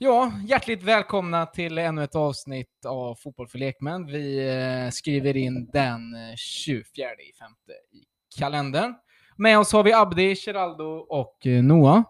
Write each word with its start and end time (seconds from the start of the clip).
Ja, 0.00 0.32
hjärtligt 0.46 0.82
välkomna 0.82 1.46
till 1.46 1.78
ännu 1.78 2.04
ett 2.04 2.14
avsnitt 2.14 2.84
av 2.84 3.14
Fotboll 3.14 3.48
för 3.48 3.58
lekmän. 3.58 4.06
Vi 4.06 4.48
eh, 4.48 4.90
skriver 4.90 5.36
in 5.36 5.70
den 5.72 6.14
eh, 6.14 6.36
24 6.36 7.06
i 7.06 7.32
femte 7.38 7.72
i 7.92 8.04
kalendern. 8.38 8.94
Med 9.36 9.58
oss 9.58 9.72
har 9.72 9.82
vi 9.82 9.92
Abdi, 9.92 10.34
Geraldo 10.34 10.84
och 11.08 11.46
eh, 11.46 11.62
Noah. 11.62 12.02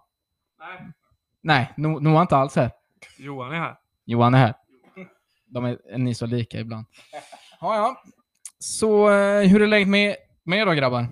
Nej, 0.59 0.93
Nej, 1.41 1.73
no 1.77 1.99
Noah 1.99 2.17
är 2.17 2.23
inte 2.23 2.37
alls 2.37 2.57
här. 2.57 2.71
Johan 3.19 3.53
är 3.53 3.57
här. 3.57 3.77
Johan 4.05 4.35
är 4.35 4.39
här. 4.39 4.55
De 5.47 5.65
är, 5.65 5.79
är 5.93 5.99
ni 5.99 6.15
så 6.15 6.27
lika 6.27 6.61
ibland. 6.61 6.87
Ja, 7.61 7.77
ja. 7.77 8.03
Så 8.59 9.11
eh, 9.11 9.49
hur 9.49 9.63
är 9.63 9.67
läget 9.67 9.89
med, 9.89 10.17
med 10.43 10.59
er 10.59 10.67
då 10.67 10.73
grabbar? 10.73 11.07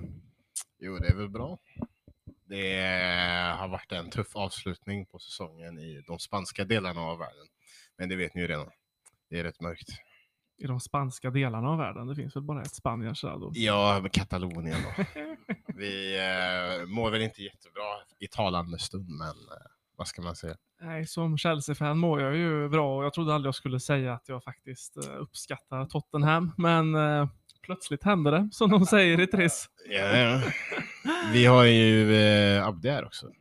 Jo, 0.79 0.99
det 0.99 1.09
är 1.09 1.15
väl 1.15 1.29
bra. 1.29 1.59
Det 2.49 3.57
har 3.59 3.69
varit 3.69 3.93
en 3.93 4.11
tuff 4.11 4.37
avslutning 4.37 5.07
på 5.07 5.19
säsongen 5.19 5.79
i 5.79 6.03
de 6.07 6.19
spanska 6.19 6.65
delarna 6.65 7.01
av 7.01 7.19
världen. 7.19 7.47
Men 7.99 8.09
det 8.09 8.17
vet 8.17 8.35
ni 8.35 8.41
ju 8.41 8.47
redan. 8.47 8.71
Det 9.31 9.39
är 9.39 9.45
rätt 9.45 9.61
mörkt. 9.61 9.89
I 10.59 10.67
de 10.67 10.81
spanska 10.81 11.31
delarna 11.31 11.69
av 11.69 11.79
världen. 11.79 12.07
Det 12.07 12.15
finns 12.15 12.37
väl 12.37 12.43
bara 12.43 12.63
ett 12.63 12.75
Spanien, 12.75 13.15
Geraldo? 13.15 13.51
Ja, 13.55 14.01
med 14.03 14.13
Katalonien 14.13 14.77
då. 14.83 15.05
Vi 15.75 16.17
eh, 16.17 16.87
mår 16.87 17.11
väl 17.11 17.23
inte 17.23 17.43
jättebra 17.43 17.83
i 18.19 18.27
talande 18.27 18.79
stund, 18.79 19.09
men 19.09 19.29
eh, 19.29 19.67
vad 19.97 20.09
ska 20.09 20.23
man 20.23 20.37
säga? 20.37 20.57
Nej, 20.81 21.07
som 21.07 21.39
Chelsea-fan 21.39 21.99
mår 21.99 22.21
jag 22.21 22.37
ju 22.37 22.69
bra 22.69 22.97
och 22.97 23.05
jag 23.05 23.13
trodde 23.15 23.35
aldrig 23.35 23.49
jag 23.49 23.55
skulle 23.55 23.81
säga 23.81 24.15
att 24.15 24.29
jag 24.29 24.45
faktiskt 24.45 24.97
eh, 24.97 25.21
uppskattar 25.21 25.87
Tottenham. 25.87 26.53
Men 26.57 26.95
eh, 26.95 27.29
plötsligt 27.67 28.03
hände 28.03 28.31
det, 28.31 28.49
som 28.53 28.71
de 28.71 28.87
säger 28.87 29.21
i 29.21 29.27
Triss. 29.27 29.71
Ja, 29.91 30.17
ja. 30.17 30.43
Vi 31.33 31.47
har 31.47 31.65
ju 31.65 32.17
eh, 32.17 32.67
Abdi 32.67 32.89
här 32.89 33.05
också. 33.05 33.27
Eh, 33.27 33.33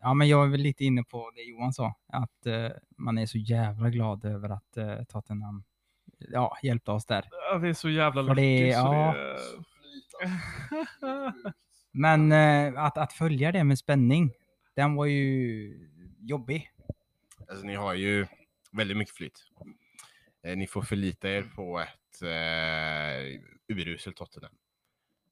Ja, 0.00 0.14
men 0.14 0.28
jag 0.28 0.44
är 0.44 0.48
väl 0.50 0.60
lite 0.60 0.84
inne 0.84 1.04
på 1.04 1.30
det 1.34 1.42
Johan 1.42 1.72
sa, 1.72 1.94
att 2.06 2.46
eh, 2.46 2.68
man 2.96 3.18
är 3.18 3.26
så 3.26 3.38
jävla 3.38 3.90
glad 3.90 4.24
över 4.24 4.48
att 4.48 4.76
eh, 4.76 5.04
Tottenham 5.04 5.64
ja, 6.18 6.58
hjälpte 6.62 6.90
oss 6.90 7.06
där. 7.06 7.24
Ja, 7.30 7.58
Vi 7.58 7.68
är 7.68 7.74
så 7.74 7.90
jävla 7.90 8.34
så 8.34 8.40
ja. 8.40 9.14
det... 9.14 9.38
Men 11.92 12.32
eh, 12.76 12.84
att, 12.84 12.98
att 12.98 13.12
följa 13.12 13.52
det 13.52 13.64
med 13.64 13.78
spänning, 13.78 14.32
den 14.76 14.94
var 14.94 15.06
ju 15.06 15.90
jobbig. 16.20 16.70
Alltså, 17.48 17.66
ni 17.66 17.74
har 17.74 17.94
ju 17.94 18.26
väldigt 18.72 18.96
mycket 18.96 19.14
flyt. 19.14 19.44
Eh, 20.42 20.56
ni 20.56 20.66
får 20.66 20.82
förlita 20.82 21.28
er 21.28 21.42
på 21.42 21.80
ett 21.80 22.07
eh, 22.22 23.40
uruselt 23.68 24.16
Tottenham. 24.16 24.52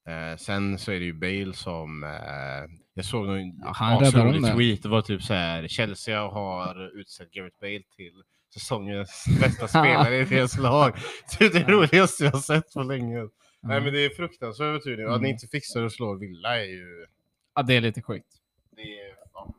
Eh, 0.09 0.37
sen 0.37 0.79
så 0.79 0.93
är 0.93 0.99
det 0.99 1.05
ju 1.05 1.13
Bale 1.13 1.53
som, 1.55 2.05
eh, 2.05 2.77
jag 2.95 3.05
såg 3.05 3.29
en 3.29 3.59
Ja, 3.59 4.01
asrolig 4.03 4.43
tweet, 4.55 4.83
det 4.83 4.89
var 4.89 5.03
typ 5.03 5.23
så 5.23 5.35
här, 5.35 5.69
Chelsea 5.69 6.21
har 6.29 6.99
utsett 7.01 7.31
Gareth 7.31 7.57
Bale 7.61 7.83
till 7.97 8.23
säsongens 8.55 9.25
bästa 9.41 9.69
spelare 9.69 10.17
i 10.19 10.25
deras 10.25 10.59
lag. 10.59 10.93
Det 11.39 11.45
är 11.45 11.51
det 11.53 11.73
roligaste 11.73 12.25
jag 12.25 12.39
sett 12.39 12.73
på 12.75 12.83
länge. 12.83 13.29
Nej 13.63 13.81
men 13.81 13.93
det 13.93 14.05
är 14.05 14.11
fruktansvärt 14.11 14.85
tur 14.85 14.97
nu. 14.97 15.03
Att 15.05 15.21
ni 15.21 15.29
Mm. 15.29 15.31
inte 15.31 15.47
fixar 15.47 15.83
att 15.83 15.93
slå 15.93 16.15
Villa 16.15 16.57
är 16.61 16.65
ju, 16.67 17.07
Ja, 17.55 17.63
det 17.63 17.75
är 17.77 17.81
lite 17.81 18.03
sjukt. 18.03 18.27
det 18.71 18.83
är, 18.83 19.15
ja. 19.33 19.55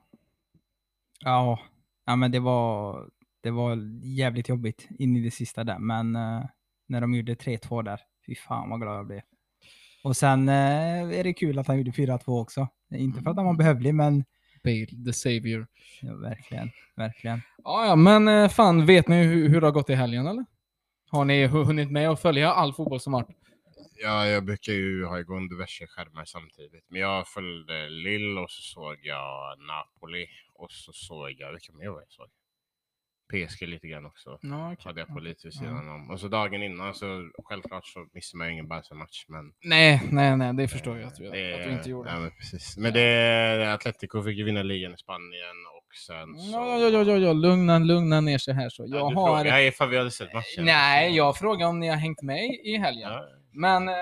Ja, 1.19 1.59
ja 2.05 2.15
men 2.15 2.31
det 2.31 2.39
var, 2.39 3.09
det 3.41 3.51
var 3.51 3.77
jävligt 4.03 4.49
jobbigt 4.49 4.87
in 4.99 5.15
i 5.15 5.21
det 5.21 5.31
sista 5.31 5.63
där, 5.63 5.79
men 5.79 6.15
eh, 6.15 6.43
när 6.87 7.01
de 7.01 7.13
gjorde 7.13 7.33
3-2 7.35 7.83
där, 7.83 7.99
fy 8.25 8.35
fan 8.35 8.69
vad 8.69 8.81
glad 8.81 8.97
jag 8.97 9.07
blev. 9.07 9.21
Och 10.03 10.17
sen 10.17 10.49
eh, 10.49 11.19
är 11.19 11.23
det 11.23 11.33
kul 11.33 11.59
att 11.59 11.67
han 11.67 11.77
gjorde 11.77 11.91
4-2 11.91 12.41
också. 12.41 12.67
Inte 12.91 13.21
för 13.21 13.29
att 13.31 13.35
han 13.37 13.45
var 13.45 13.53
behövlig, 13.53 13.95
men 13.95 14.25
Bale, 14.63 15.05
the 15.05 15.13
savior. 15.13 15.67
ja, 16.01 16.15
verkligen, 16.15 16.71
verkligen. 16.95 17.41
Ja, 17.63 17.85
ja, 17.85 17.95
men 17.95 18.27
eh, 18.27 18.49
fan, 18.49 18.85
vet 18.85 19.07
ni 19.07 19.23
hur, 19.23 19.49
hur 19.49 19.61
det 19.61 19.67
har 19.67 19.71
gått 19.71 19.89
i 19.89 19.95
helgen 19.95 20.27
eller? 20.27 20.45
Har 21.11 21.25
ni 21.25 21.47
hu- 21.47 21.63
hunnit 21.63 21.91
med 21.91 22.09
att 22.09 22.21
följa 22.21 22.51
all 22.51 22.73
fotboll 22.73 22.99
som 22.99 23.13
varit? 23.13 23.27
Ja, 24.03 24.27
jag 24.27 24.45
brukar 24.45 24.73
ju 24.73 25.05
ha 25.05 25.19
igång 25.19 25.47
diverse 25.49 25.87
skärmar 25.87 26.25
samtidigt. 26.25 26.85
Men 26.89 27.01
jag 27.01 27.27
följde 27.27 27.89
Lill 27.89 28.37
och 28.37 28.51
så 28.51 28.61
såg 28.61 28.95
jag 29.01 29.59
Napoli 29.59 30.27
och 30.53 30.71
så 30.71 30.91
såg 30.93 31.31
jag, 31.31 31.51
vilka 31.51 31.73
mer 31.73 31.89
var 31.89 31.99
jag 31.99 32.11
såg? 32.11 32.27
PSG 33.29 33.67
lite 33.67 33.87
grann 33.87 34.05
också. 34.05 34.39
Ja, 34.41 34.75
Hade 34.79 34.99
jag 34.99 35.07
på 35.07 35.19
lite 35.19 35.47
vid 35.47 35.53
sidan 35.53 35.89
om. 35.89 36.09
Och 36.11 36.19
så 36.19 36.27
dagen 36.27 36.63
innan 36.63 36.93
så 36.93 37.29
självklart 37.43 37.85
så 37.85 38.07
missade 38.13 38.37
man 38.37 38.47
ju 38.47 38.53
ingen 38.53 38.67
Barca-match. 38.67 39.25
Men 39.27 39.53
Nej, 39.63 40.01
nej, 40.11 40.37
nej, 40.37 40.53
det 40.53 40.67
förstår 40.67 40.97
jag 40.99 41.07
att 41.07 41.15
du, 41.15 41.29
det, 41.29 41.55
att 41.55 41.63
du 41.63 41.71
inte 41.71 41.89
gjorde. 41.89 42.09
Ja, 42.09 42.19
men 42.19 42.31
precis. 42.31 42.77
Men 42.77 42.93
det, 42.93 43.73
Atletico 43.73 44.23
fick 44.23 44.37
ju 44.37 44.43
vinna 44.43 44.63
ligan 44.63 44.93
i 44.93 44.97
Spanien 44.97 45.55
och 45.77 45.95
sen 45.95 46.39
så... 46.39 46.51
Ja, 46.51 46.77
ja, 46.79 46.89
ja, 46.89 47.03
ja, 47.03 47.17
ja, 47.17 47.33
lugna, 47.33 47.79
lugna 47.79 48.21
ner 48.21 48.37
sig 48.37 48.53
här 48.53 48.69
så. 48.69 48.83
Ja, 48.87 48.97
Jag 48.97 49.11
du 49.11 49.15
har... 49.15 49.37
frågar 49.37 49.59
ifall 49.61 49.89
vi 49.89 49.97
hade 49.97 50.11
sett 50.11 50.33
matchen. 50.33 50.65
Nej, 50.65 51.15
jag 51.15 51.37
frågar 51.37 51.67
om 51.67 51.79
ni 51.79 51.87
har 51.87 51.97
hängt 51.97 52.21
med 52.21 52.43
i 52.63 52.77
helgen. 52.77 53.11
Ja. 53.11 53.25
Men, 53.53 53.87
eh, 53.89 53.95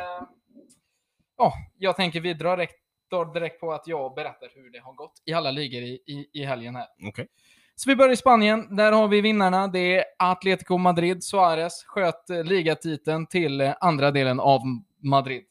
ja, 1.37 1.53
jag 1.77 1.95
tänker 1.95 2.21
vi 2.21 2.33
drar 2.33 2.57
direkt, 2.57 2.75
drar 3.09 3.33
direkt 3.33 3.59
på 3.59 3.73
att 3.73 3.87
jag 3.87 4.15
berättar 4.15 4.49
hur 4.55 4.71
det 4.71 4.79
har 4.79 4.93
gått 4.93 5.21
i 5.25 5.33
alla 5.33 5.51
ligor 5.51 5.81
i, 5.81 5.93
i, 6.07 6.29
i 6.33 6.45
helgen 6.45 6.75
här. 6.75 6.87
Okej. 7.07 7.27
Så 7.75 7.89
vi 7.89 7.95
börjar 7.95 8.13
i 8.13 8.17
Spanien. 8.17 8.75
Där 8.75 8.91
har 8.91 9.07
vi 9.07 9.21
vinnarna. 9.21 9.67
Det 9.67 9.97
är 9.97 10.05
Atletico 10.19 10.77
Madrid. 10.77 11.23
Suarez 11.23 11.83
sköt 11.83 12.29
eh, 12.29 12.43
ligatiteln 12.43 13.27
till 13.27 13.61
eh, 13.61 13.73
andra 13.79 14.11
delen 14.11 14.39
av 14.39 14.61
Madrid. 14.99 15.43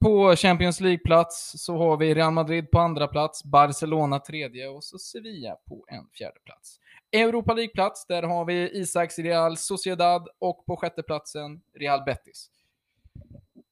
På 0.00 0.36
Champions 0.36 0.80
League-plats 0.80 1.52
så 1.56 1.76
har 1.78 1.96
vi 1.96 2.14
Real 2.14 2.32
Madrid 2.32 2.70
på 2.70 2.78
andra 2.78 3.08
plats, 3.08 3.44
Barcelona 3.44 4.18
tredje 4.18 4.68
och 4.68 4.84
så 4.84 4.98
Sevilla 4.98 5.56
på 5.68 5.84
en 5.88 6.08
fjärde 6.08 6.40
plats. 6.44 6.80
Europa 7.12 7.54
League-plats, 7.54 8.06
där 8.06 8.22
har 8.22 8.44
vi 8.44 8.70
Isaks 8.80 9.18
Real 9.18 9.56
Sociedad 9.56 10.28
och 10.38 10.66
på 10.66 10.76
sjätte 10.76 11.02
platsen 11.02 11.62
Real 11.74 12.04
Betis. 12.04 12.50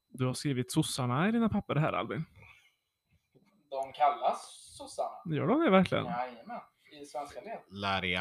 Du 0.09 0.27
har 0.27 0.35
skrivit 0.35 0.73
sossarna 0.73 1.29
i 1.29 1.33
dina 1.33 1.49
papper 1.49 1.75
här 1.75 1.93
Albin. 1.93 2.25
De 3.71 3.93
kallas 3.93 4.71
sossarna. 4.79 5.37
Gör 5.37 5.47
de 5.47 5.61
det 5.61 5.71
verkligen? 5.71 6.05
Jajamän, 6.05 6.61
i 7.03 7.07
svenska 7.07 7.41
led. 7.41 7.59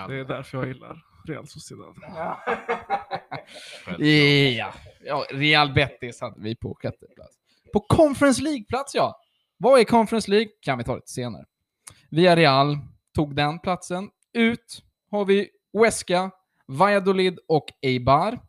Det 0.09 0.15
är 0.19 0.25
därför 0.25 0.57
jag 0.57 0.67
gillar 0.67 1.05
Real 1.27 1.47
Sociedad. 1.47 1.95
Ja. 2.01 2.43
ja, 5.05 5.25
Real 5.29 5.73
Betis 5.73 6.21
hade 6.21 6.41
vi 6.41 6.55
på 6.55 6.77
sjätte 6.81 7.05
plats. 7.15 7.37
På 7.73 7.79
Conference 7.79 8.41
League-plats, 8.43 8.95
ja. 8.95 9.19
Vad 9.57 9.79
är 9.79 9.83
Conference 9.83 10.31
League? 10.31 10.49
Kan 10.61 10.77
vi 10.77 10.83
ta 10.83 10.95
lite 10.95 11.11
senare. 11.11 11.45
Via 12.09 12.35
Real 12.35 12.77
tog 13.15 13.35
den 13.35 13.59
platsen. 13.59 14.09
Ut 14.33 14.83
har 15.11 15.25
vi 15.25 15.49
Huesca, 15.73 16.31
Valladolid 16.67 17.39
och 17.47 17.65
Eibar. 17.81 18.39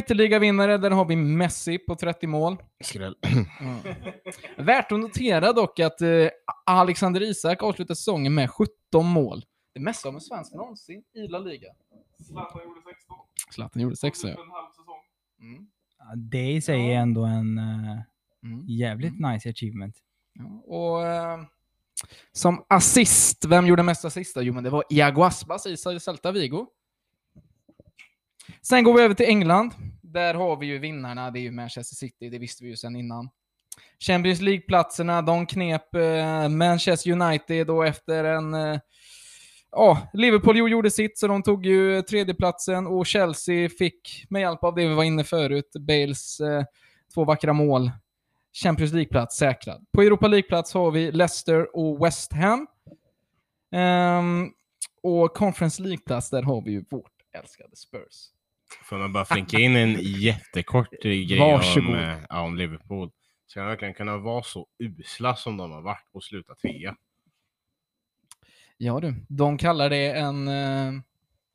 Skytteliga-vinnare, 0.00 0.78
där 0.78 0.90
har 0.90 1.04
vi 1.04 1.16
Messi 1.16 1.78
på 1.78 1.94
30 1.96 2.26
mål. 2.26 2.56
Skräll. 2.84 3.16
Värt 4.56 4.92
att 4.92 5.00
notera 5.00 5.52
dock 5.52 5.80
att 5.80 6.00
eh, 6.00 6.08
Alexander 6.66 7.22
Isak 7.22 7.62
avslutar 7.62 7.94
säsongen 7.94 8.34
med 8.34 8.50
17 8.50 8.70
mål. 9.06 9.44
Det 9.74 9.80
mesta 9.80 10.08
av 10.08 10.14
en 10.14 10.20
svensk 10.20 10.52
någonsin 10.54 11.02
i 11.14 11.28
La 11.28 11.38
Liga. 11.38 11.68
Zlatan 12.26 12.62
gjorde 12.64 12.80
16. 12.84 13.16
Zlatan 13.54 13.82
gjorde 13.82 13.96
6 13.96 14.24
ja. 14.24 14.28
Mm. 15.40 15.66
Ja, 15.98 16.04
Det 16.16 16.50
i 16.52 16.60
sig 16.60 16.92
är 16.94 16.98
ändå 17.00 17.24
en 17.24 17.58
eh, 17.58 17.98
Mm. 18.42 18.64
jävligt 18.68 19.20
nice 19.20 19.48
achievement. 19.50 19.96
Ja, 20.34 20.44
och 20.74 21.06
eh, 21.06 21.40
som 22.32 22.64
assist, 22.68 23.44
vem 23.44 23.66
gjorde 23.66 23.82
mest 23.82 24.04
assist? 24.04 24.36
Jo, 24.40 24.54
men 24.54 24.64
det 24.64 24.70
var 24.70 24.84
Iago 24.90 25.22
Aspas 25.22 25.66
i 25.66 25.76
Celta 25.76 26.32
Vigo. 26.32 26.66
Sen 28.68 28.84
går 28.84 28.94
vi 28.94 29.02
över 29.02 29.14
till 29.14 29.26
England. 29.26 29.72
Där 30.02 30.34
har 30.34 30.56
vi 30.56 30.66
ju 30.66 30.78
vinnarna, 30.78 31.30
det 31.30 31.38
är 31.38 31.42
ju 31.42 31.50
Manchester 31.50 31.96
City, 31.96 32.30
det 32.30 32.38
visste 32.38 32.64
vi 32.64 32.70
ju 32.70 32.76
sedan 32.76 32.96
innan. 32.96 33.30
Champions 33.98 34.40
League-platserna, 34.40 35.22
de 35.22 35.46
knep 35.46 35.94
eh, 35.94 36.48
Manchester 36.48 37.10
United 37.10 37.70
och 37.70 37.86
efter 37.86 38.24
en... 38.24 38.54
Eh, 38.54 38.78
Ja, 39.70 40.10
Liverpool 40.12 40.70
gjorde 40.70 40.90
sitt, 40.90 41.18
så 41.18 41.26
de 41.26 41.42
tog 41.42 41.66
ju 41.66 42.02
tredjeplatsen 42.02 42.86
och 42.86 43.06
Chelsea 43.06 43.68
fick, 43.68 44.26
med 44.28 44.40
hjälp 44.42 44.64
av 44.64 44.74
det 44.74 44.88
vi 44.88 44.94
var 44.94 45.04
inne 45.04 45.24
förut, 45.24 45.72
Bales 45.80 46.40
eh, 46.40 46.64
två 47.14 47.24
vackra 47.24 47.52
mål, 47.52 47.90
Champions 48.62 48.92
League-plats 48.92 49.36
säkrad. 49.36 49.86
På 49.92 50.02
Europa 50.02 50.28
League-plats 50.28 50.74
har 50.74 50.90
vi 50.90 51.12
Leicester 51.12 51.76
och 51.76 52.06
West 52.06 52.32
Ham. 52.32 52.66
Ehm, 53.72 54.50
och 55.02 55.34
Conference 55.34 55.82
League-plats, 55.82 56.30
där 56.30 56.42
har 56.42 56.62
vi 56.62 56.70
ju 56.70 56.84
vårt 56.90 57.12
älskade 57.38 57.76
Spurs. 57.76 58.30
Får 58.84 58.98
man 58.98 59.12
bara 59.12 59.24
flinka 59.24 59.58
in 59.58 59.76
en 59.76 59.96
jättekort 60.00 60.90
grej 61.02 61.38
Varsågod. 61.38 61.88
om, 61.88 61.94
eh, 61.94 62.18
ja, 62.28 62.40
om 62.40 62.56
Liverpool. 62.56 63.10
Ska 63.46 63.60
de 63.60 63.66
verkligen 63.68 63.94
kunna 63.94 64.16
vara 64.18 64.42
så 64.42 64.66
usla 64.78 65.36
som 65.36 65.56
de 65.56 65.70
har 65.70 65.82
varit 65.82 66.08
och 66.12 66.24
sluta 66.24 66.54
trea? 66.54 66.96
Ja 68.78 69.00
du, 69.00 69.14
de 69.28 69.58
kallar 69.58 69.90
det 69.90 70.12
en 70.12 70.48
eh, 70.48 70.92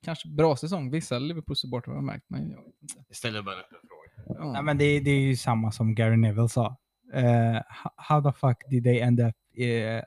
kanske 0.06 0.28
bra 0.28 0.56
säsong. 0.56 0.92
Vissa 0.92 1.19
Liverpool-supportrar 1.19 1.94
har 1.96 2.02
märkt, 2.02 2.25
men 2.28 2.50
jag 2.52 2.58
vet 2.58 2.75
inte. 2.81 3.04
Jag 3.08 3.18
ställer 3.18 3.42
bara 3.42 3.56
en 3.56 3.62
öppen 3.62 3.80
fråga. 3.88 4.40
Ja. 4.40 4.56
Ja, 4.56 4.62
men 4.62 4.78
det, 4.78 5.00
det 5.00 5.12
är 5.12 5.19
ju 5.19 5.36
samma 5.36 5.72
som 5.72 5.96
Gary 5.96 6.18
Neville 6.18 6.50
sa. 6.50 6.78
Ho- 7.13 7.63
how 7.96 8.22
the 8.31 8.40
fuck 8.40 8.58
did 8.69 8.84
they 8.84 9.00
end 9.00 9.19
up 9.19 9.36
mm, 9.58 10.04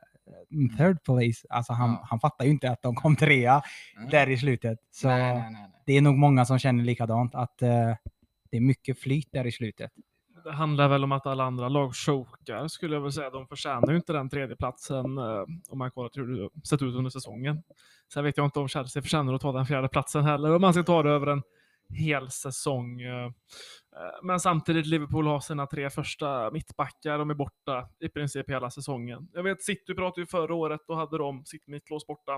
third 0.77 1.03
place. 1.05 1.47
Alltså 1.51 1.73
han, 1.73 1.91
Ja. 1.91 2.07
han 2.11 2.21
fattar 2.21 2.45
ju 2.45 2.51
inte 2.51 2.71
att 2.71 2.83
de 2.83 2.95
kom 2.95 3.17
trea 3.17 3.63
Mm. 3.97 4.11
där 4.11 4.29
i 4.31 4.39
slutet. 4.39 4.79
Så 4.91 5.09
Nej, 5.09 5.23
nej, 5.35 5.43
nej, 5.43 5.53
nej. 5.53 5.71
det 5.87 5.93
är 5.93 6.01
nog 6.03 6.15
många 6.19 6.45
som 6.45 6.59
känner 6.59 6.85
likadant, 6.85 7.35
att 7.35 7.63
eh, 7.63 7.69
det 8.51 8.57
är 8.57 8.61
mycket 8.61 8.99
flyt 8.99 9.29
där 9.33 9.47
i 9.47 9.53
slutet. 9.53 9.91
Det 10.45 10.53
handlar 10.53 10.89
väl 10.89 11.05
om 11.05 11.13
att 11.13 11.27
alla 11.27 11.45
andra 11.45 11.69
lag 11.69 11.95
chokar 11.95 12.69
skulle 12.69 12.95
jag 12.95 13.01
väl 13.03 13.13
säga. 13.13 13.31
De 13.31 13.47
förtjänar 13.47 13.91
ju 13.91 13.97
inte 13.97 14.13
den 14.13 14.29
tredjeplatsen 14.29 15.19
eh, 15.19 15.45
om 15.69 15.79
man 15.79 15.91
kollar 15.91 16.11
hur 16.15 16.43
det 16.43 16.67
sett 16.69 16.83
ut 16.83 16.95
under 16.95 17.11
säsongen. 17.11 17.63
Sen 18.13 18.25
vet 18.25 18.37
jag 18.37 18.47
inte 18.47 18.59
om 18.59 18.69
Chelsea 18.69 19.03
förtjänar 19.03 19.35
att 19.35 19.41
ta 19.41 19.53
den 19.53 19.67
fjärde 19.67 19.89
platsen 19.89 20.25
heller 20.25 20.55
om 20.55 20.61
man 20.61 20.73
ska 20.75 20.83
ta 20.83 21.03
det 21.03 21.11
över 21.11 21.27
en 21.27 21.43
hel 21.89 22.31
säsong. 22.31 23.01
Eh, 23.01 23.25
eh, 23.27 24.23
men 24.23 24.41
samtidigt 24.41 24.87
Liverpool 24.87 25.27
har 25.27 25.41
sina 25.41 25.67
tre 25.67 25.91
första 25.91 26.51
mittbackar. 26.51 27.19
De 27.19 27.31
är 27.31 27.35
borta 27.35 27.89
i 28.01 28.09
princip 28.09 28.51
hela 28.51 28.71
säsongen. 28.71 29.29
Jag 29.33 29.43
vet 29.43 29.63
City 29.63 29.95
pratade 29.95 30.21
ju 30.21 30.27
förra 30.27 30.55
året, 30.55 30.81
då 30.87 30.95
hade 30.95 31.19
de 31.19 31.45
sitt 31.45 31.67
mittlås 31.67 32.07
borta. 32.07 32.33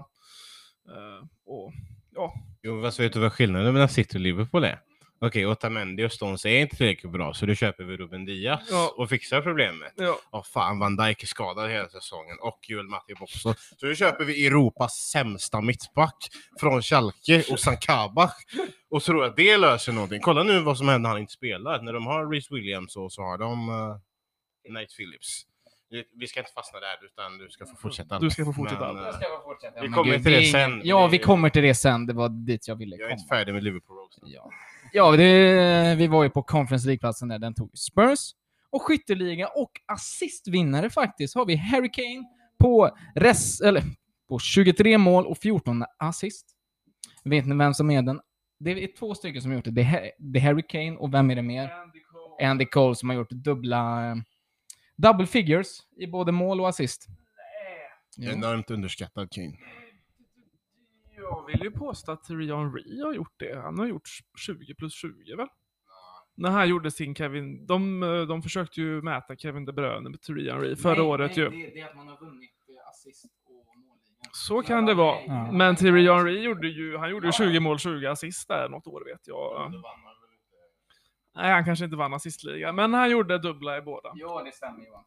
Eh, 0.89 1.27
och 1.45 1.73
ja, 2.15 2.35
Jo, 2.63 2.83
fast 2.83 3.01
vet 3.01 3.13
du 3.13 3.21
vad 3.21 3.33
skillnaden 3.33 3.73
mellan 3.73 3.89
City 3.89 4.17
och 4.17 4.21
Liverpool 4.21 4.65
är? 4.65 4.81
Okej, 5.19 5.47
Otamendi 5.47 6.05
och 6.07 6.13
Stones 6.13 6.45
är 6.47 6.59
inte 6.59 6.77
tillräckligt 6.77 7.13
bra, 7.13 7.35
så 7.35 7.47
då 7.47 7.55
köper 7.55 7.85
vi 7.85 7.97
Ruben 7.97 8.25
Diaz 8.25 8.61
Ja. 8.71 8.95
och 8.97 9.09
fixar 9.09 9.41
problemet. 9.43 9.93
ja. 9.97 10.19
Åh 10.31 10.43
fan, 10.45 10.79
Van 10.79 10.97
Dijk 10.97 11.23
är 11.23 11.27
skadad 11.27 11.71
hela 11.71 11.89
säsongen 11.89 12.37
och 12.41 12.59
Joel 12.69 12.87
Matip 12.87 13.23
också. 13.23 13.55
Så 13.77 13.87
då 13.87 13.95
köper 13.95 14.25
vi 14.25 14.47
Europas 14.47 14.93
sämsta 15.13 15.61
mittback 15.61 16.29
från 16.61 16.83
Schalke 16.83 17.45
och 17.51 17.61
Sankabach 17.61 18.35
och 18.91 19.03
tror 19.03 19.25
att 19.25 19.37
det 19.37 19.57
löser 19.57 19.93
någonting. 19.93 20.21
Kolla 20.21 20.43
nu 20.43 20.61
vad 20.61 20.79
som 20.79 20.89
händer 20.89 21.03
när 21.03 21.09
han 21.11 21.19
inte 21.21 21.33
spelar. 21.33 21.83
När 21.83 21.93
de 21.93 22.07
har 22.07 22.31
Reece 22.31 22.51
Williams 22.51 22.97
och 22.97 23.13
så 23.13 23.23
har 23.23 23.39
de 23.39 23.69
uh, 23.69 23.97
Nate 24.73 24.95
Phillips. 24.97 25.43
Vi- 26.21 26.27
ska 26.27 26.41
inte 26.41 26.53
fastna 26.53 26.81
där, 26.81 27.05
utan 27.05 27.39
du 27.39 27.51
ska 27.51 27.67
få 27.67 27.77
fortsätta. 27.77 28.19
Du 28.19 28.31
ska 28.31 28.45
få 28.45 28.53
fortsätta. 28.53 28.93
Men, 28.93 29.03
Jag 29.03 29.15
eh, 29.15 29.21
ska 29.21 29.29
bara 29.29 29.43
fortsätta. 29.43 29.81
Vi 29.83 29.89
kommer 29.89 30.19
till 30.19 30.33
det 30.33 30.43
sen. 30.45 30.81
Ja, 30.85 31.07
vi 31.07 31.19
kommer 31.19 31.51
till 31.51 31.63
det 31.63 31.75
sen. 31.75 32.07
Det 32.07 32.13
var 32.13 32.29
dit 32.29 32.69
jag 32.69 32.77
ville 32.77 32.97
jag 32.97 33.05
är 33.05 33.09
komma. 33.09 33.21
inte 33.21 33.29
färdig 33.35 33.55
med 33.55 33.65
Liverpool 33.65 33.99
också. 33.99 34.21
Ja, 34.25 34.51
ja 34.93 35.17
det, 35.17 35.95
vi 35.99 36.07
var 36.07 36.23
ju 36.23 36.31
på 36.31 36.43
Conference 36.43 36.87
League-platsen 36.87 37.29
där. 37.29 37.39
Den 37.39 37.55
tog 37.55 37.79
Spurs. 37.79 38.19
Och 38.71 38.83
skytteliga 38.83 39.49
och 39.49 39.71
assistvinnare 39.87 40.91
faktiskt 40.91 41.35
har 41.35 41.47
vi 41.47 41.57
Harry 41.57 41.91
Kane 41.93 42.25
på, 42.59 42.91
res, 43.15 43.61
eller, 43.61 43.83
på 44.29 44.39
23 44.39 44.99
mål 44.99 45.27
och 45.27 45.39
14 45.39 45.85
assist. 45.99 46.47
Vet 47.25 47.47
ni 47.47 47.57
vem 47.57 47.75
som 47.75 47.91
är 47.91 48.03
den? 48.03 48.21
Det 48.61 48.71
är 48.71 48.97
två 48.99 49.15
stycken 49.15 49.43
som 49.43 49.51
har 49.51 49.57
gjort 49.57 49.65
det. 49.65 49.71
Det 49.71 49.81
är, 49.81 49.91
Ha- 49.91 50.11
det 50.19 50.39
är 50.39 50.43
Harry 50.43 50.63
Kane 50.69 50.97
och 50.97 51.15
vem 51.15 51.31
är 51.31 51.35
det 51.37 51.43
mer? 51.43 51.71
Andy 52.43 52.65
Cole 52.67 52.95
som 52.95 53.09
har 53.09 53.17
gjort 53.17 53.31
dubbla... 53.31 54.03
Double 54.97 55.27
figures 55.27 55.79
i 55.97 56.07
både 56.07 56.33
mål 56.33 56.61
och 56.61 56.69
assist. 56.69 57.07
Jo. 58.17 58.33
Enormt 58.33 58.71
underskattad 58.71 59.31
Kane. 59.31 59.53
Jag 61.49 61.59
vill 61.59 61.63
ju 61.63 61.71
påstå 61.71 62.13
att 62.13 62.25
Thierry 62.25 62.53
Henry 62.53 63.03
har 63.03 63.15
gjort 63.15 63.35
det. 63.37 63.61
Han 63.61 63.79
har 63.79 63.87
gjort 63.87 64.09
20 64.47 64.75
plus 64.75 64.95
20 64.95 65.37
väl? 65.37 65.49
När 66.35 66.51
han 66.51 66.69
gjorde 66.69 66.91
sin 66.91 67.15
Kevin, 67.15 67.67
de, 67.67 68.03
eh, 68.03 68.21
de 68.23 68.43
försökte 68.43 68.81
ju 68.81 69.03
mäta 69.03 69.37
Kevin 69.37 69.65
De 69.65 69.73
Bruyne 69.73 70.11
med 70.11 70.23
Thierry 70.23 70.51
Henry 70.51 70.77
förra 70.77 71.03
året 71.03 71.37
ju. 71.37 71.51
Det, 71.51 71.57
det 71.57 71.81
är 71.81 71.89
att 71.89 71.97
man 71.97 72.09
har 72.09 72.17
vunnit 72.17 72.51
eh, 72.69 72.89
assist 72.91 73.25
och 73.45 73.77
målligan. 73.77 74.33
Så 74.33 74.63
kan 74.63 74.87
det 74.87 74.95
vara. 74.95 75.21
Ja. 75.27 75.53
Men 75.53 75.77
Thierry 75.77 76.09
Henry 76.09 76.43
gjorde 76.43 76.69
ju, 76.69 76.97
han 76.97 77.11
gjorde 77.11 77.27
ju 77.27 77.33
20 77.33 77.61
mål, 77.61 77.79
20 77.79 78.07
assist 78.07 78.49
där 78.49 78.69
något 78.69 78.87
år 78.87 79.05
vet 79.05 79.27
jag. 79.27 79.73
Nej, 81.35 81.53
han 81.53 81.65
kanske 81.65 81.85
inte 81.85 81.97
vann 81.97 82.15
assistligan, 82.15 82.75
men 82.75 82.95
han 82.95 83.11
gjorde 83.11 83.39
dubbla 83.39 83.79
i 83.79 83.83
båda. 83.83 84.13
Ja, 84.15 84.43
det 84.45 84.53
stämmer 84.53 84.87
Johan. 84.87 85.05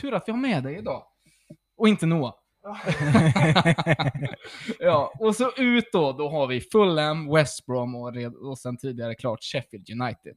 Tur 0.00 0.14
att 0.14 0.28
vi 0.28 0.32
har 0.32 0.38
med 0.38 0.62
dig 0.62 0.78
idag. 0.78 1.02
Och 1.76 1.88
inte 1.88 2.06
Noah. 2.06 2.34
ja, 4.78 5.12
och 5.18 5.36
så 5.36 5.52
ut 5.56 5.88
då, 5.92 6.12
då 6.12 6.28
har 6.28 6.46
vi 6.46 6.60
Fulham, 6.60 7.32
West 7.34 7.66
Brom 7.66 7.94
och, 7.94 8.14
red- 8.14 8.34
och 8.34 8.58
sen 8.58 8.76
tidigare 8.76 9.14
klart 9.14 9.38
Sheffield 9.42 9.90
United. 9.90 10.36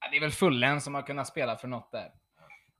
Ja, 0.00 0.10
det 0.10 0.16
är 0.16 0.20
väl 0.20 0.30
Fulham 0.30 0.80
som 0.80 0.94
har 0.94 1.02
kunnat 1.02 1.28
spela 1.28 1.56
för 1.56 1.68
något 1.68 1.92
där. 1.92 2.08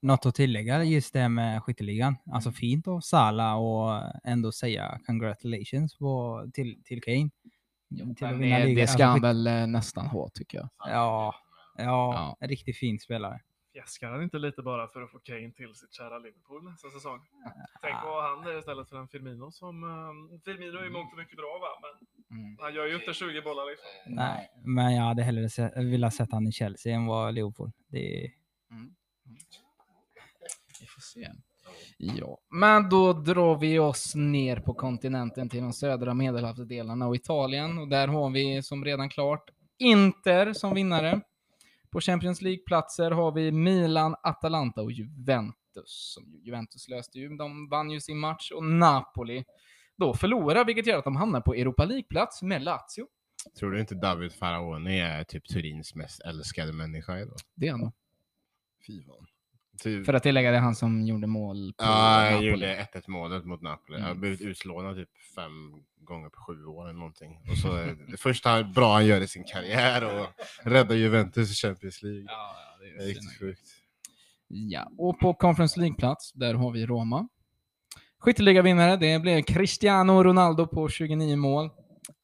Något 0.02 0.26
att 0.26 0.35
tillägga 0.35 0.85
just 0.85 1.12
det 1.12 1.29
med 1.29 1.62
skytteligan. 1.62 2.17
Alltså 2.32 2.49
Mm. 2.49 2.55
fint 2.56 2.88
av 2.88 3.00
Sala 3.00 3.56
och 3.56 4.02
ändå 4.25 4.52
säga 4.52 5.00
congratulations 5.06 5.99
på, 5.99 6.44
till, 6.55 6.82
till 6.85 7.02
Kane. 7.02 7.31
Till 8.17 8.26
att 8.26 8.31
Men 8.31 8.38
vinna 8.38 8.58
det, 8.58 8.75
det 8.75 8.81
Alltså, 8.81 8.94
ska 8.94 9.05
han 9.05 9.17
skytt- 9.17 9.23
väl 9.25 9.47
eh, 9.47 9.67
nästan 9.67 10.06
ha, 10.06 10.29
tycker 10.35 10.58
jag. 10.58 10.69
Ja, 10.79 11.35
ja, 11.79 12.37
Ja. 12.40 12.47
riktigt 12.47 12.76
fin 12.79 12.99
spelare. 12.99 13.40
Fjäskar 13.75 14.11
han 14.11 14.23
inte 14.23 14.38
lite 14.38 14.62
bara 14.62 14.88
för 14.88 15.03
att 15.03 15.11
få 15.11 15.19
Kane 15.19 15.53
till 15.53 15.75
sitt 15.75 15.93
kära 15.94 16.19
Liverpool 16.19 16.65
nästa 16.65 16.88
säsong? 16.91 17.21
Tänk 17.82 17.94
vad 18.05 18.25
han 18.25 18.47
är 18.47 18.59
istället 18.59 18.88
för 18.88 18.97
en 18.97 19.09
Firmino 19.09 19.50
som... 19.50 19.85
Um, 19.85 20.41
Firmino 20.44 20.79
är 20.79 20.85
ju 20.85 20.91
mångt 20.91 21.12
och 21.12 21.19
mycket 21.19 21.37
bra 21.37 21.59
va, 21.61 21.69
men 21.82 22.09
Mm. 22.31 22.56
han 22.61 22.75
gör 22.75 22.87
ju 22.87 22.94
inte 22.94 23.15
20 23.15 23.43
bollar 23.43 23.71
liksom. 23.71 24.15
Nej, 24.15 24.50
men 24.65 24.94
jag 24.94 25.03
hade 25.03 25.23
hellre 25.23 25.49
se, 25.49 25.71
velat 25.76 26.15
sett 26.15 26.32
han 26.32 26.47
i 26.47 26.53
Chelsea 26.53 26.94
än 26.94 27.06
vad 27.06 27.35
Liverpool. 27.35 27.73
Det 27.88 28.25
är, 28.25 28.31
Vi 30.81 30.87
får 30.87 31.00
se. 31.00 31.31
Ja, 31.99 32.38
men 32.50 32.88
då 32.88 33.12
drar 33.12 33.56
vi 33.59 33.79
oss 33.79 34.15
ner 34.15 34.56
på 34.56 34.75
kontinenten 34.75 35.49
till 35.49 35.62
de 35.62 35.73
södra 35.73 36.15
medelhavsdelarna 36.15 37.06
och 37.06 37.17
Italien. 37.17 37.79
Och 37.79 37.88
där 37.88 38.09
har 38.09 38.31
vi 38.31 38.62
som 38.62 38.85
redan 38.85 39.09
klart 39.09 39.50
Inter 39.79 40.53
som 40.53 40.75
vinnare. 40.75 41.21
På 41.94 42.00
Champions 42.00 42.43
League-platser 42.43 43.11
har 43.11 43.32
vi 43.32 43.52
Milan, 43.52 44.14
Atalanta 44.23 44.82
och 44.82 44.93
Juventus. 44.93 46.19
Juventus 46.43 46.88
löste 46.88 47.19
ju, 47.19 47.37
de 47.37 47.69
vann 47.69 47.91
ju 47.91 48.00
sin 48.00 48.19
match 48.19 48.50
och 48.50 48.64
Napoli 48.64 49.44
då 49.96 50.14
förlorar, 50.14 50.64
vilket 50.64 50.87
gör 50.87 50.99
att 50.99 51.05
de 51.05 51.17
hamnar 51.17 51.41
på 51.41 51.55
Europa 51.55 51.85
League-plats 51.85 52.43
med 52.43 52.62
Lazio. 52.62 53.06
Tror 53.58 53.70
du 53.70 53.81
inte 53.81 53.94
David 53.94 54.32
Faraoni 54.32 54.99
är 54.99 55.25
typ 55.25 55.49
Turins 55.49 55.94
mest 55.94 56.20
älskade 56.20 56.73
människa 56.73 57.19
idag? 57.19 57.37
Det 57.55 57.67
är 57.67 57.70
han 57.70 57.81
då. 57.81 57.93
Fy 58.87 59.02
fan. 59.02 59.26
Typ, 59.82 60.06
För 60.06 60.15
att 60.15 60.23
tillägga, 60.23 60.50
det 60.50 60.56
är 60.56 60.61
han 60.61 60.75
som 60.75 61.06
gjorde 61.06 61.26
mål 61.26 61.73
på 61.79 61.85
ja, 61.85 62.25
jag 62.25 62.32
Napoli. 62.32 62.50
gjorde 62.50 62.88
1-1 62.94 63.03
målet 63.11 63.44
mot 63.44 63.62
Napoli. 63.62 63.97
Jag 63.99 64.05
har 64.05 64.11
Mm. 64.11 64.21
blivit 64.21 64.41
utlånad 64.41 64.97
typ 64.97 65.09
fem 65.35 65.53
gånger 66.00 66.29
på 66.29 66.41
sju 66.41 66.65
år 66.65 66.85
eller 66.85 66.99
någonting. 66.99 67.38
Och 67.50 67.59
så 67.59 67.69
det 68.11 68.17
första 68.17 68.62
bra 68.65 68.93
han 68.93 69.06
gör 69.06 69.21
i 69.21 69.29
sin 69.29 69.44
karriär 69.44 70.05
och 70.05 70.26
räddar 70.71 70.94
Juventus 70.94 71.50
i 71.50 71.55
Champions 71.55 72.03
League. 72.03 72.25
Ja, 72.29 72.55
ja, 72.56 72.79
det 72.85 72.88
är 72.91 72.99
Det 72.99 73.05
är 73.05 73.09
riktigt 73.09 73.38
sjukt. 73.38 73.61
Ja, 74.49 74.91
och 74.99 75.19
på 75.19 75.35
Conference 75.35 75.81
League-plats, 75.81 76.32
där 76.32 76.55
har 76.55 76.71
vi 76.71 76.87
Roma. 76.87 77.29
Skytteligavinnare, 78.19 78.97
det 78.97 79.19
blev 79.19 79.43
Cristiano 79.43 80.23
Ronaldo 80.25 80.66
på 80.66 80.88
29 80.88 81.37
mål. 81.37 81.71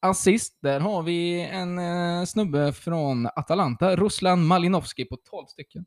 Assist, 0.01 0.59
där 0.63 0.81
har 0.81 1.03
vi 1.03 1.41
en 1.41 1.79
eh, 1.79 2.25
snubbe 2.25 2.73
från 2.73 3.27
Atalanta, 3.27 3.97
Ruslan 3.97 4.47
Malinovski 4.47 5.05
på 5.05 5.17
12 5.31 5.47
stycken. 5.47 5.85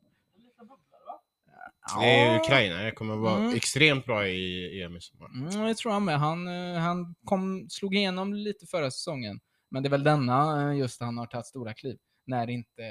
Det 2.00 2.06
är 2.20 2.36
Ukraina, 2.40 2.76
det 2.76 2.92
kommer 2.92 3.16
vara 3.16 3.38
Mm. 3.38 3.54
extremt 3.54 4.06
bra 4.06 4.26
i 4.28 4.82
EM 4.82 4.96
i 4.96 5.00
sommar. 5.00 5.28
Mm, 5.28 5.66
jag 5.66 5.76
tror 5.76 5.92
han 5.92 6.04
med. 6.04 6.18
Han, 6.18 6.48
eh, 6.48 6.80
han 6.80 7.14
kom, 7.24 7.66
slog 7.70 7.94
igenom 7.94 8.34
lite 8.34 8.66
förra 8.66 8.90
säsongen. 8.90 9.40
Men 9.70 9.82
det 9.82 9.88
är 9.88 9.90
väl 9.90 10.04
denna 10.04 10.70
eh, 10.70 10.78
just 10.78 11.00
han 11.00 11.18
har 11.18 11.26
tagit 11.26 11.46
stora 11.46 11.74
kliv. 11.74 11.98
När 12.26 12.50
inte... 12.50 12.82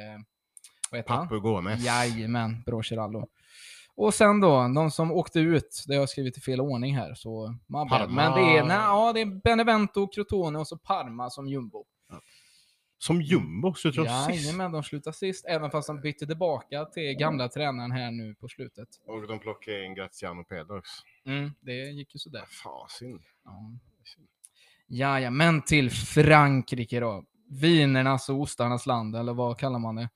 Vad 0.91 0.99
heter 0.99 1.13
han? 1.13 1.27
Papu 1.27 1.39
Gomez. 1.39 1.85
Jajamän, 1.85 2.63
bra 2.65 2.81
Geraldo. 2.83 3.27
Och 3.95 4.13
sen 4.13 4.39
då, 4.41 4.71
de 4.75 4.91
som 4.91 5.11
åkte 5.11 5.39
ut, 5.39 5.83
det 5.87 5.93
har 5.93 6.01
jag 6.01 6.09
skrivit 6.09 6.37
i 6.37 6.41
fel 6.41 6.61
ordning 6.61 6.95
här, 6.97 7.13
så. 7.15 7.55
Parma. 7.89 8.07
Men 8.07 8.31
det 8.31 8.57
är, 8.57 8.63
nej, 8.63 8.77
ja, 8.77 9.13
det 9.13 9.21
är 9.21 9.41
Benevento, 9.43 10.07
Crotone 10.07 10.59
och 10.59 10.67
så 10.67 10.77
Parma 10.77 11.29
som 11.29 11.47
jumbo. 11.47 11.85
Som 13.03 13.21
jumbo, 13.21 13.73
tror 13.73 13.93
jag 13.95 14.25
sist. 14.25 14.45
Jajamän, 14.45 14.71
de 14.71 14.83
slutar 14.83 15.11
sist, 15.11 15.45
även 15.45 15.71
fast 15.71 15.87
de 15.87 16.01
bytte 16.01 16.25
tillbaka 16.27 16.85
till 16.85 17.13
gamla 17.13 17.49
tränaren 17.49 17.91
här 17.91 18.11
nu 18.11 18.35
på 18.35 18.47
slutet. 18.47 18.87
Och 19.07 19.27
de 19.27 19.39
plockade 19.39 19.85
in 19.85 19.95
Graziano 19.95 20.43
Pedox. 20.43 20.89
Mm, 21.25 21.51
det 21.61 21.73
gick 21.73 22.15
ju 22.15 22.19
sådär. 22.19 22.45
Fasin. 22.63 23.19
Ja. 23.45 23.71
Jajamän, 24.87 25.61
till 25.61 25.91
Frankrike 25.91 26.99
då. 26.99 27.23
Vinernas 27.61 28.29
och 28.29 28.39
ostarnas 28.39 28.85
land, 28.85 29.15
eller 29.15 29.33
vad 29.33 29.57
kallar 29.57 29.79
man 29.79 29.95
det? 29.95 30.09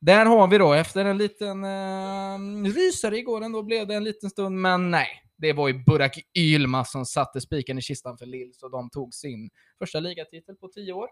Där 0.00 0.26
har 0.26 0.48
vi 0.48 0.58
då, 0.58 0.72
efter 0.72 1.04
en 1.04 1.18
liten 1.18 1.64
eh, 1.64 2.72
rysare 2.74 3.18
igår 3.18 3.44
ändå 3.44 3.62
blev 3.62 3.86
det 3.86 3.94
en 3.94 4.04
liten 4.04 4.30
stund, 4.30 4.60
men 4.60 4.90
nej. 4.90 5.08
Det 5.36 5.52
var 5.52 5.68
ju 5.68 5.84
Burak 5.84 6.18
Yilmaz 6.34 6.90
som 6.90 7.06
satte 7.06 7.40
spiken 7.40 7.78
i 7.78 7.82
kistan 7.82 8.18
för 8.18 8.26
Lille, 8.26 8.52
så 8.54 8.68
de 8.68 8.90
tog 8.90 9.14
sin 9.14 9.50
första 9.78 10.00
ligatitel 10.00 10.56
på 10.56 10.68
tio 10.68 10.92
år. 10.92 11.08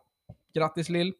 Grattis 0.54 0.88
Lill. 0.88 1.14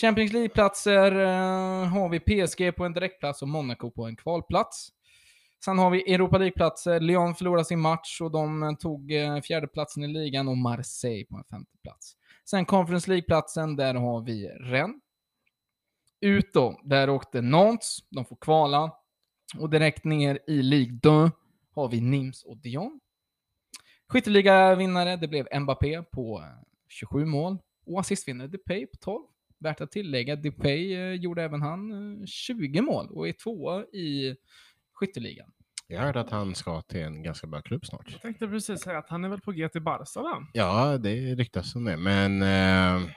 Champions 0.00 0.32
League-platser 0.32 1.12
eh, 1.12 1.88
har 1.88 2.08
vi 2.08 2.20
PSG 2.20 2.76
på 2.76 2.84
en 2.84 2.92
direktplats 2.92 3.42
och 3.42 3.48
Monaco 3.48 3.90
på 3.90 4.04
en 4.06 4.16
kvalplats. 4.16 4.88
Sen 5.64 5.78
har 5.78 5.90
vi 5.90 6.14
Europa 6.14 6.38
League-platser. 6.38 7.00
Lyon 7.00 7.34
förlorade 7.34 7.64
sin 7.64 7.80
match 7.80 8.20
och 8.20 8.30
de 8.30 8.62
eh, 8.62 8.74
tog 8.74 9.12
eh, 9.12 9.40
fjärdeplatsen 9.40 10.04
i 10.04 10.08
ligan 10.08 10.48
och 10.48 10.58
Marseille 10.58 11.24
på 11.24 11.36
en 11.36 11.44
femteplats. 11.44 12.16
Sen 12.50 12.64
Conference 12.64 13.10
League-platsen, 13.10 13.76
där 13.76 13.94
har 13.94 14.20
vi 14.20 14.48
Rennes. 14.48 14.96
Ut 16.20 16.52
då, 16.52 16.80
där 16.84 17.10
åkte 17.10 17.40
Nantes, 17.40 17.98
de 18.10 18.24
får 18.24 18.36
kvala. 18.36 18.92
Och 19.58 19.70
direkt 19.70 20.04
ner 20.04 20.38
i 20.46 20.62
Ligue 20.62 20.98
2 21.00 21.30
har 21.74 21.88
vi 21.88 22.00
Nims 22.00 22.44
och 22.44 22.56
Dion. 22.56 23.00
Skytteliga-vinnare, 24.08 25.16
det 25.16 25.28
blev 25.28 25.60
Mbappé 25.60 26.02
på 26.02 26.40
eh, 26.40 26.62
27 26.88 27.24
mål. 27.24 27.58
Och 27.84 28.00
assistvinnare 28.00 28.48
Depay 28.48 28.86
på 28.86 28.96
12. 28.96 29.22
Värt 29.58 29.80
att 29.80 29.90
tillägga, 29.92 30.36
Depay 30.36 30.94
eh, 30.94 31.12
gjorde 31.12 31.42
även 31.42 31.62
han 31.62 31.92
eh, 32.20 32.26
20 32.26 32.80
mål 32.80 33.06
och 33.10 33.28
är 33.28 33.32
tvåa 33.32 33.84
i 33.84 34.36
skytteligan. 34.92 35.52
Jag 35.86 36.00
hörde 36.00 36.20
att 36.20 36.30
han 36.30 36.54
ska 36.54 36.82
till 36.82 37.00
en 37.00 37.22
ganska 37.22 37.46
bra 37.46 37.62
klubb 37.62 37.86
snart. 37.86 38.08
Jag 38.12 38.20
tänkte 38.20 38.48
precis 38.48 38.80
säga 38.80 38.98
att 38.98 39.08
han 39.08 39.24
är 39.24 39.28
väl 39.28 39.40
på 39.40 39.52
G 39.52 39.68
till 39.68 39.82
Barca 39.82 40.22
va? 40.22 40.46
Ja, 40.52 40.98
det 40.98 41.34
ryktas 41.34 41.74
om 41.76 41.84
det, 41.84 41.96
men 41.96 42.42
eh, 42.42 43.08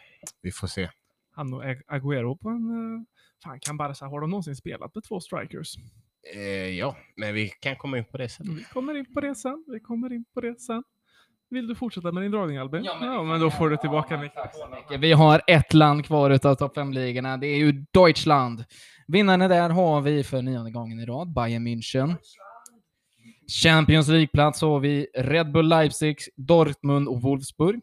vi 0.42 0.52
får 0.52 0.68
se. 0.68 0.90
Han 1.32 1.54
och 1.54 1.64
Ag- 1.64 1.84
Agüero 1.88 2.38
på 2.38 2.50
en... 2.50 2.70
eh, 2.70 3.04
Fan, 3.44 3.60
kan 3.60 3.78
Barca, 3.78 4.06
har 4.06 4.22
de 4.22 4.30
någonsin 4.30 4.56
spelat 4.56 4.96
med 4.96 5.04
två 5.04 5.20
strikers? 5.20 5.76
Eh, 6.36 6.42
ja, 6.70 6.98
men 7.16 7.34
vi 7.34 7.50
kan 7.50 7.76
komma 7.76 7.98
in 7.98 8.06
på 8.06 8.18
det 8.18 8.30
sen. 8.30 8.56
Vi 8.56 8.64
kommer 8.64 8.96
in 8.98 9.14
på 9.14 9.22
det 9.22 9.36
sen. 9.36 9.64
Vi 9.68 9.80
kommer 9.80 10.14
in 10.14 10.26
på 10.34 10.42
det 10.42 10.60
sen. 10.62 10.84
Vill 11.56 11.68
du 11.68 11.76
fortsätta 11.76 12.12
med 12.12 12.24
din 12.24 12.32
dragning 12.32 12.58
Albin? 12.58 12.84
Ja, 12.84 12.98
men 13.00 13.10
men, 13.10 13.26
vi 13.26 13.32
kan 13.32 13.40
då 13.40 13.52
får 13.52 13.70
du 13.70 13.78
tillbaka 13.78 14.18
Ja. 14.90 14.98
Vi 14.98 15.12
har 15.12 15.42
ett 15.48 15.74
land 15.74 16.06
kvar 16.06 16.30
utav 16.30 16.56
topp 16.56 16.78
5-ligorna. 16.78 17.38
Det 17.38 17.48
är 17.48 17.58
ju 17.58 17.86
Deutschland. 17.92 18.66
Vinnarna 19.08 19.48
där 19.48 19.70
har 19.70 20.02
vi 20.02 20.24
för 20.24 20.42
nionde 20.42 20.72
gången 20.72 21.00
i 21.00 21.06
rad, 21.06 21.34
Bayern 21.34 21.68
München. 21.68 22.16
Champions 23.64 24.08
League-plats 24.08 24.62
har 24.62 24.80
vi 24.80 25.08
Red 25.14 25.52
Bull 25.52 25.68
Leipzig, 25.68 26.18
Dortmund 26.36 27.08
och 27.08 27.22
Wolfsburg. 27.22 27.82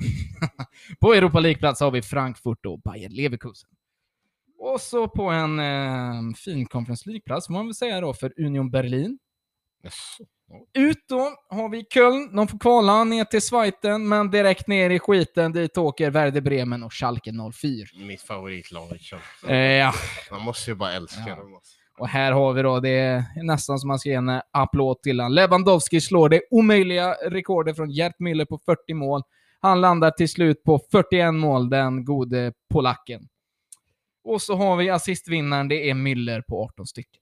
på 1.00 1.14
Europa 1.14 1.40
League-plats 1.40 1.80
har 1.80 1.90
vi 1.90 2.02
Frankfurt 2.02 2.66
och 2.66 2.80
Bayer 2.80 3.08
Leverkusen. 3.08 3.70
Och 4.58 4.80
så 4.80 5.08
på 5.08 5.22
en 5.22 5.58
eh, 5.58 6.34
fin 6.36 6.66
Conference 6.66 7.10
League-plats 7.10 7.46
får 7.46 7.52
man 7.54 7.66
väl 7.66 7.74
säga 7.74 8.00
då 8.00 8.14
för 8.14 8.32
Union 8.36 8.70
Berlin. 8.70 9.18
Yes. 9.84 10.18
Ut 10.74 11.04
då 11.08 11.30
har 11.48 11.68
vi 11.68 11.84
Köln. 11.94 12.36
De 12.36 12.48
får 12.48 12.58
kvala 12.58 13.04
ner 13.04 13.24
till 13.24 13.40
Schweiten, 13.40 14.08
men 14.08 14.30
direkt 14.30 14.66
ner 14.66 14.90
i 14.90 14.98
skiten. 14.98 15.52
Dit 15.52 15.78
åker 15.78 16.10
Werder 16.10 16.40
Bremen 16.40 16.82
och 16.82 16.92
Schalke 16.94 17.32
04. 17.54 17.86
Mitt 18.06 18.22
favoritlag. 18.22 18.98
Eh, 19.48 19.56
ja. 19.56 19.92
Man 20.30 20.42
måste 20.42 20.70
ju 20.70 20.74
bara 20.74 20.92
älska 20.92 21.20
Ja. 21.26 21.34
dem. 21.36 21.54
alltså. 21.54 21.76
Och 21.98 22.08
här 22.08 22.32
har 22.32 22.52
vi 22.52 22.62
då, 22.62 22.80
det 22.80 22.88
är 22.90 23.24
nästan 23.42 23.78
som 23.78 23.88
man 23.88 23.98
ska 23.98 24.08
ge 24.08 24.14
en 24.14 24.40
applåd 24.50 25.02
till 25.02 25.20
han. 25.20 25.34
Lewandowski 25.34 26.00
slår 26.00 26.28
det 26.28 26.42
omöjliga 26.50 27.12
rekordet 27.12 27.76
från 27.76 27.90
Gert 27.90 28.14
Müller 28.18 28.44
på 28.44 28.58
40 28.58 28.94
mål. 28.94 29.22
Han 29.60 29.80
landar 29.80 30.10
till 30.10 30.28
slut 30.28 30.62
på 30.62 30.80
41 30.92 31.34
mål, 31.34 31.70
den 31.70 32.04
gode 32.04 32.52
polacken. 32.70 33.28
Och 34.24 34.42
så 34.42 34.56
har 34.56 34.76
vi 34.76 34.90
assistvinnaren, 34.90 35.68
det 35.68 35.90
är 35.90 35.94
Müller 35.94 36.42
på 36.48 36.64
18 36.64 36.86
stycken. 36.86 37.19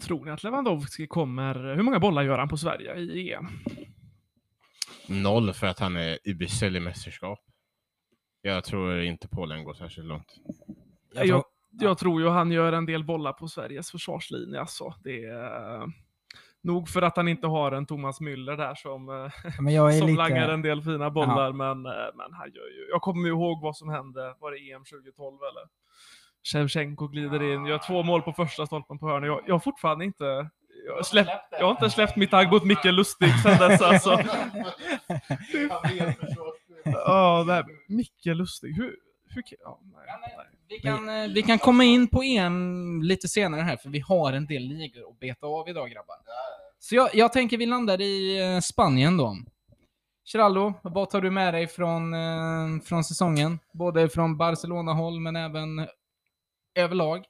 Tror 0.00 0.24
ni 0.24 0.30
att 0.30 0.42
Lewandowski 0.42 1.06
kommer... 1.06 1.74
Hur 1.74 1.82
många 1.82 1.98
bollar 1.98 2.22
gör 2.22 2.38
han 2.38 2.48
på 2.48 2.56
Sverige 2.56 2.94
i 2.94 3.32
EM? 3.32 3.46
Noll 5.08 5.52
för 5.52 5.66
att 5.66 5.78
han 5.78 5.96
är 5.96 6.18
usel 6.24 6.76
i 6.76 6.80
mästerskap. 6.80 7.38
Jag 8.42 8.64
tror 8.64 9.00
inte 9.00 9.28
Polen 9.28 9.64
går 9.64 9.74
särskilt 9.74 10.06
långt. 10.06 10.34
Jag, 11.14 11.26
jag, 11.26 11.44
jag 11.70 11.98
tror 11.98 12.22
ju 12.22 12.28
han 12.28 12.52
gör 12.52 12.72
en 12.72 12.86
del 12.86 13.04
bollar 13.04 13.32
på 13.32 13.48
Sveriges 13.48 13.90
försvarslinje. 13.90 14.60
Alltså. 14.60 14.94
Det 15.04 15.24
är 15.24 15.80
eh, 15.80 15.86
nog 16.60 16.88
för 16.88 17.02
att 17.02 17.16
han 17.16 17.28
inte 17.28 17.46
har 17.46 17.72
en 17.72 17.86
Thomas 17.86 18.20
Müller 18.20 18.56
där 18.56 18.74
som, 18.74 19.08
eh, 19.08 19.60
Men 19.60 19.74
jag 19.74 19.94
är 19.94 19.98
som 19.98 20.06
lite... 20.06 20.18
langar 20.18 20.48
en 20.48 20.62
del 20.62 20.82
fina 20.82 21.10
bollar. 21.10 21.52
Men, 21.52 21.86
eh, 21.86 22.10
men 22.14 22.32
han 22.32 22.52
gör 22.54 22.68
ju... 22.68 22.88
Jag 22.90 23.02
kommer 23.02 23.28
ju 23.28 23.34
ihåg 23.34 23.62
vad 23.62 23.76
som 23.76 23.88
hände. 23.88 24.34
Var 24.40 24.50
det 24.50 24.72
EM 24.72 24.84
2012 24.84 25.38
eller? 25.50 25.68
Shevchenko 26.42 27.08
glider 27.08 27.52
in, 27.52 27.66
gör 27.66 27.78
två 27.78 28.02
mål 28.02 28.22
på 28.22 28.32
första 28.32 28.66
stolpen 28.66 28.98
på 28.98 29.08
hörnet. 29.08 29.26
Jag, 29.28 29.40
jag 29.46 29.54
har 29.54 29.60
fortfarande 29.60 30.04
inte... 30.04 30.24
Jag 30.86 30.94
har, 30.96 31.02
släppt, 31.02 31.30
jag 31.50 31.64
har 31.64 31.70
inte 31.70 31.90
släppt 31.90 32.16
mitt 32.16 32.34
agg 32.34 32.50
mot 32.52 32.64
Micke 32.64 32.84
Lustig 32.84 33.28
sen 33.42 33.58
dess 33.58 33.82
alltså. 33.82 34.10
Ja, 36.84 37.44
det 37.46 37.52
här, 37.52 37.64
Micke 37.88 38.26
Lustig. 38.26 38.76
Hur... 38.76 38.96
hur 39.34 39.42
kan- 39.42 39.58
ja, 39.64 39.80
nej, 39.82 40.34
nej. 40.36 40.46
Vi 40.68 40.78
kan, 40.78 41.08
eh, 41.08 41.28
vi 41.34 41.42
kan 41.42 41.58
komma 41.58 41.84
in 41.84 42.08
på 42.08 42.22
EM 42.22 43.02
lite 43.02 43.28
senare 43.28 43.60
här, 43.60 43.76
för 43.76 43.88
vi 43.88 44.00
har 44.00 44.32
en 44.32 44.46
del 44.46 44.62
ligor 44.62 45.08
att 45.10 45.20
beta 45.20 45.46
av 45.46 45.68
idag 45.68 45.90
grabbar. 45.90 46.16
Så 46.78 46.94
jag, 46.94 47.14
jag 47.14 47.32
tänker 47.32 47.56
vi 47.58 47.66
landar 47.66 48.00
i 48.00 48.40
eh, 48.54 48.60
Spanien 48.60 49.16
då. 49.16 49.36
Geraldo, 50.32 50.72
vad 50.82 51.10
tar 51.10 51.20
du 51.20 51.30
med 51.30 51.54
dig 51.54 51.66
från, 51.66 52.14
eh, 52.14 52.80
från 52.84 53.04
säsongen? 53.04 53.58
Både 53.72 54.08
från 54.08 54.36
Barcelona-håll, 54.36 55.20
men 55.20 55.36
även 55.36 55.88
överlag. 56.78 57.24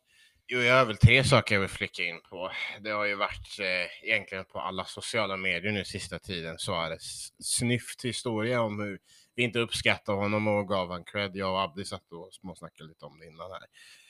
Jo, 0.50 0.58
jag 0.58 0.78
har 0.78 0.84
väl 0.84 0.96
tre 0.96 1.24
saker 1.24 1.54
jag 1.54 1.60
vill 1.60 1.70
flicka 1.70 2.02
in 2.02 2.20
på. 2.30 2.50
Det 2.80 2.90
har 2.90 3.04
ju 3.04 3.14
varit 3.14 3.58
eh, 3.60 4.08
egentligen 4.08 4.44
på 4.44 4.60
alla 4.60 4.84
sociala 4.84 5.36
medier 5.36 5.72
nu 5.72 5.84
sista 5.84 6.18
tiden 6.18 6.54
så 6.58 6.82
är 6.82 6.90
det 6.90 6.98
snyft 7.44 8.04
historia 8.04 8.62
om 8.62 8.80
hur 8.80 8.98
vi 9.36 9.42
inte 9.42 9.58
uppskattar 9.58 10.12
honom 10.12 10.48
och 10.48 10.68
gav 10.68 10.90
han 10.90 11.04
cred. 11.04 11.30
Jag 11.34 11.52
och 11.52 11.62
Abdi 11.62 11.84
satt 11.84 12.12
och 12.12 12.28
småsnackade 12.32 12.88
lite 12.88 13.04
om 13.04 13.18
det 13.20 13.26
innan 13.26 13.50
här. 13.50 13.60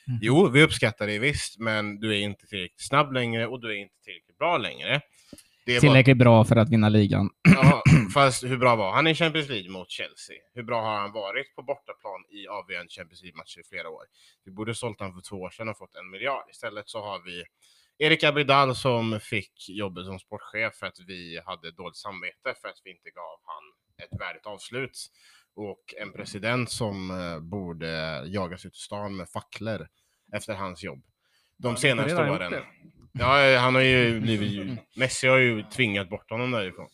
Mhm. 0.07 0.19
Jo, 0.21 0.49
vi 0.49 0.63
uppskattar 0.63 1.07
det 1.07 1.19
visst, 1.19 1.59
men 1.59 1.99
du 1.99 2.15
är 2.15 2.19
inte 2.19 2.47
tillräckligt 2.47 2.87
snabb 2.87 3.13
längre 3.13 3.47
och 3.47 3.61
du 3.61 3.71
är 3.71 3.81
inte 3.81 3.95
tillräckligt 4.03 4.37
bra 4.37 4.57
längre. 4.57 5.01
Det 5.65 5.79
Tillräckligt 5.79 6.17
bra 6.17 6.43
för 6.43 6.55
att 6.55 6.69
vinna 6.69 6.89
ligan. 6.89 7.29
Ja, 7.55 7.83
fast 8.13 8.43
hur 8.43 8.57
bra 8.57 8.75
var 8.75 8.91
han 8.91 9.07
i 9.07 9.15
Champions 9.15 9.49
League 9.49 9.71
mot 9.71 9.89
Chelsea? 9.89 10.35
Hur 10.53 10.63
bra 10.63 10.81
har 10.81 10.99
han 10.99 11.11
varit 11.11 11.55
på 11.55 11.61
bortaplan 11.61 12.25
i 12.29 12.47
avgörande 12.47 12.91
Champions 12.91 13.21
League-matcher 13.23 13.59
i 13.59 13.63
flera 13.63 13.89
år? 13.89 14.03
Vi 14.45 14.51
borde 14.51 14.75
sålt 14.75 14.99
honom 14.99 15.13
för 15.13 15.29
två 15.29 15.35
år 15.35 15.49
sedan 15.49 15.69
och 15.69 15.77
fått 15.77 15.95
en 15.95 16.09
miljard. 16.09 16.49
Istället 16.49 16.89
så 16.89 17.01
har 17.01 17.19
vi 17.25 17.43
Erik 17.97 18.23
Abidal 18.23 18.75
som 18.75 19.19
fick 19.19 19.69
jobbet 19.69 20.05
som 20.05 20.19
sportchef 20.19 20.75
för 20.75 20.87
att 20.87 20.99
vi 21.07 21.41
hade 21.45 21.71
dåligt 21.71 21.97
samvete 21.97 22.55
för 22.61 22.67
att 22.67 22.81
vi 22.83 22.91
inte 22.91 23.09
gav 23.09 23.39
han 23.43 23.63
ett 24.05 24.21
värdigt 24.21 24.45
avslut. 24.45 24.97
Och 25.55 25.93
en 25.97 26.13
president 26.13 26.71
som 26.71 27.11
eh, 27.11 27.39
borde 27.39 28.23
jagas 28.25 28.65
ut 28.65 28.75
i 28.75 28.79
stan 28.79 29.15
med 29.15 29.29
facklor 29.29 29.87
efter 30.33 30.53
hans 30.53 30.83
jobb. 30.83 31.03
De 31.57 31.77
senaste 31.77 32.29
åren. 32.31 32.53
Ja, 33.13 33.57
han 33.57 33.75
har 33.75 33.81
ju 33.81 34.19
blivit... 34.19 34.79
Messi 34.95 35.27
har 35.27 35.37
ju 35.37 35.63
tvingat 35.63 36.09
bort 36.09 36.29
honom 36.29 36.51
därifrån. 36.51 36.87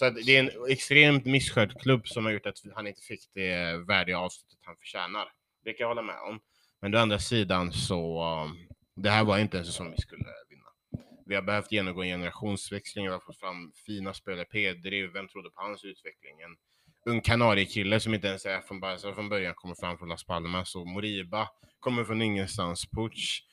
Så 0.00 0.06
att 0.06 0.14
det 0.14 0.36
är 0.36 0.40
en 0.40 0.50
extremt 0.68 1.24
misskött 1.26 1.82
klubb 1.82 2.08
som 2.08 2.24
har 2.24 2.32
gjort 2.32 2.46
att 2.46 2.58
han 2.74 2.86
inte 2.86 3.02
fick 3.02 3.20
det 3.34 3.76
värdiga 3.88 4.18
avslutet 4.18 4.58
han 4.62 4.76
förtjänar. 4.76 5.32
Det 5.64 5.72
kan 5.72 5.84
jag 5.84 5.88
hålla 5.88 6.02
med 6.02 6.20
om. 6.28 6.40
Men 6.80 6.94
å 6.94 6.98
andra 6.98 7.18
sidan 7.18 7.72
så... 7.72 8.22
Um, 8.22 8.68
det 8.96 9.10
här 9.10 9.24
var 9.24 9.38
inte 9.38 9.58
en 9.58 9.64
säsong 9.64 9.90
vi 9.90 10.02
skulle 10.02 10.24
vinna. 10.48 11.04
Vi 11.26 11.34
har 11.34 11.42
behövt 11.42 11.72
genomgå 11.72 12.02
en 12.02 12.08
generationsväxling, 12.08 13.04
vi 13.04 13.12
har 13.12 13.20
fått 13.20 13.40
fram 13.40 13.72
fina 13.86 14.14
spelare. 14.14 14.44
Pedri, 14.44 15.06
vem 15.06 15.28
trodde 15.28 15.50
på 15.50 15.60
hans 15.60 15.84
utveckling? 15.84 16.40
En 16.40 16.56
ung 17.12 17.20
kanariekille 17.20 18.00
som 18.00 18.14
inte 18.14 18.28
ens 18.28 18.46
är 18.46 18.60
från 18.60 18.80
Barca 18.80 19.14
från 19.14 19.28
början, 19.28 19.54
kommer 19.54 19.74
fram 19.74 19.98
från 19.98 20.08
Las 20.08 20.24
Palmas. 20.24 20.74
Och 20.74 20.86
Moriba 20.86 21.48
kommer 21.80 22.04
från 22.04 22.22
ingenstans. 22.22 22.90
Puch 22.90 23.44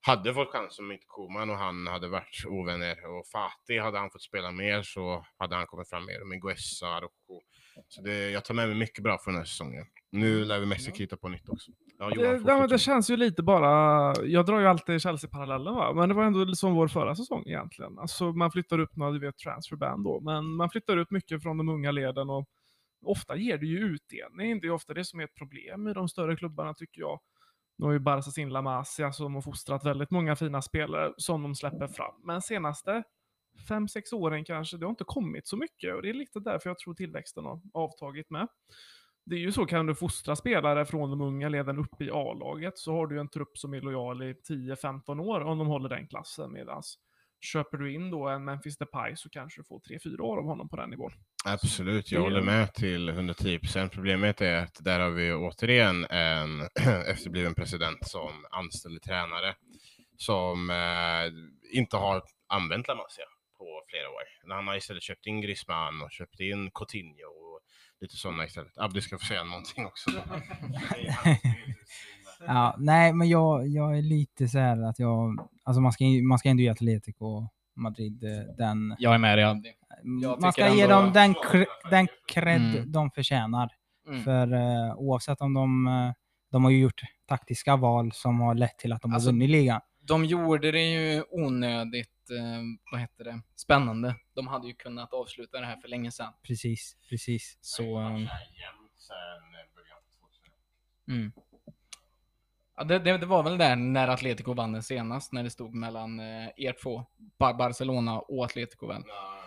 hade 0.00 0.34
fått 0.34 0.52
chansen 0.52 0.84
om 0.84 0.92
inte 0.92 1.04
Koman 1.06 1.50
och 1.50 1.56
han 1.56 1.86
hade 1.86 2.08
varit 2.08 2.44
ovänner. 2.46 2.96
Och 3.06 3.26
Fatih, 3.26 3.82
hade 3.82 3.98
han 3.98 4.10
fått 4.10 4.22
spela 4.22 4.50
mer 4.52 4.82
så 4.82 5.24
hade 5.38 5.54
han 5.56 5.66
kommit 5.66 5.88
fram 5.88 6.06
mer. 6.06 6.20
Och 6.22 6.28
Miguessa, 6.28 6.86
Araujo. 6.88 7.42
Så 7.88 8.02
det, 8.02 8.30
jag 8.30 8.44
tar 8.44 8.54
med 8.54 8.68
mig 8.68 8.78
mycket 8.78 9.04
bra 9.04 9.18
från 9.18 9.34
den 9.34 9.40
här 9.40 9.46
säsongen. 9.46 9.86
Nu 10.10 10.44
lär 10.44 10.60
vi 10.60 10.66
Messi 10.66 10.92
krita 10.92 11.16
på 11.16 11.28
nytt 11.28 11.48
också. 11.48 11.70
Ja, 11.98 12.10
Det, 12.10 12.14
Johan, 12.22 12.40
fortsätt. 12.40 12.70
det 12.70 12.78
känns 12.78 13.10
ju 13.10 13.16
lite 13.16 13.42
bara, 13.42 14.14
jag 14.24 14.46
drar 14.46 14.60
ju 14.60 14.66
alltid 14.66 15.00
Chelsea-parallellen 15.02 15.74
va, 15.74 15.92
men 15.94 16.08
det 16.08 16.14
var 16.14 16.24
ändå 16.24 16.54
som 16.54 16.74
vår 16.74 16.88
förra 16.88 17.14
säsong 17.14 17.42
egentligen. 17.46 17.98
Alltså 17.98 18.32
man 18.32 18.50
flyttar 18.50 18.78
upp, 18.78 18.96
nu 18.96 19.12
du 19.12 19.18
vet 19.18 19.38
transferband 19.38 20.04
då, 20.04 20.20
men 20.20 20.44
man 20.46 20.70
flyttar 20.70 20.96
upp 20.96 21.10
mycket 21.10 21.42
från 21.42 21.58
de 21.58 21.68
unga 21.68 21.90
leden 21.90 22.30
och 22.30 22.48
ofta 23.04 23.36
ger 23.36 23.58
det 23.58 23.66
ju 23.66 23.78
utdelning. 23.78 24.60
Det 24.60 24.66
är 24.66 24.70
ofta 24.70 24.94
det 24.94 25.04
som 25.04 25.20
är 25.20 25.24
ett 25.24 25.34
problem 25.34 25.88
i 25.88 25.92
de 25.92 26.08
större 26.08 26.36
klubbarna 26.36 26.74
tycker 26.74 27.00
jag. 27.00 27.20
Nu 27.78 27.86
har 27.86 27.92
ju 27.92 27.98
Barca 27.98 28.30
sin 28.30 28.48
La 28.48 28.62
Masia 28.62 29.12
som 29.12 29.34
har 29.34 29.42
fostrat 29.42 29.84
väldigt 29.84 30.10
många 30.10 30.36
fina 30.36 30.62
spelare 30.62 31.12
som 31.16 31.42
de 31.42 31.54
släpper 31.54 31.88
fram. 31.88 32.14
Men 32.24 32.42
senaste 32.42 33.02
fem, 33.68 33.88
sex 33.88 34.12
åren 34.12 34.44
kanske, 34.44 34.76
det 34.76 34.86
har 34.86 34.90
inte 34.90 35.04
kommit 35.04 35.46
så 35.46 35.56
mycket 35.56 35.94
och 35.94 36.02
det 36.02 36.10
är 36.10 36.14
lite 36.14 36.40
därför 36.40 36.70
jag 36.70 36.78
tror 36.78 36.94
tillväxten 36.94 37.44
har 37.44 37.60
avtagit 37.74 38.30
med. 38.30 38.48
Det 39.26 39.36
är 39.36 39.40
ju 39.40 39.52
så, 39.52 39.66
kan 39.66 39.86
du 39.86 39.94
fostra 39.94 40.36
spelare 40.36 40.86
från 40.86 41.10
de 41.10 41.20
unga 41.20 41.48
leden 41.48 41.78
upp 41.78 42.02
i 42.02 42.10
A-laget 42.10 42.78
så 42.78 42.92
har 42.92 43.06
du 43.06 43.14
ju 43.14 43.20
en 43.20 43.28
trupp 43.28 43.58
som 43.58 43.74
är 43.74 43.80
lojal 43.80 44.22
i 44.22 44.32
10-15 44.32 45.20
år 45.20 45.40
om 45.40 45.58
de 45.58 45.66
håller 45.66 45.88
den 45.88 46.08
klassen. 46.08 46.52
medans 46.52 46.98
köper 47.40 47.78
du 47.78 47.94
in 47.94 48.10
då 48.10 48.28
en 48.28 48.44
Memphis 48.44 48.78
Depay 48.78 49.16
så 49.16 49.30
kanske 49.30 49.60
du 49.60 49.64
får 49.64 49.80
3-4 49.80 50.20
år 50.20 50.38
av 50.38 50.44
honom 50.44 50.68
på 50.68 50.76
den 50.76 50.90
nivån. 50.90 51.12
Absolut, 51.44 52.12
jag 52.12 52.20
håller 52.20 52.42
med 52.42 52.74
till 52.74 53.10
110%. 53.10 53.88
Problemet 53.88 54.40
är 54.40 54.56
att 54.56 54.84
där 54.84 55.00
har 55.00 55.10
vi 55.10 55.32
återigen 55.32 56.04
en 56.04 56.60
efterbliven 57.06 57.54
president 57.54 58.08
som 58.08 58.46
anställer 58.50 59.00
tränare 59.00 59.54
som 60.16 60.70
eh, 60.70 61.78
inte 61.78 61.96
har 61.96 62.22
använt 62.48 62.88
La 62.88 62.94
Masia 62.94 63.24
på 63.58 63.82
flera 63.88 64.08
år. 64.08 64.54
Han 64.54 64.68
har 64.68 64.76
istället 64.76 65.02
köpt 65.02 65.26
in 65.26 65.40
Griezmann 65.40 66.02
och 66.02 66.12
köpt 66.12 66.40
in 66.40 66.70
Coutinho 66.70 67.28
och 67.28 67.60
lite 68.00 68.16
sådana 68.16 68.44
istället. 68.44 68.78
Abdi 68.78 69.00
ska 69.00 69.18
få 69.18 69.24
säga 69.24 69.44
någonting 69.44 69.86
också. 69.86 70.10
Ja, 72.46 72.74
nej, 72.78 73.12
men 73.12 73.28
jag, 73.28 73.68
jag 73.68 73.98
är 73.98 74.02
lite 74.02 74.48
så 74.48 74.58
här 74.58 74.82
att 74.82 74.98
jag... 74.98 75.48
Alltså 75.62 75.80
man 75.80 75.92
ska, 75.92 76.04
man 76.04 76.38
ska 76.38 76.48
ändå 76.48 76.62
ge 76.62 76.68
Atletico 76.68 77.48
Madrid 77.76 78.24
eh, 78.24 78.54
den... 78.58 78.96
Jag 78.98 79.14
är 79.14 79.18
med 79.18 79.38
dig 79.38 79.44
Andy. 79.44 79.72
Man 80.04 80.36
tycker 80.36 80.50
ska 80.50 80.74
ge 80.74 80.86
dem 80.86 81.12
den, 81.12 81.34
cre, 81.34 81.66
den 81.90 82.08
cred 82.26 82.60
Mm. 82.76 82.92
de 82.92 83.10
förtjänar. 83.10 83.70
Mm. 84.08 84.22
För 84.24 84.52
eh, 84.52 84.94
oavsett 84.96 85.40
om 85.40 85.54
de... 85.54 85.86
eh, 85.86 86.12
de 86.50 86.64
har 86.64 86.70
ju 86.70 86.78
gjort 86.80 87.00
taktiska 87.26 87.76
val 87.76 88.12
som 88.12 88.40
har 88.40 88.54
lett 88.54 88.78
till 88.78 88.92
att 88.92 89.02
de 89.02 89.12
Alltså, 89.12 89.28
har 89.28 89.32
vunnit 89.32 89.50
ligan. 89.50 89.80
De 90.00 90.24
gjorde 90.24 90.72
det 90.72 90.90
ju 90.90 91.24
onödigt, 91.30 92.30
eh, 92.30 92.62
vad 92.92 93.00
heter 93.00 93.24
det, 93.24 93.40
spännande. 93.56 94.14
De 94.34 94.46
hade 94.46 94.66
ju 94.68 94.74
kunnat 94.74 95.12
avsluta 95.12 95.60
det 95.60 95.66
här 95.66 95.76
för 95.76 95.88
länge 95.88 96.10
sedan. 96.10 96.32
Precis, 96.42 96.96
precis. 97.08 97.58
Så, 97.60 97.96
mm. 101.08 101.32
Ja, 102.78 102.84
det, 102.84 102.98
det, 102.98 103.18
det 103.18 103.26
var 103.26 103.42
väl 103.42 103.58
där 103.58 103.76
när 103.76 104.08
Atletico 104.08 104.54
vann 104.54 104.72
den 104.72 104.82
senast, 104.82 105.32
när 105.32 105.42
det 105.44 105.50
stod 105.50 105.74
mellan 105.74 106.20
eh, 106.20 106.48
er 106.56 106.82
två, 106.82 107.06
Bar 107.38 107.54
Barcelona 107.54 108.18
och 108.20 108.44
Atletico 108.44 108.86
väl. 108.86 109.02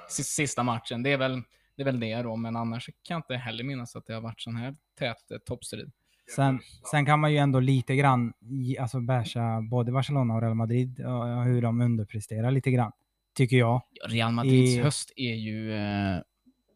Sista 0.10 0.64
matchen. 0.64 1.04
Det 1.04 1.12
är 1.12 1.18
väl 1.18 1.42
det, 1.76 1.84
är 1.84 1.86
väl 1.86 2.00
det 2.00 2.22
då, 2.22 2.36
men 2.36 2.56
annars 2.56 2.86
kan 2.86 3.16
jag 3.16 3.20
inte 3.20 3.36
heller 3.36 3.64
minnas 3.64 3.96
att 3.96 4.06
det 4.06 4.14
har 4.14 4.22
varit 4.22 4.42
sån 4.42 4.56
här 4.56 4.76
tät 5.00 5.32
eh, 5.32 5.38
toppstrid. 5.38 5.92
Sen, 6.36 6.60
sen 6.92 7.06
kan 7.06 7.20
man 7.20 7.32
ju 7.32 7.38
ändå 7.38 7.60
lite 7.60 7.96
grann 7.96 8.34
alltså 8.80 9.00
basha 9.00 9.62
både 9.62 9.92
Barcelona 9.92 10.34
och 10.36 10.42
Real 10.42 10.56
Madrid 10.56 11.06
och 11.06 11.44
hur 11.44 11.62
de 11.62 11.82
underpresterar 11.82 12.52
lite 12.52 12.72
grann. 12.72 12.92
Tycker 13.36 13.58
jag. 13.58 13.82
Real 14.06 14.32
Madrids 14.32 14.72
I- 14.72 14.82
höst 14.82 15.12
är 15.16 15.34
ju 15.36 15.74
eh, 15.74 16.22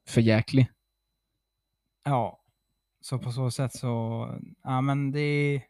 för 0.07 0.21
jäklig. 0.21 0.67
Ja, 2.05 2.41
så 3.01 3.19
på 3.19 3.31
så 3.31 3.51
sätt 3.51 3.73
så, 3.73 4.27
ja 4.63 4.81
men 4.81 5.11
det, 5.11 5.61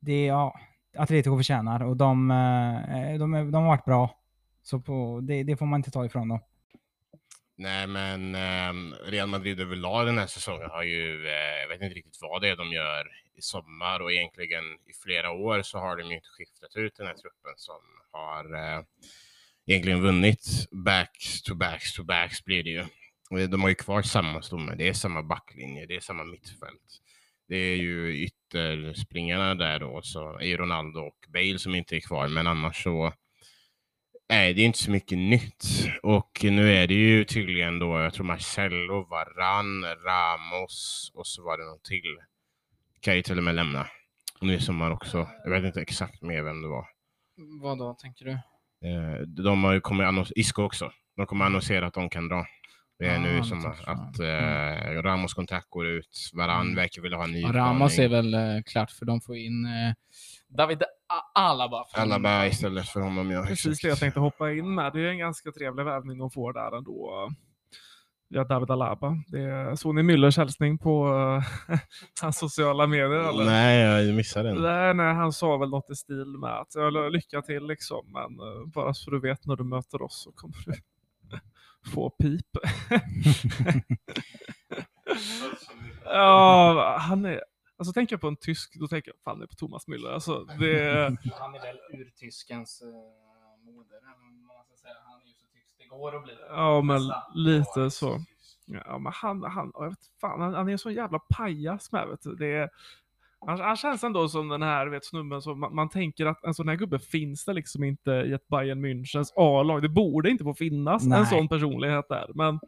det, 0.00 0.26
ja, 0.26 0.60
Atletico 0.96 1.36
förtjänar 1.36 1.82
och 1.82 1.96
de, 1.96 2.30
eh, 2.30 3.12
eh, 3.12 3.18
de, 3.18 3.32
de 3.32 3.54
har 3.54 3.66
varit 3.66 3.84
bra. 3.84 4.14
Så 4.62 4.80
på, 4.80 5.20
det, 5.22 5.42
det 5.42 5.56
får 5.56 5.66
man 5.66 5.80
inte 5.80 5.90
ta 5.90 6.04
ifrån 6.06 6.28
dem. 6.28 6.40
Nej, 7.56 7.86
men 7.86 8.34
eh, 8.34 8.96
Real 9.04 9.28
Madrid 9.28 9.60
överlag 9.60 10.06
den 10.06 10.18
här 10.18 10.26
säsongen 10.26 10.70
har 10.70 10.82
ju, 10.82 11.26
eh, 11.26 11.60
jag 11.60 11.68
vet 11.68 11.82
inte 11.82 11.94
riktigt 11.94 12.18
vad 12.20 12.42
det 12.42 12.48
är 12.48 12.56
de 12.56 12.72
gör 12.72 13.08
i 13.34 13.42
sommar 13.42 14.00
och 14.00 14.12
egentligen 14.12 14.64
i 14.64 14.92
flera 15.02 15.30
år 15.30 15.62
så 15.62 15.78
har 15.78 15.96
de 15.96 16.08
ju 16.08 16.14
inte 16.14 16.28
skiftat 16.28 16.76
ut 16.76 16.96
den 16.96 17.06
här 17.06 17.14
truppen 17.14 17.52
som 17.56 17.80
har 18.12 18.54
eh, 18.54 18.82
egentligen 19.66 20.02
vunnit 20.02 20.66
backs 20.70 21.42
to 21.42 21.54
backs 21.54 21.94
to 21.94 22.04
backs 22.04 22.44
blir 22.44 22.62
det 22.62 22.70
ju. 22.70 22.84
De 23.46 23.62
har 23.62 23.68
ju 23.68 23.74
kvar 23.74 24.02
samma 24.02 24.42
stomme, 24.42 24.74
det 24.74 24.88
är 24.88 24.92
samma 24.92 25.22
backlinje, 25.22 25.86
det 25.86 25.96
är 25.96 26.00
samma 26.00 26.24
mittfält. 26.24 27.00
Det 27.48 27.56
är 27.56 27.76
ju 27.76 28.16
ytterspringarna 28.24 29.54
där 29.54 29.78
då, 29.78 30.00
så 30.02 30.38
är 30.38 30.44
ju 30.46 30.56
Ronaldo 30.56 31.00
och 31.00 31.16
Bale 31.32 31.58
som 31.58 31.74
inte 31.74 31.96
är 31.96 32.00
kvar, 32.00 32.28
men 32.28 32.46
annars 32.46 32.82
så 32.82 33.12
Nej, 34.30 34.54
det 34.54 34.62
är 34.62 34.66
inte 34.66 34.78
så 34.78 34.90
mycket 34.90 35.18
nytt. 35.18 35.64
Och 36.02 36.30
nu 36.42 36.72
är 36.72 36.86
det 36.86 36.94
ju 36.94 37.24
tydligen 37.24 37.78
då, 37.78 37.98
jag 38.00 38.14
tror 38.14 38.26
Marcello, 38.26 39.06
Varan, 39.10 39.84
Ramos 39.84 41.10
och 41.14 41.26
så 41.26 41.44
var 41.44 41.58
det 41.58 41.64
någon 41.64 41.80
till. 41.88 42.16
Kan 43.00 43.16
ju 43.16 43.22
till 43.22 43.38
och 43.38 43.44
med 43.44 43.54
lämna. 43.54 43.86
Nu 44.40 44.54
i 44.54 44.60
sommar 44.60 44.90
också. 44.90 45.28
Jag 45.44 45.50
vet 45.50 45.64
inte 45.64 45.80
exakt 45.80 46.22
mer 46.22 46.42
vem 46.42 46.62
det 46.62 46.68
var. 46.68 46.86
Vad 47.62 47.78
då, 47.78 47.94
tänker 47.94 48.24
du? 48.24 48.30
Eh, 48.88 49.20
De 49.26 49.64
har 49.64 49.72
ju 49.72 49.80
kommit 49.80 50.06
annons- 50.06 50.32
Isco 50.36 50.62
också. 50.62 50.92
De 51.16 51.26
kommer 51.26 51.44
annonsera 51.44 51.86
att 51.86 51.94
de 51.94 52.10
kan 52.10 52.28
dra. 52.28 52.46
Det 52.98 53.06
är 53.06 53.16
Ah, 53.16 53.18
nu 53.18 53.42
sommar. 53.44 53.62
tror 53.62 53.74
jag. 53.86 53.98
Att 53.98 54.20
eh, 54.96 55.02
Ramos 55.02 55.34
kontrakt 55.34 55.70
går 55.70 55.86
ut. 55.86 56.30
Varan 56.34 56.60
Mm. 56.60 56.74
verkar 56.76 57.02
vilja 57.02 57.16
ha 57.16 57.24
en 57.24 57.32
ny 57.32 57.40
Ja, 57.40 57.52
Ramos 57.52 57.98
är 57.98 58.08
väl 58.08 58.34
eh, 58.34 58.40
klart 58.66 58.90
för 58.90 59.06
de 59.06 59.20
får 59.20 59.36
in 59.36 59.64
eh, 59.66 59.94
David 60.48 60.82
Alaba. 61.34 61.84
Alaba 61.94 62.46
istället 62.46 62.88
för 62.88 63.00
honom. 63.00 63.30
Ja, 63.30 63.42
Precis 63.42 63.66
exakt. 63.66 63.82
det 63.82 63.88
jag 63.88 63.98
tänkte 63.98 64.20
hoppa 64.20 64.52
in 64.52 64.74
med. 64.74 64.92
Det 64.92 65.00
är 65.00 65.10
en 65.10 65.18
ganska 65.18 65.52
trevlig 65.52 65.84
värvning 65.84 66.18
de 66.18 66.30
får 66.30 66.52
där 66.52 66.76
ändå. 66.78 67.30
Ja, 68.30 68.44
David 68.44 68.70
Alaba. 68.70 69.16
Det 69.28 69.40
är, 69.40 69.74
såg 69.74 69.94
ni 69.94 70.02
Müllers 70.02 70.36
hälsning 70.38 70.78
på 70.78 71.08
uh, 71.08 71.42
hans 72.22 72.38
sociala 72.38 72.86
medier? 72.86 73.28
Eller? 73.28 73.44
Nej, 73.44 74.06
jag 74.06 74.16
missade 74.16 74.48
den. 74.48 74.62
Nej, 74.62 74.94
nej, 74.94 75.14
han 75.14 75.32
sa 75.32 75.56
väl 75.56 75.70
något 75.70 75.90
i 75.90 75.94
stil 75.94 76.26
med 76.40 76.50
att 76.60 77.12
lycka 77.12 77.42
till 77.42 77.66
liksom, 77.66 78.12
men 78.12 78.22
eh, 78.48 78.66
bara 78.74 78.94
så 78.94 79.10
du 79.10 79.20
vet 79.20 79.46
när 79.46 79.56
du 79.56 79.64
möter 79.64 80.02
oss 80.02 80.22
så 80.24 80.32
kommer 80.32 80.54
du 80.66 80.72
få 81.88 82.10
pip. 82.10 82.46
ja, 86.04 86.96
han 87.00 87.24
är, 87.24 87.42
alltså 87.78 87.92
tänker 87.92 88.12
jag 88.12 88.20
på 88.20 88.28
en 88.28 88.36
tysk, 88.36 88.74
då 88.80 88.88
tänker 88.88 89.10
jag 89.10 89.20
fan 89.24 89.38
det 89.38 89.44
är 89.44 89.46
på 89.46 89.54
Thomas 89.54 89.88
Müller. 89.88 90.12
Alltså, 90.12 90.44
det, 90.44 91.16
Han 91.38 91.54
är 91.54 91.60
väl 91.60 91.78
urtyskens 92.00 92.82
uh, 92.82 92.88
moder, 93.64 94.00
man 94.46 94.64
ska 94.64 94.76
säga. 94.76 94.94
Han 95.04 95.20
är 95.20 95.26
ju 95.26 95.32
så 95.32 95.46
tysk 95.52 95.78
det 95.78 95.84
går 95.84 96.16
att 96.16 96.24
bli. 96.24 96.32
ja, 96.48 96.82
men 96.82 97.00
lite 97.34 97.90
så. 97.90 98.18
Ja, 98.66 98.98
men 98.98 99.12
han, 99.12 99.42
han, 99.42 99.72
jag 99.74 99.88
vet, 99.88 99.98
fan, 100.20 100.40
han, 100.40 100.54
han 100.54 100.68
är 100.68 100.72
en 100.72 100.78
så 100.78 100.90
jävla 100.90 101.18
pajas 101.18 101.92
med. 101.92 102.08
Vet 102.08 102.22
du. 102.22 102.34
Det 102.34 102.46
är, 102.46 102.70
han, 103.46 103.60
han 103.60 103.76
känns 103.76 104.04
ändå 104.04 104.28
som 104.28 104.48
den 104.48 104.62
här 104.62 104.86
vet, 104.86 105.04
snubben 105.04 105.42
som 105.42 105.60
man, 105.60 105.74
man 105.74 105.88
tänker 105.88 106.26
att 106.26 106.44
en 106.44 106.54
sån 106.54 106.68
här 106.68 106.76
gubbe 106.76 106.98
finns 106.98 107.44
det 107.44 107.52
liksom 107.52 107.84
inte 107.84 108.10
i 108.10 108.32
ett 108.32 108.48
Bayern 108.48 108.84
Münchens 108.84 109.32
A-lag. 109.36 109.82
Det 109.82 109.88
borde 109.88 110.30
inte 110.30 110.44
få 110.44 110.54
finnas 110.54 111.04
Nej. 111.06 111.18
en 111.18 111.26
sån 111.26 111.48
personlighet 111.48 112.04
där. 112.08 112.30
Men 112.34 112.60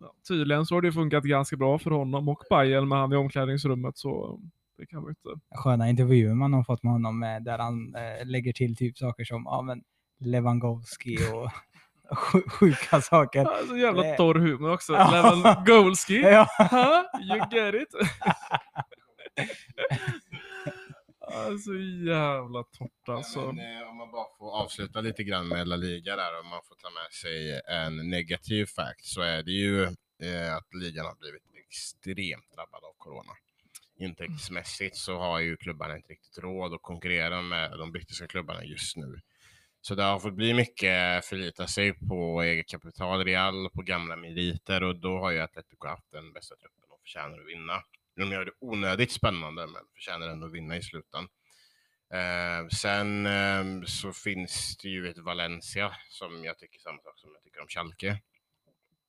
ja, 0.00 0.12
tydligen 0.28 0.66
så 0.66 0.74
har 0.74 0.82
det 0.82 0.92
funkat 0.92 1.24
ganska 1.24 1.56
bra 1.56 1.78
för 1.78 1.90
honom 1.90 2.28
och 2.28 2.42
Bayern 2.50 2.88
med 2.88 2.98
han 2.98 3.12
i 3.12 3.16
omklädningsrummet. 3.16 3.98
Så 3.98 4.40
det 4.78 4.86
kan 4.86 5.02
man 5.02 5.08
inte. 5.10 5.40
Sköna 5.54 5.88
intervjuer 5.88 6.34
man 6.34 6.52
har 6.52 6.64
fått 6.64 6.82
med 6.82 6.92
honom 6.92 7.22
eh, 7.22 7.40
där 7.40 7.58
han 7.58 7.94
eh, 7.94 8.26
lägger 8.26 8.52
till 8.52 8.76
typ 8.76 8.98
saker 8.98 9.24
som 9.24 9.42
ja, 9.44 9.62
men 9.62 9.82
Lewandowski 10.20 11.16
och 11.16 11.50
sj- 12.16 12.48
sjuka 12.50 13.00
saker. 13.00 13.38
Ja, 13.40 13.56
så 13.68 13.76
jävla 13.76 14.02
Det- 14.02 14.16
torr 14.16 14.34
humor 14.34 14.72
också. 14.72 14.92
Lewandowski. 15.12 16.20
Ja. 16.20 16.46
Huh? 16.58 17.22
You 17.30 17.38
get 17.52 17.74
it? 17.82 17.88
alltså 21.20 21.70
jävla 22.06 22.62
torrt 22.62 23.08
alltså. 23.08 23.40
Ja, 23.40 23.52
men, 23.52 23.82
eh, 23.82 23.88
om 23.88 23.96
man 23.96 24.10
bara 24.10 24.26
får 24.38 24.62
avsluta 24.62 25.00
lite 25.00 25.24
grann 25.24 25.48
med 25.48 25.68
La 25.68 25.76
Liga 25.76 26.16
där, 26.16 26.40
om 26.40 26.48
man 26.48 26.60
får 26.64 26.74
ta 26.74 26.90
med 26.90 27.12
sig 27.12 27.60
en 27.66 28.10
negativ 28.10 28.66
fact, 28.66 29.04
så 29.04 29.20
är 29.20 29.42
det 29.42 29.52
ju 29.52 29.82
eh, 30.22 30.56
att 30.56 30.74
ligan 30.74 31.06
har 31.06 31.14
blivit 31.14 31.42
extremt 31.68 32.52
drabbad 32.54 32.84
av 32.84 32.92
corona. 32.98 33.32
Intäktsmässigt 33.98 34.96
så 34.96 35.18
har 35.18 35.40
ju 35.40 35.56
klubbarna 35.56 35.96
inte 35.96 36.12
riktigt 36.12 36.38
råd 36.38 36.74
att 36.74 36.82
konkurrera 36.82 37.42
med 37.42 37.70
de 37.78 37.92
brittiska 37.92 38.26
klubbarna 38.26 38.64
just 38.64 38.96
nu. 38.96 39.20
Så 39.80 39.94
det 39.94 40.02
har 40.02 40.18
fått 40.18 40.34
bli 40.34 40.54
mycket 40.54 41.24
förlita 41.24 41.66
sig 41.66 41.92
på 42.08 42.42
eget 42.42 42.68
kapital, 42.68 43.24
Real, 43.24 43.70
på 43.70 43.82
gamla 43.82 44.16
meriter 44.16 44.82
och 44.82 44.96
då 44.96 45.18
har 45.18 45.30
ju 45.30 45.40
Atletico 45.40 45.88
haft 45.88 46.10
den 46.10 46.32
bästa 46.32 46.56
truppen 46.56 46.90
och 46.90 47.00
förtjänar 47.00 47.38
att 47.38 47.48
vinna. 47.48 47.82
De 48.16 48.32
gör 48.32 48.44
det 48.44 48.52
onödigt 48.60 49.12
spännande 49.12 49.66
men 49.66 49.82
förtjänar 49.94 50.28
ändå 50.28 50.46
att 50.46 50.52
vinna 50.52 50.76
i 50.76 50.82
slutändan. 50.82 51.28
Eh, 52.14 52.68
sen 52.68 53.26
eh, 53.26 53.82
så 53.86 54.12
finns 54.12 54.76
det 54.76 54.88
ju 54.88 55.08
ett 55.10 55.18
Valencia 55.18 55.92
som 56.08 56.44
jag 56.44 56.58
tycker 56.58 56.78
samma 56.80 57.02
sak 57.02 57.18
som 57.18 57.30
jag 57.34 57.42
tycker 57.44 57.60
om 57.60 57.68
Schalke. 57.68 58.20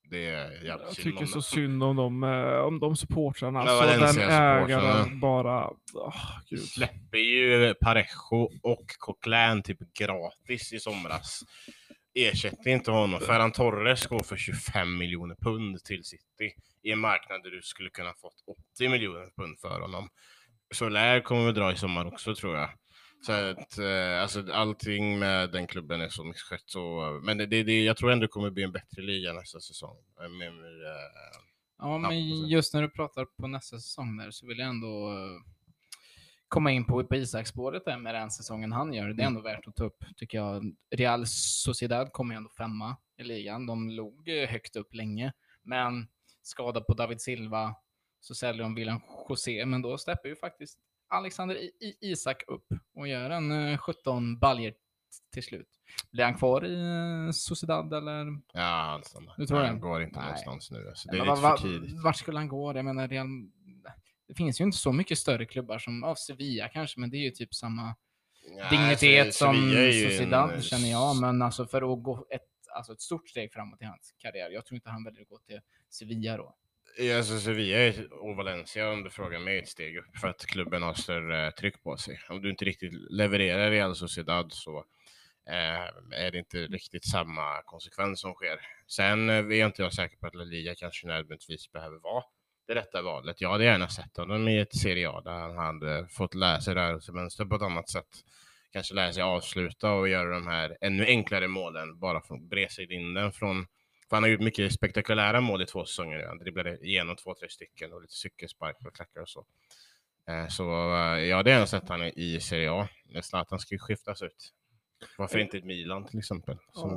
Det 0.09 0.29
är 0.29 0.51
jävligt 0.51 0.67
Jag 0.67 0.93
synd 0.93 1.03
tycker 1.05 1.19
om 1.21 1.27
så 1.27 1.33
dem. 1.33 1.41
synd 1.43 1.83
om 1.83 1.95
de, 1.95 2.23
eh, 2.23 2.59
om 2.59 2.79
de 2.79 2.95
supportrarna. 2.95 3.65
Ja, 3.65 3.83
Alltså 3.83 4.17
den 4.17 4.29
ägaren 4.31 5.19
bara... 5.19 5.69
åh, 5.93 6.39
gud. 6.49 6.59
släpper 6.63 7.17
ju 7.17 7.73
Parejo 7.73 8.49
och 8.63 8.85
Coquelin 8.99 9.63
typ 9.63 9.79
gratis 9.99 10.73
i 10.73 10.79
somras. 10.79 11.43
Ersätter 12.15 12.69
inte 12.69 12.91
honom. 12.91 13.19
Ferran 13.19 13.51
Torres 13.51 14.07
går 14.07 14.23
för 14.23 14.37
25 14.37 14.97
miljoner 14.97 15.35
pund 15.35 15.83
till 15.83 16.03
City 16.03 16.53
i 16.83 16.91
en 16.91 16.99
marknad 16.99 17.43
där 17.43 17.51
du 17.51 17.61
skulle 17.61 17.89
kunna 17.89 18.13
fått 18.13 18.43
80 18.75 18.89
miljoner 18.89 19.29
pund 19.35 19.59
för 19.59 19.79
honom. 19.81 20.09
Soler 20.73 21.21
kommer 21.21 21.45
vi 21.45 21.51
dra 21.51 21.71
i 21.71 21.75
sommar 21.75 22.05
också 22.05 22.35
tror 22.35 22.57
jag. 22.57 22.69
Så 23.25 23.31
att, 23.31 23.77
eh, 23.77 24.21
alltså, 24.21 24.51
allting 24.51 25.19
med 25.19 25.51
den 25.51 25.67
klubben 25.67 26.01
är 26.01 26.09
så 26.09 26.23
misskött. 26.23 26.63
Så, 26.65 27.19
men 27.23 27.37
det, 27.37 27.45
det, 27.45 27.63
det, 27.63 27.83
jag 27.83 27.97
tror 27.97 28.11
ändå 28.11 28.21
det 28.21 28.27
kommer 28.27 28.49
bli 28.51 28.63
en 28.63 28.71
bättre 28.71 29.01
liga 29.01 29.33
nästa 29.33 29.59
säsong. 29.59 29.97
Eh, 30.21 30.29
Med, 30.29 30.53
med, 30.53 30.65
eh, 30.65 31.39
Ja, 31.77 31.97
men 31.97 32.47
just 32.49 32.73
när 32.73 32.81
du 32.81 32.89
pratar 32.89 33.25
på 33.25 33.47
nästa 33.47 33.79
säsong 33.79 34.17
där 34.17 34.31
så 34.31 34.47
vill 34.47 34.59
jag 34.59 34.67
ändå 34.67 35.11
eh, 35.11 35.41
komma 36.53 36.71
in 36.71 36.85
på, 36.85 37.03
på 37.03 37.15
Isak-spåret 37.15 37.85
där 37.85 37.97
med 37.97 38.15
den 38.15 38.31
säsongen 38.31 38.71
han 38.71 38.93
gör. 38.93 39.07
Det 39.13 39.23
är 39.23 39.27
ändå 39.27 39.41
värt 39.41 39.67
att 39.67 39.75
ta 39.75 39.83
upp, 39.83 40.03
tycker 40.15 40.37
jag. 40.37 40.75
Real 40.95 41.23
Sociedad 41.27 42.11
kommer 42.11 42.33
ju 42.33 42.37
ändå 42.37 42.49
femma 42.49 42.97
i 43.17 43.23
ligan. 43.23 43.65
De 43.65 43.89
låg 43.89 44.29
eh, 44.29 44.49
högt 44.49 44.75
upp 44.75 44.93
länge, 44.93 45.33
men 45.63 46.07
skada 46.41 46.81
på 46.81 46.93
David 46.93 47.21
Silva 47.21 47.75
så 48.19 48.35
säljer 48.35 48.63
de 48.63 48.75
William 48.75 48.99
José, 49.29 49.65
men 49.65 49.81
då 49.81 49.97
släpper 49.97 50.29
ju 50.29 50.35
faktiskt 50.35 50.79
Alexander 51.09 51.55
I- 51.55 51.97
Isak 52.01 52.43
upp 52.47 52.65
och 52.95 53.07
gör 53.07 53.29
en 53.29 53.51
eh, 53.51 53.77
17 53.77 54.39
baljer 54.39 54.73
till 55.33 55.43
slut. 55.43 55.67
Blir 56.11 56.23
han 56.25 56.33
kvar 56.35 56.65
i 56.65 56.73
eh, 57.27 57.31
Sociedad 57.31 57.93
eller? 57.93 58.25
ja, 58.53 58.61
han 58.91 59.03
stannar. 59.03 59.33
Du 59.37 59.45
tror 59.45 59.59
han 59.59 59.75
det? 59.75 59.81
går 59.81 60.01
inte 60.03 60.19
Nej. 60.19 60.25
någonstans 60.25 60.71
nu. 60.71 60.89
Alltså, 60.89 61.09
det 61.09 61.17
är 61.17 61.25
Men 61.25 61.27
lite 61.27 61.41
va- 61.41 61.57
för 61.57 61.67
va- 61.69 61.73
tidigt. 61.81 62.03
Vart 62.03 62.15
skulle 62.17 62.37
han 62.39 62.47
gå? 62.47 62.75
Jag 62.75 62.85
menar, 62.85 63.07
Real... 63.07 63.27
det 64.33 64.37
finns 64.37 64.61
ju 64.61 64.65
inte 64.65 64.77
så 64.77 64.91
mycket 64.91 65.17
större 65.17 65.45
klubbar 65.45 65.77
som, 65.77 66.03
av 66.03 66.15
Sevilla 66.15 66.67
kanske, 66.67 66.99
men 66.99 67.09
det 67.09 67.17
är 67.17 67.23
ju 67.23 67.31
typ 67.31 67.53
samma 67.53 67.95
Ja, 68.57 68.69
dignitet 68.69 69.25
alltså, 69.25 69.45
som 69.45 69.55
en, 69.55 69.93
Sociedad 69.93 70.55
eh, 70.55 70.61
känner 70.61 70.91
jag, 70.91 71.15
men 71.15 71.41
alltså 71.41 71.65
för 71.65 71.93
att 71.93 72.03
gå 72.03 72.27
ett, 72.29 72.41
alltså 72.75 72.93
ett 72.93 73.01
stort 73.01 73.29
steg 73.29 73.53
framåt 73.53 73.81
i 73.81 73.85
hans 73.85 74.13
karriär. 74.17 74.49
Jag 74.49 74.65
tror 74.65 74.75
inte 74.75 74.89
han 74.89 75.03
väljer 75.03 75.21
att 75.21 75.27
gå 75.27 75.39
till 75.39 75.59
Sevilla 75.89 76.37
då. 76.37 76.55
Ja, 76.97 77.17
Alltså 77.17 77.39
Sevilla 77.39 78.03
och 78.11 78.35
Valencia 78.35 78.89
om 78.89 79.03
du 79.03 79.09
frågar 79.09 79.39
mig 79.39 79.59
ett 79.59 79.67
steg 79.67 79.97
upp 79.97 80.17
för 80.17 80.27
att 80.27 80.45
klubben 80.45 80.81
har 80.83 80.93
större 80.93 81.51
tryck 81.51 81.83
på 81.83 81.97
sig. 81.97 82.19
Om 82.29 82.41
du 82.41 82.49
inte 82.49 82.65
riktigt 82.65 82.93
levererar 82.93 83.71
i 83.71 83.75
Real 83.75 83.95
Sociedad 83.95 84.53
så 84.53 84.77
eh, 85.49 86.19
är 86.23 86.31
det 86.31 86.37
inte 86.37 86.57
riktigt 86.57 87.05
samma 87.05 87.61
konsekvens 87.61 88.21
som 88.21 88.33
sker. 88.33 88.59
Sen 88.87 89.29
eh, 89.29 89.35
är 89.35 89.65
inte 89.65 89.81
jag 89.81 89.93
säker 89.93 90.17
på 90.17 90.27
att 90.27 90.35
La 90.35 90.43
Liga 90.43 90.75
kanske 90.75 91.07
nödvändigtvis 91.07 91.71
behöver 91.71 91.99
vara 91.99 92.23
det 92.67 92.75
rätta 92.75 93.01
valet. 93.01 93.41
Jag 93.41 93.49
hade 93.49 93.63
gärna 93.63 93.87
sett 93.87 94.17
honom 94.17 94.47
i 94.47 94.59
ett 94.59 94.75
Serie 94.75 95.09
A 95.09 95.21
där 95.21 95.31
han 95.31 95.57
hade 95.57 96.07
fått 96.07 96.33
lära 96.33 96.61
sig 96.61 96.75
rörelsemönster 96.75 97.45
på 97.45 97.55
ett 97.55 97.61
annat 97.61 97.89
sätt. 97.89 98.23
Kanske 98.71 98.93
lära 98.93 99.13
sig 99.13 99.23
avsluta 99.23 99.91
och 99.91 100.09
göra 100.09 100.33
de 100.33 100.47
här 100.47 100.77
ännu 100.81 101.05
enklare 101.05 101.47
målen 101.47 101.99
bara 101.99 102.21
från 102.21 102.49
den 103.13 103.31
från 103.31 103.67
för 104.09 104.15
han 104.15 104.23
har 104.23 104.29
gjort 104.29 104.41
mycket 104.41 104.73
spektakulära 104.73 105.41
mål 105.41 105.61
i 105.61 105.65
två 105.65 105.85
säsonger 105.85 106.17
nu. 106.17 106.25
Han 106.25 106.37
dribblade 106.37 106.77
igenom 106.77 107.15
två, 107.15 107.35
tre 107.35 107.49
stycken 107.49 107.93
och 107.93 108.01
lite 108.01 108.13
cykelspark 108.13 108.75
och 108.85 108.95
klackar 108.95 109.21
och 109.21 109.29
så. 109.29 109.45
Eh, 110.27 110.47
så 110.47 110.95
eh, 110.95 111.19
jag 111.19 111.37
hade 111.37 111.49
gärna 111.49 111.65
sett 111.65 111.89
honom 111.89 112.11
i 112.15 112.39
Serie 112.39 112.71
A. 112.71 112.87
Zlatan 113.21 113.59
ska 113.59 113.75
ju 113.75 113.79
skiftas 113.79 114.21
ut. 114.21 114.53
Varför 115.17 115.39
inte 115.39 115.57
ett 115.57 115.65
Milan 115.65 116.05
till 116.05 116.19
exempel? 116.19 116.57
Som 116.71 116.91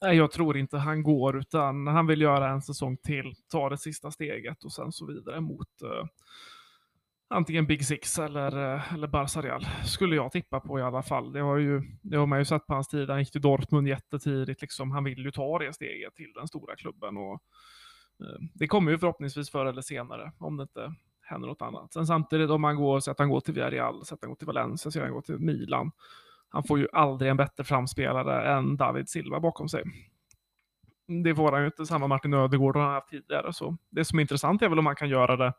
Ja. 0.00 0.12
jag 0.12 0.30
tror 0.30 0.56
inte 0.56 0.78
han 0.78 1.02
går, 1.02 1.38
utan 1.38 1.86
han 1.86 2.06
vill 2.06 2.20
göra 2.20 2.48
en 2.48 2.62
säsong 2.62 2.96
till, 2.96 3.34
ta 3.52 3.68
det 3.68 3.78
sista 3.78 4.10
steget 4.10 4.64
och 4.64 4.72
sen 4.72 4.92
så 4.92 5.06
vidare 5.06 5.40
mot 5.40 5.82
eh, 5.82 6.06
antingen 7.28 7.66
Big 7.66 7.86
Six 7.86 8.18
eller, 8.18 8.74
eh, 8.74 8.94
eller 8.94 9.06
Barca 9.08 9.42
Real. 9.42 9.66
Skulle 9.84 10.16
jag 10.16 10.32
tippa 10.32 10.60
på 10.60 10.78
i 10.78 10.82
alla 10.82 11.02
fall. 11.02 11.32
Det 11.32 11.40
har, 11.40 11.56
ju, 11.56 11.82
det 12.02 12.16
har 12.16 12.26
man 12.26 12.38
ju 12.38 12.44
sett 12.44 12.66
på 12.66 12.74
hans 12.74 12.88
tid. 12.88 13.10
Han 13.10 13.18
gick 13.18 13.32
till 13.32 13.40
Dortmund 13.40 13.88
jättetidigt. 13.88 14.60
Liksom. 14.62 14.90
Han 14.90 15.04
vill 15.04 15.18
ju 15.24 15.30
ta 15.30 15.58
det 15.58 15.72
steget 15.72 16.14
till 16.14 16.32
den 16.34 16.48
stora 16.48 16.76
klubben. 16.76 17.16
Och, 17.16 17.32
eh, 18.20 18.40
det 18.54 18.66
kommer 18.66 18.90
ju 18.92 18.98
förhoppningsvis 18.98 19.50
förr 19.50 19.66
eller 19.66 19.82
senare, 19.82 20.32
om 20.38 20.56
det 20.56 20.62
inte 20.62 20.94
händer 21.20 21.48
något 21.48 21.62
annat. 21.62 21.92
Sen 21.92 22.06
samtidigt 22.06 22.50
om 22.50 22.60
man 22.60 22.76
går, 22.76 23.00
så 23.00 23.10
att 23.10 23.18
han 23.18 23.28
går 23.30 23.40
till 23.40 23.54
Villarreal, 23.54 24.04
så 24.04 24.14
att 24.14 24.20
han 24.22 24.30
går 24.30 24.36
till 24.36 24.46
Valencia, 24.46 24.90
så 24.90 24.98
att 24.98 25.04
han 25.04 25.12
går 25.12 25.22
till 25.22 25.38
Milan. 25.38 25.90
Han 26.48 26.64
får 26.64 26.78
ju 26.78 26.88
aldrig 26.92 27.30
en 27.30 27.36
bättre 27.36 27.64
framspelare 27.64 28.52
än 28.56 28.76
David 28.76 29.08
Silva 29.08 29.40
bakom 29.40 29.68
sig. 29.68 29.82
Det 31.24 31.34
får 31.34 31.52
han 31.52 31.60
ju 31.60 31.66
inte, 31.66 31.86
samma 31.86 32.06
Martin 32.06 32.34
Ödegård 32.34 32.76
har 32.76 32.82
han 32.84 32.94
haft 32.94 33.08
tidigare. 33.08 33.52
Så 33.52 33.76
det 33.90 34.04
som 34.04 34.18
är 34.18 34.20
intressant 34.20 34.62
är 34.62 34.68
väl 34.68 34.78
om 34.78 34.84
man 34.84 34.96
kan 34.96 35.08
göra 35.08 35.36
det 35.36 35.52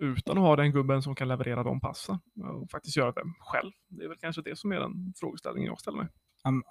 utan 0.00 0.38
att 0.38 0.44
ha 0.44 0.56
den 0.56 0.72
gubben 0.72 1.02
som 1.02 1.14
kan 1.14 1.28
leverera 1.28 1.62
de 1.62 1.80
passen. 1.80 2.18
Och 2.44 2.70
faktiskt 2.70 2.96
göra 2.96 3.12
det 3.12 3.22
själv. 3.40 3.70
Det 3.88 4.04
är 4.04 4.08
väl 4.08 4.18
kanske 4.20 4.42
det 4.42 4.58
som 4.58 4.72
är 4.72 4.80
den 4.80 5.12
frågeställningen 5.16 5.66
jag 5.68 5.80
ställer 5.80 5.98
mig. 5.98 6.06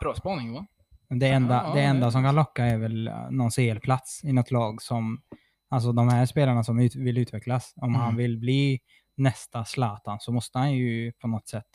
Bra 0.01 0.13
spaning 0.15 0.53
va? 0.53 0.65
Det 1.10 1.27
enda, 1.27 1.63
Ja, 1.67 1.73
det 1.73 1.81
ja, 1.81 1.89
enda 1.89 2.05
det- 2.05 2.12
som 2.12 2.23
kan 2.23 2.36
locka 2.36 2.65
är 2.65 2.77
väl 2.77 3.07
eh, 3.07 3.29
någon 3.31 3.51
CL-plats 3.51 4.23
i 4.23 4.34
något 4.34 4.51
lag 4.51 4.81
som, 4.81 5.21
alltså 5.69 5.91
de 5.91 6.10
här 6.10 6.25
spelarna 6.25 6.63
som 6.63 6.79
ut, 6.79 6.95
vill 6.95 7.17
utvecklas. 7.17 7.73
Om 7.75 7.95
han 7.95 8.03
Mm. 8.05 8.15
vill 8.17 8.38
bli 8.38 8.79
nästa 9.17 9.65
Zlatan 9.65 10.17
så 10.19 10.31
måste 10.31 10.57
han 10.60 10.73
ju 10.73 11.12
på 11.12 11.27
något 11.27 11.47
sätt 11.47 11.65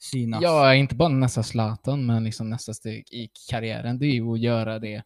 synas. 0.00 0.42
Ja, 0.42 0.74
inte 0.74 0.94
bara 0.94 1.08
nästa 1.08 1.42
Zlatan, 1.42 2.06
men 2.06 2.24
liksom 2.24 2.50
nästa 2.50 2.74
steg 2.74 3.04
i 3.12 3.28
karriären, 3.50 3.98
det 3.98 4.06
är 4.06 4.12
ju 4.14 4.32
att 4.32 4.40
göra 4.40 4.78
det 4.78 5.02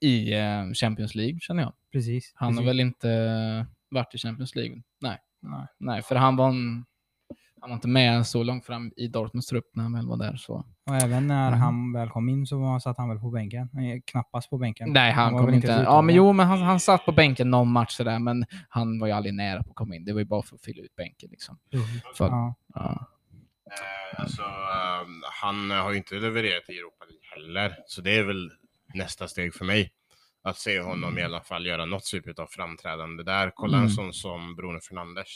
i 0.00 0.34
eh, 0.34 0.72
Champions 0.74 1.14
League, 1.14 1.38
känner 1.40 1.62
jag. 1.62 1.72
precis. 1.92 2.32
Han 2.34 2.46
har 2.48 2.52
precis. 2.62 2.68
väl 2.68 2.80
inte 2.80 3.66
varit 3.90 4.14
i 4.14 4.18
Champions 4.18 4.54
League? 4.54 4.82
Nej, 5.00 5.18
Nej. 5.40 5.66
nej, 5.78 6.02
för 6.02 6.14
han 6.16 6.36
var, 6.36 6.48
en, 6.48 6.84
han 7.60 7.70
var 7.70 7.74
inte 7.74 7.88
med 7.88 8.26
så 8.26 8.42
långt 8.42 8.66
fram 8.66 8.92
i 8.96 9.08
Dortmunds 9.08 9.46
trupp 9.46 9.70
när 9.74 9.82
han 9.82 9.92
väl 9.92 10.06
var 10.06 10.16
där. 10.16 10.36
Så. 10.36 10.64
Och 10.86 10.94
även 10.96 11.26
när 11.26 11.50
Mhm. 11.50 11.60
han 11.60 11.92
väl 11.92 12.08
kom 12.10 12.28
in 12.28 12.46
så 12.46 12.58
var- 12.58 12.78
satt 12.78 12.98
han 12.98 13.08
väl 13.08 13.18
på 13.18 13.30
bänken. 13.30 13.68
Knappast 14.06 14.50
på 14.50 14.58
bänken. 14.58 14.92
Nej, 14.92 15.12
han, 15.12 15.32
var 15.32 15.40
kom 15.40 15.54
inte. 15.54 15.66
inte 15.66 15.82
ja, 15.82 16.02
men 16.02 16.14
jo, 16.14 16.32
men 16.32 16.46
han, 16.46 16.62
han 16.62 16.80
satt 16.80 17.04
på 17.04 17.12
bänken 17.12 17.50
någon 17.50 17.68
match 17.72 17.92
sådär, 17.96 18.18
men 18.18 18.44
han 18.68 18.98
var 18.98 19.06
ju 19.06 19.12
aldrig 19.12 19.34
nära 19.34 19.62
på 19.62 19.70
att 19.70 19.76
komma 19.76 19.94
in. 19.96 20.04
Det 20.04 20.12
var 20.12 20.20
ju 20.20 20.26
bara 20.26 20.42
för 20.42 20.54
att 20.56 20.62
fylla 20.62 20.82
ut 20.82 20.96
bänken 20.96 21.30
liksom. 21.30 21.58
För, 22.16 22.26
Ja. 22.26 22.54
ja. 22.74 23.06
Eh, 23.80 24.20
alltså, 24.20 24.42
ehm, 24.42 25.22
han 25.42 25.70
har 25.70 25.90
ju 25.90 25.96
inte 25.96 26.14
levererat 26.14 26.70
i 26.70 26.78
Europa 26.78 27.04
League 27.04 27.24
heller, 27.30 27.76
så 27.86 28.00
det 28.00 28.16
är 28.16 28.22
väl 28.22 28.50
nästa 28.94 29.28
steg 29.28 29.54
för 29.54 29.64
mig. 29.64 29.92
Att 30.44 30.58
se 30.58 30.80
honom 30.80 31.18
i 31.18 31.22
alla 31.22 31.40
fall 31.40 31.66
göra 31.66 31.84
något 31.84 32.04
typ 32.04 32.38
av 32.38 32.46
framträdande 32.46 33.22
där. 33.22 33.52
Kolla 33.54 33.76
en 33.76 33.82
Mm. 33.82 33.94
sån 33.94 34.12
som 34.12 34.56
Bruno 34.56 34.80
Fernandes. 34.80 35.28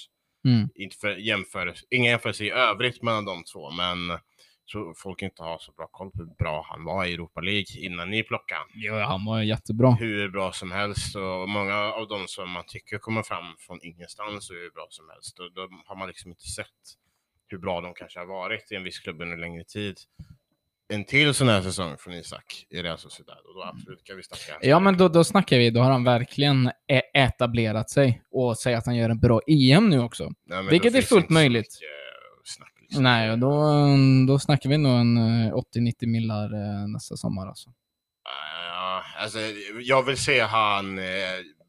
Mm. 0.44 0.68
Inte 0.74 0.96
för 0.96 1.16
jämförelse, 1.16 1.84
ingen 1.90 2.10
jämförelse 2.10 2.44
i 2.44 2.50
övrigt 2.50 3.02
mellan 3.02 3.24
de 3.24 3.44
två, 3.44 3.70
men 3.70 4.18
så 4.64 4.94
folk 4.96 5.22
inte 5.22 5.42
har 5.42 5.58
så 5.58 5.72
bra 5.72 5.86
koll 5.92 6.10
på 6.10 6.18
hur 6.18 6.34
bra 6.38 6.66
han 6.70 6.84
var 6.84 7.04
i 7.04 7.14
Europa 7.14 7.40
League 7.40 7.66
innan 7.78 8.10
ni 8.10 8.22
plockade. 8.22 8.60
Jo, 8.74 8.94
han 8.94 9.24
var 9.24 9.42
jättebra. 9.42 9.90
Hur 9.90 10.28
bra 10.28 10.52
som 10.52 10.72
helst 10.72 11.16
och 11.16 11.48
många 11.48 11.74
av 11.76 12.08
de 12.08 12.28
som 12.28 12.50
man 12.50 12.64
tycker 12.66 12.98
kommer 12.98 13.22
fram 13.22 13.44
från 13.58 13.78
ingenstans 13.82 14.50
och 14.50 14.56
hur 14.56 14.70
bra 14.70 14.86
som 14.90 15.08
helst, 15.10 15.38
och 15.38 15.52
då 15.52 15.68
har 15.86 15.96
man 15.96 16.08
liksom 16.08 16.30
inte 16.30 16.44
sett 16.46 16.66
hur 17.48 17.58
bra 17.58 17.80
de 17.80 17.94
kanske 17.94 18.18
har 18.18 18.26
varit 18.26 18.72
i 18.72 18.74
en 18.74 18.82
viss 18.82 18.98
klubb 18.98 19.20
under 19.20 19.36
längre 19.36 19.64
tid. 19.64 19.96
En 20.88 21.04
till 21.04 21.34
sån 21.34 21.48
här 21.48 21.62
säsong 21.62 21.96
från 21.98 22.14
Isak 22.14 22.66
i 22.70 22.82
Real 22.82 22.98
Sociedad 22.98 23.38
och 23.38 23.54
då 23.54 23.62
absolut 23.62 24.04
kan 24.04 24.16
vi 24.16 24.22
snacka. 24.22 24.58
Ja, 24.62 24.80
men 24.80 24.96
då, 24.96 25.08
då 25.08 25.24
snackar 25.24 25.58
vi. 25.58 25.70
Då 25.70 25.80
har 25.80 25.90
han 25.90 26.04
verkligen 26.04 26.70
etablerat 27.14 27.90
sig 27.90 28.22
och 28.30 28.58
säger 28.58 28.76
att 28.78 28.86
han 28.86 28.96
gör 28.96 29.10
en 29.10 29.20
bra 29.20 29.40
EM 29.46 29.88
nu 29.88 30.00
också. 30.00 30.30
Nej, 30.44 30.66
vilket 30.70 30.94
är 30.94 31.02
fullt 31.02 31.28
möjligt. 31.30 31.78
Snack, 32.44 32.72
liksom. 32.80 33.02
Nej, 33.02 33.30
och 33.30 33.38
då, 33.38 33.76
då 34.28 34.38
snackar 34.38 34.70
vi 34.70 34.78
nog 34.78 35.00
en 35.00 35.16
eh, 35.16 35.52
80-90 35.52 36.06
millar 36.06 36.54
eh, 36.54 36.88
nästa 36.88 37.16
sommar 37.16 37.46
alltså. 37.46 37.70
Ja, 38.24 39.02
alltså, 39.18 39.38
jag 39.80 40.02
vill 40.02 40.16
se 40.16 40.40
han 40.40 40.98
eh, 40.98 41.04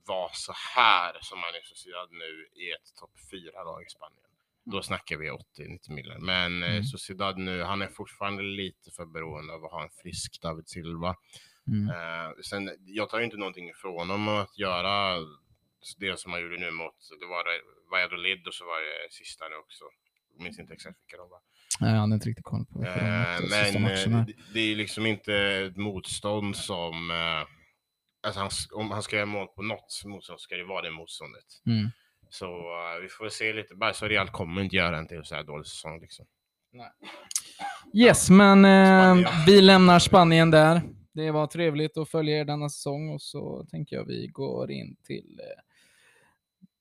vara 0.08 0.30
så 0.34 0.54
här 0.76 1.18
som 1.22 1.38
han 1.44 1.54
är 1.56 1.60
i 1.60 1.66
Sociedad 1.66 2.10
nu 2.12 2.62
i 2.64 2.72
ett 2.72 2.96
topp 3.00 3.14
4-lag 3.32 3.82
i 3.84 3.90
Spanien. 3.90 4.27
Då 4.72 4.82
snackar 4.82 5.18
vi 5.18 5.30
80-90 5.30 5.92
miljoner. 5.92 6.20
Men 6.20 6.64
eh, 6.64 6.70
Mm. 6.72 6.84
Sociedad 6.84 7.38
nu, 7.38 7.64
han 7.64 7.82
är 7.82 7.88
fortfarande 7.88 8.44
lite 8.44 8.92
för 8.92 9.06
beroende 9.06 9.54
av 9.54 9.66
att 9.66 9.72
ha 9.72 9.84
en 9.84 9.90
frisk 10.02 10.42
David 10.42 10.68
Silva. 10.68 11.16
Mm. 11.68 11.90
Eh, 11.90 12.32
sen, 12.50 12.70
jag 12.86 13.10
tar 13.10 13.20
ju 13.20 13.26
inte 13.26 13.38
någonting 13.38 13.70
ifrån 13.70 14.10
honom 14.10 14.28
att 14.28 14.58
göra 14.60 15.18
det 15.98 16.20
som 16.20 16.32
han 16.32 16.42
gjorde 16.42 16.58
nu 16.58 16.72
mot, 16.72 16.96
det 17.20 17.26
var 17.26 17.44
det, 17.44 17.60
Valladolid 17.92 18.48
och 18.48 18.54
så 18.54 18.66
var 18.66 18.80
det 18.82 19.14
sista 19.14 19.48
nu 19.50 19.56
också. 19.56 19.84
Jag 20.36 20.44
minns 20.44 20.60
inte 20.60 20.74
exakt 20.74 20.98
vilka 21.02 21.18
de 21.24 21.30
var. 21.30 21.40
Nej, 21.80 21.92
jag 21.94 22.00
hade 22.00 22.14
inte 22.14 22.30
riktigt 22.30 22.46
koll 22.46 22.66
på 22.66 22.80
vilka 22.80 22.96
Eh, 22.96 23.42
mötte 23.42 23.48
sista 23.66 23.80
men 23.80 23.82
matcherna. 23.82 24.26
det- 24.28 24.34
det 24.54 24.60
är 24.60 24.76
liksom 24.76 25.06
inte 25.06 25.34
ett 25.36 25.78
motstånd 25.78 26.56
som... 26.56 27.12
Eh, 27.12 27.48
alltså 28.28 28.40
han, 28.42 28.50
om 28.74 28.92
han 28.92 29.04
ska 29.04 29.16
göra 29.16 29.26
mål 29.26 29.48
på 29.48 29.62
något 29.62 30.02
motstånd 30.06 30.40
ska 30.40 30.56
det 30.56 30.64
vara 30.64 30.82
det 30.82 30.92
motståndet. 30.92 31.46
Mm. 31.66 31.90
Så 32.30 32.46
eh, 32.46 33.02
vi 33.02 33.10
får 33.10 33.30
se 33.30 33.54
lite. 33.54 33.76
Bara 33.76 33.94
så 33.94 34.08
Real 34.08 34.30
kommer 34.30 34.62
inte 34.62 34.76
göra 34.76 34.98
en 34.98 35.08
till 35.08 35.24
så 35.24 35.36
här 35.36 35.44
dålig 35.44 35.66
säsong. 35.66 36.00
Liksom. 36.02 36.26
Yes, 37.94 38.30
men 38.30 38.66
eh, 38.66 39.32
vi 39.46 39.62
lämnar 39.62 40.00
Spanien 40.00 40.52
där. 40.52 40.82
Det 41.14 41.32
var 41.32 41.48
trevligt 41.48 41.98
att 41.98 42.10
följa 42.10 42.38
er 42.38 42.46
denna 42.46 42.70
säsong 42.70 43.10
och 43.10 43.22
så 43.22 43.66
tänker 43.72 43.96
jag 43.96 44.06
vi 44.06 44.28
går 44.28 44.72
in 44.72 44.96
till 45.04 45.40
eh, 45.40 45.62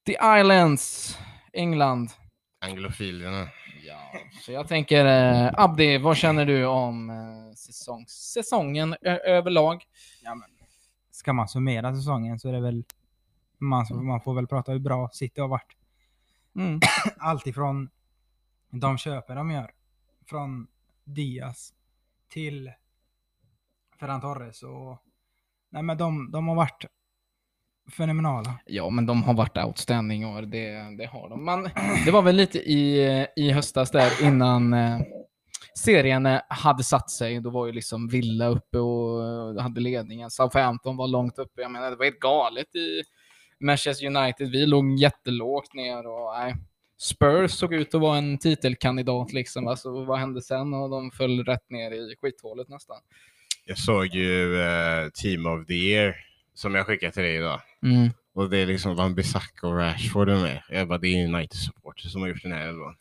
The 0.06 0.40
Islands, 0.40 1.18
England. 1.52 2.10
Anglofilerna. 2.60 3.48
Ja, 3.86 4.20
så 4.42 4.52
jag 4.52 4.68
tänker, 4.68 5.04
eh, 5.04 5.50
Abdi, 5.56 5.98
vad 5.98 6.16
känner 6.16 6.46
du 6.46 6.66
om 6.66 7.10
eh, 7.10 7.54
säsong, 7.56 8.06
säsongen 8.08 8.96
överlag? 9.26 9.84
Ja, 10.22 10.34
men, 10.34 10.48
ska 11.10 11.32
man 11.32 11.48
summera 11.48 11.94
säsongen 11.94 12.38
så 12.38 12.48
är 12.48 12.52
det 12.52 12.60
väl, 12.60 12.84
man, 13.58 13.86
man 13.92 14.20
får 14.20 14.34
väl 14.34 14.46
prata 14.46 14.72
hur 14.72 14.78
bra 14.78 15.10
City 15.12 15.40
har 15.40 15.48
varit. 15.48 15.76
Mm. 16.56 16.80
Allt 17.18 17.46
ifrån 17.46 17.88
de 18.70 18.98
köper 18.98 19.36
de 19.36 19.50
gör, 19.50 19.70
från 20.26 20.66
Diaz 21.04 21.72
till 22.28 22.72
Ferran 24.00 24.20
Torres 24.20 24.62
och 24.62 25.02
nej 25.70 25.82
men 25.82 25.98
de, 25.98 26.30
de 26.30 26.48
har 26.48 26.54
varit 26.54 26.86
fenomenala. 27.90 28.58
Ja, 28.66 28.90
men 28.90 29.06
de 29.06 29.22
har 29.22 29.34
varit 29.34 29.56
outstanding 29.56 30.26
år. 30.26 30.42
Det, 30.42 30.96
det 30.98 31.06
har 31.06 31.28
de. 31.28 31.44
Man, 31.44 31.68
det 32.04 32.10
var 32.10 32.22
väl 32.22 32.36
lite 32.36 32.58
i, 32.58 33.26
i 33.36 33.50
höstas 33.50 33.90
där 33.90 34.22
innan 34.22 34.74
eh, 34.74 35.00
serien 35.78 36.26
eh, 36.26 36.40
hade 36.48 36.84
satt 36.84 37.10
sig. 37.10 37.40
Då 37.40 37.50
var 37.50 37.66
ju 37.66 37.72
liksom 37.72 38.08
Villa 38.08 38.46
uppe 38.46 38.78
och 38.78 39.24
eh, 39.24 39.62
hade 39.62 39.80
ledningen. 39.80 40.30
Southampton 40.30 40.96
var 40.96 41.08
långt 41.08 41.38
uppe. 41.38 41.62
Jag 41.62 41.70
menar, 41.70 41.90
det 41.90 41.96
var 41.96 42.04
helt 42.04 42.20
galet 42.20 42.74
i 42.74 43.02
Manchester 43.60 44.06
United. 44.06 44.50
Vi 44.50 44.66
låg 44.66 44.98
jättelågt 44.98 45.74
ner 45.74 46.06
och 46.06 46.32
nej. 46.38 46.54
Spurs 46.98 47.50
såg 47.50 47.74
ut 47.74 47.94
att 47.94 48.00
vara 48.00 48.18
en 48.18 48.38
titelkandidat 48.38 49.32
liksom. 49.32 49.66
Alltså, 49.68 50.04
vad 50.04 50.18
hände 50.18 50.42
sen? 50.42 50.74
Och 50.74 50.90
de 50.90 51.10
föll 51.10 51.44
rätt 51.44 51.70
ner 51.70 51.90
i 51.90 52.16
skithålet 52.22 52.68
nästan. 52.68 52.96
Jag 53.64 53.78
såg 53.78 54.06
ju 54.06 54.60
eh, 54.62 55.08
Team 55.08 55.46
of 55.46 55.66
the 55.66 55.74
Year 55.74 56.16
som 56.54 56.74
jag 56.74 56.86
skickade 56.86 57.12
till 57.12 57.22
dig 57.22 57.36
idag. 57.36 57.60
Mm. 57.82 58.08
Och 58.34 58.50
det 58.50 58.58
är 58.58 58.66
liksom 58.66 58.96
Van 58.96 59.14
Bissaka 59.14 59.66
och 59.66 59.76
Rashford 59.76 60.28
med. 60.28 60.62
Jag 60.70 60.88
bara, 60.88 60.98
det 60.98 61.08
är 61.08 61.24
United-supporters 61.26 62.12
som 62.12 62.20
har 62.20 62.28
gjort 62.28 62.42
den 62.42 62.52
här 62.52 62.68
elvan. 62.68 62.94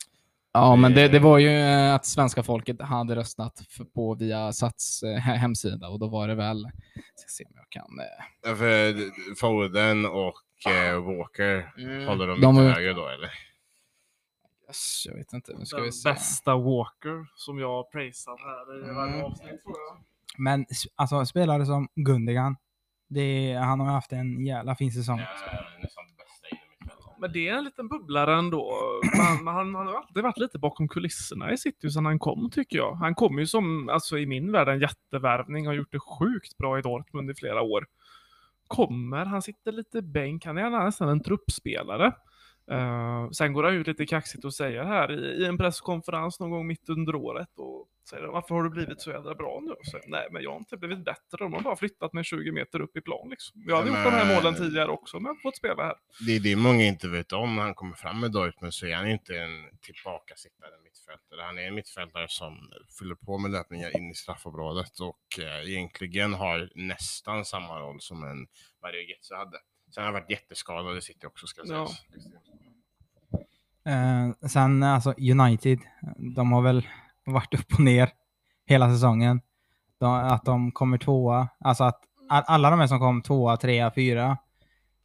Ja, 0.52 0.76
men 0.76 0.94
det, 0.94 1.08
Det- 1.08 1.18
var 1.18 1.38
ju 1.38 1.48
eh, 1.48 1.94
att 1.94 2.06
svenska 2.06 2.42
folket 2.42 2.80
hade 2.82 3.16
röstat 3.16 3.62
på 3.94 4.14
via 4.14 4.52
Sats 4.52 5.02
eh, 5.02 5.08
he- 5.08 5.36
hemsida 5.36 5.88
och 5.88 5.98
då 5.98 6.08
var 6.08 6.28
det 6.28 6.34
väl, 6.34 6.68
ska 7.16 7.28
se 7.28 7.44
om 7.44 7.50
jag 7.54 7.68
kan... 7.70 7.98
eh, 8.00 8.50
Ja, 8.50 8.56
För 8.56 8.94
Foden 9.34 10.06
och 10.06 10.34
eh, 10.66 11.04
Walker, 11.16 11.72
håller 12.06 12.26
de, 12.26 12.40
De 12.40 12.56
högre 12.56 12.92
då 12.92 13.08
eller? 13.08 13.30
Yes, 14.68 15.02
jag 15.06 15.14
vet 15.14 15.32
inte, 15.32 15.52
nu 15.58 15.64
ska 15.66 15.76
Den 15.76 15.84
vi 15.86 15.92
se. 15.92 16.08
bästa 16.10 16.56
Walker 16.56 17.26
som 17.34 17.58
jag 17.58 17.68
har 17.68 17.82
praisat 17.84 18.40
här 18.40 18.78
i 18.78 18.82
Mm. 18.82 18.96
varje 18.96 19.22
avsnitt 19.24 19.62
tror 19.62 19.76
jag. 19.88 19.98
Men 20.38 20.66
alltså 20.94 21.26
spelare 21.26 21.66
som 21.66 21.88
Gundogan, 21.94 22.56
det, 23.08 23.52
han 23.52 23.80
har 23.80 23.86
haft 23.92 24.12
en 24.12 24.46
jävla 24.46 24.74
fin 24.76 24.92
säsong. 24.92 25.18
innermittfältaren. 25.18 25.66
Men 27.20 27.32
det 27.32 27.48
är 27.48 27.54
en 27.54 27.64
liten 27.64 27.88
bubblare 27.88 28.34
ändå. 28.38 28.74
Man, 29.16 29.44
man, 29.44 29.54
han, 29.54 29.74
han 29.74 29.86
har 29.86 29.94
alltid 29.94 30.22
varit 30.22 30.38
lite 30.38 30.58
bakom 30.58 30.88
kulisserna 30.88 31.52
i 31.52 31.58
City 31.58 31.90
sedan 31.90 32.06
han 32.06 32.18
kom, 32.18 32.50
tycker 32.50 32.76
jag. 32.76 32.94
Han 32.94 33.14
kom 33.14 33.38
ju 33.38 33.46
som, 33.46 33.88
alltså 33.88 34.18
i 34.18 34.26
min 34.26 34.52
värld, 34.52 34.68
en 34.68 34.80
jättevärvning 34.80 35.66
och 35.66 35.72
har 35.72 35.76
gjort 35.78 35.92
det 35.92 35.98
sjukt 36.00 36.56
bra 36.58 36.78
i 36.78 36.82
Dortmund 36.82 37.30
i 37.30 37.34
flera 37.34 37.62
år. 37.62 37.86
Kommer, 38.68 39.24
han 39.24 39.42
sitter 39.42 39.72
lite 39.72 40.02
bänk, 40.02 40.44
han 40.44 40.58
är 40.58 40.70
nästan 40.70 41.08
en 41.08 41.22
truppspelare. 41.22 42.12
Uh, 42.72 43.30
sen 43.30 43.52
går 43.52 43.64
han 43.64 43.74
ut 43.74 43.86
lite 43.86 44.06
kaxigt 44.06 44.44
och 44.44 44.54
säger 44.54 44.84
här 44.84 45.12
i, 45.12 45.42
i 45.42 45.46
en 45.46 45.58
presskonferens 45.58 46.40
någon 46.40 46.50
gång 46.50 46.66
mitt 46.66 46.88
under 46.88 47.14
året 47.14 47.58
och 47.58 47.86
säger 48.08 48.26
varför 48.26 48.54
har 48.54 48.62
du 48.62 48.70
blivit 48.70 49.00
så 49.00 49.10
jävla 49.10 49.34
bra 49.34 49.60
nu? 49.62 49.74
Så, 49.82 49.98
Nej, 50.06 50.28
men 50.32 50.42
jag 50.42 50.50
har 50.50 50.58
inte 50.58 50.76
blivit 50.76 51.04
bättre. 51.04 51.36
De 51.38 51.52
har 51.52 51.60
bara 51.60 51.76
flyttat 51.76 52.12
mig 52.12 52.24
20 52.24 52.52
meter 52.52 52.80
upp 52.80 52.96
i 52.96 53.00
plan 53.00 53.28
liksom. 53.30 53.62
Jag 53.66 53.76
hade 53.76 53.88
Ja, 53.90 53.96
gjort 53.96 54.04
de 54.04 54.10
här 54.10 54.26
men- 54.26 54.34
målen 54.36 54.54
tidigare 54.54 54.88
också, 54.90 55.20
men 55.20 55.36
fått 55.42 55.56
spela 55.56 55.82
här. 55.84 55.94
Det 56.26 56.36
är 56.36 56.40
det 56.40 56.56
många 56.56 56.84
inte 56.84 57.08
vet 57.08 57.32
om 57.32 57.56
när 57.56 57.62
han 57.62 57.74
kommer 57.74 57.96
fram 57.96 58.20
med 58.20 58.32
Dortmund 58.32 58.74
så 58.74 58.86
är 58.86 58.94
han 58.94 59.10
inte 59.10 59.38
en 59.38 59.64
tillbakasittande 59.80 60.76
mittfältare. 60.84 61.40
Han 61.46 61.58
är 61.58 61.62
en 61.68 61.74
mittfältare 61.74 62.26
som 62.28 62.70
fyller 62.98 63.14
på 63.14 63.38
med 63.38 63.50
löpningar 63.50 63.96
in 63.96 64.10
i 64.10 64.14
straffområdet 64.14 65.00
och 65.00 65.38
eh, 65.44 65.70
egentligen 65.70 66.34
har 66.34 66.70
nästan 66.74 67.44
samma 67.44 67.80
roll 67.80 68.00
som 68.00 68.24
en 68.24 68.46
Mario 68.82 69.00
Götze 69.00 69.34
hade. 69.34 69.58
Sen 69.94 70.02
har 70.04 70.12
han 70.12 70.14
varit 70.14 70.30
jätteskadad 70.30 70.96
i 70.98 71.00
City 71.00 71.26
också 71.26 71.46
ska 71.46 71.60
Ja. 71.64 71.66
sägas. 71.88 72.06
Eh, 73.86 74.48
sen 74.48 74.82
alltså 74.82 75.14
United, 75.18 75.78
de 76.36 76.52
har 76.52 76.62
väl 76.62 76.86
varit 77.32 77.54
upp 77.54 77.72
och 77.74 77.80
ner 77.80 78.10
hela 78.66 78.90
säsongen. 78.92 79.40
De, 80.00 80.14
att 80.14 80.44
de 80.44 80.72
kommer 80.72 80.98
tvåa, 80.98 81.48
alltså 81.60 81.84
att 81.84 82.00
all, 82.28 82.42
alla 82.46 82.70
de 82.70 82.80
här 82.80 82.86
som 82.86 82.98
kom 82.98 83.22
tvåa, 83.22 83.56
trea, 83.56 83.92
fyra, 83.94 84.38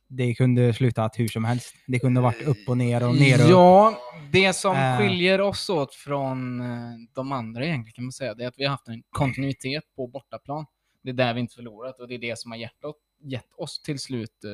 det 0.07 0.33
kunde 0.35 0.73
slutat 0.73 1.19
hur 1.19 1.27
som 1.27 1.45
helst. 1.45 1.75
Det 1.87 1.99
kunde 1.99 2.21
varit 2.21 2.41
upp 2.41 2.57
och 2.67 2.77
ner 2.77 3.07
och 3.07 3.15
ner 3.15 3.43
och. 3.45 3.49
Ja, 3.51 3.93
det 4.31 4.53
som 4.53 4.75
Eh. 4.77 4.97
skiljer 4.97 5.41
oss 5.41 5.69
åt 5.69 5.95
från 5.95 6.61
eh, 6.61 6.67
de 7.15 7.31
andra 7.31 7.65
egentligen 7.65 7.93
kan 7.93 8.03
man 8.03 8.11
säga, 8.11 8.33
det 8.33 8.43
är 8.43 8.47
att 8.47 8.57
vi 8.57 8.63
har 8.63 8.71
haft 8.71 8.87
en 8.87 9.03
kontinuitet 9.09 9.83
på 9.95 10.07
bortaplan. 10.07 10.65
Det 11.03 11.09
är 11.09 11.13
där 11.13 11.33
vi 11.33 11.39
inte 11.39 11.55
förlorat 11.55 11.99
och 11.99 12.07
det 12.07 12.13
är 12.13 12.19
det 12.19 12.39
som 12.39 12.51
har 12.51 12.57
gett 12.57 12.83
oss, 12.83 12.95
gett 13.23 13.53
oss 13.57 13.81
till 13.81 13.99
slut 13.99 14.43
eh, 14.43 14.49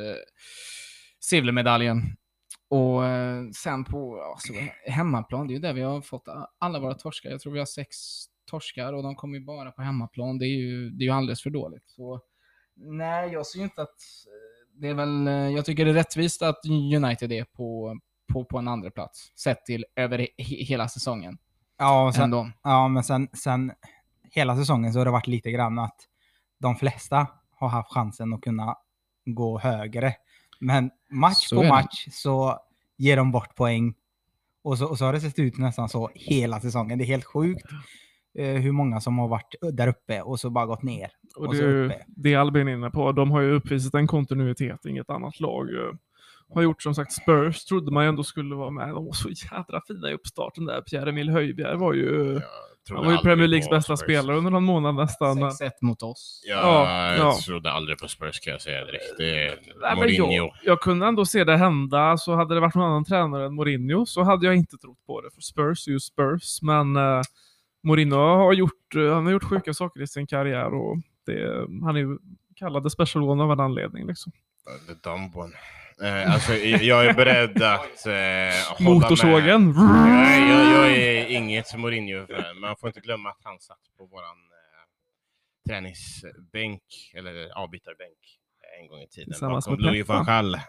silvermedaljen. 1.20 2.18
Och 2.70 3.06
eh, 3.06 3.44
sen 3.64 3.84
på 3.86 4.22
alltså, 4.22 4.54
hemmaplan, 4.88 5.48
det 5.48 5.52
är 5.52 5.56
ju 5.56 5.62
där 5.62 5.74
vi 5.74 5.82
har 5.82 6.02
fått 6.02 6.24
alla 6.60 6.80
våra 6.80 6.94
torskar. 6.94 7.30
Jag 7.30 7.42
tror 7.42 7.54
vi 7.54 7.60
har 7.60 7.66
sex 7.66 7.96
torskar 8.46 8.94
och 8.94 9.04
de 9.04 9.16
kommer 9.16 9.38
ju 9.38 9.46
bara 9.46 9.72
på 9.72 9.82
hemmaplan. 9.82 10.38
Det 10.38 10.46
är 10.46 10.58
ju, 10.58 10.90
det 10.90 11.04
är 11.04 11.06
ju 11.06 11.12
alldeles 11.14 11.42
för 11.44 11.50
dåligt. 11.50 11.84
Så, 11.90 12.22
nej, 12.76 13.30
jag 13.32 13.46
ser 13.46 13.58
ju 13.60 13.64
inte 13.64 13.82
att... 13.82 13.90
eh, 14.28 14.80
Det 14.82 14.88
är 14.88 14.94
väl, 14.94 15.28
eh, 15.28 15.34
jag 15.34 15.66
tycker 15.66 15.86
det 15.86 15.92
är 15.92 15.96
rättvist 15.96 16.42
att 16.42 16.60
United 16.96 17.32
är 17.32 17.44
på, 17.44 18.00
på, 18.34 18.46
på 18.46 18.58
en 18.58 18.68
andra 18.68 18.92
plats 18.92 19.32
sett 19.36 19.66
till 19.66 19.86
över 19.96 20.18
he, 20.20 20.56
hela 20.64 20.88
säsongen. 20.88 21.38
Ja, 21.78 22.12
sen, 22.16 22.24
Ändå. 22.24 22.52
ja, 22.64 22.88
men 22.88 23.04
sen, 23.04 23.28
sen 23.34 23.72
hela 24.32 24.56
säsongen 24.56 24.94
så 24.94 25.00
har 25.00 25.06
det 25.06 25.12
varit 25.12 25.28
lite 25.28 25.52
grann 25.52 25.80
att 25.80 25.96
de 26.60 26.76
flesta 26.76 27.28
har 27.52 27.70
haft 27.70 27.92
chansen 27.94 28.34
att 28.34 28.42
kunna 28.42 28.76
gå 29.26 29.60
högre. 29.60 30.14
Men 30.60 30.92
match 31.10 31.48
Så 31.48 31.56
på 31.56 31.64
match 31.64 32.08
så 32.12 32.60
ger 32.98 33.18
de 33.18 33.32
bort 33.32 33.56
poäng. 33.56 33.94
Och 34.64 34.78
så, 34.78 34.86
och 34.86 34.98
så 34.98 35.06
har 35.06 35.14
det 35.14 35.22
sett 35.22 35.40
ut 35.40 35.58
nästan 35.58 35.90
så 35.90 36.10
hela 36.14 36.60
säsongen. 36.60 36.98
Det 36.98 37.04
är 37.04 37.08
helt 37.08 37.26
sjukt 37.26 37.66
eh, 38.38 38.54
hur 38.54 38.72
många 38.72 39.02
som 39.02 39.18
har 39.18 39.28
varit 39.28 39.56
där 39.74 39.88
uppe 39.88 40.22
och 40.22 40.40
så 40.40 40.50
bara 40.50 40.66
gått 40.66 40.84
ner. 40.84 41.12
Och 41.36 41.48
Och 41.48 41.56
det 41.56 42.06
det 42.08 42.36
Albin 42.36 42.68
är 42.68 42.74
inne 42.74 42.90
på. 42.90 43.12
De 43.12 43.32
har 43.32 43.42
ju 43.42 43.52
uppvisat 43.52 43.94
en 43.94 44.08
kontinuitet 44.08 44.86
inget 44.86 45.10
annat 45.10 45.40
lag 45.40 45.74
eh, 45.74 45.94
har 46.54 46.62
gjort. 46.62 46.82
Som 46.82 46.96
sagt, 46.96 47.12
Spurs 47.12 47.66
trodde 47.66 47.92
man 47.92 48.04
ju 48.04 48.10
ändå 48.10 48.24
skulle 48.24 48.56
vara 48.56 48.72
med. 48.72 48.90
De 48.90 49.06
var 49.06 49.14
så 49.14 49.30
jädra 49.30 49.82
fina 49.88 50.10
i 50.10 50.14
uppstarten 50.14 50.66
där. 50.66 50.82
Pierre-Emil 50.82 51.30
Höjbjerg 51.30 51.78
var 51.78 51.94
ju, 51.94 52.34
Jag 52.34 52.42
han 52.96 53.06
var 53.06 53.12
ju 53.12 53.18
Premier 53.18 53.48
Leagues 53.48 53.70
bästa 53.70 53.98
Spurs. 53.98 54.06
spelare 54.06 54.38
under 54.38 54.52
någon 54.52 54.64
månad 54.64 54.96
nästan. 54.96 55.38
6-1 55.38 55.72
mot 55.82 56.04
oss. 56.04 56.42
Ja, 56.46 56.56
Ja, 56.56 57.08
jag 57.12 57.20
ja. 57.20 57.38
trodde 57.46 57.72
aldrig 57.72 57.98
på 58.00 58.08
Spurs 58.08 58.40
kan 58.40 58.52
jag 58.52 58.62
säga 58.62 58.86
direkt. 58.86 59.04
Det 59.18 59.46
är 59.46 59.60
Nej, 59.82 59.96
Mourinho. 59.96 60.32
jag, 60.32 60.52
jag 60.64 60.82
kunde 60.82 61.06
ändå 61.08 61.26
se 61.26 61.44
det 61.44 61.58
hända. 61.58 62.18
Så 62.18 62.36
hade 62.36 62.54
det 62.56 62.62
varit 62.62 62.76
någon 62.76 62.86
annan 62.90 63.06
tränare 63.06 63.46
än 63.46 63.54
Mourinho 63.56 64.06
så 64.06 64.24
hade 64.24 64.46
jag 64.46 64.56
inte 64.56 64.78
trott 64.78 65.06
på 65.08 65.22
det. 65.22 65.30
För 65.36 65.42
Spurs 65.42 65.88
är 65.88 65.92
ju 65.92 66.00
Spurs. 66.00 66.62
Men 66.62 66.96
eh, 66.96 67.22
Mourinho 67.84 68.18
har 68.18 68.54
gjort, 68.54 68.96
eh, 68.96 69.14
han 69.14 69.26
har 69.26 69.32
gjort 69.32 69.44
sjuka 69.44 69.74
saker 69.74 70.02
i 70.02 70.08
sin 70.08 70.28
karriär. 70.28 70.74
Och 70.74 70.98
det, 71.26 71.68
han 71.86 71.96
är 71.96 72.00
ju 72.00 72.18
kallad 72.56 72.84
the 72.84 72.90
special 72.90 73.24
one 73.24 73.44
av 73.44 73.52
en 73.52 73.60
anledning. 73.60 74.08
Liksom. 74.08 74.32
The 74.88 75.10
dumb 75.10 75.38
one. 75.38 75.54
Eh, 76.02 76.34
alltså, 76.34 76.54
jag 76.54 77.06
är 77.06 77.14
beredd 77.14 77.64
att 77.64 78.06
eh, 78.06 78.14
hålla 78.14 79.00
med. 79.00 79.02
Motorsågen. 79.02 79.74
Jag, 80.50 80.66
jag 80.74 80.92
är 80.92 81.26
inget 81.26 81.76
Mourinho-fan, 81.78 82.60
man 82.60 82.76
får 82.78 82.90
inte 82.90 83.00
glömma 83.00 83.30
att 83.30 83.42
han 83.44 83.60
satt 83.60 83.80
på 83.98 84.06
våran 84.06 84.38
eh, 84.38 85.70
träningsbänk, 85.70 86.84
eller 87.16 87.58
avbytarbänk, 87.58 88.18
en 88.82 88.88
gång 88.88 89.02
i 89.02 89.08
tiden. 89.08 89.30
Tillsammans 89.30 89.66
bakom 89.66 89.84
med 89.84 89.94
Louis 89.94 90.08
van 90.08 90.26
Gaal. 90.26 90.60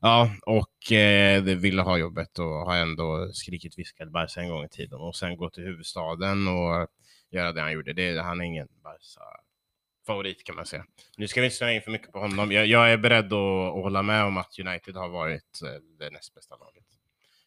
Ja, 0.00 0.30
och 0.46 0.92
eh, 0.92 1.42
ville 1.42 1.82
ha 1.82 1.98
jobbet 1.98 2.38
och 2.38 2.46
har 2.46 2.76
ändå 2.76 3.30
skrikit 3.32 3.78
viskat 3.78 4.10
Barca 4.10 4.40
en 4.40 4.48
gång 4.48 4.64
i 4.64 4.68
tiden. 4.68 4.98
Och 5.00 5.16
sen 5.16 5.36
gå 5.36 5.50
till 5.50 5.64
huvudstaden 5.64 6.48
och 6.48 6.88
göra 7.30 7.52
det 7.52 7.60
han 7.60 7.72
gjorde. 7.72 7.92
Det, 7.92 8.22
han 8.22 8.40
är 8.40 8.44
ingen 8.44 8.68
Barca-favorit 10.04 10.44
kan 10.44 10.56
man 10.56 10.66
säga. 10.66 10.84
Nu 11.16 11.28
ska 11.28 11.40
vi 11.40 11.46
inte 11.46 11.56
snöa 11.56 11.72
in 11.72 11.82
för 11.82 11.90
mycket 11.90 12.12
på 12.12 12.18
honom. 12.18 12.52
Jag, 12.52 12.66
jag 12.66 12.92
är 12.92 12.96
beredd 12.96 13.32
att, 13.32 13.76
att 13.76 13.82
hålla 13.82 14.02
med 14.02 14.24
om 14.24 14.36
att 14.36 14.58
United 14.58 14.96
har 14.96 15.08
varit 15.08 15.62
eh, 15.62 15.82
det 15.98 16.10
näst 16.10 16.34
bästa 16.34 16.56
laget 16.56 16.84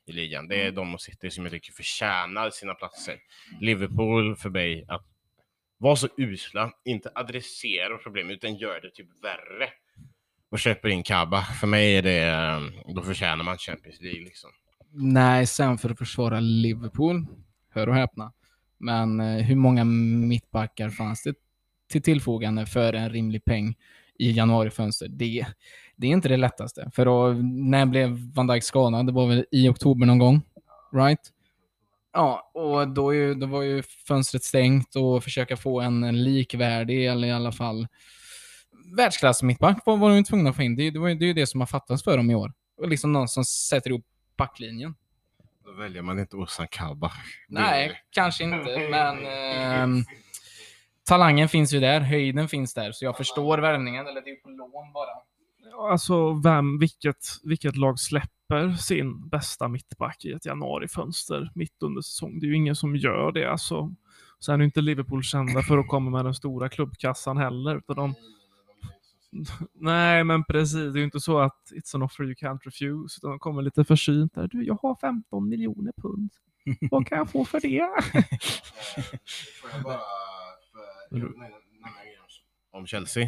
i 0.06 0.12
ligan. 0.12 0.48
Det 0.48 0.62
är 0.62 0.72
de 0.72 0.94
och 0.94 1.02
City 1.02 1.32
som 1.32 1.44
jag 1.44 1.52
tycker 1.52 1.72
förtjänar 1.72 2.50
sina 2.50 2.74
platser. 2.74 3.18
Liverpool 3.62 4.36
för 4.36 4.50
mig 4.50 4.86
att 4.88 5.06
vara 5.78 5.96
så 5.96 6.08
usla, 6.18 6.72
inte 6.86 7.12
adressera 7.16 7.98
problem 7.98 8.30
utan 8.30 8.56
gör 8.56 8.82
det 8.82 8.92
typ 8.92 9.08
värre. 9.24 9.70
Och 10.50 10.60
köper 10.60 10.90
in 10.90 11.04
Kaba. 11.04 11.42
För 11.42 11.68
mig 11.68 11.98
är 11.98 12.02
det, 12.02 12.24
eh, 12.28 12.94
då 12.96 13.02
förtjänar 13.02 13.44
man 13.44 13.58
Champions 13.58 14.02
League 14.02 14.24
liksom. 14.24 14.50
Nej, 14.92 15.48
sen 15.48 15.78
för 15.78 15.90
att 15.90 15.98
försvara 15.98 16.40
Liverpool, 16.40 17.26
hör 17.70 17.90
och 17.90 17.96
häpna. 17.96 18.34
Men 18.78 19.20
eh, 19.20 19.46
hur 19.46 19.56
många 19.56 19.84
mittbackar 19.84 20.90
fanns 20.90 21.24
det 21.24 21.34
till 21.90 22.02
tillfogande 22.02 22.66
för 22.66 22.94
en 22.94 23.10
rimlig 23.10 23.46
peng 23.46 23.76
i 24.20 24.32
januarifönster? 24.32 25.08
Det, 25.08 25.46
det 25.96 26.08
är 26.08 26.12
inte 26.12 26.30
det 26.30 26.38
lättaste. 26.38 26.92
För 26.96 27.06
då, 27.06 27.28
när 27.70 27.86
blev 27.86 28.34
Van 28.34 28.48
Dijk 28.48 28.64
skadad? 28.64 29.06
Det 29.06 29.12
var 29.12 29.28
väl 29.28 29.46
i 29.52 29.70
oktober 29.70 30.06
någon 30.06 30.20
gång? 30.20 30.42
Right? 30.92 31.34
Ja, 32.14 32.52
och 32.54 32.88
då, 32.88 33.14
ju, 33.14 33.34
då 33.34 33.46
var 33.46 33.62
ju 33.62 33.84
fönstret 34.08 34.44
stängt 34.44 34.96
och 34.96 35.24
försöka 35.24 35.58
få 35.58 35.82
en, 35.82 36.04
en 36.04 36.24
likvärdig, 36.24 37.08
eller 37.08 37.28
i 37.28 37.32
alla 37.32 37.52
fall 37.52 37.88
världsklass 38.96 39.44
mittback 39.44 39.86
var, 39.86 39.98
var 39.98 40.10
de 40.10 40.24
tvungna 40.24 40.50
att 40.50 40.56
få 40.56 40.64
in. 40.64 40.76
Det, 40.76 40.92
det, 40.92 41.00
var 41.00 41.10
det 41.10 41.26
är 41.26 41.28
ju 41.28 41.34
det 41.34 41.48
som 41.48 41.62
har 41.62 41.68
fattats 41.68 42.04
för 42.04 42.18
dem 42.18 42.32
i 42.32 42.36
år. 42.36 42.54
Och 42.78 42.88
liksom 42.88 43.14
någon 43.14 43.28
som 43.28 43.46
sätter 43.46 43.90
ihop 43.90 44.06
backlinjen. 44.38 44.96
Då 45.66 45.72
väljer 45.72 46.02
man 46.02 46.20
inte 46.20 46.36
Ozan 46.36 46.68
Kaba. 46.72 47.12
Nej, 47.48 48.02
kanske 48.10 48.44
inte, 48.44 48.88
men 48.92 49.26
ehm, 49.26 50.04
talangen 51.08 51.50
finns 51.50 51.74
ju 51.74 51.80
där, 51.80 52.02
höjden 52.02 52.48
finns 52.48 52.74
där, 52.74 52.92
så 52.92 53.06
jag 53.06 53.18
förstår 53.18 53.58
värvningen, 53.58 54.08
eller 54.08 54.22
det 54.22 54.30
är 54.30 54.36
på 54.36 54.50
lån 54.50 54.94
bara. 54.94 55.28
Alltså, 55.92 56.34
vem, 56.34 56.80
vilket, 56.80 57.26
vilket 57.44 57.76
lag 57.76 58.00
släpper 58.00 58.72
sin 58.72 59.30
bästa 59.30 59.68
mittback 59.68 60.26
i 60.26 60.32
ett 60.32 60.46
januarifönster 60.46 61.52
mitt 61.56 61.84
under 61.84 62.02
säsong? 62.02 62.40
Det 62.40 62.46
är 62.46 62.48
ju 62.48 62.56
ingen 62.56 62.76
som 62.76 62.96
gör 62.96 63.32
det. 63.32 63.52
Alltså. 63.52 63.96
Sen 64.40 64.56
är 64.56 64.60
ju 64.60 64.66
inte 64.66 64.82
Liverpool 64.82 65.24
kända 65.24 65.62
för 65.62 65.78
att 65.78 65.88
komma 65.88 66.10
med 66.10 66.26
den 66.26 66.34
stora 66.34 66.70
klubbkassan 66.70 67.38
heller. 67.38 67.78
Utan 67.78 67.96
de... 67.96 68.16
Nej, 69.74 70.24
men 70.24 70.44
precis. 70.44 70.94
Det 70.94 70.98
är 70.98 70.98
ju 70.98 71.04
inte 71.04 71.20
så 71.20 71.40
att 71.40 71.72
it's 71.72 71.96
an 71.96 72.02
offer 72.02 72.24
you 72.24 72.34
can't 72.34 72.60
refuse. 72.64 73.20
Utan 73.20 73.30
de 73.30 73.40
kommer 73.40 73.62
lite 73.62 73.84
försynt 73.84 74.34
där. 74.36 74.48
Du, 74.48 74.64
jag 74.64 74.80
har 74.82 74.96
15 75.02 75.50
miljoner 75.50 75.94
pund. 76.02 76.32
Vad 76.92 77.08
kan 77.08 77.18
jag 77.18 77.30
få 77.30 77.46
för 77.46 77.60
det? 77.60 77.90
Får 79.62 79.70
jag 79.74 79.84
bara 79.84 79.94
för, 79.94 80.02
nämna 80.02 80.04
en 80.72 80.78
grej 80.78 80.97
om 82.72 82.88
Chelsea? 82.88 83.24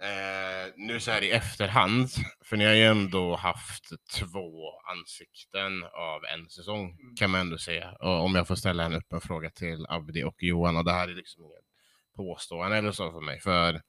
Eh, 0.00 0.72
nu 0.76 1.00
så 1.00 1.10
här 1.10 1.22
i 1.22 1.30
efterhand, 1.30 2.08
för 2.44 2.56
ni 2.56 2.64
har 2.64 2.72
ju 2.72 2.84
ändå 2.84 3.36
haft 3.36 3.84
två 4.18 4.80
ansikten 4.92 5.84
av 5.84 6.24
en 6.24 6.48
säsong, 6.48 6.98
kan 7.16 7.30
man 7.30 7.40
ändå 7.40 7.58
säga. 7.58 7.92
Och 7.92 8.24
om 8.24 8.34
jag 8.34 8.48
får 8.48 8.54
ställa 8.54 8.84
en 8.84 8.94
öppen 8.94 9.20
fråga 9.20 9.50
till 9.50 9.86
Abdi 9.88 10.24
och 10.24 10.42
Johan, 10.42 10.76
och 10.76 10.84
det 10.84 10.92
här 10.92 11.08
är 11.08 11.14
liksom 11.14 11.44
inget 11.44 11.64
påstående 12.16 12.76
eller 12.76 12.92
så 12.92 13.12
för 13.12 13.20
mig, 13.20 13.40
för 13.40 13.80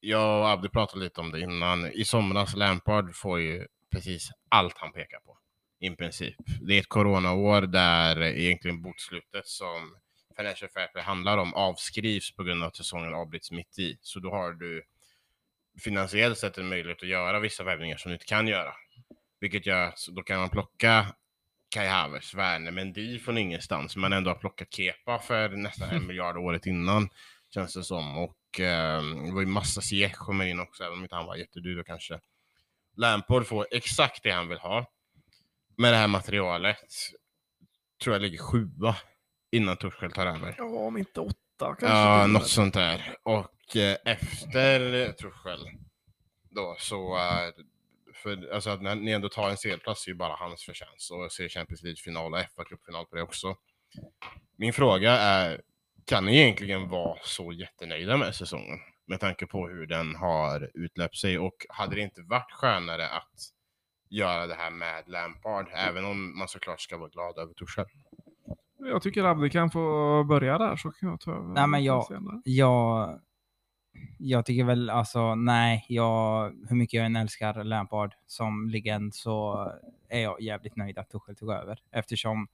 jag 0.00 0.40
och 0.40 0.48
Abdi 0.48 0.68
pratade 0.68 1.04
lite 1.04 1.20
om 1.20 1.32
det 1.32 1.40
innan. 1.40 1.92
I 1.92 2.04
somras, 2.04 2.56
Lampard 2.56 3.14
får 3.14 3.40
ju 3.40 3.66
precis 3.90 4.30
allt 4.48 4.78
han 4.78 4.92
pekar 4.92 5.18
på, 5.18 5.38
i 5.80 5.90
princip. 5.90 6.36
Det 6.60 6.74
är 6.74 6.80
ett 6.80 6.88
coronaår 6.88 7.60
där 7.60 8.22
egentligen 8.22 8.82
bokslutet 8.82 9.46
som 9.46 9.96
Financial 10.36 10.70
Fair 10.70 10.86
Play 10.86 11.04
handlar 11.04 11.38
om 11.38 11.54
avskrivs 11.54 12.34
på 12.34 12.44
grund 12.44 12.62
av 12.62 12.68
att 12.68 12.76
säsongen 12.76 13.14
avbryts 13.14 13.50
mitt 13.50 13.78
i. 13.78 13.98
Så 14.00 14.20
då 14.20 14.30
har 14.30 14.52
du 14.52 14.82
finansiellt 15.80 16.38
sett 16.38 16.58
en 16.58 16.68
möjlighet 16.68 17.02
att 17.02 17.08
göra 17.08 17.40
vissa 17.40 17.64
värvningar 17.64 17.96
som 17.96 18.08
du 18.08 18.14
inte 18.14 18.26
kan 18.26 18.48
göra. 18.48 18.74
Vilket 19.40 19.66
gör 19.66 19.88
att 19.88 20.06
då 20.10 20.22
kan 20.22 20.38
man 20.38 20.50
plocka 20.50 21.14
Kai 21.74 21.86
Havertz, 21.86 22.34
Werner, 22.34 22.70
Mendy 22.70 23.18
från 23.18 23.38
ingenstans, 23.38 23.96
men 23.96 24.12
ändå 24.12 24.30
har 24.30 24.34
plockat 24.34 24.74
Kepa 24.74 25.18
för 25.18 25.48
nästan 25.48 25.90
en 25.90 26.06
miljard 26.06 26.36
året 26.36 26.66
innan, 26.66 27.08
känns 27.54 27.74
det 27.74 27.84
som. 27.84 28.18
Och 28.18 28.60
eh, 28.60 29.02
det 29.02 29.32
var 29.32 29.40
ju 29.40 29.46
massa 29.46 29.80
Ziyech 29.80 30.14
kommer 30.14 30.46
in 30.46 30.60
också, 30.60 30.84
även 30.84 30.98
om 30.98 31.02
inte 31.02 31.14
han 31.14 31.26
var 31.26 31.36
jättedyr 31.36 31.76
då 31.76 31.84
kanske. 31.84 32.20
Lampard 32.96 33.46
får 33.46 33.66
exakt 33.70 34.22
det 34.22 34.30
han 34.30 34.48
vill 34.48 34.58
ha. 34.58 34.86
Med 35.76 35.92
det 35.92 35.96
här 35.96 36.08
materialet 36.08 36.92
tror 38.02 38.14
jag 38.14 38.22
ligger 38.22 38.38
sjua 38.38 38.96
innan 39.52 39.76
Tuchel 39.76 40.12
tar 40.12 40.26
över. 40.26 40.54
Ja, 40.58 40.64
om 40.64 40.96
inte 40.96 41.20
åtta 41.20 41.36
kanske. 41.58 41.86
Ja, 41.86 42.26
något 42.26 42.48
sånt 42.48 42.74
där. 42.74 43.16
Och 43.22 43.76
eh, 43.76 43.96
efter 44.04 45.12
Tuchel 45.12 45.68
då 46.50 46.76
så, 46.78 47.16
eh, 47.16 47.64
för, 48.14 48.54
alltså 48.54 48.70
att 48.70 48.82
när 48.82 48.94
ni 48.94 49.10
ändå 49.10 49.28
tar 49.28 49.50
en 49.50 49.56
CL-plats 49.56 50.06
är 50.06 50.10
ju 50.10 50.16
bara 50.16 50.36
hans 50.36 50.64
förtjänst 50.64 51.10
och 51.10 51.32
ser 51.32 51.48
Champions 51.48 51.82
League-final 51.82 52.34
och 52.34 52.38
FA-cupfinal 52.38 53.04
på 53.04 53.16
det 53.16 53.22
också. 53.22 53.56
Min 54.56 54.72
fråga 54.72 55.12
är, 55.12 55.62
kan 56.04 56.24
ni 56.24 56.40
egentligen 56.40 56.88
vara 56.88 57.18
så 57.22 57.52
jättenöjda 57.52 58.16
med 58.16 58.34
säsongen? 58.34 58.78
Med 59.06 59.20
tanke 59.20 59.46
på 59.46 59.68
hur 59.68 59.86
den 59.86 60.14
har 60.14 60.70
utlöpt 60.74 61.16
sig 61.16 61.38
och 61.38 61.66
hade 61.68 61.94
det 61.94 62.00
inte 62.00 62.22
varit 62.22 62.52
skönare 62.52 63.08
att 63.08 63.32
göra 64.10 64.46
det 64.46 64.54
här 64.54 64.70
med 64.70 65.08
Lampard, 65.08 65.68
även 65.74 66.04
om 66.04 66.38
man 66.38 66.48
såklart 66.48 66.80
ska 66.80 66.96
vara 66.96 67.08
glad 67.08 67.38
över 67.38 67.54
Tuchel? 67.54 67.86
Jag 68.84 69.02
tycker 69.02 69.24
Abdi 69.24 69.50
kan 69.50 69.70
få 69.70 70.24
börja 70.28 70.58
där 70.58 70.76
så 70.76 70.90
kan 70.90 71.08
jag 71.08 71.20
ta 71.20 71.30
över. 71.30 71.54
Nej, 71.54 71.66
men 71.66 71.84
jag-. 71.84 72.42
Jag, 72.44 73.20
jag 74.18 74.46
tycker 74.46 74.64
väl 74.64 74.90
alltså, 74.90 75.34
nej, 75.34 75.86
jag, 75.88 76.52
hur 76.68 76.76
mycket 76.76 76.94
jag 76.98 77.06
än 77.06 77.16
älskar 77.16 77.64
Lampard 77.64 78.14
som 78.26 78.68
legend 78.68 79.14
så 79.14 79.68
är 80.08 80.20
jag 80.20 80.40
jävligt 80.40 80.76
nöjd 80.76 80.98
att 80.98 81.10
Tuchel 81.10 81.36
tog 81.36 81.50
över. 81.50 81.82
Eftersom 81.90 82.48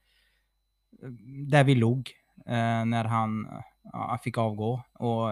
eh, 1.03 1.09
där 1.49 1.65
vi 1.65 1.75
låg 1.75 2.11
eh, 2.47 2.85
när 2.85 3.05
han 3.05 3.49
ja, 3.93 4.19
fick 4.23 4.39
avgå 4.39 4.83
och 4.93 5.29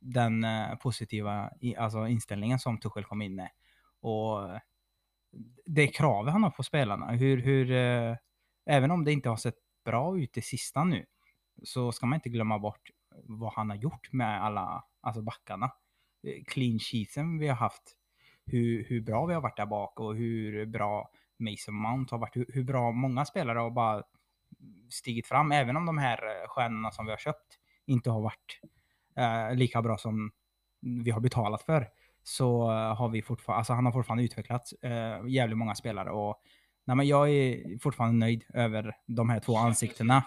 den 0.00 0.44
eh, 0.44 0.74
positiva 0.74 1.50
i, 1.60 1.76
alltså 1.76 2.06
inställningen 2.06 2.58
som 2.58 2.78
Tuchel 2.78 3.04
kom 3.04 3.22
in 3.22 3.34
med. 3.34 3.48
Och 4.00 4.60
det 5.66 5.86
kravet 5.86 6.32
han 6.32 6.42
har 6.42 6.50
på 6.50 6.62
spelarna, 6.62 7.10
hur, 7.10 7.36
hur 7.36 7.70
eh, 7.70 8.16
även 8.66 8.90
om 8.90 9.04
det 9.04 9.12
inte 9.12 9.28
har 9.28 9.36
sett 9.36 9.54
bra 9.90 10.18
ut 10.18 10.32
det 10.32 10.42
sista 10.42 10.84
nu, 10.84 11.06
så 11.62 11.92
ska 11.92 12.06
man 12.06 12.16
inte 12.16 12.28
glömma 12.28 12.58
bort 12.58 12.90
vad 13.24 13.52
han 13.52 13.70
har 13.70 13.76
gjort 13.76 14.12
med 14.12 14.44
alla 14.44 14.84
alltså 15.00 15.22
backarna. 15.22 15.70
Clean 16.46 16.78
sheetsen 16.78 17.38
vi 17.38 17.48
har 17.48 17.56
haft, 17.56 17.82
hur, 18.46 18.84
hur 18.84 19.00
bra 19.00 19.26
vi 19.26 19.34
har 19.34 19.40
varit 19.40 19.56
där 19.56 19.66
bak 19.66 20.00
och 20.00 20.16
hur 20.16 20.66
bra 20.66 21.10
Mason 21.38 21.74
Mount 21.74 22.14
har 22.14 22.18
varit, 22.18 22.36
hur, 22.36 22.46
hur 22.48 22.64
bra 22.64 22.92
många 22.92 23.24
spelare 23.24 23.58
har 23.58 23.70
bara 23.70 24.02
stigit 24.90 25.26
fram, 25.26 25.52
även 25.52 25.76
om 25.76 25.86
de 25.86 25.98
här 25.98 26.18
eh, 26.26 26.48
stjärnorna 26.48 26.90
som 26.90 27.04
vi 27.06 27.10
har 27.10 27.18
köpt 27.18 27.58
inte 27.86 28.10
har 28.10 28.20
varit 28.20 28.60
eh, 29.16 29.56
lika 29.56 29.82
bra 29.82 29.98
som 29.98 30.30
vi 30.80 31.10
har 31.10 31.20
betalat 31.20 31.62
för. 31.62 31.88
Så 32.22 32.70
eh, 32.70 32.94
har 32.94 33.08
vi 33.08 33.22
fortfarande, 33.22 33.58
alltså 33.58 33.72
han 33.72 33.84
har 33.84 33.92
fortfarande 33.92 34.24
utvecklats 34.24 34.72
eh, 34.72 35.26
jävligt 35.26 35.58
många 35.58 35.74
spelare 35.74 36.10
och 36.10 36.42
nej 36.88 36.96
men 36.96 37.06
jag 37.06 37.30
är 37.30 37.78
fortfarande 37.78 38.26
nöjd 38.26 38.44
över 38.54 38.96
de 39.06 39.30
här 39.30 39.40
två 39.40 39.56
ansiktena. 39.56 40.22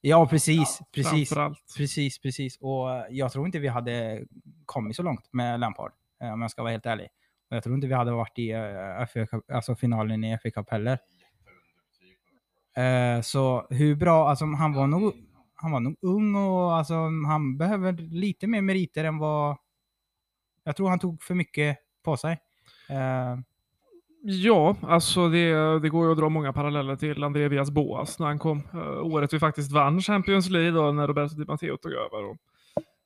Ja, 0.00 0.26
precis, 0.26 0.80
precis. 0.94 1.28
Framförallt. 1.28 1.74
Precis, 1.76 2.18
precis. 2.18 2.56
Och 2.60 2.88
jag 3.10 3.32
tror 3.32 3.46
inte 3.46 3.58
vi 3.58 3.68
hade 3.68 4.24
kommit 4.66 4.96
så 4.96 5.02
långt 5.02 5.32
med 5.32 5.60
Lampard, 5.60 5.92
eh, 6.22 6.32
om 6.32 6.42
jag 6.42 6.50
ska 6.50 6.62
vara 6.62 6.72
helt 6.72 6.86
ärlig. 6.86 7.08
Och 7.50 7.56
jag 7.56 7.62
tror 7.62 7.74
inte 7.74 7.86
vi 7.86 7.94
hade 7.94 8.12
varit 8.12 8.38
i 8.38 8.50
eh, 8.50 9.06
FA 9.06 9.40
alltså 9.54 9.74
finalen 9.76 10.24
i 10.24 10.38
FA 10.38 10.50
Cup 10.50 10.70
heller. 10.70 10.98
Eh, 12.76 13.20
Så 13.20 13.66
hur 13.70 13.94
bra, 13.96 14.28
alltså 14.28 14.44
han 14.44 14.72
var 14.72 14.86
nog, 14.86 15.12
han 15.54 15.70
var 15.70 15.80
nog 15.80 15.96
ung 16.00 16.34
och 16.34 16.74
alltså 16.76 16.94
han 17.26 17.58
behöver 17.58 17.92
lite 17.92 18.46
mer 18.46 18.62
meriter 18.62 19.04
än 19.04 19.18
vad... 19.18 19.56
Jag 20.64 20.76
tror 20.76 20.88
han 20.88 20.98
tog 20.98 21.22
för 21.22 21.34
mycket 21.34 21.78
på 22.02 22.16
sig. 22.16 22.38
Ja, 24.26 24.76
alltså 24.82 25.28
det, 25.28 25.78
det 25.78 25.88
går 25.88 26.06
ju 26.06 26.12
att 26.12 26.18
dra 26.18 26.28
många 26.28 26.52
paralleller 26.52 26.96
till 26.96 27.24
André 27.24 27.48
Vias 27.48 27.70
Boas 27.70 28.18
när 28.18 28.26
han 28.26 28.38
kom. 28.38 28.62
Eh, 28.74 29.06
året 29.06 29.32
vi 29.32 29.38
faktiskt 29.38 29.72
vann 29.72 30.00
Champions 30.00 30.50
League 30.50 30.70
då, 30.70 30.92
när 30.92 31.06
Roberto 31.06 31.34
Di 31.34 31.44
Matteo 31.44 31.76
tog 31.76 31.92
över. 31.92 32.24
Och 32.24 32.36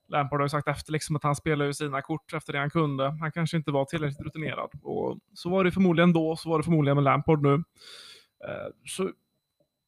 Lampard 0.09 0.41
har 0.41 0.45
ju 0.45 0.49
sagt 0.49 0.69
efter 0.69 0.93
liksom 0.93 1.17
att 1.17 1.23
han 1.23 1.37
spelar 1.37 1.65
ju 1.65 1.73
sina 1.75 2.03
kort 2.03 2.33
efter 2.33 2.53
det 2.53 2.59
han 2.59 2.71
kunde. 2.71 3.17
Han 3.21 3.33
kanske 3.33 3.57
inte 3.57 3.71
var 3.71 3.85
tillräckligt 3.85 4.27
rutinerad. 4.27 4.71
Och 4.83 5.19
så 5.35 5.51
var 5.51 5.65
det 5.65 5.71
förmodligen 5.71 6.13
då, 6.13 6.37
så 6.37 6.49
var 6.51 6.59
det 6.59 6.65
förmodligen 6.65 6.97
med 6.97 7.05
Lampard 7.05 7.43
nu. 7.43 7.55
Eh, 7.55 8.73
så 8.85 9.11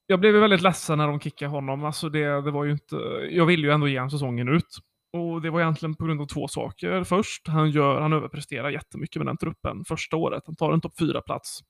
jag 0.07 0.21
blev 0.21 0.35
ju 0.35 0.41
väldigt 0.41 0.63
ledsen 0.63 0.99
när 0.99 1.07
de 1.07 1.21
kickade 1.21 1.51
honom. 1.51 1.85
Alltså 1.85 2.09
det, 2.09 2.43
det 2.43 2.51
var 2.51 2.65
ju 2.65 2.73
inte, 2.73 2.97
jag 3.31 3.47
ville 3.47 3.67
ju 3.67 3.73
ändå 3.73 3.89
ge 3.89 3.99
honom 3.99 4.11
säsongen 4.11 4.49
ut. 4.49 4.79
Och 5.13 5.43
det 5.43 5.51
var 5.51 5.61
egentligen 5.61 5.95
på 5.95 6.05
grund 6.05 6.21
av 6.21 6.27
två 6.27 6.49
saker. 6.49 7.05
Först, 7.05 7.49
han, 7.49 7.71
gör, 7.71 8.01
han 8.01 8.13
överpresterar 8.13 8.71
jättemycket 8.71 9.17
med 9.17 9.27
den 9.27 9.37
truppen 9.37 9.85
första 9.85 10.17
året. 10.17 10.43
Han 10.47 10.57
tar 10.57 10.73
en 10.73 10.81
topp 10.81 10.99
fyra 10.99 11.23
plats 11.23 11.61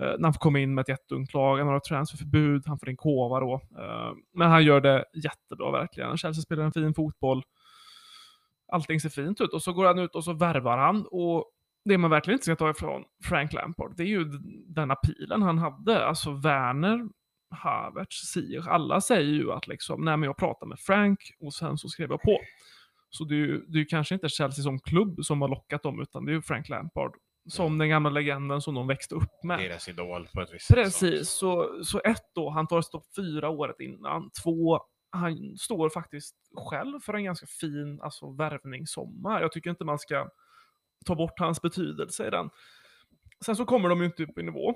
Eh, 0.00 0.06
när 0.18 0.22
han 0.22 0.32
får 0.32 0.40
komma 0.40 0.58
in 0.58 0.74
med 0.74 0.82
ett 0.82 0.88
jätteungt 0.88 1.34
lag, 1.34 1.58
han 1.58 1.68
har 1.68 1.76
ett 1.76 1.84
transferförbud, 1.84 2.62
han 2.66 2.78
får 2.78 2.88
in 2.88 2.96
Kova 2.96 3.40
då. 3.40 3.54
Eh, 3.54 4.12
men 4.34 4.50
han 4.50 4.64
gör 4.64 4.80
det 4.80 5.04
jättebra 5.14 5.70
verkligen. 5.70 6.16
Chelsea 6.16 6.42
spelar 6.42 6.64
en 6.64 6.72
fin 6.72 6.94
fotboll. 6.94 7.42
Allting 8.72 9.00
ser 9.00 9.08
fint 9.08 9.40
ut 9.40 9.52
och 9.52 9.62
så 9.62 9.72
går 9.72 9.86
han 9.86 9.98
ut 9.98 10.14
och 10.14 10.24
så 10.24 10.32
värvar 10.32 10.78
han. 10.78 11.06
Och 11.10 11.44
det 11.84 11.98
man 11.98 12.10
verkligen 12.10 12.34
inte 12.34 12.44
ska 12.44 12.56
ta 12.56 12.70
ifrån 12.70 13.04
Frank 13.24 13.52
Lampard, 13.52 13.96
det 13.96 14.02
är 14.02 14.06
ju 14.06 14.24
denna 14.66 14.94
pilen 14.94 15.42
han 15.42 15.58
hade. 15.58 16.06
Alltså 16.06 16.32
Werner, 16.32 17.08
Havertz, 17.52 18.16
Ziyech, 18.32 18.68
alla 18.68 19.00
säger 19.00 19.32
ju 19.34 19.52
att 19.52 19.66
liksom, 19.66 20.04
nej 20.04 20.16
men 20.16 20.26
jag 20.26 20.36
pratade 20.36 20.68
med 20.68 20.78
Frank 20.78 21.18
och 21.40 21.54
sen 21.54 21.78
så 21.78 21.88
skrev 21.88 22.10
jag 22.10 22.22
på. 22.22 22.38
Så 23.10 23.24
det 23.24 23.34
är 23.34 23.38
ju 23.38 23.66
det 23.66 23.78
är 23.78 23.80
ju 23.80 23.84
kanske 23.84 24.14
inte 24.14 24.28
Chelsea 24.28 24.62
som 24.62 24.80
klubb 24.80 25.24
som 25.24 25.42
har 25.42 25.48
lockat 25.48 25.82
dem, 25.82 26.00
utan 26.00 26.24
det 26.24 26.32
är 26.32 26.34
ju 26.34 26.42
Frank 26.42 26.68
Lampard 26.68 27.12
som 27.48 27.78
den 27.78 27.88
gamla 27.88 28.10
legenden 28.10 28.60
som 28.60 28.74
de 28.74 28.86
växte 28.86 29.14
upp 29.14 29.44
med. 29.44 29.58
Deras 29.58 29.88
idol 29.88 30.28
på 30.34 30.40
ett 30.40 30.54
visst 30.54 30.66
sätt. 30.66 30.76
Precis, 30.76 31.30
så, 31.30 31.84
så 31.84 32.00
ett 32.04 32.30
då, 32.34 32.50
han 32.50 32.66
tar 32.66 32.82
stopp 32.82 33.04
fyra 33.16 33.48
året 33.48 33.80
innan. 33.80 34.30
Två, 34.42 34.80
han 35.10 35.56
står 35.58 35.88
faktiskt 35.90 36.36
själv 36.70 37.00
för 37.00 37.14
en 37.14 37.24
ganska 37.24 37.46
fin 37.46 38.00
alltså, 38.02 38.30
värvningssommar. 38.30 39.40
Jag 39.40 39.52
tycker 39.52 39.70
inte 39.70 39.84
man 39.84 39.98
ska 39.98 40.28
ta 41.06 41.14
bort 41.14 41.38
hans 41.38 41.62
betydelse 41.62 42.26
i 42.26 42.30
den. 42.30 42.50
Sen 43.44 43.56
så 43.56 43.64
kommer 43.64 43.88
de 43.88 43.98
ju 43.98 44.04
inte 44.04 44.22
upp 44.22 44.38
i 44.38 44.42
nivå. 44.42 44.74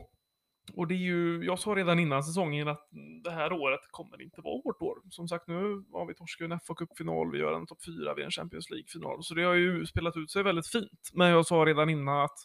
Och 0.72 0.86
det 0.88 0.94
är 0.94 0.98
ju, 0.98 1.44
jag 1.44 1.58
sa 1.58 1.70
redan 1.70 1.98
innan 1.98 2.22
säsongen 2.22 2.68
att 2.68 2.88
det 3.24 3.30
här 3.30 3.52
året 3.52 3.80
kommer 3.90 4.22
inte 4.22 4.40
vara 4.40 4.60
vårt 4.64 4.82
år. 4.82 4.98
Som 5.10 5.28
sagt, 5.28 5.48
nu 5.48 5.84
har 5.92 6.06
vi 6.06 6.14
torskat 6.14 6.50
en 6.50 6.60
fa 6.60 6.74
Cup-final, 6.74 7.32
vi 7.32 7.38
gör 7.38 7.52
en 7.52 7.66
topp 7.66 7.84
fyra, 7.86 8.14
vi 8.14 8.22
har 8.22 8.26
en 8.26 8.30
Champions 8.30 8.70
League-final. 8.70 9.22
Så 9.22 9.34
det 9.34 9.42
har 9.42 9.54
ju 9.54 9.86
spelat 9.86 10.16
ut 10.16 10.30
sig 10.30 10.42
väldigt 10.42 10.68
fint. 10.68 11.10
Men 11.14 11.28
jag 11.28 11.46
sa 11.46 11.54
redan 11.54 11.90
innan 11.90 12.24
att 12.24 12.38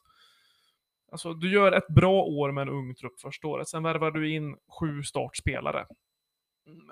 Alltså, 1.12 1.34
du 1.34 1.52
gör 1.52 1.72
ett 1.72 1.88
bra 1.88 2.24
år 2.24 2.52
med 2.52 2.62
en 2.62 2.70
ung 2.70 2.96
trupp 2.96 3.20
första 3.20 3.48
året, 3.48 3.68
sen 3.68 3.84
värvar 3.84 4.12
du 4.12 4.34
in 4.34 4.58
sju 4.80 5.04
startspelare. 5.04 5.86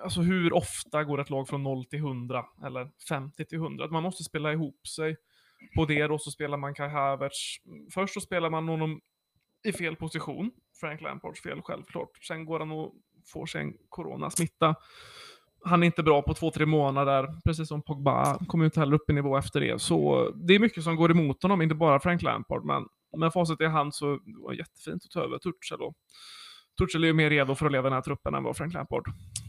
Alltså 0.03 0.21
hur 0.21 0.53
ofta 0.53 1.03
går 1.03 1.21
ett 1.21 1.29
lag 1.29 1.47
från 1.47 1.63
0 1.63 1.85
till 1.85 1.99
100 1.99 2.45
eller 2.65 2.91
50 3.09 3.45
till 3.45 3.57
100? 3.57 3.87
Man 3.87 4.03
måste 4.03 4.23
spela 4.23 4.53
ihop 4.53 4.87
sig. 4.87 5.15
På 5.75 5.85
det 5.85 6.07
då 6.07 6.19
så 6.19 6.31
spelar 6.31 6.57
man 6.57 6.73
Kai 6.73 6.89
Havertz. 6.89 7.55
Först 7.93 8.13
så 8.13 8.21
spelar 8.21 8.49
man 8.49 8.67
honom 8.67 9.01
i 9.63 9.73
fel 9.73 9.95
position. 9.95 10.51
Frank 10.79 11.01
Lampards 11.01 11.41
fel 11.41 11.61
självklart. 11.61 12.09
Sen 12.27 12.45
går 12.45 12.59
han 12.59 12.71
och 12.71 12.93
får 13.33 13.45
sig 13.45 13.61
en 13.61 13.73
coronasmitta. 13.89 14.75
Han 15.65 15.83
är 15.83 15.87
inte 15.87 16.03
bra 16.03 16.21
på 16.21 16.33
två, 16.33 16.51
tre 16.51 16.65
månader, 16.65 17.27
precis 17.45 17.67
som 17.67 17.81
Pogba. 17.83 18.37
Kommer 18.47 18.65
inte 18.65 18.79
heller 18.79 18.95
upp 18.95 19.09
i 19.09 19.13
nivå 19.13 19.37
efter 19.37 19.59
det. 19.61 19.81
Så 19.81 20.29
det 20.47 20.55
är 20.55 20.59
mycket 20.59 20.83
som 20.83 20.95
går 20.95 21.11
emot 21.11 21.43
honom, 21.43 21.61
inte 21.61 21.75
bara 21.75 21.99
Frank 21.99 22.21
Lampard, 22.21 22.65
men 22.65 22.83
med 23.17 23.33
facit 23.33 23.61
i 23.61 23.65
hand 23.65 23.95
så 23.95 24.05
var 24.25 24.51
det 24.51 24.57
jättefint 24.57 25.03
att 25.05 25.11
ta 25.11 25.23
över 25.23 25.37
Tuchel. 25.37 25.81
Och 25.81 25.93
Tuchel 26.77 27.03
är 27.03 27.07
ju 27.07 27.13
mer 27.13 27.29
redo 27.29 27.55
för 27.55 27.65
att 27.65 27.71
leda 27.71 27.83
den 27.83 27.93
här 27.93 28.01
truppen 28.01 28.33
än 28.33 28.43
vad 28.43 28.57
Frank 28.57 28.73
Lampard. 28.73 29.07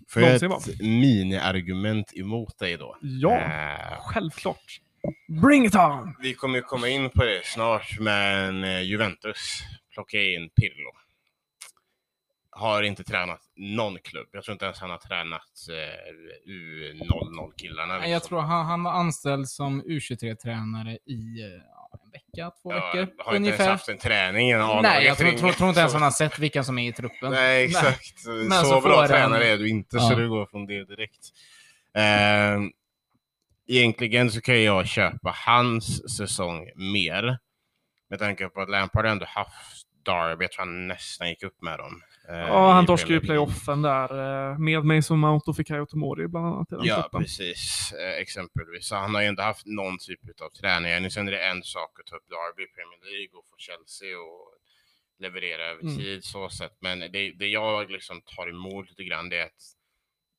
Får 0.08 0.22
jag 0.22 0.34
ett 0.34 0.80
mini-argument 0.80 2.12
emot 2.16 2.58
dig 2.58 2.76
då? 2.76 2.96
Ja, 3.00 3.40
Eh, 3.40 3.96
självklart. 4.00 4.80
Bring 5.42 5.64
it 5.64 5.74
on! 5.74 6.14
Vi 6.22 6.34
kommer 6.34 6.56
ju 6.56 6.62
komma 6.62 6.88
in 6.88 7.10
på 7.10 7.24
det 7.24 7.40
snart, 7.44 7.98
men 8.00 8.64
eh, 8.64 8.80
Juventus 8.82 9.62
plockar 9.94 10.18
in 10.18 10.50
Pirlo. 10.50 10.90
Har 12.52 12.82
inte 12.82 13.04
tränat 13.04 13.40
någon 13.56 13.98
klubb. 13.98 14.28
Jag 14.32 14.44
tror 14.44 14.52
inte 14.52 14.64
ens 14.64 14.78
han 14.80 14.90
har 14.90 14.98
tränat 14.98 15.42
eh, 15.70 16.50
U00-killarna. 16.50 17.98
Nej, 17.98 18.10
Jag 18.10 18.22
tror 18.24 18.40
han, 18.40 18.66
han 18.66 18.82
var 18.82 18.92
anställd 18.92 19.48
som 19.48 19.82
U23-tränare 19.82 20.92
i 21.06 21.36
ja, 21.68 21.98
en 22.04 22.10
vecka, 22.10 22.50
två 22.62 22.68
veckor 22.72 23.08
Har 23.24 23.36
inte 23.36 23.48
ens 23.50 23.66
haft 23.66 23.88
en 23.88 23.98
träning. 23.98 24.50
En 24.50 24.82
Nej, 24.82 25.04
jag 25.06 25.16
tror, 25.18 25.30
tror, 25.32 25.52
tror 25.52 25.68
inte 25.68 25.80
ens 25.80 25.92
han 25.92 26.02
har 26.02 26.10
sett 26.10 26.38
vilka 26.38 26.64
som 26.64 26.78
är 26.78 26.88
i 26.88 26.92
truppen. 26.92 27.30
Nej, 27.32 27.64
exakt. 27.64 28.26
Men 28.26 28.50
så, 28.60 28.66
så 28.66 28.80
bra 28.80 29.06
tränare 29.08 29.42
han- 29.44 29.52
är 29.52 29.56
du 29.58 29.68
inte, 29.68 29.96
Ja. 29.96 30.08
så 30.08 30.14
du 30.14 30.28
går 30.28 30.46
från 30.46 30.66
det 30.66 30.84
direkt. 30.84 31.26
Eh, 31.94 32.60
egentligen 33.68 34.30
så 34.30 34.40
kan 34.40 34.62
jag 34.62 34.86
köpa 34.86 35.34
hans 35.46 36.16
säsong 36.16 36.68
mer. 36.76 37.38
Med 38.10 38.18
tanke 38.18 38.48
på 38.48 38.60
att 38.60 38.70
Lampard 38.70 39.06
ändå 39.06 39.26
haft 39.28 39.86
Derby, 40.04 40.44
jag 40.44 40.52
tror 40.52 40.64
han 40.64 40.86
nästan 40.86 41.28
gick 41.28 41.42
upp 41.42 41.62
med 41.62 41.78
dem. 41.78 42.02
Eh, 42.30 42.38
Ja, 42.38 42.72
han 42.72 42.86
torskade 42.86 43.14
ju 43.14 43.20
playoffen 43.20 43.82
där 43.82 44.10
eh, 44.52 44.58
med 44.58 44.84
Mason 44.84 45.18
Mount 45.18 45.50
och 45.50 45.56
Fikayo 45.56 45.86
Tomori 45.86 46.28
bland 46.28 46.46
annat 46.46 46.68
Ja, 46.70 47.02
truppen. 47.02 47.20
precis. 47.22 47.92
Eh, 47.92 48.20
exempelvis. 48.20 48.86
Så 48.88 48.96
han 48.96 49.14
har 49.14 49.22
ju 49.22 49.28
ändå 49.28 49.42
haft 49.42 49.66
någon 49.66 49.98
typ 49.98 50.20
av 50.40 50.48
träning. 50.60 51.02
Nu 51.02 51.10
sen 51.10 51.28
är 51.28 51.32
det 51.32 51.44
en 51.44 51.62
sak 51.62 52.00
att 52.00 52.06
ta 52.06 52.16
upp 52.16 52.28
Derby 52.28 52.66
Premier 52.66 53.00
League 53.12 53.38
och 53.38 53.46
få 53.50 53.56
Chelsea 53.58 54.18
och 54.18 54.54
leverera 55.18 55.64
över 55.64 55.82
Mm. 55.82 55.96
tid 55.96 56.24
så 56.24 56.48
sett. 56.48 56.76
Men 56.80 56.98
det, 57.00 57.32
det 57.38 57.46
jag 57.46 57.90
liksom 57.90 58.20
tar 58.36 58.48
emot 58.48 58.88
lite 58.88 59.04
grann 59.04 59.28
det 59.28 59.38
är 59.38 59.44
att 59.44 59.62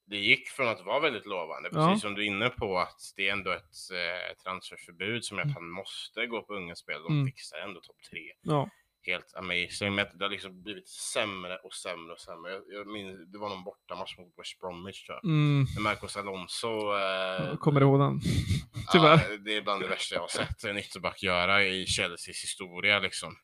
det 0.06 0.18
gick 0.18 0.50
från 0.50 0.68
att 0.68 0.86
vara 0.86 1.00
väldigt 1.00 1.26
lovande, 1.26 1.70
Ja. 1.74 1.88
precis 1.88 2.02
som 2.02 2.14
du 2.16 2.22
är 2.22 2.26
inne 2.28 2.50
på, 2.50 2.78
att 2.80 3.02
det 3.16 3.28
är 3.28 3.32
ändå 3.32 3.52
ett 3.52 3.78
eh, 3.94 4.44
transferförbud 4.44 5.24
som 5.26 5.38
är 5.38 5.42
att 5.42 5.54
han 5.54 5.70
måste 5.70 6.26
gå 6.28 6.42
på 6.42 6.54
unga 6.54 6.76
spel. 6.76 7.02
De 7.04 7.14
Mm. 7.14 7.26
fixar 7.26 7.58
ändå 7.58 7.80
topp 7.82 7.96
tre. 8.12 8.22
Ja. 8.42 8.70
Helt 9.04 9.36
amazing. 9.36 9.96
Men 9.96 10.06
det 10.14 10.26
har 10.26 10.30
liksom 10.30 10.64
blivit 10.64 10.88
sämre 10.88 11.58
och 11.58 11.74
sämre 11.74 12.14
och 12.14 12.20
sämre. 12.20 12.52
Jag, 12.52 12.62
jag 12.70 12.88
minns, 12.88 13.32
det 13.32 13.38
var 13.38 13.50
någon 13.50 13.64
bortamatch 13.64 14.18
mot 14.18 14.34
West 14.38 14.60
Bromwich 14.60 15.06
tror 15.06 15.20
jag. 15.22 15.26
Mm, 15.26 15.66
När 15.76 15.82
Marcos 15.82 16.18
Alonso 16.18 16.68
eh, 16.68 17.48
jag 17.48 17.60
kommer 17.60 17.82
ihåg 17.82 18.00
den. 18.00 18.22
Tyvärr. 18.92 19.32
Ja, 19.32 19.38
det 19.38 19.58
är 19.58 19.62
bland 19.62 19.82
det 19.82 19.88
värsta 19.88 20.16
jag 20.16 20.22
har 20.22 20.28
sett 20.28 20.64
en 20.64 20.78
ytterback 20.78 21.24
göra 21.24 21.64
i 21.64 21.86
Chelseas 21.86 22.44
historia 22.44 23.00
liksom. 23.00 23.36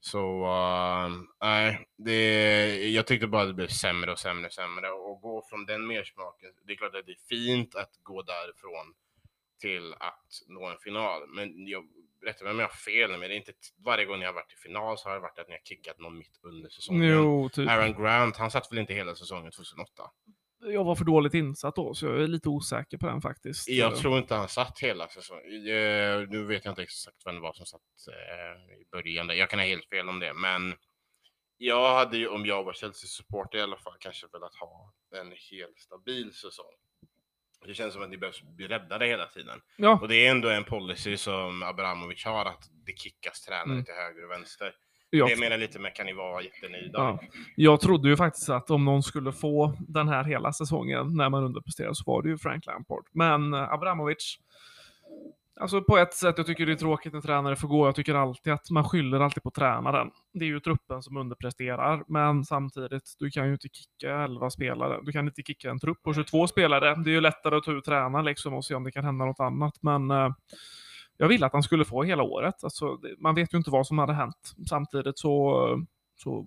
Så 0.00 0.44
uh, 0.44 1.22
nej, 1.40 1.88
det, 1.96 2.90
jag 2.90 3.06
tyckte 3.06 3.26
bara 3.26 3.44
det 3.44 3.54
blev 3.54 3.68
sämre 3.68 4.12
och 4.12 4.18
sämre 4.18 4.46
och 4.46 4.52
sämre. 4.52 4.90
Och 4.90 5.20
gå 5.20 5.46
från 5.50 5.66
den 5.66 5.86
mersmaken, 5.86 6.50
det 6.66 6.72
är 6.72 6.76
klart 6.76 6.94
att 6.94 7.06
det 7.06 7.12
är 7.12 7.28
fint 7.28 7.74
att 7.74 7.90
gå 8.02 8.22
därifrån 8.22 8.94
till 9.60 9.94
att 9.98 10.42
nå 10.46 10.66
en 10.66 10.78
final. 10.78 11.22
Men 11.28 11.66
jag 11.66 11.84
rätta 12.26 12.44
mig 12.44 12.50
om 12.52 12.58
jag 12.58 12.66
har 12.66 12.74
fel, 12.74 13.10
men 13.10 13.20
det 13.20 13.26
är 13.26 13.36
inte 13.36 13.52
varje 13.84 14.04
gång 14.04 14.20
jag 14.20 14.28
har 14.28 14.34
varit 14.34 14.52
i 14.52 14.56
final 14.56 14.98
så 14.98 15.08
har 15.08 15.14
det 15.14 15.20
varit 15.20 15.38
att 15.38 15.48
ni 15.48 15.54
har 15.54 15.60
kickat 15.64 15.98
någon 15.98 16.18
mitt 16.18 16.40
under 16.42 16.68
säsongen. 16.70 17.08
Jo, 17.08 17.48
typ. 17.48 17.68
Aaron 17.68 18.02
Grant, 18.02 18.36
han 18.36 18.50
satt 18.50 18.72
väl 18.72 18.78
inte 18.78 18.94
hela 18.94 19.14
säsongen 19.14 19.52
2008? 19.52 20.10
Jag 20.58 20.84
var 20.84 20.94
för 20.96 21.04
dåligt 21.04 21.34
insatt 21.34 21.76
då, 21.76 21.94
så 21.94 22.06
jag 22.06 22.22
är 22.22 22.26
lite 22.26 22.48
osäker 22.48 22.98
på 22.98 23.06
den 23.06 23.20
faktiskt. 23.20 23.68
Jag 23.68 23.96
tror 23.96 24.18
inte 24.18 24.34
han 24.34 24.48
satt 24.48 24.78
hela 24.78 25.08
säsongen. 25.08 25.44
Eh, 25.44 26.28
Nu 26.28 26.44
vet 26.48 26.64
jag 26.64 26.72
inte 26.72 26.82
exakt 26.82 27.26
vem 27.26 27.34
det 27.34 27.40
var 27.40 27.52
som 27.52 27.66
satt 27.66 27.80
eh, 28.08 28.76
i 28.80 28.86
början. 28.92 29.26
Där. 29.26 29.34
Jag 29.34 29.50
kan 29.50 29.58
ha 29.58 29.66
helt 29.66 29.88
fel 29.88 30.08
om 30.08 30.18
det, 30.20 30.34
men 30.34 30.74
jag 31.56 31.94
hade 31.94 32.16
ju, 32.18 32.28
om 32.28 32.46
jag 32.46 32.64
var 32.64 32.72
Chelsea-supporter 32.72 33.58
i 33.58 33.62
alla 33.62 33.76
fall, 33.76 33.96
kanske 34.00 34.26
velat 34.32 34.54
ha 34.54 34.92
en 35.20 35.32
helt 35.50 35.78
stabil 35.78 36.32
säsong. 36.34 36.74
Det 37.66 37.74
känns 37.74 37.94
som 37.94 38.02
att 38.02 38.10
ni 38.10 38.16
behöver 38.16 38.38
bli 38.56 38.66
räddade 38.68 39.06
hela 39.06 39.26
tiden. 39.26 39.60
Ja, 39.76 39.98
Och 40.02 40.08
det 40.08 40.26
är 40.26 40.30
ändå 40.30 40.48
en 40.48 40.64
policy 40.64 41.16
som 41.16 41.62
Abramovic 41.62 42.24
har, 42.24 42.44
att 42.44 42.70
det 42.86 42.98
kickas 42.98 43.42
tränare 43.42 43.64
Mm. 43.72 43.84
till 43.84 43.94
höger 43.94 44.24
och 44.24 44.30
vänster. 44.30 44.72
jag, 45.10 45.28
Det 45.28 45.36
menar 45.36 45.56
lite 45.58 45.78
med, 45.78 45.94
kan 45.94 46.06
ni 46.06 46.12
vara 46.12 46.42
jättenöjda? 46.42 46.98
Ja. 46.98 47.20
jag 47.56 47.80
trodde 47.80 48.08
ju 48.08 48.16
faktiskt 48.16 48.48
att 48.48 48.70
om 48.70 48.84
någon 48.84 49.02
skulle 49.02 49.32
få 49.32 49.76
den 49.88 50.08
här 50.08 50.24
hela 50.24 50.52
säsongen 50.52 51.16
när 51.16 51.28
man 51.28 51.44
underpresterar 51.44 51.92
så 51.92 52.02
var 52.06 52.22
det 52.22 52.28
ju 52.28 52.38
Frank 52.38 52.66
Lampard. 52.66 53.04
Men 53.12 53.54
eh, 53.54 53.72
Abramovic, 53.72 54.38
alltså 55.60 55.82
på 55.82 55.98
ett 55.98 56.14
sätt, 56.14 56.34
jag 56.38 56.46
tycker 56.46 56.66
det 56.66 56.72
är 56.72 56.76
tråkigt 56.76 57.12
när 57.12 57.20
tränare 57.20 57.56
får 57.56 57.68
gå. 57.68 57.86
Jag 57.86 57.94
tycker 57.94 58.14
alltid 58.14 58.52
att 58.52 58.70
man 58.70 58.84
skyller 58.84 59.20
alltid 59.20 59.42
på 59.42 59.50
tränaren. 59.50 60.10
Det 60.32 60.44
är 60.44 60.48
ju 60.48 60.60
truppen 60.60 61.02
som 61.02 61.16
underpresterar, 61.16 62.04
men 62.08 62.44
samtidigt, 62.44 63.14
du 63.18 63.30
kan 63.30 63.46
ju 63.46 63.52
inte 63.52 63.68
kicka 63.68 64.22
11 64.24 64.50
spelare. 64.50 65.00
Du 65.02 65.12
kan 65.12 65.26
inte 65.26 65.42
kicka 65.42 65.70
en 65.70 65.78
trupp 65.78 66.02
på 66.02 66.14
22 66.14 66.46
spelare. 66.46 66.94
Det 66.94 67.10
är 67.10 67.14
ju 67.14 67.20
lättare 67.20 67.56
att 67.56 67.64
ta 67.64 67.72
ut 67.72 67.84
tränaren 67.84 68.24
liksom 68.24 68.54
och 68.54 68.64
se 68.64 68.74
om 68.74 68.84
det 68.84 68.92
kan 68.92 69.04
hända 69.04 69.24
något 69.24 69.40
annat, 69.40 69.74
men 69.80 70.10
eh, 70.10 70.28
jag 71.16 71.28
ville 71.28 71.46
att 71.46 71.52
han 71.52 71.62
skulle 71.62 71.84
få 71.84 72.02
hela 72.02 72.22
året. 72.22 72.64
Alltså, 72.64 72.98
man 73.18 73.34
vet 73.34 73.54
ju 73.54 73.58
inte 73.58 73.70
vad 73.70 73.86
som 73.86 73.98
hade 73.98 74.12
hänt. 74.12 74.54
Samtidigt 74.68 75.18
så, 75.18 75.68
så 76.16 76.46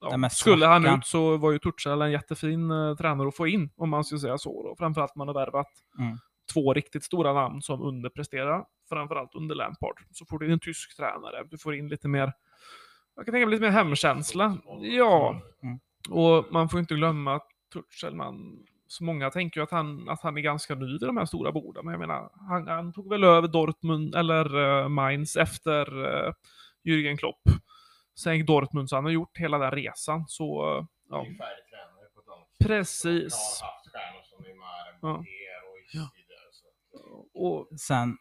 ja, 0.00 0.28
skulle 0.30 0.66
han 0.66 0.86
ut 0.86 1.06
så 1.06 1.36
var 1.36 1.52
ju 1.52 1.58
Tuchel 1.58 2.02
en 2.02 2.12
jättefin 2.12 2.70
eh, 2.70 2.94
tränare 2.94 3.28
att 3.28 3.36
få 3.36 3.46
in, 3.46 3.70
om 3.76 3.90
man 3.90 4.04
skulle 4.04 4.20
säga 4.20 4.38
så. 4.38 4.62
Då. 4.62 4.76
Framförallt 4.78 5.16
man 5.16 5.28
har 5.28 5.34
värvat 5.34 5.66
Mm. 5.98 6.18
Två 6.52 6.74
riktigt 6.74 7.04
stora 7.04 7.32
namn 7.32 7.62
som 7.62 7.82
underpresterar, 7.82 8.64
framförallt 8.88 9.34
under 9.34 9.54
Lampard. 9.54 10.00
Så 10.10 10.26
får 10.26 10.38
du 10.38 10.46
in 10.46 10.52
en 10.52 10.60
tysk 10.60 10.96
tränare, 10.96 11.44
du 11.50 11.58
får 11.58 11.74
in 11.74 11.88
lite 11.88 12.08
mer, 12.08 12.32
jag 13.16 13.24
kan 13.24 13.32
tänka 13.32 13.46
mig 13.46 13.50
lite 13.54 13.62
mer 13.62 13.70
hemkänsla. 13.70 14.58
Ja, 14.80 15.40
Mm. 15.62 15.78
och 16.10 16.52
man 16.52 16.68
får 16.68 16.80
inte 16.80 16.94
glömma 16.94 17.34
att 17.36 17.46
så 18.86 19.04
många 19.04 19.30
tänker 19.30 19.60
ju 19.60 19.64
att 19.64 19.70
han, 19.70 20.08
att 20.08 20.20
han 20.22 20.36
är 20.36 20.40
ganska 20.40 20.74
ny 20.74 20.92
vid 20.92 21.00
de 21.00 21.16
här 21.16 21.24
stora 21.24 21.52
borden, 21.52 21.84
men 21.84 21.92
jag 21.92 22.00
menar, 22.00 22.30
han, 22.48 22.68
han 22.68 22.92
tog 22.92 23.08
väl 23.08 23.24
över 23.24 23.48
Dortmund, 23.48 24.14
eller 24.14 24.56
uh, 24.56 24.88
Mainz, 24.88 25.36
efter 25.36 25.98
uh, 26.06 26.32
Jürgen 26.84 27.16
Klopp. 27.16 27.42
Sen 28.14 28.36
gick 28.36 28.46
Dortmund, 28.46 28.88
så 28.88 28.96
han 28.96 29.04
har 29.04 29.12
gjort 29.12 29.38
hela 29.38 29.58
den 29.58 29.70
resan. 29.70 30.24
Så, 30.28 30.76
eh, 30.78 30.84
ja. 31.10 31.16
Det 31.16 31.20
är 31.20 31.24
färdig 31.24 31.64
tränare 31.70 32.08
på 32.14 32.20
dem. 32.30 32.40
Precis. 32.64 33.60
Ja. 35.02 35.24
Och 37.40 37.68
Ja. 37.70 37.76
Sen, 37.78 38.16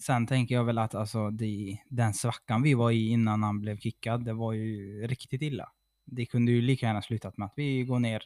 sen 0.00 0.26
tänker 0.26 0.54
jag 0.54 0.64
väl 0.64 0.78
att 0.78 0.94
alltså, 0.94 1.30
det, 1.30 1.78
den 1.88 2.14
svackan 2.14 2.62
vi 2.62 2.74
var 2.74 2.90
i 2.90 3.08
innan 3.08 3.42
han 3.42 3.60
blev 3.60 3.78
kickad, 3.78 4.24
det 4.24 4.32
var 4.32 4.52
ju 4.52 5.06
riktigt 5.06 5.42
illa. 5.42 5.68
Det 6.06 6.26
kunde 6.26 6.52
ju 6.52 6.62
lika 6.62 6.86
gärna 6.86 7.02
slutat 7.02 7.36
med 7.36 7.46
att 7.46 7.52
vi 7.56 7.84
går 7.84 7.98
ner 7.98 8.22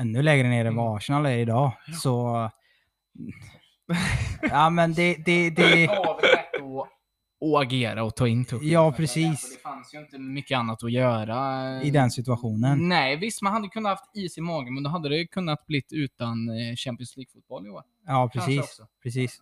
ännu 0.00 0.22
lägre 0.22 0.48
ner 0.48 0.60
än 0.60 0.66
Mm. 0.66 0.76
vad 0.76 0.96
Arsenal 0.96 1.26
är 1.26 1.38
idag. 1.38 1.72
Så... 2.02 2.50
Ja 4.50 4.70
men 4.70 4.94
det... 4.94 5.14
det, 5.24 5.50
det 5.50 5.88
att 7.40 7.66
agera 7.66 8.04
och 8.04 8.16
ta 8.16 8.28
in 8.28 8.44
tuppen. 8.44 8.68
Ja, 8.68 8.92
precis. 8.92 9.50
Det 9.56 9.62
fanns 9.62 9.94
ju 9.94 9.98
inte 9.98 10.18
mycket 10.18 10.58
annat 10.58 10.84
att 10.84 10.92
göra. 10.92 11.82
I 11.82 11.90
den 11.90 12.10
situationen. 12.10 12.88
Nej, 12.88 13.16
visst, 13.16 13.42
man 13.42 13.52
hade 13.52 13.68
kunnat 13.68 13.90
haft 13.90 14.16
is 14.16 14.38
i 14.38 14.40
magen, 14.40 14.74
men 14.74 14.82
då 14.82 14.90
hade 14.90 15.08
det 15.08 15.26
kunnat 15.26 15.66
blivit 15.66 15.92
utan 15.92 16.48
eh, 16.48 16.76
Champions 16.76 17.16
League-fotboll 17.16 17.66
i 17.66 17.70
år. 17.70 17.82
Ja, 18.06 18.30
precis. 18.32 18.80
precis. 19.02 19.40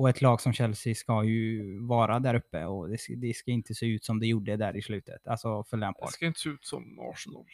Och 0.00 0.08
ett 0.08 0.22
lag 0.22 0.40
som 0.40 0.52
Chelsea 0.52 0.94
ska 0.94 1.24
ju 1.24 1.78
vara 1.86 2.20
där 2.20 2.34
uppe 2.34 2.64
och 2.64 2.88
det 2.88 2.98
ska, 2.98 3.12
det 3.16 3.36
ska 3.36 3.50
inte 3.50 3.74
se 3.74 3.86
ut 3.86 4.04
som 4.04 4.20
det 4.20 4.26
gjorde 4.26 4.56
där 4.56 4.76
i 4.76 4.82
slutet. 4.82 5.26
Alltså 5.26 5.64
för 5.64 5.76
det 5.76 5.80
Lampard. 5.80 6.10
ska 6.10 6.26
inte 6.26 6.40
se 6.40 6.48
ut 6.48 6.64
som 6.64 6.98
Arsenal. 7.12 7.44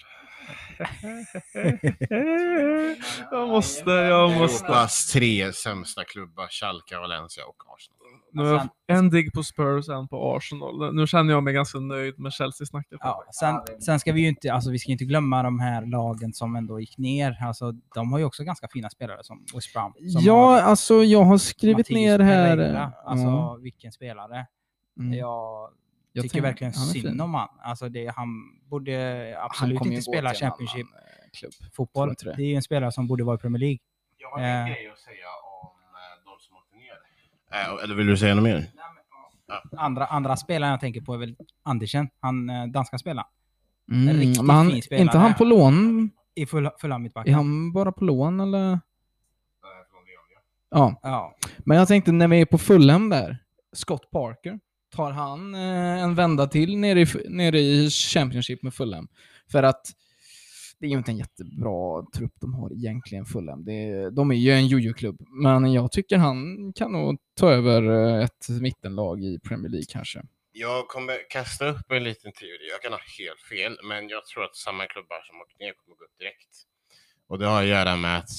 jag 3.30 3.48
måste, 3.48 3.90
jag 3.90 4.30
måste. 4.30 4.66
Europas 4.66 5.12
tre 5.12 5.52
sämsta 5.52 6.04
klubbar, 6.04 6.48
Schalke, 6.48 6.98
Valencia 6.98 7.44
och 7.44 7.62
Arsenal. 7.74 7.95
Nu 8.36 8.42
har 8.44 8.68
jag 8.86 8.98
en 8.98 9.10
digg 9.10 9.32
på 9.32 9.42
Spurs, 9.42 9.88
en 9.88 10.08
på 10.08 10.36
Arsenal. 10.36 10.94
Nu 10.94 11.06
känner 11.06 11.32
jag 11.32 11.42
mig 11.42 11.54
ganska 11.54 11.78
nöjd 11.78 12.18
med 12.18 12.32
Chelsea-snacket. 12.32 12.98
Ja, 13.02 13.24
sen, 13.34 13.60
sen 13.80 14.00
ska 14.00 14.12
vi 14.12 14.20
ju 14.20 14.28
inte, 14.28 14.52
alltså 14.52 14.70
vi 14.70 14.78
ska 14.78 14.92
inte 14.92 15.04
glömma 15.04 15.42
de 15.42 15.60
här 15.60 15.86
lagen 15.86 16.32
som 16.32 16.56
ändå 16.56 16.80
gick 16.80 16.98
ner. 16.98 17.38
Alltså 17.42 17.72
de 17.94 18.12
har 18.12 18.18
ju 18.18 18.24
också 18.24 18.44
ganska 18.44 18.68
fina 18.68 18.90
spelare 18.90 19.18
som 19.24 19.44
West 19.54 19.72
Brom. 19.72 19.94
Som 20.12 20.28
har 20.34 20.60
alltså 20.60 20.94
jag 21.04 21.24
har 21.24 21.38
skrivit 21.38 21.76
Mattias 21.78 21.94
ner 21.96 22.18
här... 22.18 22.56
Pereira. 22.56 22.92
Alltså 23.04 23.26
ja. 23.26 23.58
vilken 23.62 23.92
spelare. 23.92 24.46
Mm. 24.98 25.12
Jag, 25.12 25.70
Jag 26.12 26.22
tycker 26.22 26.32
tänker- 26.32 26.48
verkligen 26.48 26.72
han 26.76 26.86
synd 26.86 27.20
om 27.20 27.34
han. 27.34 27.48
Alltså 27.64 27.88
det, 27.88 28.12
han 28.16 28.28
borde 28.70 29.34
Han 29.38 29.44
absolut 29.50 29.86
ju 29.86 29.90
inte 29.90 30.02
spela 30.02 30.30
till 30.30 30.44
en 30.44 30.50
Championship 30.50 30.86
annan, 31.96 32.10
eh. 32.10 32.36
Det 32.36 32.42
är 32.42 32.46
ju 32.46 32.54
en 32.54 32.62
spelare 32.62 32.92
som 32.92 33.06
borde 33.06 33.24
vara 33.24 33.34
i 33.36 33.38
Premier 33.38 33.60
League. 33.60 33.78
Jag 34.18 34.30
har 34.30 34.38
en 34.40 34.60
Eh. 34.60 34.66
grej 34.66 34.88
att 34.92 34.98
säga 34.98 35.28
om 35.62 35.68
eh, 35.94 36.24
de 36.24 36.34
som 36.44 36.56
åkte 36.56 36.76
Eh, 37.52 37.84
eller 37.84 37.94
vill 37.94 38.06
du 38.06 38.16
säga 38.16 38.34
något 38.34 38.44
mer? 38.44 38.66
Andra, 39.76 40.06
andra 40.06 40.36
spelaren 40.36 40.70
jag 40.70 40.80
tänker 40.80 41.00
på 41.00 41.14
är 41.14 41.18
väl 41.18 41.36
Andersen, 41.62 42.08
han 42.20 42.50
eh, 42.50 42.66
danska 42.66 42.98
spelaren. 42.98 43.28
Mm, 43.92 44.16
riktigt 44.16 44.42
men 44.42 44.56
han, 44.56 44.70
fin 44.70 44.82
spelare. 44.82 45.02
inte 45.02 45.18
han 45.18 45.34
på 45.34 45.44
lån? 45.44 46.10
I 46.34 46.46
full, 46.46 46.70
fulla 46.80 46.98
mittbacken. 46.98 47.32
Är 47.32 47.36
han 47.36 47.72
bara 47.72 47.92
på 47.92 48.04
lån 48.04 48.40
eller? 48.40 48.80
Ja, 50.70 51.00
Ja, 51.02 51.36
men 51.58 51.76
jag 51.76 51.88
tänkte 51.88 52.12
när 52.12 52.28
vi 52.28 52.40
är 52.40 52.46
på 52.46 52.58
Fulham 52.58 53.08
där. 53.08 53.38
Scott 53.72 54.10
Parker. 54.10 54.60
Tar 54.90 55.10
han 55.10 55.54
eh, 55.54 56.02
en 56.02 56.14
vända 56.14 56.46
till 56.46 56.78
nere 56.78 57.00
i, 57.00 57.06
nere 57.28 57.58
i 57.60 57.90
Championship 57.90 58.62
med 58.62 58.74
Fulham? 58.74 59.08
För 59.52 59.62
att 59.62 59.86
det 60.80 60.86
är 60.86 60.90
ju 60.90 60.96
inte 60.96 61.10
en 61.10 61.18
jättebra 61.18 62.06
trupp 62.16 62.32
de 62.40 62.54
har 62.54 62.72
egentligen, 62.72 63.24
Fulham. 63.24 63.64
Det, 63.64 64.10
de 64.10 64.30
är 64.30 64.34
ju 64.34 64.50
en 64.50 64.66
jojo-klubb, 64.66 65.16
men 65.28 65.72
jag 65.72 65.92
tycker 65.92 66.16
han 66.18 66.72
kan 66.72 66.92
nog 66.92 67.18
ta 67.34 67.50
över 67.50 67.82
eh, 67.82 68.24
ett 68.24 68.48
mittenlag 68.60 69.24
i 69.24 69.38
Premier 69.38 69.70
League 69.70 69.86
kanske. 69.88 70.22
Jag 70.52 70.88
kommer 70.88 71.30
kasta 71.30 71.68
upp 71.68 71.90
en 71.90 72.04
liten 72.04 72.32
teori. 72.32 72.68
Jag 72.70 72.82
kan 72.82 72.92
ha 72.92 73.00
helt 73.18 73.40
fel, 73.40 73.78
men 73.88 74.08
jag 74.08 74.26
tror 74.26 74.44
att 74.44 74.56
samma 74.56 74.86
klubbar 74.86 75.22
som 75.22 75.40
åkt 75.40 75.60
ner 75.60 75.72
kommer 75.72 75.96
gå 75.96 76.04
upp 76.04 76.18
direkt. 76.18 76.52
Och 77.28 77.38
det 77.38 77.46
har 77.46 77.62
att 77.62 77.68
göra 77.68 77.96
med 77.96 78.18
att 78.18 78.30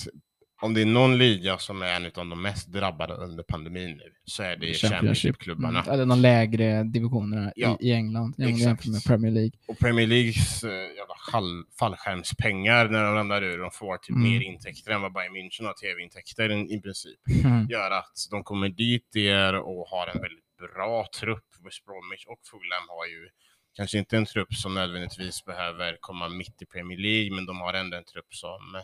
om 0.62 0.74
det 0.74 0.82
är 0.82 0.86
någon 0.86 1.18
liga 1.18 1.58
som 1.58 1.82
är 1.82 1.94
en 1.96 2.06
av 2.06 2.12
de 2.30 2.42
mest 2.42 2.68
drabbade 2.68 3.14
under 3.14 3.44
pandemin 3.44 3.98
nu, 3.98 4.14
så 4.26 4.44
är 4.44 4.56
det 4.56 4.74
Championship-klubbarna. 4.74 5.80
Mm, 5.82 5.94
eller 5.94 6.06
de 6.06 6.20
lägre 6.20 6.84
divisionerna 6.84 7.52
Ja, 7.56 7.78
i, 7.82 7.88
i 7.90 7.94
England, 7.94 8.36
jämfört 8.38 8.86
med 8.86 9.04
Premier 9.04 9.32
League. 9.32 9.52
Och 9.68 9.80
Premier 9.80 10.08
Leagues 10.08 10.64
eh, 10.64 10.70
jävla 10.72 11.16
fall, 11.32 11.64
fallskärmspengar 11.80 12.88
när 12.90 13.04
de 13.04 13.14
ramlar 13.16 13.42
ur, 13.44 13.58
de 13.58 13.72
får 13.72 13.98
typ 13.98 14.16
Mm. 14.16 14.30
mer 14.30 14.42
intäkter 14.42 14.92
än 14.92 15.02
vad 15.02 15.14
Bayern 15.14 15.36
München 15.36 15.66
har 15.66 15.74
tv-intäkter 15.74 16.74
i, 16.76 16.82
princip. 16.82 17.20
Mm. 17.44 17.68
Gör 17.70 17.92
att 17.92 18.18
de 18.32 18.44
kommer 18.44 18.70
dit 18.70 19.08
der 19.14 19.54
och 19.56 19.88
har 19.88 20.08
en 20.08 20.22
väldigt 20.22 20.74
bra 20.76 21.08
trupp. 21.20 21.46
West 21.66 21.86
Bromwich 21.86 22.26
och 22.26 22.40
Fulham 22.52 22.86
har 22.90 23.06
ju 23.06 23.30
kanske 23.76 23.98
inte 23.98 24.18
en 24.18 24.26
trupp 24.26 24.54
som 24.54 24.74
nödvändigtvis 24.74 25.46
behöver 25.46 25.98
komma 26.00 26.30
mitt 26.30 26.62
i 26.62 26.66
Premier 26.66 26.98
League, 27.00 27.36
men 27.36 27.46
de 27.46 27.60
har 27.60 27.74
ändå 27.74 27.98
en 27.98 28.04
trupp 28.04 28.34
som 28.34 28.82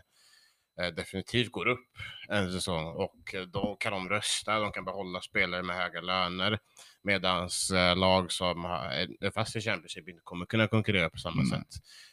definitivt 0.95 1.51
går 1.51 1.67
upp 1.67 1.87
en 2.29 2.51
säsong 2.51 2.85
och 2.85 3.33
eh, 3.33 3.41
då 3.41 3.75
kan 3.79 3.91
de 3.93 4.09
rösta, 4.09 4.59
de 4.59 4.71
kan 4.71 4.85
behålla 4.85 5.21
spelare 5.21 5.63
med 5.63 5.75
höga 5.75 6.01
löner 6.01 6.59
medans 7.01 7.71
eh, 7.71 7.95
lag 7.95 8.31
som 8.31 8.63
har, 8.63 8.85
är 9.21 9.31
fast 9.31 9.55
i 9.55 9.61
Championship 9.61 10.09
inte 10.09 10.21
kommer 10.23 10.45
kunna 10.45 10.67
konkurrera 10.67 11.09
på 11.09 11.17
samma 11.17 11.41
Mm. 11.41 11.45
sätt. 11.49 11.67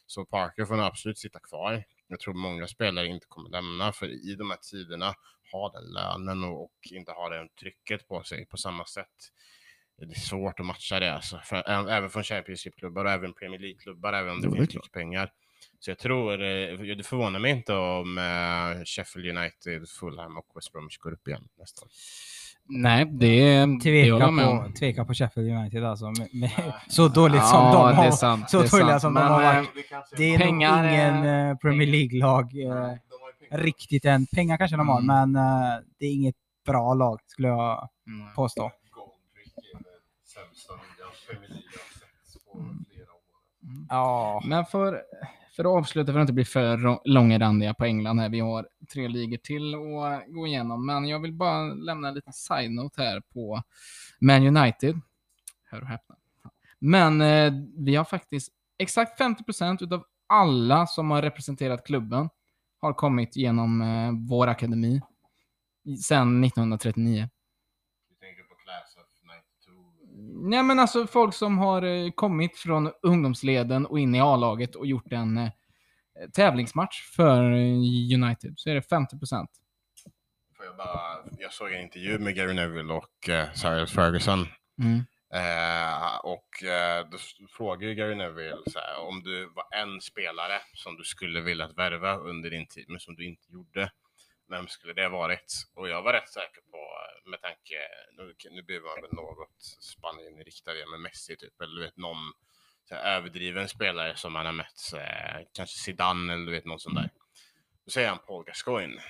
Så 0.06 0.24
Parker 0.24 0.64
får 0.64 0.80
absolut 0.80 1.18
sitta 1.18 1.40
kvar. 1.40 1.84
Jag 2.06 2.20
tror 2.20 2.34
många 2.34 2.66
spelare 2.66 3.06
inte 3.06 3.26
kommer 3.28 3.50
lämna 3.50 3.92
för 3.92 4.06
i 4.30 4.34
de 4.34 4.50
här 4.50 4.58
tiderna 4.70 5.14
ha 5.52 5.70
den 5.72 5.84
lönen 5.92 6.44
och, 6.44 6.62
och 6.64 6.72
inte 6.90 7.12
ha 7.12 7.28
det 7.28 7.48
trycket 7.60 8.08
på 8.08 8.22
sig 8.22 8.46
på 8.46 8.56
samma 8.56 8.84
sätt. 8.86 9.06
Det 9.98 10.04
är 10.04 10.20
svårt 10.20 10.60
att 10.60 10.66
matcha 10.66 11.00
det 11.00 11.14
alltså. 11.14 11.40
För, 11.44 11.70
även 11.90 12.10
från 12.10 12.24
Championship-klubbar 12.24 13.04
och 13.04 13.10
även 13.10 13.34
Premier 13.34 13.60
League-klubbar, 13.60 14.12
även 14.12 14.32
om 14.32 14.40
det 14.40 14.46
är 14.46 14.50
finns 14.50 14.74
mycket 14.74 14.92
pengar. 14.92 15.32
Så 15.80 15.90
jag 15.90 15.98
tror, 15.98 16.32
eh, 16.32 16.78
det 16.96 17.06
förvånar 17.06 17.38
mig 17.40 17.50
inte 17.50 17.74
om 17.74 18.18
eh, 18.18 18.84
Sheffield 18.84 19.38
United, 19.38 19.88
Fulham 19.88 20.36
och 20.38 20.46
West 20.54 20.72
Bromwich 20.72 20.98
går 20.98 21.12
upp 21.12 21.28
igen 21.28 21.48
nästa 21.58 21.82
år. 21.84 21.90
Nej, 22.72 23.04
det, 23.04 23.64
det 23.66 23.80
Tveka 23.82 24.06
jag 24.06 24.32
med 24.32 24.46
på, 24.46 24.72
tveka 24.78 25.04
på 25.04 25.14
Sheffield 25.14 25.50
United 25.52 25.84
alltså. 25.84 26.04
Med, 26.06 26.28
med, 26.34 26.50
så 26.88 27.08
dåligt 27.08 27.46
som 27.46 27.64
Ja, 27.64 27.72
de 27.72 27.88
det 27.90 27.94
har. 27.96 28.04
är 28.06 28.10
sant. 28.10 28.50
så 28.50 28.62
dåliga 28.62 29.00
som 29.00 29.14
de 29.14 29.20
Men, 29.20 29.32
har 29.32 29.42
eh, 29.42 29.54
varit. 29.56 29.68
Det 30.16 30.34
är 30.34 30.38
pengar 30.38 30.82
nog 30.82 30.92
ingen 30.92 31.14
är- 31.24 31.54
Premier 31.54 31.88
League-lag 31.88 32.62
eh, 32.62 32.94
riktigt 33.50 34.04
än. 34.04 34.26
Pengar 34.26 34.56
kanske 34.56 34.76
de 34.76 34.88
har, 34.88 35.00
Mm. 35.00 35.30
men 35.32 35.44
eh, 35.44 35.78
det 35.98 36.06
är 36.06 36.12
inget 36.12 36.36
bra 36.66 36.94
lag 36.94 37.20
skulle 37.26 37.48
jag 37.48 37.88
Mm. 38.06 38.34
påstå. 38.34 38.70
Ja, 43.88 44.42
Men 44.46 44.66
för, 44.66 45.02
för 45.60 45.64
att 45.64 45.78
avsluta, 45.82 46.12
för 46.12 46.18
att 46.18 46.22
inte 46.22 46.32
bli 46.32 46.44
för 46.44 47.00
långrandiga 47.08 47.74
på 47.74 47.84
England 47.84 48.18
här. 48.18 48.28
Vi 48.28 48.40
har 48.40 48.68
tre 48.92 49.08
ligor 49.08 49.36
till 49.36 49.74
att 49.74 50.34
gå 50.34 50.46
igenom, 50.46 50.86
men 50.86 51.08
jag 51.08 51.20
vill 51.20 51.32
bara 51.32 51.62
lämna 51.62 52.08
en 52.08 52.14
liten 52.14 52.32
side-note 52.32 53.02
här 53.02 53.20
på 53.20 53.62
Man 54.20 54.56
United. 54.56 55.00
Hör 55.64 55.80
och 55.80 55.86
häpna. 55.86 56.16
Men 56.78 57.20
eh, 57.20 57.52
vi 57.76 57.96
har 57.96 58.04
faktiskt 58.04 58.52
exakt 58.78 59.20
50% 59.20 59.84
utav 59.84 60.04
alla 60.26 60.86
som 60.86 61.10
har 61.10 61.22
representerat 61.22 61.86
klubben 61.86 62.28
har 62.80 62.92
kommit 62.92 63.36
genom 63.36 63.82
eh, 63.82 64.28
vår 64.28 64.46
akademi 64.46 65.00
sedan 66.04 66.44
1939. 66.44 67.28
Du 68.08 68.14
tänker 68.14 68.42
på 68.42 68.54
Class 68.54 68.96
of 68.96 69.08
92? 69.66 70.19
Nej 70.32 70.62
men 70.62 70.78
alltså 70.78 71.06
folk 71.06 71.34
som 71.34 71.58
har 71.58 71.82
eh, 71.82 72.10
kommit 72.10 72.58
från 72.58 72.92
ungdomsleden 73.02 73.86
och 73.86 73.98
in 73.98 74.14
i 74.14 74.20
A-laget 74.20 74.74
och 74.74 74.86
gjort 74.86 75.12
en 75.12 75.38
eh, 75.38 75.50
tävlingsmatch 76.32 77.10
för 77.16 77.52
eh, 77.52 78.14
United 78.14 78.54
så 78.56 78.70
är 78.70 78.74
det 78.74 78.80
50%. 78.80 79.46
Får 80.56 80.66
jag, 80.66 80.76
bara, 80.76 81.00
jag 81.38 81.52
såg 81.52 81.72
en 81.72 81.82
intervju 81.82 82.18
med 82.18 82.34
Gary 82.34 82.54
Neville 82.54 82.92
och 82.92 83.28
eh, 83.28 83.48
Alex 83.64 83.92
Ferguson. 83.92 84.46
Mm. 84.82 85.04
Eh, 85.34 86.16
och 86.16 86.64
eh, 86.64 87.06
då 87.10 87.18
frågade 87.48 87.86
ju 87.86 87.94
Gary 87.94 88.14
Neville 88.14 88.62
så 88.66 88.78
här, 88.78 89.08
om 89.08 89.22
du 89.22 89.52
var 89.54 89.64
en 89.70 90.00
spelare 90.00 90.60
som 90.74 90.96
du 90.96 91.04
skulle 91.04 91.40
vilja 91.40 91.68
värva 91.68 92.16
under 92.16 92.50
din 92.50 92.66
tid, 92.66 92.84
men 92.88 93.00
som 93.00 93.14
du 93.14 93.26
inte 93.26 93.52
gjorde. 93.52 93.90
Vem 94.50 94.68
skulle 94.68 94.92
det 94.92 95.08
varit? 95.08 95.52
Och 95.74 95.88
jag 95.88 96.02
var 96.02 96.12
rätt 96.12 96.28
säker 96.28 96.60
på, 96.60 96.78
med 97.30 97.40
tanke, 97.42 97.76
nu, 98.16 98.34
nu 98.50 98.62
blir 98.62 98.80
man 98.80 99.02
väl 99.02 99.12
något 99.12 99.62
Spanien-riktad 99.80 100.74
igen 100.74 100.90
med 100.90 101.00
Messi 101.00 101.36
typ, 101.36 101.60
eller 101.60 101.74
du 101.74 101.82
vet 101.82 101.96
någon 101.96 102.32
så 102.88 102.94
här, 102.94 103.16
överdriven 103.16 103.68
spelare 103.68 104.16
som 104.16 104.32
man 104.32 104.46
har 104.46 104.52
mött, 104.52 104.92
eh, 104.94 105.46
kanske 105.52 105.78
Zidane 105.78 106.32
eller 106.32 106.46
du 106.46 106.52
vet 106.52 106.64
någon 106.64 106.80
sån 106.80 106.94
där. 106.94 107.10
Då 107.84 107.90
säger 107.90 108.08
han 108.08 108.18
Paul 108.18 108.44
Gascoigne. 108.44 109.02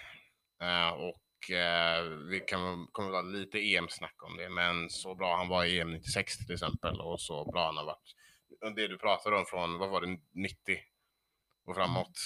Eh, 0.62 0.88
och 0.88 1.50
eh, 1.50 2.02
vi 2.02 2.40
kan, 2.40 2.86
kommer 2.92 3.10
väl 3.10 3.24
ha 3.24 3.32
lite 3.32 3.58
EM-snack 3.58 4.22
om 4.22 4.36
det, 4.36 4.48
men 4.48 4.90
så 4.90 5.14
bra 5.14 5.36
han 5.36 5.48
var 5.48 5.64
i 5.64 5.80
EM 5.80 5.92
96 5.92 6.38
till 6.38 6.54
exempel 6.54 7.00
och 7.00 7.20
så 7.20 7.44
bra 7.44 7.66
han 7.66 7.76
har 7.76 7.84
varit. 7.84 8.16
Det 8.76 8.88
du 8.88 8.98
pratade 8.98 9.36
om 9.36 9.46
från, 9.46 9.78
vad 9.78 9.90
var 9.90 10.00
det, 10.00 10.18
90 10.34 10.78
och 11.66 11.74
framåt. 11.74 12.18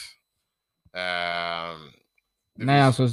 Eh, 0.94 1.78
Nej, 2.58 2.80
alltså 2.82 3.06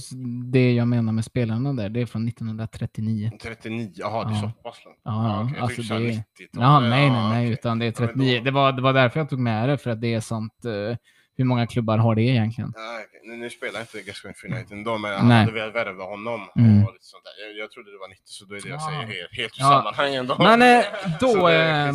det 0.52 0.74
jag 0.74 0.88
menar 0.88 1.14
med 1.14 1.26
spelarna 1.26 1.74
där, 1.74 1.90
det 1.90 2.02
är 2.02 2.06
från 2.06 2.28
1939. 2.28 3.32
39, 3.42 3.92
jaha 3.96 4.24
det 4.24 4.30
är 4.30 4.34
Ja. 4.36 4.42
så 4.42 4.70
pass 4.70 4.82
långt. 4.86 4.98
Ja, 5.04 5.50
jag 5.56 5.64
alltså 5.64 5.82
det- 5.82 6.00
90-tal. 6.00 6.64
Ja, 6.64 6.80
nej, 6.80 6.90
nej, 6.90 7.30
nej, 7.30 7.46
okej. 7.46 7.54
utan 7.54 7.80
det 7.80 7.86
är 7.86 7.88
Ja, 7.88 7.94
men 8.00 8.08
39. 8.08 8.38
då- 8.38 8.44
Det 8.44 8.52
var, 8.52 8.72
det 8.72 8.82
var 8.82 8.94
därför 8.94 9.20
jag 9.20 9.30
tog 9.30 9.40
med 9.40 9.70
det, 9.70 9.78
för 9.78 9.90
att 9.90 10.02
det 10.02 10.14
är 10.14 10.20
sånt. 10.20 10.66
eh, 10.66 10.98
hur 11.38 11.46
många 11.46 11.68
klubbar 11.68 11.98
har 11.98 12.16
det 12.16 12.22
egentligen? 12.22 12.70
Okej. 12.70 13.20
nu, 13.30 13.36
nu 13.36 13.50
spelar 13.50 13.80
inte 13.80 14.02
Gascoigne 14.02 14.34
för 14.38 14.48
United 14.48 14.78
ändå, 14.78 14.98
men 14.98 15.28
Nej. 15.28 15.40
hade 15.40 15.52
velat 15.52 15.76
värva 15.76 16.04
honom. 16.04 16.42
Mm. 16.56 16.84
Och 16.86 16.94
lite 16.94 17.06
sånt 17.06 17.24
där. 17.24 17.48
Jag, 17.48 17.58
jag 17.64 17.72
trodde 17.72 17.92
det 17.92 17.98
var 17.98 18.10
90, 18.10 18.22
så 18.26 18.46
då 18.46 18.56
är 18.56 18.62
det 18.62 18.70
jag 18.70 18.76
Ja. 18.76 18.88
säger 18.90 19.02
helt, 19.02 19.38
helt 19.38 19.54
ur 19.60 19.62
Ja. 19.64 19.70
sammanhangen. 19.70 20.28
Då. 20.28 20.36
Men 20.40 20.62
eh, 20.62 20.84
då, 21.20 21.48
är 21.48 21.88
eh, 21.88 21.94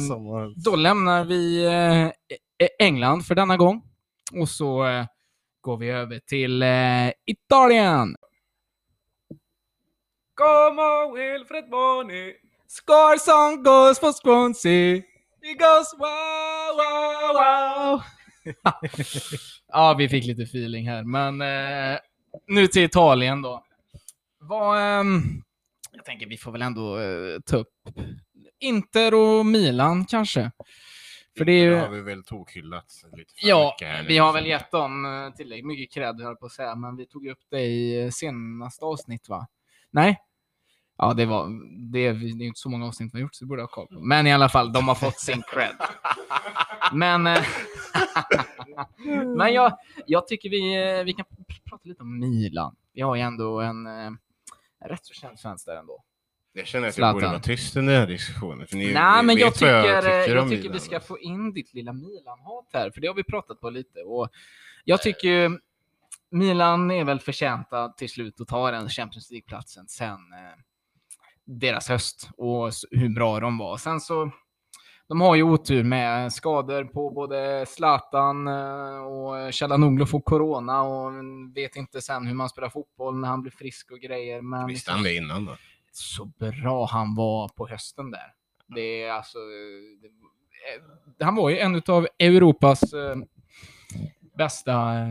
då 0.65 0.77
lämnar 0.77 1.25
vi 1.25 1.67
England 2.79 3.27
för 3.27 3.35
denna 3.35 3.57
gång. 3.57 3.83
Och 4.41 4.49
så 4.49 4.85
går 5.67 5.77
vi 5.77 5.89
över 5.91 6.19
till 6.19 6.63
eh, 6.63 7.11
Italien. 7.27 8.17
Como 10.35 11.15
Wilfred 11.15 11.71
Boni 11.71 12.33
Score 12.69 13.19
song 13.19 13.63
goes 13.63 13.99
for 13.99 14.13
Swansea 14.13 15.03
He 15.43 15.55
goes 15.55 15.95
wow, 15.99 16.77
wow, 16.77 17.35
wow 17.35 18.03
Ja, 19.69 19.95
vi 19.99 20.09
fick 20.09 20.25
lite 20.25 20.43
feeling 20.43 20.89
här, 20.89 21.05
men 21.05 21.41
eh, 21.41 21.99
nu 22.47 22.67
till 22.67 22.83
Italien 22.85 23.43
då. 23.43 23.65
Vad, 24.41 24.79
ehm, 24.79 25.43
jag 25.93 26.05
tänker 26.05 26.27
vi 26.27 26.37
får 26.37 26.53
väl 26.53 26.63
ändå 26.63 26.99
eh, 26.99 27.41
ta 27.47 27.57
upp 27.57 27.75
Inter 28.61 29.15
och 29.15 29.47
Milan 29.47 30.05
kanske. 30.05 30.51
För 31.39 31.45
det 31.45 31.53
är 31.53 31.65
ju... 31.65 31.75
Har 31.77 31.89
vi 31.89 32.01
väl 32.01 32.25
tokhyllat 32.25 33.03
lite 33.13 33.35
för 33.35 33.49
Ja, 33.49 33.73
mycket 33.75 33.89
här 33.89 34.03
nu, 34.03 34.09
vi 34.09 34.19
har 34.19 34.33
väl 34.33 34.47
gett 34.47 34.71
dem 34.71 35.05
eh, 35.05 35.35
tillräckligt 35.35 35.67
mycket 35.67 35.95
cred, 35.95 36.21
höll 36.21 36.37
på 36.37 36.47
att 36.47 36.53
säga, 36.53 36.75
men 36.75 36.97
vi 36.97 37.07
tog 37.07 37.27
upp 37.27 37.39
det 37.51 37.61
i 37.61 38.05
eh, 38.05 38.11
senaste 38.11 38.85
avsnitt, 38.85 39.29
va? 39.29 39.47
Nej? 39.91 40.21
Ja, 40.99 41.15
det 41.15 41.27
var... 41.27 41.49
Det 41.93 41.99
är, 42.07 42.13
det 42.13 42.45
är 42.45 42.47
inte 42.47 42.61
så 42.61 42.69
många 42.69 42.87
avsnitt 42.87 43.15
vi 43.15 43.19
har 43.19 43.23
gjort, 43.23 43.35
så 43.35 43.45
det 43.45 43.49
borde 43.49 43.63
jag 43.63 43.67
ha 43.67 43.75
koll 43.75 43.87
på. 43.87 44.01
Men 44.01 44.27
i 44.27 44.33
alla 44.33 44.49
fall, 44.49 44.73
de 44.73 44.89
har 44.89 44.95
fått 44.95 45.21
sin 45.21 45.43
cred. 45.53 45.77
Men... 46.93 47.27
eh, 47.27 47.45
men 49.37 49.55
jag, 49.55 49.79
jag 50.07 50.27
tycker 50.27 50.51
vi, 50.51 51.03
vi 51.05 51.13
kan 51.13 51.25
pr- 51.27 51.61
prata 51.71 51.89
lite 51.89 52.03
om 52.03 52.19
Milan. 52.19 52.77
Vi 52.93 53.01
har 53.01 53.17
ju 53.17 53.23
ändå 53.23 53.61
en, 53.61 53.87
en 53.87 54.19
rätt 54.85 55.07
så 55.07 55.15
känd 55.15 55.39
svensk 55.39 55.67
där 55.67 55.77
ändå. 55.77 56.05
Jag 56.59 56.67
känner 56.67 56.89
att 56.89 56.95
Zlatan. 56.95 57.09
jag 57.09 57.15
borde 57.15 57.27
vara 57.27 57.57
tyst 57.57 57.77
under 57.77 57.93
den 57.93 58.01
här 58.01 58.09
diskussionen. 58.09 58.67
För 58.67 58.77
ni, 58.77 58.93
Nej, 58.93 59.23
ni 59.23 59.27
men 59.27 59.37
jag 59.37 59.47
vet 59.47 59.61
vad 59.63 59.83
tycker, 59.83 60.35
jag, 60.35 60.49
tycker 60.49 60.73
vi 60.73 60.81
ska 60.81 61.01
få 61.01 61.19
in 61.19 61.53
ditt 61.53 61.75
lilla 61.75 61.93
Milan-hat 61.93 62.71
här, 62.73 62.91
för 62.91 63.01
det 63.01 63.07
har 63.07 63.15
vi 63.15 63.25
pratat 63.25 63.61
på 63.61 63.71
lite. 63.71 64.01
Och 64.01 64.29
jag 64.85 65.03
tycker 65.03 65.29
ju 65.29 65.59
Milan 66.31 66.91
är 66.91 67.05
väl 67.05 67.21
förtjänta 67.21 67.89
till 67.89 68.09
slut 68.09 68.41
att 68.41 68.49
ta 68.49 68.71
den 68.71 68.89
Champions 68.89 69.31
League-platsen 69.31 69.89
sen 69.89 70.11
eh, 70.13 70.59
deras 71.45 71.89
höst 71.89 72.31
och 72.37 72.71
hur 72.91 73.09
bra 73.09 73.41
de 73.41 73.59
var. 73.59 73.77
Sen 73.77 74.01
så, 74.01 74.31
de 75.09 75.21
har 75.21 75.35
ju 75.35 75.43
otur 75.43 75.85
med 75.85 76.33
skador 76.33 76.85
på 76.85 77.11
både 77.11 77.67
Zlatan 77.69 78.49
eh, 78.49 78.99
och 78.99 79.55
Chalanoglu 79.55 80.07
får 80.07 80.21
corona 80.21 80.83
och 80.83 81.13
vet 81.55 81.77
inte 81.77 82.01
sen 82.03 82.27
hur 82.27 82.35
man 82.35 82.49
spelar 82.49 82.69
fotboll 82.69 83.17
när 83.17 83.29
han 83.29 83.43
blir 83.43 83.53
frisk 83.53 83.91
och 83.91 83.99
grejer. 83.99 84.43
Men 84.43 84.67
Visste 84.67 84.93
han 84.93 85.03
det 85.03 85.15
innan 85.15 85.45
då? 85.45 85.57
Så 85.97 86.25
bra 86.25 86.87
han 86.87 87.15
var 87.15 87.49
på 87.49 87.69
hösten 87.69 88.11
där. 88.11 88.33
Det 88.75 89.03
är 89.03 89.13
alltså... 89.13 89.39
Det, 91.19 91.25
han 91.25 91.35
var 91.35 91.51
ju 91.51 91.59
en 91.59 91.83
av 91.89 92.07
Europas... 92.19 92.83
eh, 92.93 93.17
bästa 94.39 94.99
eh, 94.99 95.07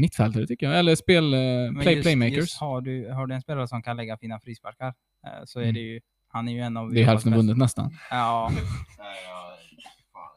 mittfältare 0.00 0.46
tycker 0.46 0.66
jag. 0.66 0.78
Eller 0.78 0.94
spel, 0.94 1.34
eh, 1.34 1.38
play, 1.82 1.94
just- 1.94 2.02
playmakers. 2.06 2.36
Just 2.36 2.60
har, 2.60 2.80
du, 2.80 3.10
har 3.12 3.26
du 3.26 3.34
en 3.34 3.40
spelare 3.42 3.68
som 3.68 3.82
kan 3.82 3.96
lägga 3.96 4.16
fina 4.18 4.40
frisparkar 4.40 4.86
eh, 5.26 5.44
så 5.44 5.58
är 5.58 5.62
Mm. 5.62 5.74
det 5.74 5.80
ju, 5.80 6.00
han 6.28 6.48
är 6.48 6.52
ju 6.52 6.60
en 6.60 6.76
av 6.76 6.90
det 6.92 7.00
är 7.00 7.04
hälften 7.04 7.34
vunnet 7.34 7.56
nästan. 7.58 7.90
Ja. 8.10 8.50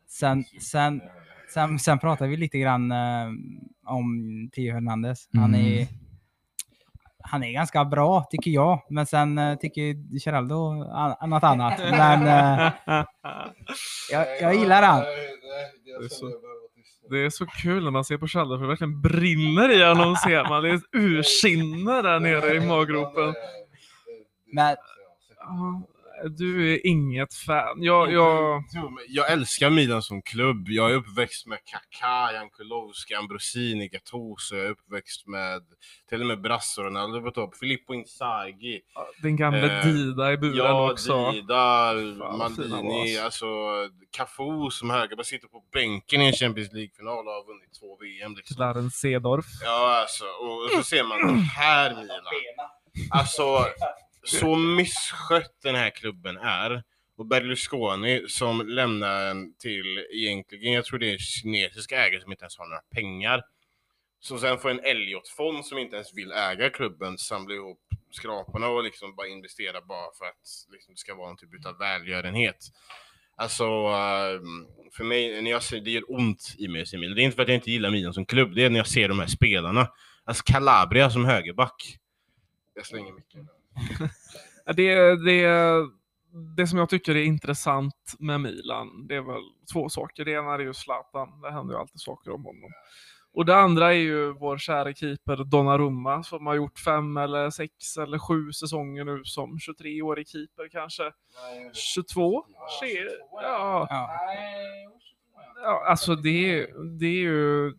Sen, 0.07 0.43
sen, 0.61 1.01
sen, 1.53 1.79
sen 1.79 1.99
pratar 1.99 2.27
vi 2.27 2.37
lite 2.37 2.59
grann 2.59 2.91
eh, 2.91 3.27
om 3.85 4.49
Theo 4.55 4.73
Hernandez. 4.73 5.29
Han 5.33 5.55
Mm. 5.55 5.87
Han 7.23 7.43
är 7.43 7.51
ganska 7.51 7.85
bra 7.85 8.27
tycker 8.31 8.51
jag, 8.51 8.79
men 8.89 9.05
sen 9.05 9.37
eh, 9.37 9.55
tycker 9.57 9.81
Geraldo 10.25 10.83
an- 10.91 11.29
något 11.29 11.43
annat. 11.43 11.79
Men 11.91 12.21
eh, 12.27 12.71
jag, 14.11 14.41
jag 14.41 14.55
gillar 14.55 14.81
han. 14.81 14.99
är 14.99 16.07
så- 16.09 16.31
Det 17.09 17.25
är 17.25 17.29
så 17.29 17.45
kul 17.45 17.83
när 17.83 17.91
man 17.91 18.05
ser 18.05 18.17
på 18.17 18.27
Chalder 18.27 18.55
för 18.57 18.61
det 18.63 18.67
verkligen 18.69 19.01
brinner 19.01 19.69
i 19.71 19.83
honom 19.83 20.15
ser 20.15 20.49
man. 20.49 20.63
Det 20.63 20.69
är 20.69 20.81
ursinne 20.91 22.01
där 22.01 22.19
nere 22.19 22.55
i 22.55 22.59
maggropen. 22.67 23.33
Men 24.53 24.75
Du 26.29 26.73
är 26.73 26.87
inget 26.87 27.33
fan. 27.33 27.83
Jag, 27.83 28.11
jag, 28.11 28.63
Jag 29.07 29.31
älskar 29.31 29.69
Milan 29.69 30.01
som 30.01 30.21
klubb. 30.21 30.69
Jag 30.69 30.91
är 30.91 30.95
uppväxt 30.95 31.47
med 31.47 31.57
Kaká, 31.65 32.33
Jan 32.33 32.49
Kulowski, 32.49 33.13
Ambrosini, 33.13 33.87
Gattuso. 33.87 34.55
Jag 34.55 34.65
är 34.65 34.69
uppväxt 34.69 35.27
med 35.27 35.61
till 36.09 36.21
och 36.21 36.27
med 36.27 36.41
Brasso, 36.41 36.81
Ronaldo 36.81 37.21
på 37.21 37.31
topp, 37.31 37.57
Filippo 37.57 37.93
Inzaghi. 37.93 38.81
din 39.21 39.35
gamla 39.35 39.79
Eh, 39.79 39.85
Dida 39.85 40.31
i 40.33 40.37
buren 40.37 40.55
Ja, 40.57 40.91
också. 40.91 41.31
Dida, 41.31 41.91
fina 41.93 42.11
de 42.11 42.19
var, 42.19 42.37
Maldini, 42.37 43.17
alltså. 43.17 43.45
Cafu 44.17 44.69
som 44.71 44.89
högerback 44.89 45.25
sitter 45.25 45.47
på 45.47 45.63
bänken 45.73 46.21
i 46.21 46.27
en 46.27 46.33
Champions 46.33 46.73
League-final 46.73 47.27
och 47.27 47.33
har 47.33 47.47
vunnit 47.47 47.79
två 47.79 47.97
VM. 47.97 48.35
Liksom. 48.35 48.55
Clarence 48.55 48.97
Sedorf. 48.97 49.45
Ja, 49.63 49.99
alltså, 50.01 50.25
och, 50.25 50.63
och 50.65 50.69
så 50.71 50.83
ser 50.83 51.03
man 51.03 51.17
det 51.37 51.41
här 51.41 51.89
Milan. 51.95 52.17
Alltså, 53.11 53.43
så 54.23 54.55
misskött 54.55 55.61
den 55.63 55.75
här 55.75 55.89
klubben 55.89 56.37
är. 56.37 56.83
Och 57.17 57.25
Berlusconi 57.25 58.25
som 58.27 58.67
lämnar 58.67 59.25
den 59.25 59.53
till 59.57 60.05
egentligen, 60.13 60.73
jag 60.73 60.85
tror 60.85 60.99
det 60.99 61.13
är 61.13 61.17
kinesiska 61.17 62.05
ägare 62.05 62.21
som 62.21 62.31
inte 62.31 62.43
ens 62.43 62.57
har 62.57 62.65
några 62.65 62.81
pengar. 62.81 63.41
Så 64.19 64.37
sen 64.37 64.57
får 64.57 64.69
en 64.69 64.79
Elliot-fond 64.79 65.65
som 65.65 65.77
inte 65.77 65.95
ens 65.95 66.13
vill 66.13 66.31
äga 66.31 66.69
klubben 66.69 67.17
samla 67.17 67.55
ihop 67.55 67.79
skraporna 68.11 68.67
och 68.67 68.83
liksom 68.83 69.15
bara 69.15 69.27
investera 69.27 69.81
bara 69.81 70.11
för 70.17 70.25
att 70.25 70.67
liksom, 70.71 70.93
det 70.93 70.99
ska 70.99 71.15
vara 71.15 71.29
en 71.29 71.37
typ 71.37 71.65
av 71.65 71.77
välgörenhet. 71.77 72.57
Alltså, 73.35 73.63
eh, 73.63 74.41
för 74.91 75.03
mig, 75.03 75.41
när 75.41 75.51
jag 75.51 75.63
ser, 75.63 75.79
det 75.81 75.91
gör 75.91 76.11
ont 76.11 76.55
i 76.57 76.67
mig 76.67 76.81
att 76.81 76.87
se 76.87 76.97
Milan. 76.97 77.15
Det 77.15 77.21
är 77.21 77.23
inte 77.23 77.35
för 77.35 77.43
att 77.43 77.49
jag 77.49 77.55
inte 77.55 77.71
gillar 77.71 77.91
Milan 77.91 78.13
som 78.13 78.25
klubb, 78.25 78.55
det 78.55 78.63
är 78.63 78.69
när 78.69 78.77
jag 78.77 78.87
ser 78.87 79.09
de 79.09 79.19
här 79.19 79.27
spelarna. 79.27 79.87
Alltså 80.23 80.43
Calabria 80.45 81.09
som 81.09 81.25
högerback. 81.25 81.97
Jag 82.73 82.85
slänger 82.85 83.11
mycket. 83.11 83.60
Det, 84.75 85.15
det, 85.25 85.47
det 86.57 86.67
som 86.67 86.79
jag 86.79 86.89
tycker 86.89 87.15
är 87.15 87.23
intressant 87.23 88.15
med 88.19 88.41
Milan, 88.41 89.07
det 89.07 89.15
är 89.15 89.21
väl 89.21 89.41
två 89.73 89.89
saker. 89.89 90.25
Det 90.25 90.31
ena 90.31 90.53
är 90.53 90.59
ju 90.59 90.73
Zlatan, 90.73 91.41
det 91.41 91.51
händer 91.51 91.73
ju 91.73 91.79
alltid 91.79 92.01
saker 92.01 92.31
om 92.31 92.45
honom. 92.45 92.71
Och 93.33 93.45
det 93.45 93.55
andra 93.57 93.87
är 93.93 93.97
ju 93.97 94.33
vår 94.33 94.57
kära 94.57 94.93
keeper 94.93 95.37
Donnarumma 95.43 96.23
som 96.23 96.45
har 96.45 96.55
gjort 96.55 96.79
fem 96.79 97.17
eller 97.17 97.49
sex 97.49 97.97
eller 97.97 98.19
sju 98.19 98.51
säsonger 98.51 99.03
nu 99.05 99.21
som 99.23 99.57
23-årig 99.57 100.27
keeper 100.27 100.69
kanske. 100.71 101.03
22? 101.73 102.45
Tje- 102.81 103.07
Ja, 103.31 103.87
ja, 103.89 104.09
ja, 105.63 105.85
alltså 105.87 106.15
det, 106.15 106.29
är- 106.59 106.97
det 106.99 107.05
är 107.05 107.21
ju 107.21 107.73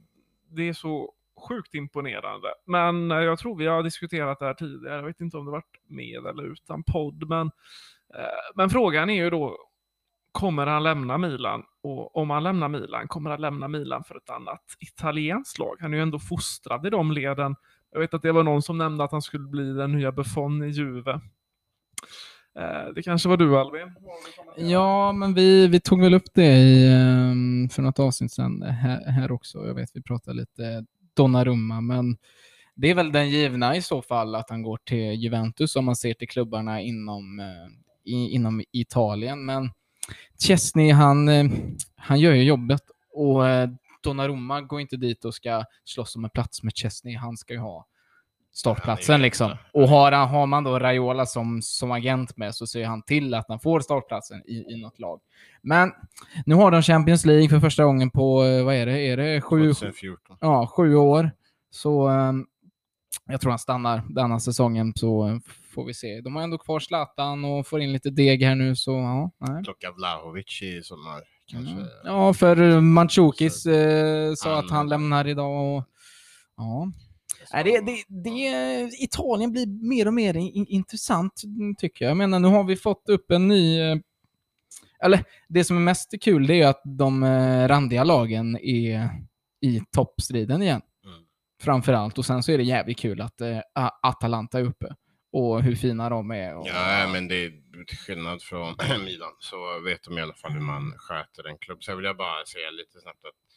det 0.50 0.68
är 0.68 0.72
så 0.72 1.12
sjukt 1.48 1.74
imponerande. 1.74 2.48
Men 2.66 3.10
eh, 3.10 3.18
jag 3.18 3.38
tror 3.38 3.56
vi 3.56 3.66
har 3.66 3.82
diskuterat 3.82 4.38
det 4.38 4.46
här 4.46 4.54
tidigare. 4.54 4.96
Jag 4.96 5.02
vet 5.02 5.20
inte 5.20 5.36
om 5.36 5.44
det 5.44 5.50
varit 5.50 5.80
med 5.86 6.26
eller 6.26 6.42
utan 6.42 6.82
podd. 6.82 7.28
Men, 7.28 7.46
eh, 8.14 8.54
men 8.54 8.70
frågan 8.70 9.10
är 9.10 9.24
ju 9.24 9.30
då, 9.30 9.56
kommer 10.32 10.66
han 10.66 10.82
lämna 10.82 11.18
Milan? 11.18 11.62
Och 11.82 12.16
om 12.16 12.30
han 12.30 12.42
lämnar 12.42 12.68
Milan, 12.68 13.08
kommer 13.08 13.30
han 13.30 13.40
lämna 13.40 13.68
Milan 13.68 14.04
för 14.04 14.16
ett 14.16 14.30
annat 14.30 14.64
italienskt 14.80 15.58
lag? 15.58 15.76
Han 15.80 15.92
är 15.92 15.96
ju 15.96 16.02
ändå 16.02 16.18
fostrad 16.18 16.86
i 16.86 16.90
de 16.90 17.12
leden. 17.12 17.56
Jag 17.92 18.00
vet 18.00 18.14
att 18.14 18.22
det 18.22 18.32
var 18.32 18.42
någon 18.42 18.62
som 18.62 18.78
nämnde 18.78 19.04
att 19.04 19.12
han 19.12 19.22
skulle 19.22 19.48
bli 19.48 19.72
den 19.72 19.92
nya 19.92 20.12
Buffon 20.12 20.62
i 20.62 20.68
Juve. 20.68 21.20
Eh, 22.58 22.94
det 22.94 23.02
kanske 23.02 23.28
var 23.28 23.36
du 23.36 23.58
Albin? 23.58 23.94
Ja, 24.56 25.12
men 25.12 25.34
vi, 25.34 25.68
vi 25.68 25.80
tog 25.80 26.00
väl 26.00 26.14
upp 26.14 26.34
det 26.34 26.56
i, 26.56 26.92
ehm, 26.94 27.68
för 27.68 27.82
något 27.82 27.98
avsnitt 27.98 28.32
sedan 28.32 28.62
här, 28.62 29.10
här 29.10 29.32
också. 29.32 29.66
Jag 29.66 29.74
vet 29.74 29.90
vi 29.94 30.02
pratade 30.02 30.36
lite 30.36 30.84
Donnarumma, 31.14 31.80
men 31.80 32.16
det 32.74 32.90
är 32.90 32.94
väl 32.94 33.12
den 33.12 33.30
givna 33.30 33.76
i 33.76 33.82
så 33.82 34.02
fall 34.02 34.34
att 34.34 34.50
han 34.50 34.62
går 34.62 34.78
till 34.84 35.12
Juventus 35.12 35.76
om 35.76 35.84
man 35.84 35.96
ser 35.96 36.14
till 36.14 36.28
klubbarna 36.28 36.80
inom, 36.80 37.40
eh, 37.40 38.12
i, 38.12 38.30
inom 38.30 38.62
Italien. 38.72 39.44
Men 39.44 39.70
Chesney, 40.46 40.92
han, 40.92 41.28
eh, 41.28 41.44
han 41.96 42.20
gör 42.20 42.32
ju 42.32 42.42
jobbet 42.42 42.82
och 43.12 43.48
eh, 43.48 43.70
Donnarumma 44.02 44.60
går 44.60 44.80
inte 44.80 44.96
dit 44.96 45.24
och 45.24 45.34
ska 45.34 45.64
slåss 45.84 46.16
om 46.16 46.24
en 46.24 46.30
plats 46.30 46.62
med 46.62 46.72
Chesney. 46.76 47.16
Han 47.16 47.36
ska 47.36 47.52
ju 47.52 47.60
ha 47.60 47.86
startplatsen 48.52 49.16
ju 49.16 49.22
liksom. 49.22 49.56
Och 49.72 49.88
har, 49.88 50.12
han, 50.12 50.28
har 50.28 50.46
man 50.46 50.64
då 50.64 50.78
Raiola 50.78 51.26
som, 51.26 51.62
som 51.62 51.92
agent 51.92 52.36
med 52.36 52.54
så 52.54 52.66
ser 52.66 52.84
han 52.84 53.02
till 53.02 53.34
att 53.34 53.44
han 53.48 53.60
får 53.60 53.80
startplatsen 53.80 54.42
i, 54.46 54.64
i 54.74 54.82
något 54.82 54.98
lag. 54.98 55.20
Men 55.62 55.92
nu 56.46 56.54
har 56.54 56.70
de 56.70 56.82
Champions 56.82 57.24
League 57.24 57.48
för 57.48 57.60
första 57.60 57.84
gången 57.84 58.10
på, 58.10 58.44
eh, 58.44 58.64
vad 58.64 58.74
är 58.74 58.86
det, 58.86 59.00
är 59.00 59.16
det 59.16 59.40
sju, 59.40 59.74
2014. 59.74 60.36
ja, 60.40 60.66
sju 60.66 60.94
år. 60.94 61.30
Så 61.70 62.08
ehm, 62.08 62.46
jag 63.26 63.40
tror 63.40 63.50
han 63.50 63.58
stannar 63.58 64.02
denna 64.08 64.40
säsongen 64.40 64.92
så 64.96 65.40
får 65.74 65.84
vi 65.84 65.94
se. 65.94 66.20
De 66.20 66.36
har 66.36 66.42
ändå 66.42 66.58
kvar 66.58 66.80
Zlatan 66.80 67.44
och 67.44 67.66
får 67.66 67.80
in 67.80 67.92
lite 67.92 68.10
deg 68.10 68.42
här 68.42 68.54
nu 68.54 68.76
så 68.76 68.92
ja. 68.92 69.30
Nej. 69.38 69.64
Plocka 69.64 69.92
Vlahovic 69.92 70.62
i 70.62 70.82
sommar. 70.82 71.22
Kanske. 71.46 71.72
Mm. 71.72 71.86
Ja, 72.04 72.34
för 72.34 72.62
eh, 72.62 72.80
Mandžukis 72.80 73.66
eh, 73.66 74.34
sa 74.34 74.58
att 74.58 74.70
han 74.70 74.88
lämnar 74.88 75.26
idag 75.26 75.76
och 75.76 75.84
ja. 76.56 76.92
Nej, 77.52 77.64
det, 77.64 77.80
det, 77.80 78.04
det, 78.08 78.90
Italien 79.02 79.52
blir 79.52 79.66
mer 79.88 80.06
och 80.06 80.14
mer 80.14 80.36
in, 80.36 80.66
intressant 80.66 81.42
tycker 81.78 82.04
jag. 82.04 82.10
Jag 82.10 82.16
menar, 82.16 82.38
nu 82.38 82.48
har 82.48 82.64
vi 82.64 82.76
fått 82.76 83.08
upp 83.08 83.30
en 83.30 83.48
ny... 83.48 83.80
eh, 83.80 83.96
Eller 85.04 85.24
det 85.48 85.64
som 85.64 85.76
är 85.76 85.80
mest 85.80 86.14
kul 86.22 86.46
det 86.46 86.62
är 86.62 86.66
att 86.68 86.82
de 86.84 87.22
eh, 87.22 87.68
randiga 87.68 88.04
lagen 88.04 88.56
är 88.56 89.10
i 89.60 89.80
toppstriden 89.90 90.62
igen. 90.62 90.82
Mm. 91.04 91.18
Framför 91.62 91.92
allt. 91.92 92.18
Och 92.18 92.26
sen 92.26 92.42
så 92.42 92.52
är 92.52 92.58
det 92.58 92.64
jävligt 92.64 92.98
kul 92.98 93.20
att 93.20 93.40
A- 93.74 93.90
Atalanta 94.02 94.58
är 94.58 94.62
uppe. 94.64 94.94
Och 95.32 95.62
hur 95.62 95.74
fina 95.76 96.08
de 96.10 96.30
är. 96.30 96.56
Och, 96.56 96.66
Ja, 96.68 97.08
men 97.12 97.28
det 97.28 97.34
är 97.44 97.50
till 97.86 97.96
skillnad 97.98 98.42
från 98.42 98.74
Milan 99.04 99.32
så 99.38 99.80
vet 99.84 100.02
de 100.02 100.18
i 100.18 100.20
alla 100.22 100.34
fall 100.34 100.52
hur 100.52 100.60
man 100.60 100.94
sköter 100.96 101.46
en 101.48 101.58
klubb. 101.58 101.82
Sen 101.84 101.96
vill 101.96 102.04
jag 102.04 102.16
bara 102.16 102.44
säga 102.46 102.70
lite 102.70 103.00
snabbt 103.00 103.24
att 103.24 103.51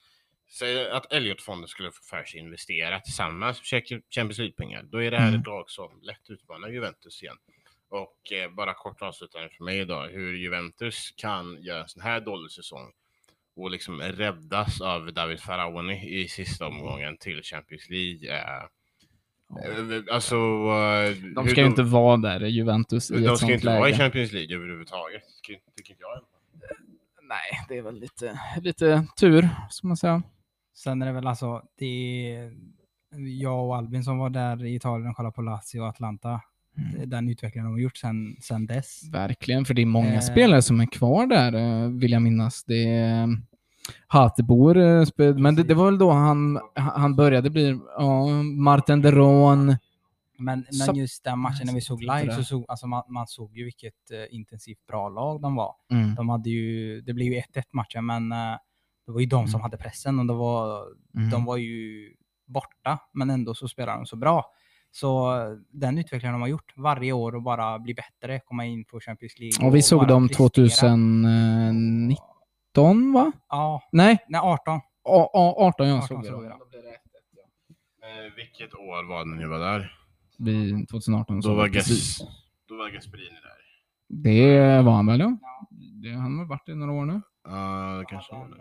Säg 0.47 0.89
att 0.91 1.13
Elliot-fonden 1.13 1.67
skulle 1.67 1.91
få 1.91 2.03
för 2.03 2.23
sig 2.23 2.39
investera 2.39 2.99
tillsammans 2.99 3.71
med 3.71 3.83
Champions 4.09 4.37
League-pengar. 4.37 4.83
Då 4.83 5.03
är 5.03 5.11
det 5.11 5.17
här 5.19 5.27
Mm. 5.27 5.39
ett 5.39 5.47
lag 5.47 5.69
som 5.69 5.99
lätt 6.01 6.29
utmanar 6.29 6.69
Juventus 6.69 7.23
igen. 7.23 7.37
Och 7.89 8.31
eh, 8.31 8.51
bara 8.51 8.73
kort 8.73 9.01
avslutande 9.01 9.49
för 9.49 9.63
mig 9.63 9.79
idag, 9.79 10.07
hur 10.09 10.33
Juventus 10.37 11.13
kan 11.17 11.63
göra 11.63 11.81
en 11.81 11.89
sån 11.89 12.01
här 12.01 12.19
dålig 12.21 12.51
säsong 12.51 12.91
och 13.55 13.71
liksom 13.71 14.01
räddas 14.01 14.81
av 14.81 15.13
David 15.13 15.39
Faraoni 15.39 16.19
i 16.21 16.27
sista 16.27 16.67
omgången 16.67 17.17
till 17.17 17.43
Champions 17.43 17.89
League. 17.89 18.37
Eh, 18.37 18.63
eh, 19.65 20.03
alltså, 20.11 20.35
eh, 20.35 21.15
de 21.35 21.47
ska 21.49 21.61
ju 21.61 21.67
inte 21.67 21.83
vara 21.83 22.17
där, 22.17 22.39
Juventus, 22.45 23.11
i 23.11 23.19
de 23.25 23.37
ska 23.37 23.51
inte 23.53 23.65
läge. 23.65 23.79
vara 23.79 23.89
i 23.89 23.93
Champions 23.93 24.31
League 24.31 24.55
överhuvudtaget, 24.55 25.23
tycker 25.77 25.91
inte 25.91 26.03
jag. 26.03 26.21
Nej, 27.21 27.65
det 27.69 27.77
är 27.77 27.81
väl 27.81 27.99
lite, 27.99 28.39
lite 28.61 29.07
tur, 29.19 29.49
ska 29.69 29.87
man 29.87 29.97
säga. 29.97 30.23
Sen 30.75 31.01
är 31.01 31.05
det 31.05 31.11
väl 31.11 31.27
alltså, 31.27 31.61
det 31.79 31.85
är 32.35 32.53
jag 33.39 33.65
och 33.67 33.75
Albin 33.77 34.03
som 34.03 34.17
var 34.17 34.29
där 34.29 34.65
i 34.65 34.75
Italien 34.75 35.09
och 35.09 35.15
kollade 35.15 35.33
på 35.35 35.41
Lazio 35.41 35.79
och 35.79 35.87
Atlanta. 35.87 36.41
Mm. 36.77 37.09
Den 37.09 37.29
utvecklingen 37.29 37.65
de 37.65 37.71
har 37.73 37.79
gjort 37.79 37.97
sen, 37.97 38.37
sen 38.41 38.65
dess. 38.65 39.01
Verkligen, 39.11 39.65
för 39.65 39.73
det 39.73 39.81
är 39.81 39.85
många 39.85 40.13
Eh. 40.13 40.19
spelare 40.21 40.61
som 40.61 40.79
är 40.81 40.85
kvar 40.85 41.27
där, 41.27 41.53
eh, 41.83 41.89
vill 41.89 42.11
jag 42.11 42.21
minnas. 42.21 42.63
Det 42.63 42.87
är 42.87 43.27
Hatebor, 44.07 44.77
eh, 44.77 45.01
spe- 45.01 45.37
men 45.37 45.55
det, 45.55 45.63
det 45.63 45.73
var 45.73 45.85
väl 45.85 45.97
då 45.97 46.11
han, 46.11 46.59
han 46.75 47.15
började 47.15 47.49
bli, 47.49 47.79
ja, 47.97 48.27
Martin 48.43 49.01
Deron. 49.01 49.65
Men, 50.37 50.65
men 50.87 50.95
just 50.95 51.23
den 51.23 51.39
matchen 51.39 51.65
när 51.67 51.73
vi 51.73 51.81
såg 51.81 52.01
live 52.01 52.33
så 52.35 52.43
såg 52.43 52.65
alltså 52.67 52.87
man, 52.87 53.03
man 53.09 53.27
såg 53.27 53.57
ju 53.57 53.63
vilket 53.63 54.11
eh, 54.11 54.35
intensivt 54.35 54.87
bra 54.87 55.09
lag 55.09 55.41
de 55.41 55.55
var. 55.55 55.75
Mm. 55.91 56.15
De 56.15 56.29
hade 56.29 56.49
ju, 56.49 57.01
det 57.01 57.13
blev 57.13 57.33
ju 57.33 57.39
1-1 57.39 57.63
matchen 57.71 58.05
men 58.05 58.31
eh, 58.31 58.57
det 59.05 59.11
var 59.11 59.19
ju 59.19 59.25
de 59.25 59.47
som 59.47 59.59
Mm. 59.59 59.63
hade 59.63 59.77
pressen 59.77 60.19
och 60.19 60.25
det 60.25 60.33
var, 60.33 60.85
Mm. 61.17 61.29
de 61.29 61.45
var 61.45 61.57
ju 61.57 62.09
borta 62.45 62.99
men 63.13 63.29
ändå 63.29 63.53
så 63.53 63.67
spelade 63.67 63.97
de 63.99 64.05
så 64.05 64.15
bra. 64.15 64.45
Så 64.91 65.33
den 65.71 65.97
utvecklingen 65.97 66.33
de 66.33 66.41
har 66.41 66.47
gjort 66.47 66.73
varje 66.77 67.11
år 67.13 67.35
och 67.35 67.41
bara 67.43 67.79
bli 67.79 67.93
bättre, 67.93 68.39
komma 68.39 68.65
in 68.65 68.85
på 68.85 68.99
Champions 68.99 69.39
League. 69.39 69.67
Och 69.67 69.75
vi 69.75 69.81
såg 69.81 69.99
bara 69.99 70.07
dem 70.09 70.27
prestera. 70.27 70.49
2019, 70.49 73.13
va? 73.13 73.31
Ja, 73.49 73.81
Nej, 73.91 74.25
nej 74.29 74.41
18. 74.43 74.75
A- 74.77 74.81
A- 75.33 75.53
18 75.57 75.87
jag 75.87 75.97
18 75.97 76.07
såg 76.07 76.25
såg 76.25 76.41
vi 76.43 76.47
då. 76.49 76.53
Eh, 76.55 76.59
vilket 78.35 78.73
år 78.73 79.03
var 79.09 79.19
det 79.19 79.25
när 79.29 79.37
ni 79.37 79.45
var 79.45 79.59
där? 79.59 79.91
Vi, 80.39 80.85
2018 80.85 81.35
Då 81.35 81.41
såg 81.41 81.55
var, 81.57 81.67
vi 81.67 81.73
precis. 81.73 82.19
Gas, 82.19 82.29
då 82.69 82.77
var 82.77 82.89
Gasperini 82.89 83.29
där. 83.29 83.55
Det 84.23 84.81
var 84.81 84.91
han 84.93 85.05
väl 85.07 85.19
ja? 85.19 85.37
Det, 86.03 86.09
han 86.09 86.37
har 86.39 86.45
varit 86.45 86.69
i 86.69 86.75
några 86.75 86.91
år 86.93 87.05
nu. 87.05 87.21
Ja, 87.43 87.97
det 87.99 88.05
kanske 88.05 88.35
var 88.35 88.47
det. 88.47 88.55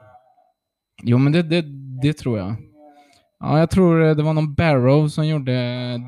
Jo 1.04 1.18
men 1.18 1.32
det, 1.32 1.42
det, 1.42 1.62
det 2.02 2.12
tror 2.12 2.38
jag. 2.38 2.56
Ja, 3.40 3.58
jag 3.58 3.70
tror 3.70 4.14
det 4.14 4.22
var 4.22 4.32
någon 4.34 4.54
Barrow 4.54 5.08
som 5.08 5.26
gjorde 5.26 5.52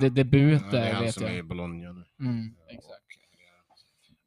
de, 0.00 0.08
debut 0.08 0.62
Ja, 0.64 0.70
det 0.70 0.78
är 0.78 0.82
där 0.84 0.92
han 0.94 1.04
vet 1.04 1.14
som 1.14 1.24
är 1.24 1.30
i 1.30 1.36
jag. 1.36 1.46
Bologna 1.46 1.92
nu. 1.92 2.04
Mm, 2.26 2.54
exakt. 2.70 2.92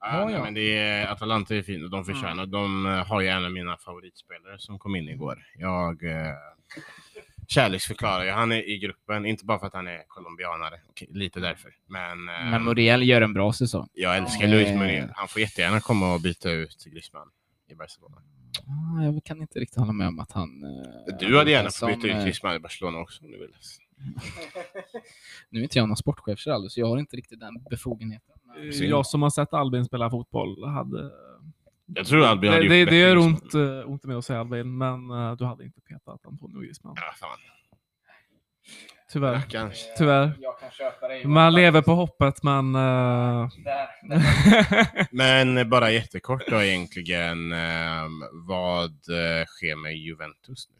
Ja. 0.01 0.43
men 0.43 0.53
det 0.53 0.78
är, 0.78 1.07
Atalanta 1.07 1.55
är 1.55 1.61
fint 1.61 1.84
och 1.84 1.89
de 1.91 2.05
förtjänar. 2.05 2.45
De 2.45 2.86
eh, 2.86 2.91
har 3.07 3.22
ju 3.22 3.28
en 3.28 3.45
av 3.45 3.51
mina 3.51 3.78
favoritspelare 3.78 4.59
som 4.59 4.80
kom 4.80 4.95
in 4.95 5.09
igår. 5.09 5.43
Jag 5.57 6.03
eh, 6.03 6.34
kärleksförklarar 7.47 8.24
ju. 8.24 8.32
Han 8.32 8.51
är 8.51 8.70
i 8.70 8.78
gruppen, 8.80 9.26
inte 9.26 9.45
bara 9.45 9.59
för 9.59 9.67
att 9.67 9.74
han 9.74 9.88
är 9.88 10.03
colombianare, 10.07 10.80
lite 11.09 11.39
därför. 11.39 11.72
Men, 11.88 12.30
eh, 12.30 12.51
Men 12.51 12.63
Muriel 12.63 13.03
gör 13.03 13.22
en 13.22 13.34
bra 13.34 13.53
säsong. 13.53 13.88
jag 13.93 14.17
älskar 14.17 14.43
Eh. 14.43 14.49
Luis 14.49 14.70
Muriel. 14.70 15.09
Han 15.15 15.28
får 15.28 15.41
jättegärna 15.41 15.80
komma 15.80 16.13
och 16.13 16.22
byta 16.22 16.51
ut 16.51 16.86
Griezmann 16.86 17.28
i 17.72 17.76
Barcelona. 17.76 18.17
Ah, 18.68 19.03
Jag 19.03 19.24
kan 19.24 19.41
inte 19.41 19.60
riktigt 19.60 19.80
hålla 19.80 19.93
med 19.93 20.07
om 20.07 20.20
att 20.20 20.32
han... 20.32 20.64
eh, 20.64 21.18
Du 21.20 21.38
hade 21.38 21.51
gärna 21.51 21.70
fått 21.70 21.89
byta 22.01 22.07
eh, 22.07 22.18
ut 22.18 22.24
Griezmann 22.24 22.55
i 22.55 22.60
Barcelona 22.60 22.99
också 22.99 23.24
om 23.26 23.32
du 23.32 23.38
vill. 23.39 23.53
Nu 25.49 25.60
är 25.60 25.64
inte 25.64 25.78
jag 25.78 25.88
någon 25.88 25.97
sportchef 25.97 26.39
så 26.39 26.70
jag 26.76 26.88
har 26.88 26.97
inte 26.97 27.16
riktigt 27.18 27.39
den 27.39 27.64
befogenheten. 27.70 28.36
Men- 28.45 28.74
Synd. 28.74 28.91
Jag 28.91 29.05
som 29.05 29.22
har 29.22 29.30
sett 29.30 29.53
Albin 29.53 29.86
spela 29.86 30.10
fotboll 30.10 30.64
hade... 30.68 31.12
Jag 31.86 32.05
tror 32.07 32.24
Albin 32.26 32.49
hade 32.51 32.68
det, 32.70 32.80
gjort 32.80 32.88
det, 32.89 32.95
det 32.95 32.99
gör 32.99 33.16
Griezmann. 33.16 33.34
ont, 33.43 33.53
eh, 33.84 33.91
ont 33.91 34.03
med 34.03 34.18
att 34.18 34.26
säga 34.26 34.39
Albin, 34.39 34.78
men 34.78 35.12
eh, 35.12 35.36
du 35.36 35.45
hade 35.45 35.64
inte 35.64 35.82
petat 35.82 36.26
Antonio 36.26 36.60
Griezmann. 36.60 36.93
Ja, 36.97 37.14
fan. 37.20 37.38
Tyvärr. 39.12 39.34
Rackarn. 39.34 39.72
Tyvärr. 39.97 40.32
Jag 40.39 40.60
kan 40.60 40.72
köpa 40.72 41.07
dig. 41.07 41.26
Man 41.26 41.53
lever 41.53 41.82
på 41.82 41.91
hoppet, 41.91 42.43
men... 42.43 42.76
eh, 42.76 43.49
Men 45.12 45.70
bara 45.70 45.91
jättekort 45.91 46.43
då 46.47 46.62
egentligen. 46.64 47.51
ehm, 47.51 48.24
vad 48.47 48.89
eh, 48.89 49.45
sker 49.47 49.76
med 49.76 49.97
Juventus 49.97 50.70
nu? 50.70 50.76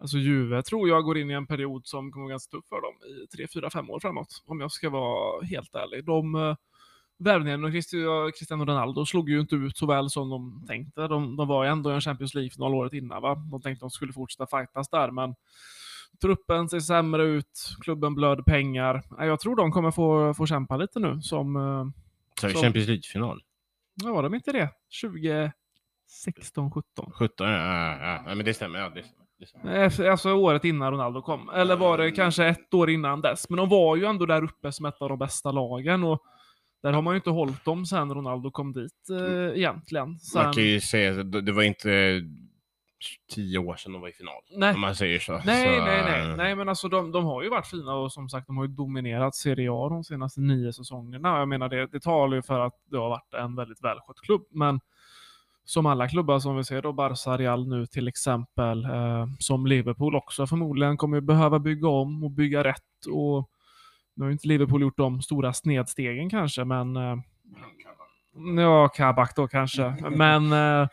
Alltså 0.00 0.16
Juve 0.16 0.62
tror 0.62 0.88
jag 0.88 1.04
går 1.04 1.18
in 1.18 1.30
i 1.30 1.34
en 1.34 1.46
period 1.46 1.86
som 1.86 2.12
kommer 2.12 2.24
vara 2.24 2.30
ganska 2.30 2.50
tuff 2.56 2.64
för 2.68 2.80
dem 2.80 2.94
i 3.24 3.26
3, 3.36 3.46
4, 3.54 3.70
5 3.70 3.90
år 3.90 4.00
framåt. 4.00 4.42
Om 4.46 4.60
jag 4.60 4.72
ska 4.72 4.90
vara 4.90 5.44
helt 5.44 5.74
ärlig. 5.74 6.04
De 6.04 6.34
uh, 6.34 6.56
värvningen 7.18 7.64
och 7.64 7.70
Cristi- 7.70 8.30
Cristiano 8.38 8.64
Ronaldo 8.64 9.06
slog 9.06 9.30
ju 9.30 9.40
inte 9.40 9.54
ut 9.54 9.76
så 9.76 9.86
väl 9.86 10.10
som 10.10 10.30
de 10.30 10.64
tänkte. 10.68 11.00
De, 11.08 11.36
de 11.36 11.48
var 11.48 11.64
ju 11.64 11.70
ändå 11.70 11.90
i 11.90 11.94
en 11.94 12.00
Champions 12.00 12.34
League-final 12.34 12.74
året 12.74 12.92
innan. 12.92 13.22
Va? 13.22 13.34
De 13.34 13.62
tänkte 13.62 13.84
att 13.84 13.90
de 13.90 13.90
skulle 13.90 14.12
fortsätta 14.12 14.46
fightas 14.58 14.88
där, 14.88 15.10
men 15.10 15.34
truppen 16.20 16.68
ser 16.68 16.80
sämre 16.80 17.22
ut. 17.24 17.76
Klubben 17.80 18.14
blöder 18.14 18.42
pengar. 18.42 19.02
Jag 19.18 19.40
tror 19.40 19.56
de 19.56 19.72
kommer 19.72 19.90
få, 19.90 20.34
få 20.34 20.46
kämpa 20.46 20.76
lite 20.76 20.98
nu. 21.00 21.20
Som, 21.22 21.56
eh, 21.56 21.84
Så 22.40 22.48
Så- 22.50 22.58
Champions 22.62 22.88
League-final? 22.88 23.40
ja, 24.02 24.12
var 24.12 24.22
de 24.22 24.34
inte 24.34 24.52
det? 24.52 24.68
2016, 25.02 26.70
17? 26.70 27.12
17? 27.12 27.48
Ja, 27.48 27.96
ja, 28.00 28.22
ja. 28.26 28.34
men 28.34 28.44
det 28.44 28.54
stämmer. 28.54 28.78
Ja, 28.78 28.92
det 29.38 29.46
stämmer. 29.46 29.74
Efter- 29.74 30.10
Alltså 30.10 30.32
året 30.32 30.64
innan 30.64 30.90
Ronaldo 30.92 31.22
kom. 31.22 31.48
Eller 31.54 31.76
var 31.76 31.98
det 31.98 32.10
kanske 32.10 32.46
ett 32.46 32.74
år 32.74 32.90
innan 32.90 33.20
dess? 33.20 33.50
Men 33.50 33.56
de 33.56 33.68
var 33.68 33.96
ju 33.96 34.04
ändå 34.04 34.26
där 34.26 34.44
uppe 34.44 34.72
som 34.72 34.86
ett 34.86 34.96
av 35.02 35.08
de 35.08 35.18
bästa 35.18 35.52
lagen. 35.52 36.04
Och 36.04 36.22
där 36.82 36.92
har 36.92 37.02
man 37.02 37.14
ju 37.14 37.16
inte 37.16 37.30
hållit 37.30 37.64
dem 37.64 37.86
sen 37.86 38.14
Ronaldo 38.14 38.50
kom 38.50 38.72
dit 38.72 39.08
eh, 39.10 39.58
egentligen. 39.58 40.18
Sen, 40.18 40.42
Man 40.44 40.52
kan 40.52 40.62
ju 40.62 40.80
säga 40.80 41.20
att 41.20 41.46
det 41.46 41.52
var 41.52 41.62
inte 41.62 42.20
tio 43.34 43.58
år 43.58 43.76
sedan 43.76 43.92
de 43.92 44.00
var 44.00 44.08
i 44.08 44.12
final. 44.12 44.34
Nej. 44.56 44.74
Om 44.74 44.80
man 44.80 44.94
säger 44.96 45.18
så. 45.18 45.32
Nej, 45.44 45.78
så, 45.78 45.84
nej, 45.84 46.02
nej. 46.04 46.30
eh, 46.30 46.36
Nej, 46.36 46.56
men 46.56 46.68
alltså 46.68 46.88
de, 46.88 47.12
de 47.12 47.24
har 47.24 47.42
ju 47.42 47.48
varit 47.48 47.66
fina 47.66 47.94
och 47.94 48.12
som 48.12 48.28
sagt, 48.28 48.46
de 48.46 48.56
har 48.56 48.64
ju 48.64 48.70
dominerat 48.70 49.34
Serie 49.34 49.68
A 49.72 49.88
de 49.88 50.04
senaste 50.04 50.40
nio 50.40 50.72
säsongerna. 50.72 51.38
Jag 51.38 51.48
menar, 51.48 51.68
det, 51.68 51.86
det 51.86 52.00
talar 52.00 52.36
ju 52.36 52.42
för 52.42 52.60
att 52.60 52.74
det 52.90 52.96
har 52.96 53.08
varit 53.08 53.34
en 53.34 53.56
väldigt 53.56 53.84
välskött 53.84 54.20
klubb. 54.20 54.42
Men 54.50 54.80
som 55.64 55.86
alla 55.86 56.08
klubbar 56.08 56.38
som 56.38 56.56
vi 56.56 56.64
ser 56.64 56.82
då, 56.82 56.92
Barca, 56.92 57.36
Real 57.36 57.68
nu 57.68 57.86
till 57.86 58.08
exempel, 58.08 58.84
eh, 58.84 59.26
som 59.38 59.66
Liverpool 59.66 60.14
också 60.14 60.46
förmodligen 60.46 60.96
kommer 60.96 61.16
ju 61.16 61.20
behöva 61.20 61.58
bygga 61.58 61.88
om 61.88 62.24
och 62.24 62.30
bygga 62.30 62.64
rätt. 62.64 63.06
Och 63.12 63.48
nu 64.14 64.24
har 64.24 64.28
ju 64.28 64.32
inte 64.32 64.48
Liverpool 64.48 64.82
gjort 64.82 64.96
de 64.96 65.22
stora 65.22 65.52
snedstegen 65.52 66.30
kanske, 66.30 66.64
men 66.64 66.96
eh, 66.96 67.16
Ja, 68.56 68.88
Kabak 68.88 69.36
då 69.36 69.48
kanske. 69.48 69.94
Men, 70.10 70.52
eh, 70.52 70.88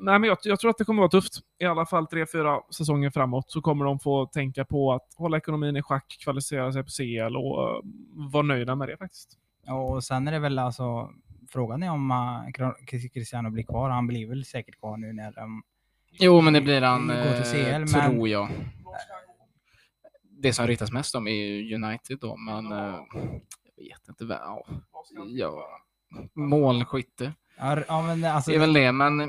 nej, 0.00 0.18
men 0.18 0.22
jag, 0.28 0.38
jag 0.42 0.60
tror 0.60 0.70
att 0.70 0.78
det 0.78 0.84
kommer 0.84 1.02
vara 1.02 1.10
tufft. 1.10 1.32
I 1.58 1.64
alla 1.64 1.86
fall 1.86 2.06
tre, 2.06 2.26
fyra 2.32 2.60
säsonger 2.76 3.10
framåt 3.10 3.50
så 3.50 3.60
kommer 3.62 3.84
de 3.84 3.98
få 3.98 4.26
tänka 4.26 4.64
på 4.64 4.92
att 4.92 5.14
hålla 5.16 5.36
ekonomin 5.36 5.76
i 5.76 5.82
schack, 5.82 6.16
kvalificera 6.24 6.72
sig 6.72 6.82
på 6.82 6.90
CL 6.90 7.36
och 7.36 7.68
eh, 7.70 7.80
vara 8.32 8.42
nöjda 8.42 8.74
med 8.74 8.88
det 8.88 8.96
faktiskt. 8.96 9.38
Och 9.68 10.04
sen 10.04 10.28
är 10.28 10.32
det 10.32 10.38
väl 10.38 10.58
alltså, 10.58 11.10
frågan 11.48 11.82
är 11.82 11.90
om 11.90 12.10
uh, 12.10 12.86
Cristiano 13.12 13.50
blir 13.50 13.64
kvar. 13.64 13.90
Han 13.90 14.06
blir 14.06 14.26
väl 14.26 14.44
säkert 14.44 14.78
kvar 14.78 14.96
nu 14.96 15.12
när 15.12 15.32
de... 15.32 15.62
Jo, 16.10 16.40
men 16.40 16.52
det 16.52 16.60
blir 16.60 16.82
han, 16.82 17.06
Gå 17.08 17.42
till 17.42 17.52
CL, 17.52 17.56
eh, 17.72 17.78
men- 17.78 17.88
tror 17.88 18.28
jag. 18.28 18.48
Det 20.30 20.52
som 20.52 20.66
riktas 20.66 20.92
mest 20.92 21.14
om 21.14 21.28
är 21.28 21.74
United 21.74 22.18
då, 22.20 22.36
men 22.36 22.72
eh, 22.72 22.78
jag 23.76 23.84
vet 23.84 24.08
inte. 24.08 24.24
vad- 24.24 24.38
Ja, 24.38 24.64
ja. 25.28 25.80
Målskytte. 26.34 27.32
Ja, 27.56 27.82
ja 27.88 28.02
men 28.02 28.24
alltså... 28.24 28.50
Det 28.50 28.56
är 28.56 28.60
väl 28.60 28.72
det, 28.72 28.92
men 28.92 29.20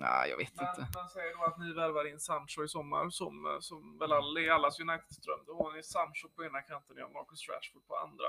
ja, 0.00 0.26
jag 0.26 0.36
vet 0.36 0.56
Men, 0.56 0.66
inte. 0.68 0.86
men 0.94 1.08
säger 1.08 1.38
då 1.38 1.44
att 1.44 1.58
ni 1.58 1.72
värvar 1.72 2.10
in 2.12 2.20
Sancho 2.20 2.64
i 2.64 2.68
sommar 2.68 3.10
som, 3.10 3.58
som 3.60 3.98
väl 3.98 4.12
alla, 4.12 4.40
i 4.40 4.50
allas 4.50 4.80
United-dröm. 4.80 5.40
Då 5.46 5.62
har 5.62 5.76
ni 5.76 5.82
Sancho 5.82 6.28
på 6.36 6.44
ena 6.44 6.60
kanten 6.62 7.04
och 7.04 7.12
Marcus 7.12 7.48
Rashford 7.48 7.86
på 7.88 7.96
andra. 7.96 8.24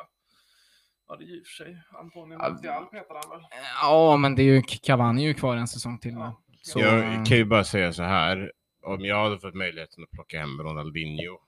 Ja, 1.07 1.15
det 1.15 1.23
är 1.23 1.41
och 1.41 1.47
för 1.47 1.63
sig. 1.63 1.81
Antonio 1.91 2.37
Ja, 2.41 2.49
Martial 2.49 2.85
petar 2.85 3.15
han 3.23 3.29
väl? 3.29 3.47
Ja, 3.81 4.17
men 4.17 4.35
det 4.35 4.41
är 4.41 4.45
ju 4.45 4.61
Cavani 4.61 5.23
är 5.23 5.27
ju 5.27 5.33
kvar 5.33 5.55
en 5.55 5.67
säsong 5.67 5.99
till 5.99 6.13
nu. 6.13 6.31
Så, 6.61 6.79
Jag 6.79 7.25
kan 7.25 7.37
ju 7.37 7.45
bara 7.45 7.63
säga 7.63 7.93
så 7.93 8.03
här. 8.03 8.51
Om 8.83 9.05
jag 9.05 9.23
hade 9.23 9.39
fått 9.39 9.55
möjligheten 9.55 10.03
att 10.03 10.11
plocka 10.11 10.39
hem 10.39 10.61
Ronaldinho, 10.61 11.39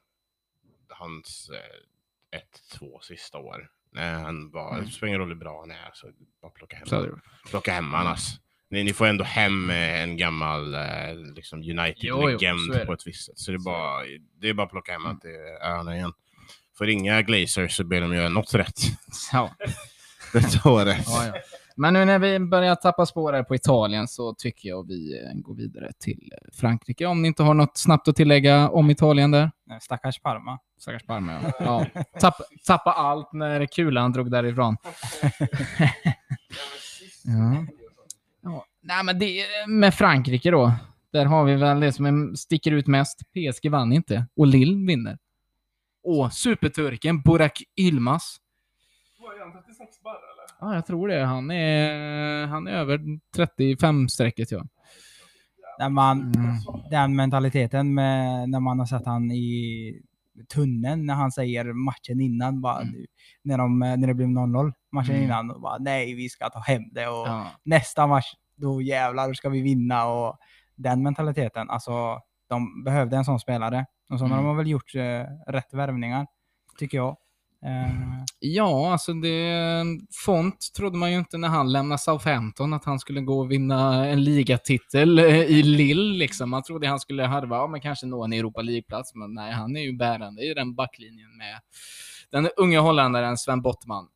hans 0.89 1.49
eh, 2.33 2.79
1-2 2.79 2.99
sista 3.01 3.37
år, 3.37 3.69
när 3.93 4.13
han 4.13 4.51
var, 4.51 4.73
Mm. 4.73 4.85
det 4.85 4.91
spelar 4.91 5.07
ingen 5.07 5.19
roll 5.19 5.29
hur 5.29 5.35
bra 5.35 5.59
han 5.59 5.71
är, 5.71 5.89
så 5.93 6.07
bara 6.41 6.51
plocka 6.51 6.75
hem 6.75 6.87
honom. 6.89 7.21
det- 7.43 7.49
Plocka 7.49 7.73
hem 7.73 7.93
han 7.93 8.07
alltså. 8.07 8.37
Ni, 8.69 8.83
ni 8.83 8.93
får 8.93 9.05
ändå 9.07 9.23
hem 9.23 9.69
eh, 9.69 10.01
en 10.01 10.17
gammal 10.17 10.73
eh, 10.73 11.15
liksom 11.35 11.59
United-legend 11.59 12.71
det. 12.73 12.85
på 12.85 12.93
ett 12.93 13.07
visst 13.07 13.25
sätt. 13.25 13.39
Så 13.39 13.51
det 13.51 13.57
är 13.57 13.59
bara, 13.65 14.03
det 14.41 14.49
är 14.49 14.53
bara 14.53 14.63
att 14.65 14.71
plocka 14.71 14.91
hem 14.91 15.01
Mm. 15.01 15.15
att 15.15 15.21
det 15.21 15.35
är 15.61 15.69
han 15.75 15.93
igen. 15.93 16.13
Får 16.77 16.89
inga 16.89 17.21
Glazers 17.21 17.75
så 17.75 17.83
ber 17.83 18.01
de 18.01 18.13
göra 18.15 18.29
något 18.29 18.53
rätt. 18.53 18.79
Ja. 19.33 19.55
Detta 20.33 20.69
året. 20.69 21.03
Ja, 21.07 21.25
ja. 21.25 21.33
Men 21.75 21.93
nu 21.93 22.05
när 22.05 22.19
vi 22.19 22.39
börjar 22.39 22.75
tappa 22.75 23.05
spår 23.05 23.33
här 23.33 23.43
på 23.43 23.55
Italien 23.55 24.07
så 24.07 24.33
tycker 24.33 24.69
jag 24.69 24.87
vi 24.87 25.23
eh, 25.23 25.33
går 25.33 25.55
vidare 25.55 25.91
till 25.99 26.31
eh, 26.31 26.51
Frankrike. 26.53 27.05
Om 27.05 27.21
ni 27.21 27.27
inte 27.27 27.43
har 27.43 27.53
något 27.53 27.77
snabbt 27.77 28.07
att 28.07 28.15
tillägga 28.15 28.69
om 28.69 28.89
Italien 28.89 29.31
där. 29.31 29.51
Stackars 29.81 30.19
Parma. 30.19 30.59
Stackars 30.77 31.03
Parma, 31.03 31.33
ja. 31.43 31.51
ja. 31.59 31.85
Tappa, 32.19 32.43
tappa 32.65 32.91
allt 32.91 33.33
när 33.33 33.65
kulan 33.65 34.11
drog 34.11 34.31
därifrån. 34.31 34.77
ja. 37.23 37.65
Ja. 38.43 38.65
Nej, 38.81 39.03
men 39.03 39.19
det, 39.19 39.45
med 39.67 39.93
Frankrike 39.93 40.51
då. 40.51 40.73
Där 41.11 41.25
har 41.25 41.45
vi 41.45 41.55
väl 41.55 41.79
det 41.79 41.93
som 41.93 42.35
sticker 42.35 42.71
ut 42.71 42.87
mest. 42.87 43.19
PSG 43.19 43.69
vann 43.69 43.93
inte 43.93 44.25
och 44.35 44.47
Lille 44.47 44.87
vinner. 44.87 45.17
Och 46.03 46.33
superturken 46.33 47.21
Burak 47.21 47.63
han 49.41 49.63
36 49.63 50.01
barr 50.03 50.19
eller? 50.30 50.30
Ja, 50.61 50.75
jag 50.75 50.85
tror 50.85 51.07
det. 51.07 51.25
Han 51.25 51.51
är, 51.51 52.45
han 52.47 52.67
är 52.67 52.71
över 52.71 52.99
35-strecket, 53.37 54.47
ja. 54.51 54.63
När 55.79 55.89
man, 55.89 56.21
Mm. 56.35 56.55
Den 56.91 57.15
mentaliteten 57.15 57.93
med, 57.93 58.49
när 58.49 58.59
man 58.59 58.79
har 58.79 58.85
sett 58.85 59.05
han 59.05 59.31
i 59.31 59.93
tunneln 60.53 61.05
när 61.05 61.13
han 61.13 61.31
säger 61.31 61.73
matchen 61.73 62.21
innan, 62.21 62.61
bara, 62.61 62.81
Mm. 62.81 63.05
när, 63.43 63.57
de, 63.57 63.79
när 63.79 64.07
det 64.07 64.13
blev 64.13 64.27
0-0 64.29 64.73
matchen 64.91 65.11
Mm. 65.15 65.23
innan, 65.23 65.51
och 65.51 65.61
bara, 65.61 65.77
nej 65.77 66.13
vi 66.15 66.29
ska 66.29 66.49
ta 66.49 66.59
hem 66.59 66.83
det 66.91 67.07
och 67.07 67.27
ja. 67.27 67.47
nästa 67.63 68.07
match, 68.07 68.33
då 68.55 68.81
jävlar 68.81 69.27
då 69.27 69.33
ska 69.33 69.49
vi 69.49 69.61
vinna 69.61 70.05
och 70.05 70.37
den 70.75 71.03
mentaliteten, 71.03 71.69
alltså 71.69 72.19
de 72.49 72.83
behövde 72.83 73.17
en 73.17 73.25
sån 73.25 73.39
spelare. 73.39 73.85
Och 74.09 74.19
så 74.19 74.25
Mm. 74.25 74.37
har 74.37 74.43
de 74.45 74.57
väl 74.57 74.67
gjort 74.67 74.95
eh, 74.95 75.23
rätt 75.47 75.73
värvningar, 75.73 76.27
tycker 76.79 76.97
jag. 76.97 77.17
Eh, 77.65 78.21
Ja, 78.43 78.91
alltså 78.91 79.13
det... 79.13 79.85
Font 80.25 80.73
trodde 80.73 80.97
man 80.97 81.11
ju 81.11 81.17
inte 81.17 81.37
när 81.37 81.47
han 81.47 81.71
lämnade 81.71 81.99
Southampton 81.99 82.73
att 82.73 82.85
han 82.85 82.99
skulle 82.99 83.21
gå 83.21 83.39
och 83.39 83.51
vinna 83.51 84.07
en 84.07 84.23
ligatitel 84.23 85.19
eh, 85.19 85.25
i 85.35 85.63
Lille. 85.63 86.17
Liksom. 86.17 86.49
Man 86.49 86.63
trodde 86.63 86.87
han 86.87 86.99
skulle 86.99 87.23
harva, 87.23 87.55
ja, 87.55 87.67
men 87.67 87.81
kanske 87.81 88.05
nå 88.05 88.23
en 88.23 88.33
Europa 88.33 88.61
League-plats, 88.61 89.15
men 89.15 89.33
nej, 89.33 89.53
han 89.53 89.77
är 89.77 89.81
ju 89.81 89.97
bärande 89.97 90.41
i 90.43 90.53
den 90.53 90.75
backlinjen 90.75 91.37
med 91.37 91.59
den 92.31 92.49
unge 92.57 92.77
holländaren 92.77 93.37
Sven 93.37 93.61
Bottman. 93.61 94.07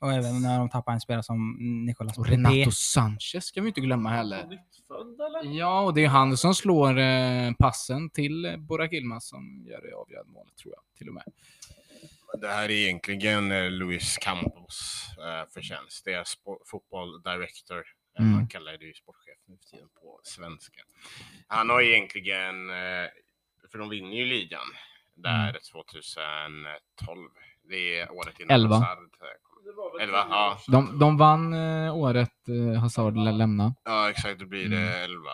Och 0.00 0.12
även 0.12 0.42
när 0.42 0.58
de 0.58 0.68
tappar 0.68 0.92
en 0.92 1.00
spelare 1.00 1.22
som 1.22 1.56
Nicolas 1.86 2.18
Och 2.18 2.24
Pepe. 2.24 2.36
Renato 2.36 2.70
Sanchez 2.70 3.44
ska 3.44 3.60
vi 3.60 3.68
inte 3.68 3.80
glömma 3.80 4.10
heller. 4.10 4.46
Nyttfödd? 4.46 5.54
Ja, 5.58 5.80
och 5.80 5.94
det 5.94 6.04
är 6.04 6.08
han 6.08 6.36
som 6.36 6.54
slår 6.54 6.98
eh, 6.98 7.52
passen 7.58 8.10
till 8.10 8.56
Burak 8.58 8.92
Yilmaz 8.92 9.28
som 9.28 9.66
gör 9.68 9.82
det 9.82 9.96
avgörande 9.96 10.32
målet, 10.32 10.56
tror 10.56 10.74
jag. 10.74 10.98
Till 10.98 11.08
och 11.08 11.14
med. 11.14 11.24
Det 12.40 12.48
här 12.48 12.64
är 12.64 12.70
egentligen 12.70 13.52
eh, 13.52 13.70
Luis 13.70 14.16
Campos 14.16 15.06
eh, 15.18 15.48
förtjänst. 15.54 16.04
Det 16.04 16.12
är 16.12 16.24
fotboll 16.70 17.22
director. 17.22 17.78
eh, 17.78 18.22
Mm. 18.22 18.32
Man 18.32 18.48
kallar 18.48 18.72
det 18.78 18.84
ju 18.84 18.94
sportchef 18.94 19.38
nu 19.46 19.56
för 19.56 19.64
tiden 19.64 19.88
på 20.00 20.20
svenska. 20.24 20.80
Han 21.46 21.70
har 21.70 21.82
egentligen, 21.82 22.68
för 23.70 23.78
de 23.78 23.88
vinner 23.88 24.16
ju 24.16 24.24
ligan 24.24 24.66
där 25.14 25.58
2012. 25.72 27.28
Det 27.68 27.98
är 27.98 28.12
året 28.12 28.40
innan 28.40 28.54
Elva. 28.54 28.76
Hazard 28.76 28.98
kom. 28.98 30.00
Elva, 30.00 30.26
ja. 30.30 30.58
De, 30.68 30.98
de 30.98 31.16
vann 31.16 31.54
året 31.90 32.30
Hazard 32.80 33.16
lä- 33.16 33.32
lämnade. 33.32 33.74
Ja, 33.84 34.10
exakt. 34.10 34.38
Då 34.40 34.46
blir 34.46 34.68
det 34.68 34.98
11. 35.04 35.30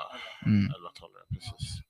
Mm. 0.46 0.64
11 0.76 0.88
12 0.94 1.12
precis. 1.34 1.80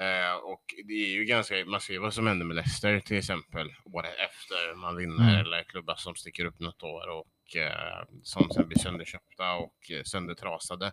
Eh, 0.00 0.34
och 0.34 0.64
det 0.84 0.92
är 0.92 1.08
ju 1.10 1.24
ganska, 1.24 1.54
man 1.66 1.80
ser 1.80 1.98
vad 1.98 2.14
som 2.14 2.26
händer 2.26 2.46
med 2.46 2.56
Leicester 2.56 3.00
till 3.00 3.18
exempel 3.18 3.72
året 3.84 4.14
efter 4.18 4.74
man 4.74 4.96
vinner 4.96 5.28
Mm. 5.30 5.40
eller 5.40 5.62
klubbar 5.62 5.94
som 5.94 6.14
sticker 6.14 6.44
upp 6.44 6.60
något 6.60 6.82
år 6.82 7.08
och 7.08 7.56
eh, 7.56 8.04
som 8.22 8.50
sen 8.50 8.68
blir 8.68 8.78
sönderköpta 8.78 9.52
och 9.52 9.90
eh, 9.90 10.02
söndertrasade. 10.04 10.92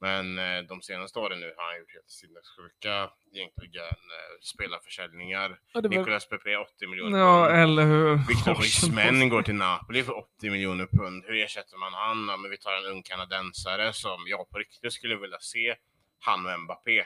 Men 0.00 0.38
eh, 0.38 0.62
de 0.68 0.82
senaste 0.82 1.18
åren 1.18 1.40
nu 1.40 1.54
har 1.56 1.64
han 1.70 1.78
gjort 1.78 1.92
helt 1.94 2.10
sinnessjuka 2.10 3.10
egentligen 3.34 3.84
eh, 4.16 4.32
spelarförsäljningar. 4.42 5.58
Ja, 5.72 5.80
var... 5.80 5.88
Nicolas 5.90 6.28
Pepe 6.28 6.56
80 6.56 6.86
miljoner 6.86 7.18
ja 7.18 7.46
pund. 7.46 7.58
eller 7.62 7.86
hur. 7.86 8.28
Victor 8.28 8.52
Osimhen 8.58 9.28
går 9.28 9.42
till 9.42 9.54
Napoli 9.54 10.02
för 10.02 10.18
80 10.18 10.50
miljoner 10.50 10.86
pund. 10.86 11.24
Hur 11.26 11.34
ersätter 11.44 11.76
man 11.76 11.92
han? 11.92 12.26
Ja, 12.28 12.36
men 12.36 12.50
vi 12.50 12.58
tar 12.58 12.72
en 12.72 12.84
ung 12.92 13.02
kanadensare 13.02 13.92
som 13.92 14.18
jag 14.26 14.50
på 14.50 14.58
riktigt 14.58 14.92
skulle 14.92 15.16
vilja 15.16 15.38
se 15.40 15.74
han 16.20 16.46
och 16.46 16.60
Mbappé 16.60 17.04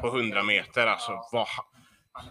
på 0.00 0.06
100 0.06 0.42
meter. 0.42 0.86
Alltså, 0.86 1.12
vad, 1.32 1.48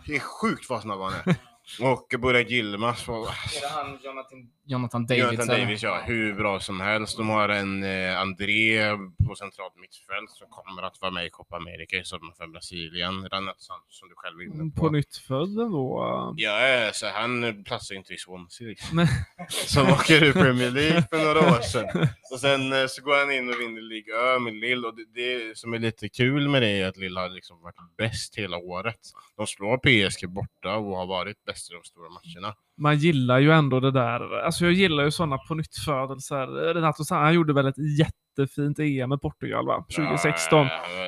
det 0.06 0.16
är 0.16 0.20
sjukt 0.20 0.70
vad 0.70 0.82
snabb 0.82 1.00
han 1.00 1.14
är. 1.14 1.36
Och 1.80 2.14
Burak 2.20 2.50
Yilmaz, 2.50 3.08
Är 3.08 3.62
det 3.62 3.68
han 3.70 4.00
Jonathan, 4.04 4.50
Jonathan 4.66 5.06
Davids? 5.06 5.32
Jonathan? 5.32 5.48
Davis, 5.48 5.84
ja, 5.84 6.02
hur 6.06 6.34
bra 6.34 6.60
som 6.60 6.80
helst. 6.82 7.18
De 7.18 7.30
har 7.30 7.50
en 7.50 7.84
eh, 7.84 8.20
André 8.20 8.92
på 9.28 9.36
centralt 9.36 9.76
mittfält 9.76 10.30
som 10.30 10.48
kommer 10.50 10.82
att 10.82 11.02
vara 11.02 11.12
med 11.12 11.26
i 11.26 11.30
Copa 11.30 11.56
America 11.56 11.96
i 11.96 12.04
sommar 12.04 12.34
för 12.38 12.48
Brasilien. 12.48 13.14
Renato 13.30 13.60
Santos 13.60 14.00
som 14.00 14.10
du 14.10 14.16
själv 14.16 14.40
är 14.40 14.44
inne 14.44 14.72
På 14.72 14.90
nyttfödd 14.90 15.60
ändå. 15.60 16.34
Ja, 16.38 16.90
så 16.94 17.08
han 17.08 17.64
platsar 17.64 17.96
inte 17.96 18.14
i 18.14 18.18
Swansea. 18.18 18.68
Liksom. 18.68 19.08
Som 19.50 19.90
åker 19.90 20.24
ur 20.24 20.34
Premier 20.34 20.72
League 20.72 21.04
för 21.10 21.18
några 21.18 21.40
år 21.40 21.62
sedan. 21.62 22.08
Och 22.32 22.40
sen 22.40 22.74
eh, 22.74 22.88
så 22.88 23.02
går 23.02 23.20
han 23.20 23.32
in 23.32 23.50
och 23.50 23.60
vinner 23.62 23.82
Ligue 23.82 24.16
Ö 24.16 24.40
med 24.40 24.54
Lille. 24.54 24.88
Och 24.88 24.96
det, 24.96 25.06
det 25.14 25.58
som 25.58 25.74
är 25.74 25.80
lite 25.80 26.10
kul 26.10 26.50
med 26.50 26.62
det 26.62 26.70
är 26.70 26.88
att 26.88 26.98
Lille 26.98 27.20
har 27.20 27.30
liksom 27.30 27.62
varit 27.62 27.76
bäst 27.98 28.36
hela 28.36 28.58
året. 28.58 29.00
De 29.38 29.48
slår 29.48 29.78
PSG 29.78 30.30
borta 30.30 30.76
och 30.76 30.98
har 30.98 31.06
varit 31.06 31.46
bäst 31.46 31.61
i 31.70 31.74
de 31.74 31.84
stora 31.84 32.10
matcherna. 32.10 32.56
Man 32.78 32.98
gillar 32.98 33.40
ju 33.40 33.52
ändå 33.52 33.80
det 33.80 33.92
där. 33.92 34.40
Alltså 34.46 34.64
jag 34.66 34.74
gillar 34.74 35.04
ju 35.04 35.12
sådana 35.12 35.38
på 35.38 35.56
nyttfödelser. 35.56 36.48
Renato 36.74 36.96
Santos, 37.04 37.10
han 37.10 37.34
gjorde 37.34 37.54
väl 37.54 37.68
ett 37.68 37.76
jättefint 38.00 38.80
EM 38.80 39.10
med 39.10 39.22
Portugal 39.22 39.66
va? 39.66 39.86
2016. 39.96 40.60
Ja, 40.60 40.66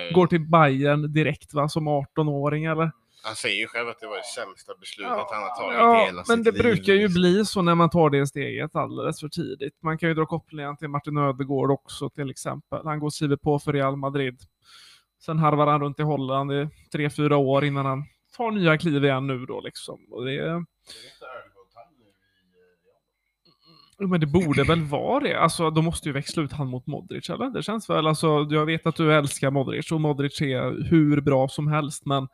eh, 0.07 0.13
Går 0.13 0.27
till 0.27 0.49
Bayern 0.49 1.13
direkt 1.13 1.53
va? 1.53 1.69
Som 1.69 1.87
18-åring 1.87 2.65
eller? 2.65 2.91
Han 3.25 3.35
säger 3.35 3.55
ju 3.55 3.67
själv 3.67 3.89
att 3.89 3.99
det 3.99 4.07
var 4.07 4.15
det 4.17 4.23
sämsta 4.23 4.73
beslutet 4.79 5.11
Ja, 5.11 5.29
han 5.31 5.43
har 5.43 5.49
tagit 5.49 5.77
i 5.77 5.81
Ja, 5.81 6.05
hela 6.05 6.23
men 6.27 6.37
sitt 6.37 6.45
det 6.45 6.51
liv. 6.51 6.61
brukar 6.61 6.93
ju 6.93 7.07
bli 7.09 7.45
så 7.45 7.61
när 7.61 7.75
man 7.75 7.89
tar 7.89 8.09
det 8.09 8.27
steget 8.27 8.75
alldeles 8.75 9.19
för 9.19 9.29
tidigt. 9.29 9.73
Man 9.83 9.97
kan 9.97 10.09
ju 10.09 10.15
dra 10.15 10.25
kopplingen 10.25 10.77
till 10.77 10.87
Martin 10.87 11.17
Ödegård 11.17 11.71
också 11.71 12.09
till 12.09 12.29
exempel. 12.29 12.79
Han 12.85 12.99
går 12.99 13.07
och 13.07 13.13
skriver 13.13 13.35
på 13.35 13.59
för 13.59 13.73
Real 13.73 13.95
Madrid. 13.95 14.39
Sen 15.25 15.39
harvar 15.39 15.67
han 15.67 15.81
runt 15.81 15.99
i 15.99 16.03
Holland 16.03 16.51
i 16.51 16.69
tre, 16.91 17.09
fyra 17.09 17.37
år 17.37 17.65
innan 17.65 17.85
han 17.85 18.03
tar 18.38 18.51
nya 18.51 18.77
kliv 18.77 19.05
igen 19.05 19.27
nu 19.27 19.45
då 19.45 19.61
liksom. 19.61 19.99
Och 20.11 20.25
det, 20.25 20.63
Jo, 23.99 24.07
men 24.07 24.19
det 24.19 24.27
borde 24.27 24.63
väl 24.63 24.81
vara 24.89 25.19
det. 25.19 25.39
Alltså, 25.39 25.69
de 25.69 25.86
måste 25.86 26.09
ju 26.09 26.13
växla 26.13 26.43
ut 26.43 26.51
han 26.51 26.67
mot 26.67 26.88
Modric, 26.88 27.29
eller? 27.29 27.49
Det 27.49 27.63
känns 27.63 27.89
väl, 27.89 28.07
alltså, 28.07 28.47
jag 28.49 28.65
vet 28.65 28.86
att 28.86 28.95
du 28.95 29.13
älskar 29.13 29.51
Modric 29.51 29.91
och 29.91 30.01
Modric 30.01 30.41
är 30.41 30.89
hur 30.89 31.21
bra 31.21 31.47
som 31.47 31.67
helst, 31.67 32.05
men 32.05 32.27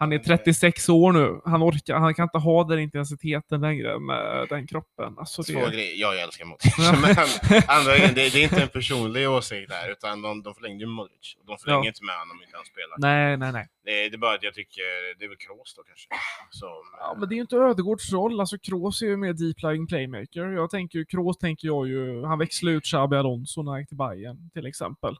han 0.00 0.12
är 0.12 0.18
36 0.18 0.88
år 0.88 1.12
nu. 1.12 1.40
Han, 1.44 1.62
orkar, 1.62 1.96
han 1.96 2.14
kan 2.14 2.22
inte 2.22 2.38
ha 2.38 2.64
den 2.64 2.78
intensiteten 2.78 3.60
längre 3.60 3.98
med 3.98 4.46
den 4.48 4.66
kroppen. 4.66 5.14
Alltså, 5.18 5.42
det, 5.42 5.52
grejer. 5.52 6.00
Jag 6.00 6.20
älskar 6.22 6.44
Modric. 6.44 6.78
Men 7.02 7.62
andra 7.68 7.96
grejen, 7.98 8.14
det, 8.14 8.32
det 8.32 8.38
är 8.38 8.42
inte 8.42 8.62
en 8.62 8.68
personlig 8.68 9.30
åsikt 9.30 9.68
där, 9.70 9.92
utan 9.92 10.22
de, 10.22 10.42
de 10.42 10.54
förlängde 10.54 10.84
ju 10.84 10.90
Modric. 10.90 11.36
Och 11.40 11.46
De 11.46 11.58
förlänger 11.58 11.84
Ja. 11.84 11.88
inte 11.88 12.04
med 12.04 12.14
honom 12.14 12.36
om 12.36 12.42
inte 12.44 12.56
han 12.56 12.66
spelar. 12.66 12.94
nej, 12.98 13.36
nej, 13.36 13.52
nej. 13.52 13.66
Det, 13.84 14.08
det 14.08 14.16
är 14.16 14.18
bara 14.18 14.34
att 14.34 14.42
jag 14.42 14.54
tycker, 14.54 15.18
det 15.18 15.24
är 15.24 15.28
väl 15.28 15.36
Kroos 15.38 15.74
då 15.76 15.82
kanske. 15.82 16.08
Som, 16.50 16.68
Ja, 16.98 17.16
men 17.18 17.28
det 17.28 17.34
är 17.34 17.36
ju 17.36 17.42
inte 17.42 17.56
Ödegårds 17.56 18.12
roll. 18.12 18.40
Alltså 18.40 18.58
Kroos 18.58 19.02
är 19.02 19.06
ju 19.06 19.16
mer 19.16 19.32
deep 19.32 19.62
lying 19.62 19.86
playmaker. 19.86 20.44
Jag 20.52 20.70
tänker 20.70 20.98
ju, 20.98 21.04
Kroos 21.04 21.38
tänker 21.38 21.66
jag 21.68 21.88
ju, 21.88 22.24
han 22.24 22.38
växlar 22.38 22.72
ut 22.72 22.84
Xabi 22.84 23.16
Alonso 23.16 23.62
när 23.62 23.70
han 23.72 23.80
gick 23.80 23.88
till 23.88 23.96
Bayern 23.96 24.50
till 24.54 24.66
exempel. 24.66 25.14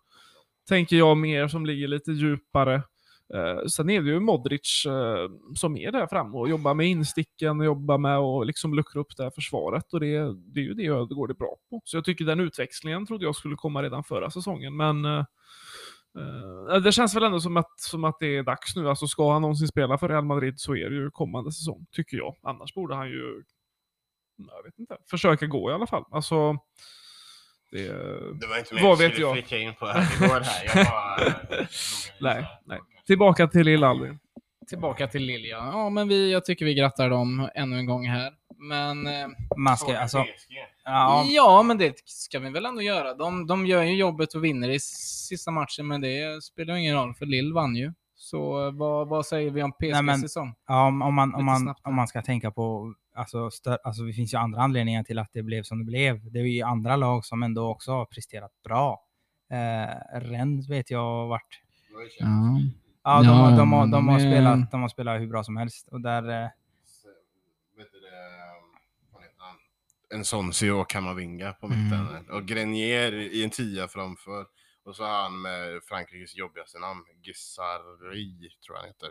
Tänker 0.68 0.96
jag 0.96 1.16
mer 1.16 1.48
som 1.48 1.66
ligger 1.66 1.88
lite 1.88 2.12
djupare. 2.12 2.82
Eh, 3.34 3.64
sen 3.66 3.90
är 3.90 4.02
det 4.02 4.10
ju 4.10 4.20
Modric 4.20 4.86
eh, 4.86 5.30
som 5.54 5.76
är 5.76 5.92
där 5.92 6.06
framme 6.06 6.38
och 6.38 6.48
jobbar 6.48 6.74
med 6.74 6.86
insticken 6.86 7.60
och 7.60 7.66
jobbar 7.66 7.98
med 7.98 8.16
att 8.16 8.46
liksom 8.46 8.74
luckra 8.74 9.00
upp 9.00 9.16
det 9.16 9.22
här 9.22 9.30
försvaret. 9.30 9.92
Och 9.92 10.00
det, 10.00 10.34
det 10.34 10.60
är 10.60 10.64
ju 10.64 10.74
det 10.74 10.86
Ödegård 10.86 11.30
är 11.30 11.34
bra 11.34 11.56
på. 11.70 11.80
Så 11.84 11.96
jag 11.96 12.04
tycker 12.04 12.24
den 12.24 12.40
utväxlingen 12.40 13.06
trodde 13.06 13.24
jag 13.24 13.36
skulle 13.36 13.56
komma 13.56 13.82
redan 13.82 14.04
förra 14.04 14.30
säsongen. 14.30 14.76
Men 14.76 15.04
eh, 15.04 15.24
eh, 16.70 16.82
det 16.82 16.92
känns 16.92 17.16
väl 17.16 17.22
ändå 17.22 17.40
som 17.40 17.56
att, 17.56 17.80
som 17.80 18.04
att 18.04 18.16
det 18.20 18.36
är 18.36 18.42
dags 18.42 18.76
nu. 18.76 18.88
Alltså 18.88 19.06
ska 19.06 19.32
han 19.32 19.42
någonsin 19.42 19.68
spela 19.68 19.98
för 19.98 20.08
Real 20.08 20.24
Madrid 20.24 20.60
så 20.60 20.76
är 20.76 20.90
det 20.90 20.96
ju 20.96 21.10
kommande 21.10 21.52
säsong, 21.52 21.86
tycker 21.90 22.16
jag. 22.16 22.36
Annars 22.42 22.74
borde 22.74 22.94
han 22.94 23.08
ju, 23.08 23.42
jag 24.36 24.64
vet 24.64 24.78
inte, 24.78 24.96
försöka 25.10 25.46
gå 25.46 25.70
i 25.70 25.74
alla 25.74 25.86
fall. 25.86 26.04
Alltså, 26.10 26.58
det, 27.70 27.86
det 28.40 28.46
var 28.46 28.58
inte 28.58 28.74
mer 28.74 28.96
vet 28.96 29.12
skulle 29.12 29.26
jag? 29.26 29.34
flika 29.34 29.58
in 29.58 29.74
på 29.74 29.86
Ödegård 29.86 30.42
här. 30.42 30.64
Jag 30.64 30.86
bara, 30.86 31.36
nej, 32.34 32.46
nej. 32.64 32.80
Tillbaka 33.06 33.46
till 33.48 33.64
Lille 33.66 33.86
Albin. 33.86 34.18
Tillbaka 34.68 35.06
till 35.06 35.22
Lilja. 35.22 35.56
Ja, 35.56 35.90
men 35.90 36.08
vi, 36.08 36.32
jag 36.32 36.44
tycker 36.44 36.64
vi 36.64 36.74
grattar 36.74 37.10
dem 37.10 37.48
ännu 37.54 37.78
en 37.78 37.86
gång 37.86 38.06
här. 38.06 38.32
Men 38.56 39.06
eh, 39.06 39.28
Man 39.56 39.76
ska, 39.76 39.98
alltså, 39.98 40.24
ja, 40.84 41.24
ja, 41.28 41.62
men 41.62 41.78
det 41.78 41.94
ska 42.04 42.38
vi 42.38 42.50
väl 42.50 42.66
ändå 42.66 42.82
göra. 42.82 43.14
De, 43.14 43.46
de 43.46 43.66
gör 43.66 43.82
ju 43.82 43.94
jobbet 43.96 44.34
och 44.34 44.44
vinner 44.44 44.68
i 44.70 44.80
sista 44.80 45.50
matchen, 45.50 45.86
men 45.86 46.00
det 46.00 46.42
spelar 46.44 46.74
ju 46.74 46.80
ingen 46.80 46.96
roll, 46.96 47.14
för 47.14 47.26
Lill 47.26 47.52
vann 47.52 47.76
ju. 47.76 47.92
Så 48.14 48.66
eh, 48.66 48.72
vad, 48.72 49.08
vad 49.08 49.26
säger 49.26 49.50
vi 49.50 49.62
om 49.62 49.72
Nej, 49.80 49.90
PSGs 49.92 50.02
men- 50.02 50.20
säsong? 50.20 50.54
ja, 50.66 50.86
om, 50.86 51.02
om, 51.02 51.14
man, 51.14 51.28
Lite 51.28 51.38
om, 51.38 51.44
man, 51.44 51.60
snabbt 51.60 51.80
här. 51.84 51.90
om 51.90 51.96
man 51.96 52.08
ska 52.08 52.22
tänka 52.22 52.50
på, 52.50 52.94
alltså, 53.14 53.50
stör, 53.50 53.78
alltså 53.84 54.02
det 54.02 54.12
finns 54.12 54.34
ju 54.34 54.38
andra 54.38 54.60
anledningar 54.62 55.02
till 55.02 55.18
att 55.18 55.30
det 55.32 55.42
blev 55.42 55.62
som 55.62 55.78
det 55.78 55.84
blev. 55.84 56.32
Det 56.32 56.38
är 56.38 56.44
ju 56.44 56.62
andra 56.62 56.96
lag 56.96 57.24
som 57.24 57.42
ändå 57.42 57.68
också 57.70 57.92
har 57.92 58.04
presterat 58.04 58.52
bra. 58.64 59.04
Eh, 59.52 60.18
Rennes 60.20 60.68
vet 60.68 60.90
jag 60.90 60.98
har 61.00 61.26
varit 61.26 61.60
Ja. 63.02 63.18
De, 63.18 63.24
Ja, 63.24 63.32
har, 63.32 63.56
de, 63.56 63.72
har, 63.72 63.86
de, 63.86 64.08
har 64.08 64.18
spelat, 64.18 64.70
de 64.70 64.82
har 64.82 64.88
spelat 64.88 65.20
hur 65.20 65.26
bra 65.26 65.44
som 65.44 65.56
helst. 65.56 65.88
Och 65.88 66.00
där, 66.00 66.28
eh, 66.28 66.48
han? 69.36 69.56
En 70.14 70.24
Sonsi 70.24 70.70
och 70.70 70.90
Kamavinga 70.90 71.52
på 71.52 71.66
Mm. 71.66 71.84
mitten. 71.84 72.30
Och 72.30 72.44
Grenier 72.44 73.12
i 73.12 73.44
en 73.44 73.50
tia 73.50 73.88
framför. 73.88 74.46
Och 74.84 74.96
så 74.96 75.04
han 75.04 75.40
med 75.42 75.82
Frankrikes 75.88 76.36
jobbigaste 76.36 76.78
namn, 76.78 77.04
Gissari 77.22 78.50
tror 78.66 78.76
jag 78.76 78.80
han 78.80 78.86
heter. 78.86 79.10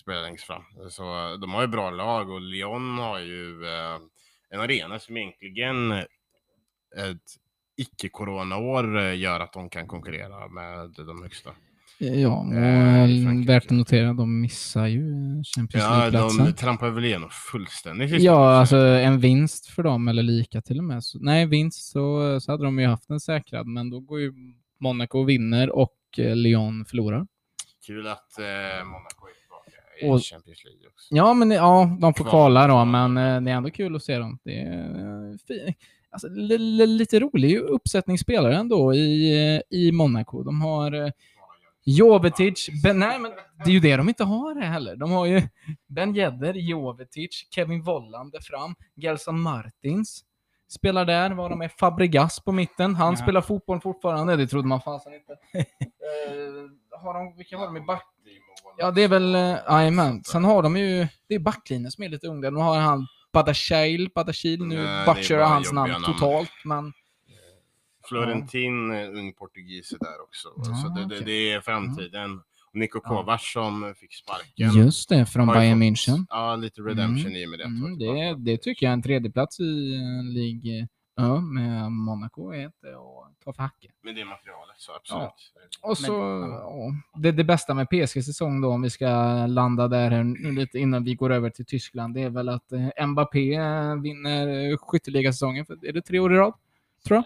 Spelar 0.00 0.22
längst 0.22 0.44
fram. 0.44 0.62
Så 0.90 1.32
eh, 1.32 1.38
de 1.38 1.52
har 1.54 1.60
ju 1.62 1.68
bra 1.68 1.90
lag 1.90 2.30
och 2.30 2.40
Lyon 2.40 2.98
har 2.98 3.18
ju 3.18 3.64
eh, 3.66 3.98
en 4.50 4.60
arena 4.60 4.98
som 4.98 5.16
egentligen 5.16 5.92
ett 6.96 7.36
icke-corona-år 7.76 8.98
eh, 8.98 9.18
gör 9.18 9.40
att 9.40 9.52
de 9.52 9.70
kan 9.70 9.86
konkurrera 9.86 10.48
med 10.48 10.90
de 10.90 11.22
högsta. 11.22 11.50
Ja, 12.02 12.28
och 12.28 12.54
Eh, 12.54 13.02
eh, 13.02 13.46
värt 13.46 13.64
att 13.64 13.70
notera, 13.70 14.12
de 14.12 14.40
missar 14.40 14.86
ju 14.86 15.02
Champions 15.56 15.84
Ja, 15.84 15.90
League-platsen. 15.98 16.44
de 16.46 16.52
trampar 16.52 16.90
väl 16.90 17.04
igenom 17.04 17.28
fullständigt. 17.52 18.22
Ja, 18.22 18.50
alltså 18.54 18.76
en 18.76 19.20
vinst 19.20 19.66
för 19.66 19.82
dem, 19.82 20.08
eller 20.08 20.22
lika 20.22 20.62
till 20.62 20.78
och 20.78 20.84
med. 20.84 21.04
Så, 21.04 21.18
nej, 21.18 21.46
vinst 21.46 21.90
så, 21.90 22.40
så 22.40 22.52
hade 22.52 22.64
de 22.64 22.78
ju 22.78 22.86
haft 22.86 23.08
den 23.08 23.20
säkrad, 23.20 23.66
men 23.66 23.90
då 23.90 24.00
går 24.00 24.20
ju 24.20 24.32
Monaco 24.80 25.18
och 25.18 25.28
vinner 25.28 25.70
och 25.70 25.96
eh, 26.18 26.36
Lyon 26.36 26.84
förlorar. 26.84 27.26
Kul 27.86 28.06
att 28.06 28.38
eh, 28.38 28.44
Monaco 28.84 29.26
är 29.26 29.34
tillbaka 29.40 29.70
i 30.02 30.08
Och- 30.10 30.22
Champions 30.24 30.64
League 30.64 30.86
också. 30.92 31.06
Ja, 31.14 31.34
men 31.34 31.50
ja, 31.50 31.96
de 32.00 32.14
får 32.14 32.24
Kval. 32.24 32.30
kvala 32.30 32.66
då, 32.66 32.84
men 32.84 33.16
eh, 33.16 33.40
det 33.42 33.50
är 33.50 33.54
ändå 33.54 33.70
kul 33.70 33.96
att 33.96 34.02
se 34.04 34.18
dem. 34.18 34.38
Det 34.44 34.60
är 34.60 35.30
eh, 35.30 35.36
fi- 35.48 35.74
alltså, 36.10 36.28
li- 36.28 36.58
li- 36.58 36.86
lite 36.86 37.20
rolig 37.20 37.56
uppsättningsspelare 37.58 38.56
ändå 38.56 38.94
i, 38.94 39.62
i 39.70 39.92
Monaco. 39.92 40.42
De 40.42 40.60
har 40.60 41.12
Jovetic, 41.98 42.68
ben, 42.82 42.98
nej 42.98 43.18
men 43.18 43.30
det 43.64 43.70
är 43.70 43.74
ju 43.74 43.80
det 43.80 43.96
de 43.96 44.08
inte 44.08 44.24
har 44.24 44.60
heller. 44.60 44.96
De 44.96 45.10
har 45.10 45.26
ju 45.26 45.42
Ben 45.88 46.16
Yedder, 46.16 46.54
Jovetic, 46.54 47.46
Kevin 47.54 47.82
Volland 47.82 48.32
där 48.32 48.40
fram, 48.40 48.74
Gelson 48.96 49.40
Martins. 49.40 50.24
spelar 50.68 51.04
där. 51.04 51.30
Var 51.30 51.50
de 51.50 51.62
är 51.62 51.68
Fabregas 51.68 52.40
på 52.40 52.52
mitten. 52.52 52.94
Han 52.94 53.12
Ja. 53.14 53.16
spelar 53.22 53.40
fotboll 53.40 53.80
fortfarande. 53.80 54.36
Det 54.36 54.46
trodde 54.46 54.68
man 54.68 54.80
fasen 54.80 55.12
inte. 55.14 55.32
Eh, 55.54 57.00
har 57.00 57.14
de, 57.14 57.36
vilka 57.36 57.56
har 57.58 57.66
de 57.66 57.76
i 57.76 57.80
back? 57.80 58.04
Ja, 58.78 58.90
det 58.90 59.02
är 59.02 59.08
väl... 59.08 59.34
eh, 59.34 59.56
Jajamän. 59.68 60.24
Sen 60.24 60.44
har 60.44 60.62
de 60.62 60.76
ju... 60.76 61.06
Det 61.28 61.34
är 61.34 61.38
backlinjen 61.38 61.90
som 61.90 62.04
är 62.04 62.08
lite 62.08 62.26
ung 62.26 62.40
där. 62.40 62.50
Nu 62.50 62.60
har 62.60 62.78
han 62.78 63.06
Badashail, 63.32 64.10
Badashil. 64.14 64.64
Nu 64.64 64.76
bara 65.06 65.44
hans 65.46 65.72
namn. 65.72 65.94
totalt, 66.04 66.50
men... 66.64 66.92
Florentin, 68.10 68.90
eh, 68.92 69.08
ung 69.18 69.32
portugis 69.32 69.92
är 69.92 69.98
där 69.98 70.22
också. 70.22 70.48
Ja, 70.56 70.64
så 70.74 70.88
det, 70.88 71.14
det, 71.18 71.24
det 71.24 71.52
är 71.52 71.60
framtiden. 71.60 72.40
Och 72.72 72.76
Niko 72.78 73.00
Ja. 73.04 73.08
Kovac 73.08 73.52
som 73.52 73.94
fick 73.96 74.14
sparken. 74.14 74.70
Just 74.84 75.08
det, 75.08 75.26
från 75.26 75.46
Bayern 75.46 75.78
fått- 75.78 75.82
München. 75.84 76.26
Ja, 76.28 76.56
lite 76.56 76.80
redemption 76.80 77.26
Mm. 77.26 77.36
i 77.36 77.46
och 77.46 77.50
med 77.50 77.58
det. 77.58 77.64
Mm, 77.64 77.98
det, 77.98 78.34
det 78.52 78.58
tycker 78.58 78.86
jag 78.86 78.90
är 78.90 78.94
en 78.94 79.02
tredjeplats 79.02 79.60
i 79.60 79.94
eh, 79.94 80.32
League 80.34 80.88
Ö 81.20 81.40
med 81.40 81.92
Monaco 81.92 82.52
är 82.52 82.64
inte 82.64 82.88
att 82.88 83.44
ta 83.44 83.52
för 83.52 83.62
hacke. 83.62 83.88
Men 84.02 84.14
det 84.14 84.24
materialet, 84.24 84.74
så 84.76 84.92
absolut. 84.96 85.30
Och 85.82 85.98
så, 85.98 86.12
Men- 86.12 86.50
ja, 86.50 86.92
det, 87.18 87.32
det 87.32 87.44
bästa 87.44 87.74
med 87.74 87.88
PSG 87.90 88.24
säsong 88.24 88.60
då, 88.60 88.68
om 88.68 88.82
vi 88.82 88.90
ska 88.90 89.06
landa 89.46 89.88
där 89.88 90.24
nu 90.24 90.52
lite 90.52 90.78
innan 90.78 91.04
vi 91.04 91.14
går 91.14 91.30
över 91.32 91.50
till 91.50 91.66
Tyskland, 91.66 92.14
det 92.14 92.22
är 92.22 92.30
väl 92.30 92.48
att 92.48 92.72
eh, 92.72 93.06
Mbappé 93.06 93.54
eh, 93.54 93.94
vinner 94.02 94.70
eh, 94.70 94.76
skytteligasäsongen 94.78 95.66
för 95.66 95.86
är 95.86 95.92
det 95.92 96.02
tre 96.02 96.18
år 96.18 96.34
i 96.34 96.36
rad? 96.36 96.52
Tror 97.06 97.16
jag. 97.16 97.24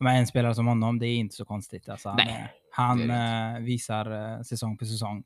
Men 0.00 0.16
en 0.16 0.26
spelare 0.26 0.54
som 0.54 0.66
honom, 0.66 0.98
det 0.98 1.06
är 1.06 1.16
inte 1.16 1.34
så 1.34 1.44
konstigt. 1.44 1.88
Alltså, 1.88 2.08
han 2.08 2.16
Nej, 2.16 2.52
han 2.70 3.10
är 3.10 3.56
eh, 3.56 3.62
visar 3.64 4.34
eh, 4.36 4.42
säsong 4.42 4.76
på 4.76 4.84
säsong 4.84 5.24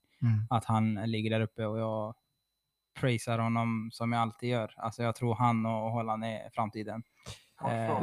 att 0.50 0.64
han 0.64 0.94
ligger 0.94 1.30
där 1.30 1.40
uppe 1.40 1.66
och 1.66 1.78
jag 1.78 2.14
prisar 3.00 3.38
honom 3.38 3.90
som 3.92 4.12
jag 4.12 4.22
alltid 4.22 4.48
gör. 4.48 4.74
Alltså 4.76 5.02
jag 5.02 5.14
tror 5.14 5.34
han 5.34 5.66
och 5.66 5.90
Holland 5.90 6.24
är 6.24 6.50
framtiden. 6.52 7.02
Eh, 7.60 7.98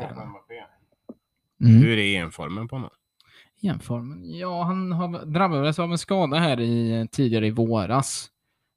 Mm. 1.64 1.82
Hur 1.82 1.98
är 1.98 2.22
EM-formen 2.22 2.68
på 2.68 2.76
honom? 2.76 2.90
Jämformen? 3.60 4.22
Ja, 4.24 4.64
han 4.64 4.92
har 4.92 5.26
drabbades 5.26 5.80
av 5.80 5.92
en 5.92 5.98
skada 5.98 6.38
här 6.38 6.60
i, 6.60 7.08
tidigare 7.12 7.48
i 7.48 7.52
våras. 7.52 8.30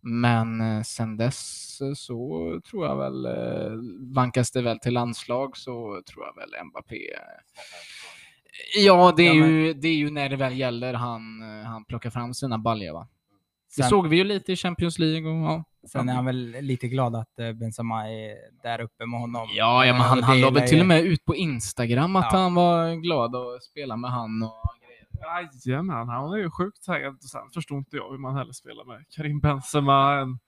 Men 0.06 0.60
eh, 0.60 0.82
sen 0.82 1.16
dess 1.16 1.80
eh, 1.80 1.92
så 1.94 2.60
tror 2.70 2.86
jag 2.86 2.96
väl, 2.96 3.26
eh, 3.26 3.72
vankas 4.14 4.50
det 4.50 4.62
väl 4.62 4.78
till 4.78 4.94
landslag 4.94 5.56
så 5.56 6.02
tror 6.12 6.24
jag 6.24 6.34
väl 6.36 6.64
Mbappé. 6.66 6.98
Ja, 8.76 9.14
det 9.16 9.28
är, 9.28 9.34
ju, 9.34 9.74
det 9.74 9.88
är 9.88 9.94
ju 9.94 10.10
när 10.10 10.28
det 10.28 10.36
väl 10.36 10.58
gäller 10.58 10.94
han, 10.94 11.42
han 11.66 11.84
plockar 11.84 12.10
fram 12.10 12.34
sina 12.34 12.58
baljor 12.58 12.92
va. 12.92 13.08
Det 13.76 13.82
Sen, 13.82 13.90
såg 13.90 14.08
vi 14.08 14.16
ju 14.16 14.24
lite 14.24 14.52
i 14.52 14.56
Champions 14.56 14.98
League 14.98 15.30
och 15.30 15.44
ja. 15.44 15.64
sen 15.88 16.08
är 16.08 16.14
han 16.14 16.24
väl 16.24 16.56
lite 16.60 16.88
glad 16.88 17.16
att 17.16 17.36
Benzema 17.36 18.08
är 18.10 18.36
där 18.62 18.80
uppe 18.80 19.06
med 19.06 19.20
honom. 19.20 19.48
Ja, 19.56 19.86
ja 19.86 19.92
men 19.92 20.02
han, 20.02 20.22
han 20.22 20.40
la 20.40 20.50
väl 20.50 20.68
till 20.68 20.80
och 20.80 20.86
med 20.86 21.02
ut 21.04 21.24
på 21.24 21.36
Instagram 21.36 22.16
att 22.16 22.28
Ja. 22.32 22.38
han 22.38 22.54
var 22.54 22.94
glad 22.94 23.36
att 23.36 23.62
spela 23.62 23.96
med 23.96 24.10
han 24.10 24.42
och. 24.42 24.74
Jajamän, 25.66 26.08
han 26.08 26.32
är 26.32 26.36
ju 26.36 26.50
sjukt 26.50 26.84
taggad. 26.84 27.22
Sen 27.22 27.50
förstår 27.54 27.78
inte 27.78 27.96
jag 27.96 28.10
hur 28.10 28.18
man 28.18 28.36
heller 28.36 28.52
spelar 28.52 28.84
med 28.84 29.04
Karim 29.10 29.40
Benzema. 29.40 30.20
En, 30.20 30.38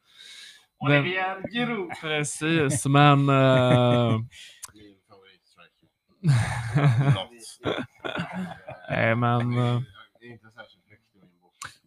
Olivier 0.78 1.50
Giroud. 1.52 1.90
precis, 2.00 2.86
men... 2.86 3.28
eh, 3.28 4.18
Min. 4.74 4.96
Nej, 8.90 9.14
men... 9.16 9.58
eh. 9.58 9.80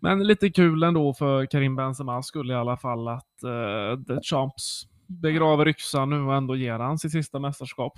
Men 0.01 0.27
lite 0.27 0.49
kul 0.49 0.83
ändå 0.83 1.13
för 1.13 1.45
Karim 1.45 1.75
Benzema 1.75 2.23
skulle 2.23 2.53
i 2.53 2.55
alla 2.55 2.77
fall 2.77 3.07
att 3.07 3.43
uh, 3.43 4.03
The 4.03 4.21
Champs 4.23 4.83
begraver 5.07 5.67
yxan 5.67 6.09
nu 6.09 6.21
och 6.21 6.35
ändå 6.35 6.55
ger 6.55 6.79
han 6.79 6.99
sitt 6.99 7.11
sista 7.11 7.39
mästerskap. 7.39 7.93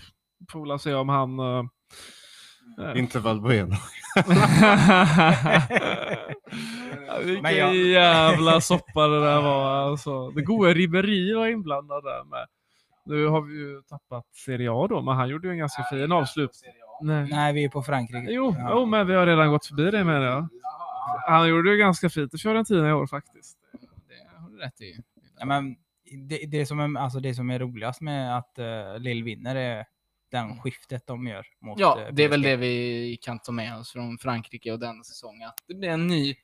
Får 0.51 0.67
väl 0.67 0.79
se 0.79 0.93
om 0.93 1.09
han... 1.09 1.39
eh, 1.39 1.63
eh, 2.79 2.99
Inte 2.99 3.19
Valbuena. 3.19 3.75
Vilken 7.25 7.57
jag- 7.57 7.75
jävla 7.75 8.61
soppa 8.61 9.07
det 9.07 9.19
där 9.25 9.41
var 9.41 9.71
alltså. 9.89 10.29
Det 10.29 10.41
goda 10.41 10.73
Ribéry 10.73 11.33
var 11.33 11.47
inblandad 11.47 12.03
där 12.03 12.23
med. 12.23 12.45
Nu 13.05 13.27
har 13.27 13.41
vi 13.41 13.53
ju 13.53 13.81
tappat 13.81 14.25
Serie 14.45 14.71
A 14.71 14.87
då, 14.89 15.01
men 15.01 15.15
han 15.15 15.29
gjorde 15.29 15.47
ju 15.47 15.51
en 15.51 15.57
ganska 15.59 15.83
fin 15.83 16.11
avslut. 16.11 16.51
Nej. 17.01 17.27
Nej, 17.31 17.53
vi 17.53 17.63
är 17.63 17.69
på 17.69 17.81
Frankrike. 17.83 18.31
Jo, 18.31 18.55
Ja. 18.59 18.67
jo, 18.71 18.85
men 18.85 19.07
vi 19.07 19.15
har 19.15 19.25
redan 19.25 19.49
gått 19.51 19.65
förbi 19.65 19.91
det 19.91 20.03
menar 20.03 20.21
jag. 20.25 20.47
Han 21.27 21.49
gjorde 21.49 21.71
ju 21.71 21.77
ganska 21.77 22.09
fint 22.09 22.33
i 22.33 22.37
Fiorentina 22.37 22.89
i 22.89 22.93
år 22.93 23.07
faktiskt. 23.07 23.57
Det 24.07 24.39
har 24.41 24.49
du 24.49 24.57
rätt 24.57 24.81
i. 24.81 24.95
Ja, 25.39 25.45
men 25.45 25.75
det, 26.27 26.37
det, 26.47 26.65
som 26.65 26.79
är, 26.79 26.99
alltså 26.99 27.19
det 27.19 27.33
som 27.33 27.49
är 27.49 27.59
roligast 27.59 28.01
med 28.01 28.37
att 28.37 28.59
uh, 28.59 28.99
Lill 28.99 29.23
vinner 29.23 29.55
är 29.55 29.85
den 30.31 30.59
skiftet 30.59 31.07
de 31.07 31.27
gör. 31.27 31.45
Mot, 31.61 31.79
Ja, 31.79 32.01
eh, 32.01 32.13
det 32.13 32.23
är 32.23 32.29
väl 32.29 32.41
det 32.41 32.55
vi 32.55 33.17
kan 33.21 33.39
ta 33.39 33.51
med 33.51 33.77
oss 33.77 33.91
från 33.91 34.17
Frankrike 34.17 34.71
och 34.71 34.79
denna 34.79 35.03
säsong. 35.03 35.43
Att 35.43 35.63
det 35.67 35.73
blir 35.73 35.89
en 35.89 36.07
ny 36.07 36.35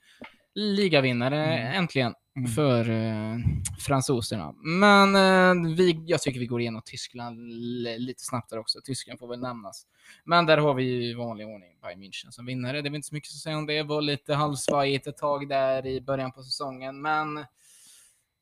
ligavinnare 0.55 1.45
Mm. 1.45 1.73
äntligen 1.73 2.13
Mm. 2.37 2.47
för 2.51 2.89
eh, 2.89 3.35
fransoserna. 3.79 4.53
Men 4.63 5.15
eh, 5.15 5.75
vi, 5.75 6.03
jag 6.07 6.21
tycker 6.21 6.39
vi 6.39 6.45
går 6.45 6.61
igenom 6.61 6.81
Tyskland 6.85 7.39
li- 7.83 7.99
lite 7.99 8.23
snabbt 8.23 8.49
där 8.49 8.59
också. 8.59 8.79
Tyskland 8.83 9.19
får 9.19 9.27
väl 9.27 9.39
nämnas. 9.39 9.87
Men 10.23 10.45
där 10.45 10.57
har 10.57 10.73
vi 10.73 10.83
ju 10.83 11.03
i 11.09 11.13
vanlig 11.13 11.47
ordning 11.47 11.79
Bayern 11.81 12.03
München 12.03 12.31
som 12.31 12.45
vinnare. 12.45 12.71
Det 12.73 12.79
är 12.87 12.89
väl 12.89 12.95
inte 12.95 13.07
så 13.07 13.15
mycket 13.15 13.29
att 13.29 13.35
säga 13.35 13.57
om 13.57 13.65
det. 13.65 13.83
var 13.83 14.01
lite 14.01 14.33
halvsvajigt 14.33 15.07
ett 15.07 15.17
tag 15.17 15.49
där 15.49 15.85
i 15.85 16.01
början 16.01 16.31
på 16.31 16.43
säsongen, 16.43 17.01
men 17.01 17.45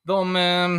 de, 0.06 0.36
eh, 0.36 0.70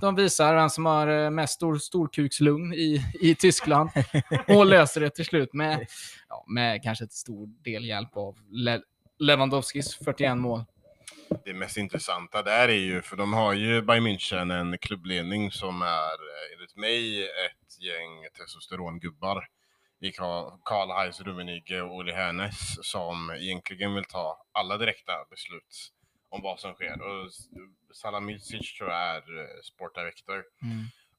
de 0.00 0.16
visar 0.16 0.54
vem 0.54 0.70
som 0.70 0.86
har 0.86 1.08
eh, 1.08 1.30
mest 1.30 1.54
stor, 1.54 1.78
storkukslugn 1.78 2.74
i, 2.74 3.04
i 3.20 3.34
Tyskland 3.34 3.90
och 4.48 4.66
löser 4.66 5.00
det 5.00 5.10
till 5.10 5.24
slut 5.24 5.52
med, 5.52 5.86
ja, 6.28 6.44
med 6.48 6.82
kanske 6.82 7.04
ett 7.04 7.12
stor 7.12 7.46
del 7.64 7.84
hjälp 7.84 8.16
av 8.16 8.36
Le 8.50 8.80
Lewandowskis 9.18 9.94
41 9.94 10.36
mål. 10.36 10.64
Det 11.44 11.54
mest 11.54 11.76
intressanta 11.76 12.42
där 12.42 12.68
är 12.68 12.72
ju, 12.72 13.02
för 13.02 13.16
de 13.16 13.32
har 13.32 13.52
ju 13.52 13.82
Bayern 13.82 14.06
München 14.06 14.60
en 14.60 14.78
klubbledning 14.78 15.50
som 15.50 15.82
är 15.82 16.12
eh, 16.12 16.54
enligt 16.54 16.76
mig 16.76 17.22
ett 17.22 17.80
gäng 17.80 18.28
testosterongubbar 18.38 19.46
i 20.00 20.12
Karl-Heinz 20.64 21.20
Rummenigge 21.20 21.82
och 21.82 22.00
Uli 22.00 22.12
Hoeneß 22.12 22.78
som 22.82 23.30
egentligen 23.30 23.94
vill 23.94 24.04
ta 24.04 24.46
alla 24.52 24.78
direkta 24.78 25.12
beslut 25.30 25.92
om 26.30 26.42
vad 26.42 26.60
som 26.60 26.74
sker. 26.74 27.02
Och 27.02 27.30
Salamidzic 27.94 28.78
tror 28.78 28.90
jag 28.90 29.16
är 29.16 29.38
eh, 29.38 29.62
sportdirektör. 29.62 30.44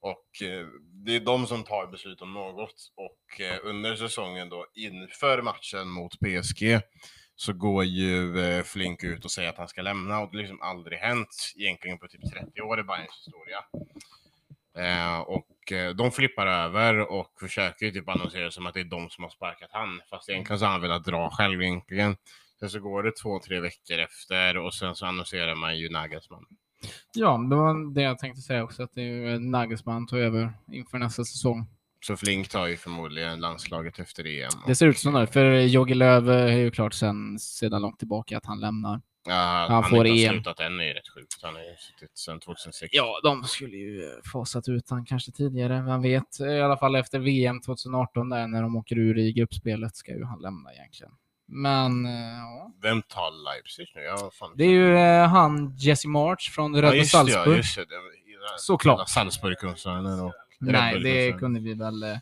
Och 0.00 0.42
eh, 0.42 0.66
det 1.04 1.16
är 1.16 1.20
de 1.20 1.46
som 1.46 1.62
tar 1.62 1.86
beslut 1.86 2.22
om 2.22 2.32
något. 2.32 2.92
Och 2.94 3.40
eh, 3.40 3.58
under 3.62 3.96
säsongen 3.96 4.48
då 4.48 4.66
inför 4.74 5.42
matchen 5.42 5.88
mot 5.88 6.12
PSG 6.20 6.80
så 7.34 7.52
går 7.52 7.84
ju 7.84 8.62
Flink 8.64 9.04
ut 9.04 9.24
och 9.24 9.30
säger 9.30 9.48
att 9.48 9.58
han 9.58 9.68
ska 9.68 9.82
lämna 9.82 10.20
och 10.20 10.30
det 10.30 10.36
har 10.36 10.42
liksom 10.42 10.62
aldrig 10.62 10.98
hänt 10.98 11.52
egentligen 11.56 11.98
på 11.98 12.08
typ 12.08 12.32
30 12.32 12.60
år 12.62 12.80
i 12.80 12.82
Bayerns 12.82 13.26
historia. 13.26 13.64
Eh, 14.78 15.20
och 15.20 15.72
eh, 15.72 15.90
de 15.90 16.10
flippar 16.12 16.46
över 16.46 16.98
och 17.12 17.32
försöker 17.40 17.86
ju 17.86 17.92
typ 17.92 18.08
annonsera 18.08 18.50
som 18.50 18.66
att 18.66 18.74
det 18.74 18.80
är 18.80 18.84
de 18.84 19.10
som 19.10 19.24
har 19.24 19.30
sparkat 19.30 19.70
han. 19.72 20.00
Fast 20.10 20.28
egentligen 20.28 20.58
så 20.58 20.64
har 20.64 20.72
han 20.72 20.80
velat 20.80 21.04
dra 21.04 21.30
själv 21.30 21.62
egentligen. 21.62 22.16
Sen 22.62 22.70
så 22.70 22.80
går 22.80 23.02
det 23.02 23.12
två, 23.22 23.40
tre 23.40 23.60
veckor 23.60 23.98
efter 23.98 24.56
och 24.56 24.74
sen 24.74 24.94
så 24.94 25.06
annonserar 25.06 25.54
man 25.54 25.78
ju 25.78 25.88
Nagelsmann. 25.88 26.44
Ja, 27.14 27.38
det 27.50 27.56
var 27.56 27.94
det 27.94 28.02
jag 28.02 28.18
tänkte 28.18 28.40
säga 28.40 28.64
också, 28.64 28.82
att 28.82 28.90
det 28.94 29.00
är 29.00 29.04
ju 29.06 29.38
Nagelsmann 29.38 30.06
tog 30.06 30.18
över 30.18 30.52
inför 30.72 30.98
nästa 30.98 31.24
säsong. 31.24 31.66
Så 32.00 32.16
Flink 32.16 32.48
tar 32.48 32.66
ju 32.66 32.76
förmodligen 32.76 33.40
landslaget 33.40 33.98
efter 33.98 34.26
EM. 34.26 34.50
Det 34.66 34.74
ser 34.74 34.86
ut 34.86 34.98
som 34.98 35.14
det, 35.14 35.26
för 35.26 35.60
Jogge 35.60 35.94
Löw 35.94 36.28
är 36.30 36.56
ju 36.56 36.70
klart 36.70 36.94
sen, 36.94 37.38
sedan 37.38 37.82
långt 37.82 37.98
tillbaka 37.98 38.36
att 38.36 38.46
han 38.46 38.60
lämnar. 38.60 39.00
Ja, 39.26 39.34
Han 39.34 39.70
han 39.70 39.90
får 39.90 40.06
inte 40.06 40.24
EM. 40.26 40.32
slutat 40.32 40.60
än 40.60 40.80
är 40.80 40.84
ju 40.84 40.92
rätt 40.92 41.08
sjukt. 41.14 41.42
Han 41.42 41.54
har 41.54 41.60
ju 41.62 41.76
suttit 41.78 42.18
sedan 42.18 42.40
2006. 42.40 42.90
Ja, 42.92 43.20
de 43.22 43.44
skulle 43.44 43.76
ju 43.76 44.20
fasat 44.32 44.68
ut 44.68 44.90
han 44.90 45.04
kanske 45.04 45.32
tidigare, 45.32 45.82
vem 45.82 46.02
vet. 46.02 46.40
I 46.40 46.60
alla 46.60 46.76
fall 46.76 46.94
efter 46.94 47.18
VM 47.18 47.60
2018 47.60 48.28
där 48.28 48.46
när 48.46 48.62
de 48.62 48.76
åker 48.76 48.98
ur 48.98 49.18
i 49.18 49.32
gruppspelet 49.32 49.96
ska 49.96 50.12
ju 50.12 50.24
han 50.24 50.40
lämna 50.42 50.72
egentligen. 50.72 51.12
Men 51.46 52.06
eh, 52.06 52.12
ja. 52.38 52.72
Vem 52.82 53.02
tar 53.02 53.44
Leipzig 53.44 53.92
nu? 53.94 54.00
Jag 54.00 54.18
har 54.18 54.30
fan 54.30 54.52
Det 54.56 54.64
är 54.64 54.70
ju 54.70 54.96
eh, 54.98 55.28
han 55.28 55.76
Jesse 55.78 56.08
March 56.08 56.50
från 56.54 56.76
Red 56.76 56.84
ja, 56.84 56.94
just 56.94 57.12
det, 57.12 57.18
ja, 57.18 57.24
Salzburg. 57.26 57.56
just 57.56 57.76
det. 57.76 57.84
Såklart. 58.58 59.08
Salzburg-koncernen 59.08 60.20
och 60.20 60.32
Nej, 60.58 61.00
det 61.00 61.32
kunde 61.32 61.60
vi 61.60 61.74
väl 61.74 62.02
eh, 62.02 62.16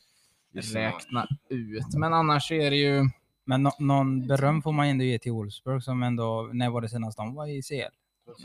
räkna 0.52 1.26
ut. 1.48 1.94
Men 1.94 2.14
annars 2.14 2.52
är 2.52 2.70
det 2.70 2.76
ju... 2.76 3.10
Men 3.44 3.62
nå- 3.62 3.76
någon 3.78 4.26
beröm 4.26 4.62
får 4.62 4.72
man 4.72 4.86
ändå 4.86 5.04
ge 5.04 5.18
till 5.18 5.32
Wolfsburg 5.32 5.82
som 5.82 6.02
ändå, 6.02 6.50
när 6.52 6.70
var 6.70 6.80
det 6.80 6.88
senast 6.88 7.16
de 7.16 7.34
var 7.34 7.46
i 7.46 7.62
CL? 7.62 7.74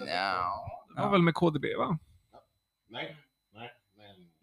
Ja. 0.07 0.71
Det 0.95 1.01
var 1.01 1.09
väl 1.11 1.21
med 1.21 1.33
KDB 1.33 1.65
va? 1.77 1.97
Nej, 2.89 3.15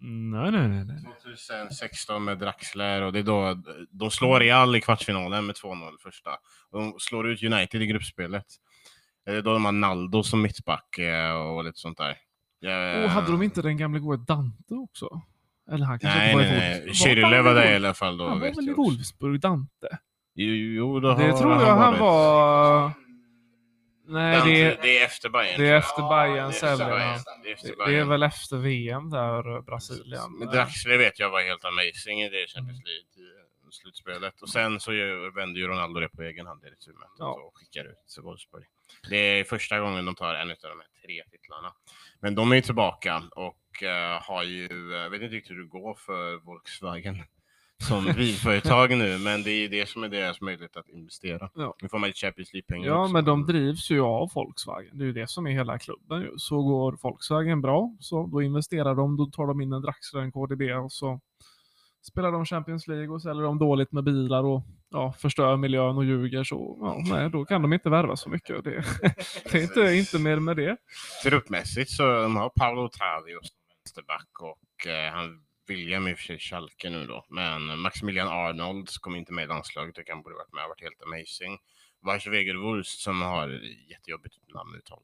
nej, 0.03 0.51
nej. 0.51 0.51
Nej, 0.51 0.69
nej, 0.69 0.85
nej. 0.85 0.97
nej. 1.05 1.15
2016 1.23 2.25
med 2.25 2.39
Draxler 2.39 3.03
och 3.03 3.13
det 3.13 3.19
är 3.19 3.23
då 3.23 3.63
de 3.91 4.11
slår 4.11 4.41
Real 4.41 4.77
i 4.77 4.81
kvartsfinalen 4.81 5.47
med 5.47 5.55
2-0 5.57 5.91
första. 6.03 6.31
De 6.73 6.95
slår 6.99 7.29
ut 7.29 7.43
United 7.43 7.83
i 7.83 7.87
gruppspelet. 7.87 8.47
Det 9.25 9.31
är 9.31 9.43
då 9.43 9.53
de 9.53 9.65
har 9.65 9.73
Naldo 9.73 10.23
som 10.23 10.43
mittback 10.43 10.99
eh, 10.99 11.33
och 11.33 11.65
lite 11.65 11.79
sånt 11.79 11.99
där. 11.99 12.17
Ja, 12.61 13.05
Och 13.05 13.11
hade 13.11 13.33
de 13.33 13.43
inte 13.43 13.63
den 13.63 13.77
gamla 13.77 13.99
goda 13.99 14.23
Dante 14.35 14.75
också? 14.75 15.23
Eller 15.73 15.87
han 15.87 15.99
kanske 15.99 16.19
Nej, 16.19 16.33
inte 16.33 16.45
var 16.45 16.59
nej, 16.59 16.83
i 16.83 16.85
nej. 16.87 16.93
Schürrle 16.95 17.43
var 17.43 17.55
där 17.55 17.73
i 17.73 17.77
alla 17.77 17.95
fall 17.95 18.17
då. 18.19 18.29
Han 18.29 18.41
var 18.41 18.49
väl 18.49 18.65
i 18.65 18.67
jag. 18.67 18.77
Wolfsburg, 18.77 19.41
Dante? 19.41 19.99
Jo, 20.35 20.55
jo, 20.55 21.01
då 21.01 21.09
Det 21.15 21.15
har 21.31 21.39
tror 21.39 21.53
jag 21.53 21.77
han 21.77 21.99
var... 21.99 22.91
Nej, 24.13 24.37
Dante, 24.37 24.79
det, 24.83 24.99
är 24.99 25.05
efter 25.05 25.29
Bayern. 25.29 25.61
det 25.61 25.69
är 25.69 25.77
efter 25.77 26.03
Bayern 26.09 26.51
Det 26.51 26.67
är 26.67 26.73
efter 26.73 26.77
Bayern. 26.89 27.09
han. 27.09 27.93
Det 27.93 27.99
är 27.99 28.05
väl 28.05 28.23
efter 28.23 28.57
VM 28.57 29.11
där, 29.11 29.57
eh, 29.57 29.63
Brasilien. 29.63 30.39
Men 30.39 30.49
Draxler 30.49 30.99
vet 30.99 31.19
jag 31.19 31.31
var 31.31 31.41
helt 31.43 31.65
amazing 31.65 32.23
i 32.23 32.29
det 32.29 32.47
Champions 32.47 32.83
League-slutspelet. 32.85 34.43
Och 34.43 34.49
sen 34.49 34.81
så 34.81 34.91
vänder 35.37 35.61
ju 35.61 35.67
Ronaldo 35.67 36.01
det 36.01 36.09
på 36.09 36.23
egen 36.23 36.47
hand 36.47 36.65
i 36.65 36.67
returmötet 36.67 37.17
Ja. 37.19 37.33
och 37.33 37.57
skickar 37.59 37.85
ut 37.85 38.19
Wolfsburg. 38.23 38.65
Det 39.11 39.17
är 39.17 39.45
första 39.45 39.81
gången 39.81 40.05
de 40.05 40.15
tar 40.15 40.35
en 40.35 40.51
av 40.51 40.57
de 40.63 40.69
här 40.81 40.89
tre 41.07 41.23
titlarna. 41.31 41.73
Men 42.21 42.35
de 42.35 42.53
är 42.53 42.57
ju 42.57 42.63
tillbaka 42.63 43.23
och 43.37 43.83
eh, 43.83 44.23
har 44.23 44.43
ju, 44.43 44.93
jag 44.93 45.11
vet 45.11 45.23
inte 45.23 45.37
riktigt 45.37 45.51
hur 45.57 45.63
det 45.63 45.69
går 45.69 45.95
för 45.95 46.37
Volkswagen 46.37 47.23
som 47.83 48.05
bilföretag 48.17 48.99
nu, 48.99 49.19
men 49.19 49.43
det 49.43 49.51
är 49.51 49.61
ju 49.61 49.69
det 49.69 49.89
som 49.89 50.05
är 50.05 50.09
deras 50.09 50.41
möjlighet 50.41 50.77
att 50.77 50.89
investera. 50.89 51.51
Ja. 51.55 51.75
Nu 51.83 51.89
får 51.89 51.99
man 51.99 52.09
ju 52.09 52.13
Champions 52.13 52.53
League-pengar 52.53 52.89
Ja, 52.89 53.03
också. 53.03 53.13
men 53.13 53.25
de 53.25 53.47
drivs 53.47 53.91
ju 53.91 54.01
av 54.01 54.31
Volkswagen. 54.35 54.99
Det 54.99 55.05
är 55.05 55.07
ju 55.07 55.13
det 55.13 55.31
som 55.31 55.47
är 55.47 55.51
hela 55.51 55.79
klubben. 55.79 56.21
ju. 56.21 56.31
Så 56.37 56.63
går 56.63 56.99
Volkswagen 57.03 57.61
bra, 57.61 57.97
så 58.01 58.27
då 58.27 58.43
investerar 58.43 58.95
de, 58.95 59.17
då 59.17 59.27
tar 59.27 59.47
de 59.47 59.61
in 59.61 59.73
en 59.73 59.83
Draxler, 59.83 60.21
en 60.21 60.33
KDB 60.33 60.63
och 60.85 60.93
så 60.93 61.21
spelar 62.03 62.33
de 62.33 62.45
Champions 62.45 62.89
League 62.89 63.09
och 63.09 63.23
säljer 63.23 63.43
de 63.43 63.59
dåligt 63.59 63.93
med 63.93 64.05
bilar 64.05 64.45
och 64.45 64.63
ja, 64.91 65.13
förstör 65.19 65.57
miljön 65.57 65.97
och 65.97 66.05
ljuger 66.05 66.45
så 66.45 66.79
ja, 66.81 67.15
nej, 67.17 67.31
då 67.31 67.45
kan 67.45 67.63
de 67.63 67.73
inte 67.73 67.91
värva 67.91 68.17
så 68.17 68.29
mycket. 68.29 68.65
Det, 68.65 68.71
det 69.53 69.59
är 69.59 69.63
inte, 69.63 69.81
inte 69.81 70.19
mer 70.19 70.37
med 70.37 70.57
det. 70.57 70.77
Truppmässigt 71.25 71.91
så 71.91 72.23
de 72.23 72.37
har 72.37 72.49
Paolo 72.49 72.85
Ottavio 72.85 73.39
som 73.43 73.57
vänsterback 73.79 74.41
och 74.41 74.87
eh, 74.87 75.13
han 75.13 75.41
William 75.67 76.09
i 76.09 76.15
och 76.15 76.19
för 76.19 76.25
sig 76.25 76.39
Schalke 76.39 76.91
nu 76.91 77.07
då. 77.07 77.27
Men 77.29 77.81
Maximilian 77.81 78.29
Arnold 78.29 78.89
kom 79.01 79.17
inte 79.17 79.33
med 79.33 79.45
i 79.45 79.47
landslaget 79.47 79.99
och 79.99 80.05
han 80.09 80.23
borde 80.23 80.35
varit 80.35 80.53
med 80.53 80.69
varit 80.69 80.83
helt 80.83 81.03
amazing. 81.03 81.59
Vars 82.01 82.27
Wegerwurst 82.27 83.01
som 83.01 83.23
har 83.23 83.49
jättejobbigt 83.91 84.35
namn 84.55 84.71
att 84.75 84.79
uttala. 84.79 85.03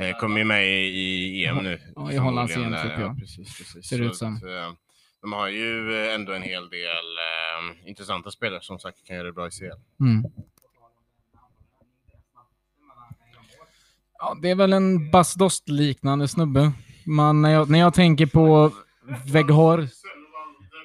Eh, 0.00 0.16
kommer 0.18 0.38
ju 0.38 0.44
med 0.44 0.68
i, 0.68 1.44
EM 1.44 1.56
nu. 1.56 1.80
Ja, 1.96 2.12
i 2.12 2.16
Hollands 2.16 2.52
förmodligen. 2.52 2.86
EM-trupp, 2.86 3.00
ja. 3.00 3.16
Precis, 3.20 3.58
precis. 3.58 3.86
Ser 3.86 4.02
ut 4.02 4.16
som. 4.16 4.36
att, 4.36 4.42
eh, 4.42 4.72
de 5.20 5.32
har 5.32 5.48
ju 5.48 6.04
eh, 6.04 6.14
ändå 6.14 6.32
en 6.32 6.42
hel 6.42 6.68
del 6.68 7.06
eh, 7.18 7.88
intressanta 7.88 8.30
spelare 8.30 8.62
som 8.62 8.78
sagt 8.78 9.06
kan 9.06 9.16
göra 9.16 9.26
det 9.26 9.32
bra 9.32 9.46
i 9.46 9.50
CL. 9.50 9.64
Mm. 10.00 10.24
Ja, 14.18 14.36
det 14.42 14.50
är 14.50 14.54
väl 14.54 14.72
en 14.72 15.10
Bas 15.10 15.34
Dost-liknande 15.34 16.28
snubbe. 16.28 16.72
Man, 17.06 17.42
när, 17.42 17.50
jag, 17.50 17.70
när 17.70 17.78
jag 17.78 17.94
tänker 17.94 18.26
på 18.26 18.72
Weghorst... 19.32 20.02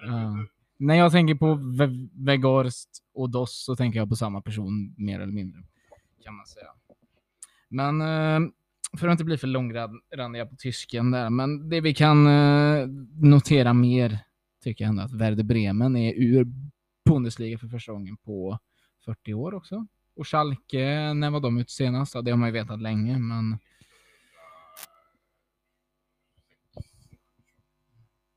Ja. 0.05 0.37
När 0.77 0.95
jag 0.95 1.11
tänker 1.11 1.35
på 1.35 1.53
Ve- 1.55 2.07
Weghorst 2.13 2.89
och 3.13 3.29
Dost 3.29 3.65
så 3.65 3.75
tänker 3.75 3.99
jag 3.99 4.09
på 4.09 4.15
samma 4.15 4.41
person 4.41 4.93
mer 4.97 5.19
eller 5.19 5.33
mindre. 5.33 5.63
Kan 6.23 6.35
man 6.35 6.45
säga. 6.45 6.67
Men 7.67 8.01
eh, 8.01 8.49
för 8.99 9.07
att 9.07 9.11
inte 9.11 9.23
bli 9.23 9.37
för 9.37 9.47
långrandiga 9.47 10.45
på 10.45 10.55
tysken 10.55 11.11
där, 11.11 11.29
men 11.29 11.69
det 11.69 11.81
vi 11.81 11.93
kan 11.93 12.27
eh, 12.27 12.87
notera 13.21 13.73
mer 13.73 14.17
tycker 14.63 14.83
jag 14.83 14.89
ändå 14.89 15.01
att 15.03 15.13
Werder 15.13 15.43
Bremen 15.43 15.95
är 15.95 16.13
ur 16.13 16.47
Bundesliga 17.05 17.57
för 17.57 17.67
första 17.67 17.91
gången 17.91 18.17
på 18.17 18.59
40 19.05 19.33
år 19.33 19.53
också. 19.53 19.87
Och 20.15 20.27
Schalke, 20.27 21.13
när 21.13 21.29
var 21.29 21.39
de 21.39 21.57
ute 21.57 21.71
senast? 21.71 22.15
Ja, 22.15 22.21
det 22.21 22.31
har 22.31 22.37
man 22.37 22.47
ju 22.49 22.53
vetat 22.53 22.81
länge, 22.81 23.17
men 23.19 23.57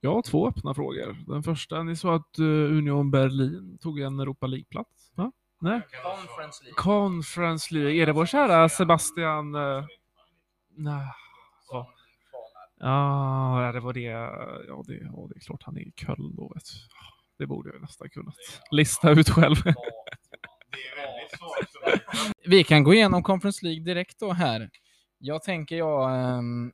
Jag 0.00 0.14
har 0.14 0.22
två 0.22 0.48
öppna 0.48 0.74
frågor. 0.74 1.16
Den 1.26 1.42
första, 1.42 1.82
ni 1.82 1.96
sa 1.96 2.14
att 2.14 2.38
eh, 2.38 2.44
Union 2.44 3.10
Berlin 3.10 3.78
tog 3.80 4.00
en 4.00 4.20
Europa 4.20 4.46
League-plats? 4.46 5.12
Va? 5.14 5.32
Nej? 5.60 5.80
Conference 6.76 7.74
League. 7.74 8.02
Är 8.02 8.06
det 8.06 8.12
vår 8.12 8.26
kära 8.26 8.68
Sebastian... 8.68 9.54
Uh, 9.54 9.84
nej. 10.76 11.06
Ja. 11.70 11.94
Ja, 12.80 13.70
det 13.74 13.80
var 13.80 13.92
det. 13.92 14.00
Ja, 14.00 14.84
det, 14.86 14.94
ja, 14.94 15.28
det 15.28 15.36
är 15.36 15.40
klart 15.40 15.62
han 15.62 15.76
är 15.76 15.80
i 15.80 15.92
Köln 15.96 16.36
då. 16.36 16.52
Vet. 16.54 16.64
Det 17.38 17.46
borde 17.46 17.68
jag 17.68 17.76
ju 17.76 17.80
nästan 17.80 18.10
kunnat 18.10 18.34
lista 18.70 19.10
ut 19.10 19.28
själv. 19.28 19.56
vi 22.46 22.64
kan 22.64 22.84
gå 22.84 22.94
igenom 22.94 23.22
Conference 23.22 23.66
League 23.66 23.84
direkt 23.84 24.18
då 24.20 24.32
här. 24.32 24.70
Jag 25.18 25.42
tänker 25.42 25.76
jag 25.76 26.20
ehm, 26.20 26.72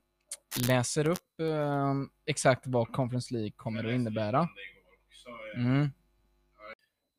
läser 0.68 1.08
upp 1.08 1.40
ehm, 1.40 2.08
exakt 2.26 2.62
vad 2.66 2.92
Conference 2.92 3.34
League 3.34 3.52
kommer 3.56 3.84
att 3.84 3.94
innebära. 3.94 4.48
Mm. 5.56 5.90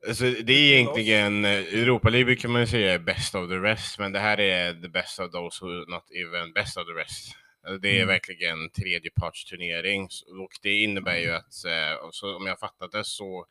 Alltså, 0.08 0.24
det 0.24 0.54
är 0.54 0.74
egentligen, 0.74 1.46
eh, 1.46 1.52
Europa 1.52 2.10
League 2.10 2.36
kan 2.36 2.52
man 2.52 2.62
ju 2.62 2.68
säga 2.68 2.94
är 2.94 3.00
best 3.00 3.36
of 3.36 3.50
the 3.50 3.56
rest, 3.56 4.00
men 4.00 4.12
det 4.12 4.20
här 4.20 4.40
är 4.40 4.74
the 4.82 4.88
best 4.90 5.20
of 5.20 5.32
those 5.32 5.66
who 5.66 5.70
not 5.72 6.04
even 6.12 6.54
best 6.54 6.78
of 6.78 6.86
the 6.88 6.94
rest. 6.94 7.36
Alltså, 7.64 7.78
Det 7.80 7.90
är 7.90 7.96
Mm. 7.96 8.08
verkligen 8.08 8.70
tredjepartsturnering 8.70 10.04
och 10.44 10.52
det 10.62 10.82
innebär 10.84 11.18
ju 11.18 11.32
att, 11.32 11.66
eh, 11.66 12.10
så, 12.12 12.36
om 12.38 12.46
jag 12.48 12.60
fattat 12.60 12.92
det 12.92 13.04
så 13.04 13.46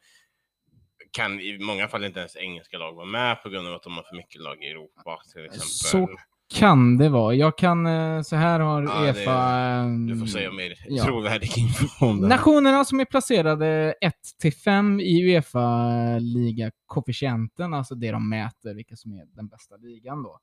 kan 1.11 1.41
i 1.41 1.59
många 1.59 1.89
fall 1.89 2.05
inte 2.05 2.19
ens 2.21 2.37
engelska 2.37 2.79
lag 2.79 2.93
vara 2.95 3.07
med 3.07 3.43
på 3.43 3.49
grund 3.49 3.69
av 3.69 3.75
att 3.75 3.83
de 3.83 3.97
har 3.97 4.03
för 4.03 4.17
mycket 4.17 4.41
lag 4.41 4.63
i 4.65 4.71
Europa 4.71 5.23
till 5.33 5.45
exempel. 5.45 5.67
Så 5.69 6.19
Kan 6.55 6.99
det 6.99 7.09
vara. 7.09 7.35
Jag 7.35 7.59
kan, 7.59 7.87
eh, 7.87 8.23
så 8.23 8.37
här 8.37 8.61
har 8.61 8.83
Ja, 8.83 9.01
det- 9.01 9.07
Uefa... 9.07 9.33
ehm, 9.57 10.07
Du 10.07 10.19
får 10.19 10.27
säga 10.27 10.53
mer 10.53 10.75
ja. 10.89 11.05
trovärdig 11.05 11.59
info 11.59 12.07
om 12.07 12.21
det. 12.21 12.29
Nationerna 12.29 12.85
som 12.85 13.01
är 13.01 13.05
placerade 13.05 13.95
1-5 14.43 15.01
i 15.01 15.23
Uefa-liga-koefficienten, 15.35 17.75
alltså 17.75 17.95
det 17.95 18.11
de 18.11 18.29
mäter, 18.29 18.75
vilka 18.75 18.97
som 18.97 19.13
är 19.13 19.25
den 19.37 19.49
bästa 19.49 19.77
ligan 19.77 20.23
då. 20.23 20.39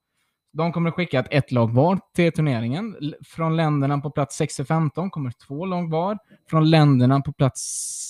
De 0.54 0.72
kommer 0.74 0.90
att 0.90 0.96
skicka 0.96 1.20
ett, 1.20 1.28
ett 1.32 1.52
lag 1.52 1.74
var 1.74 2.00
till 2.16 2.32
turneringen. 2.32 2.96
Från 3.26 3.56
länderna 3.56 3.98
på 4.02 4.12
plats 4.12 4.42
6-15 4.42 5.10
kommer 5.10 5.32
två 5.48 5.66
lag 5.66 5.90
var. 5.90 6.18
Från 6.50 6.70
länderna 6.70 7.22
på 7.22 7.34
plats 7.34 7.62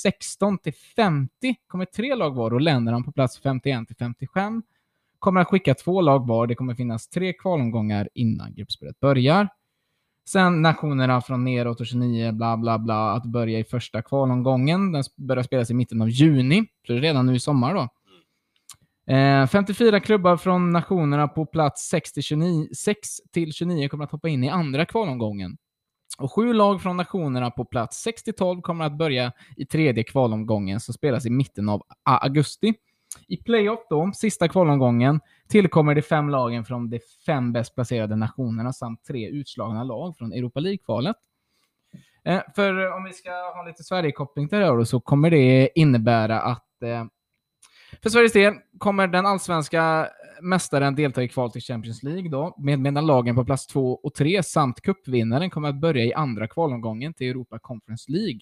16 0.03 0.57
till 0.57 0.73
50 0.95 1.55
kommer 1.67 1.85
tre 1.85 2.15
lag 2.15 2.35
var 2.35 2.53
och 2.53 2.61
länderna 2.61 3.01
på 3.01 3.11
plats 3.11 3.39
51 3.39 3.87
till 3.87 3.95
55 3.95 4.63
kommer 5.21 5.41
att 5.41 5.47
skicka 5.47 5.73
två 5.75 6.01
lag 6.01 6.27
var. 6.27 6.47
Det 6.47 6.55
kommer 6.55 6.75
finnas 6.75 7.09
tre 7.09 7.33
kvalomgångar 7.33 8.09
innan 8.13 8.53
gruppspelet 8.53 8.99
börjar. 8.99 9.49
Sen 10.29 10.61
nationerna 10.61 11.21
från 11.21 11.43
neråt 11.43 11.79
och 11.79 11.87
29, 11.87 12.31
bla 12.31 12.57
bla 12.57 12.79
bla, 12.79 13.11
att 13.11 13.25
börja 13.25 13.59
i 13.59 13.63
första 13.63 14.01
kvalomgången. 14.01 14.91
Den 14.91 15.03
börjar 15.17 15.43
spelas 15.43 15.71
i 15.71 15.73
mitten 15.73 16.01
av 16.01 16.09
juni, 16.09 16.65
så 16.87 16.93
det 16.93 16.99
är 16.99 17.01
redan 17.01 17.25
nu 17.25 17.35
i 17.35 17.39
sommar 17.39 17.73
då. 17.73 17.89
Eh, 19.13 19.47
54 19.47 19.99
klubbar 19.99 20.37
från 20.37 20.71
nationerna 20.71 21.27
på 21.27 21.45
plats 21.45 21.89
6 21.89 22.13
till 22.13 22.23
29, 22.23 22.67
6 22.77 23.09
till 23.33 23.53
29 23.53 23.87
kommer 23.87 24.03
att 24.03 24.11
hoppa 24.11 24.29
in 24.29 24.43
i 24.43 24.49
andra 24.49 24.85
kvalomgången. 24.85 25.57
Och 26.17 26.33
sju 26.33 26.53
lag 26.53 26.81
från 26.81 26.97
nationerna 26.97 27.51
på 27.51 27.65
plats 27.65 28.01
6 28.01 28.23
till 28.23 28.33
12 28.33 28.61
kommer 28.61 28.85
att 28.85 28.97
börja 28.97 29.31
i 29.57 29.65
tredje 29.65 30.03
kvalomgången 30.03 30.79
som 30.79 30.93
spelas 30.93 31.25
i 31.25 31.29
mitten 31.29 31.69
av 31.69 31.83
augusti. 32.03 32.73
I 33.27 33.37
playoff 33.37 33.79
då, 33.89 34.11
sista 34.13 34.47
kvalomgången, 34.47 35.19
tillkommer 35.47 35.95
de 35.95 36.01
fem 36.01 36.29
lagen 36.29 36.65
från 36.65 36.89
de 36.89 36.99
fem 37.25 37.53
bäst 37.53 37.75
placerade 37.75 38.15
nationerna 38.15 38.73
samt 38.73 39.03
tre 39.03 39.29
utslagna 39.29 39.83
lag 39.83 40.17
från 40.17 40.33
Europa 40.33 40.59
League-kvalet. 40.59 41.15
Eh, 42.23 42.41
för 42.55 42.85
eh, 42.85 42.95
om 42.95 43.03
vi 43.03 43.13
ska 43.13 43.29
ha 43.29 43.63
lite 43.67 43.83
Sverige-koppling 43.83 44.49
till 44.49 44.57
det 44.57 44.65
här 44.65 44.77
då, 44.77 44.85
så 44.85 44.99
kommer 44.99 45.29
det 45.29 45.69
innebära 45.79 46.41
att 46.41 46.83
eh, 46.83 47.05
för 48.03 48.09
Sveriges 48.09 48.33
del 48.33 48.53
kommer 48.77 49.07
den 49.07 49.25
allsvenska 49.25 50.09
mästaren 50.41 50.95
delta 50.95 51.23
i 51.23 51.29
kval 51.29 51.51
till 51.51 51.61
Champions 51.61 52.03
League 52.03 52.29
då, 52.29 52.55
med, 52.57 52.79
medan 52.79 53.05
lagen 53.05 53.35
på 53.35 53.45
plats 53.45 53.67
2 53.67 53.93
och 53.93 54.13
3 54.13 54.43
samt 54.43 54.81
cupvinnaren 54.81 55.49
kommer 55.49 55.69
att 55.69 55.81
börja 55.81 56.03
i 56.03 56.13
andra 56.13 56.47
kvalomgången 56.47 57.13
till 57.13 57.29
Europa 57.29 57.59
Conference 57.59 58.11
League. 58.11 58.39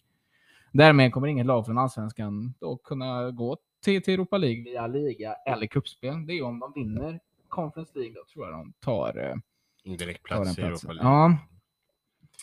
Därmed 0.74 1.14
kommer 1.14 1.28
inget 1.28 1.46
lag 1.46 1.66
från 1.66 1.78
allsvenskan 1.78 2.54
då 2.60 2.78
kunna 2.78 3.32
gå 3.32 3.58
till, 3.84 4.02
till 4.04 4.14
Europa 4.14 4.38
League 4.38 4.64
via 4.64 4.88
liga 4.88 5.34
eller 5.34 5.68
cupspel. 5.68 6.26
Det 6.26 6.34
är 6.34 6.44
om 6.44 6.60
de 6.60 6.74
vinner 6.76 7.20
Conference 7.48 7.92
League 7.96 8.14
då 8.14 8.26
tror 8.34 8.46
jag 8.46 8.54
de 8.54 8.74
tar, 8.80 9.18
eh, 9.18 9.36
En 9.84 9.98
direkt 9.98 10.28
tar 10.28 10.46
den 10.46 10.56
plats 10.56 10.60
i 10.60 10.62
Europa. 10.62 10.94
League. 10.94 11.12
Ja, 11.12 11.38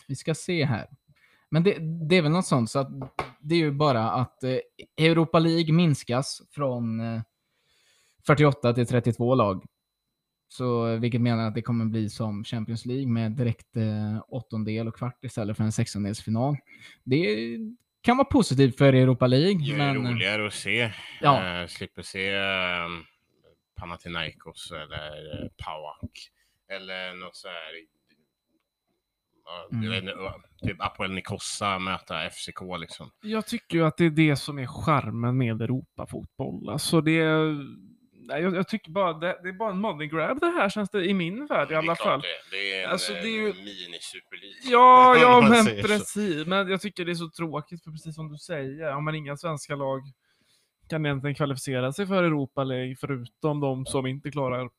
vi 0.07 0.15
ska 0.15 0.35
se 0.35 0.65
här. 0.65 0.87
Men 1.49 1.63
det, 1.63 1.77
det 2.09 2.15
är 2.15 2.21
väl 2.21 2.31
något 2.31 2.45
sånt, 2.45 2.69
så 2.69 2.79
att 2.79 2.89
det 3.39 3.55
är 3.55 3.59
ju 3.59 3.71
bara 3.71 4.11
att 4.11 4.43
eh, 4.43 4.57
Europa 4.97 5.39
League 5.39 5.73
minskas 5.73 6.41
från 6.51 6.99
eh, 6.99 7.21
48 8.27 8.73
till 8.73 8.87
32 8.87 9.35
lag. 9.35 9.65
Så, 10.47 10.87
eh, 10.87 10.99
vilket 10.99 11.21
menar 11.21 11.47
att 11.47 11.55
det 11.55 11.61
kommer 11.61 11.85
bli 11.85 12.09
som 12.09 12.43
Champions 12.43 12.85
League 12.85 13.07
med 13.07 13.31
direkt 13.31 13.77
eh, 13.77 14.23
åttondel 14.27 14.87
och 14.87 14.95
kvart 14.95 15.23
istället 15.25 15.57
för 15.57 15.63
en 15.63 15.71
sextondelsfinal. 15.71 16.57
Det 17.03 17.57
kan 18.07 18.17
vara 18.17 18.25
positivt 18.25 18.77
för 18.77 18.93
Europa 18.93 19.27
League. 19.27 19.65
Det 19.65 19.73
är 19.73 19.77
men, 19.77 20.05
eh, 20.05 20.11
roligare 20.11 20.47
att 20.47 20.53
se. 20.53 20.91
Ja. 21.21 21.61
Eh, 21.61 21.67
slipper 21.67 22.01
se 22.01 22.33
eh, 22.33 22.87
Panathinaikos 23.79 24.71
eller 24.71 25.43
eh, 25.43 25.49
Pawak. 25.65 26.11
Eller 26.69 27.15
något 27.15 27.35
så 27.35 27.47
här 27.47 27.97
Mm. 29.71 30.13
typ 30.61 30.81
Apoel 30.81 31.11
Nikossa 31.11 31.79
möta 31.79 32.29
FCK 32.29 32.61
liksom. 32.79 33.11
Jag 33.21 33.47
tycker 33.47 33.77
ju 33.77 33.85
att 33.85 33.97
det 33.97 34.05
är 34.05 34.09
det 34.09 34.35
som 34.35 34.59
är 34.59 34.67
charmen 34.67 35.37
med 35.37 35.61
Europafotboll. 35.61 36.69
Alltså 36.69 37.01
det. 37.01 37.23
Nej, 38.27 38.41
jag, 38.43 38.55
jag 38.55 38.67
tycker 38.67 38.91
bara 38.91 39.13
det, 39.13 39.39
det 39.43 39.49
är 39.49 39.53
bara 39.53 39.71
en 39.71 39.79
money 39.81 40.07
grab 40.07 40.39
det 40.39 40.45
här 40.47 40.69
känns 40.69 40.89
det 40.89 41.05
i 41.05 41.13
min 41.13 41.45
värld 41.45 41.67
i 41.67 41.69
Det 41.69 41.75
är 41.75 41.77
alla 41.77 41.95
klart 41.95 42.07
fall. 42.07 42.21
Det, 42.21 42.57
det 42.57 42.73
är 42.79 42.83
en 42.85 42.89
Alltså, 42.91 43.13
det 43.13 43.19
är 43.19 43.25
ju- 43.41 43.49
eh, 43.49 43.55
mini-superlit. 43.55 44.57
Ja, 44.63 45.15
ja 45.21 45.41
men 45.49 45.65
precis. 45.65 46.47
Men 46.47 46.69
jag 46.69 46.81
tycker 46.81 47.05
det 47.05 47.11
är 47.11 47.15
så 47.15 47.29
tråkigt 47.29 47.83
för 47.83 47.91
precis 47.91 48.15
som 48.15 48.31
du 48.31 48.37
säger, 48.37 48.95
om 48.95 49.05
man 49.05 49.15
inga 49.15 49.37
svenska 49.37 49.75
lag 49.75 50.01
kan 50.89 51.05
egentligen 51.05 51.35
kvalificera 51.35 51.93
sig 51.93 52.07
för 52.07 52.23
Europa 52.23 52.63
League 52.63 52.95
förutom 52.99 53.59
de 53.59 53.85
som 53.85 54.05
inte 54.07 54.31
klarar 54.31 54.69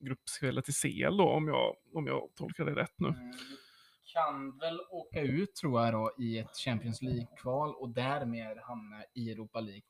gruppspelet 0.00 0.68
i 0.68 0.72
CL 0.72 1.16
då, 1.16 1.28
om 1.28 1.48
jag, 1.48 1.76
om 1.94 2.06
jag 2.06 2.28
tolkar 2.34 2.64
det 2.64 2.74
rätt 2.74 2.94
nu. 2.98 3.08
Mm, 3.08 3.32
Kan 4.14 4.58
väl 4.58 4.80
åka 4.90 5.20
ut 5.20 5.54
tror 5.54 5.82
jag 5.84 5.92
då 5.92 6.12
i 6.18 6.38
ett 6.38 6.56
Champions 6.56 7.02
League-kval 7.02 7.74
och 7.74 7.88
därmed 7.88 8.58
hamna 8.58 9.04
i 9.14 9.30
Europa 9.32 9.60
League. 9.60 9.82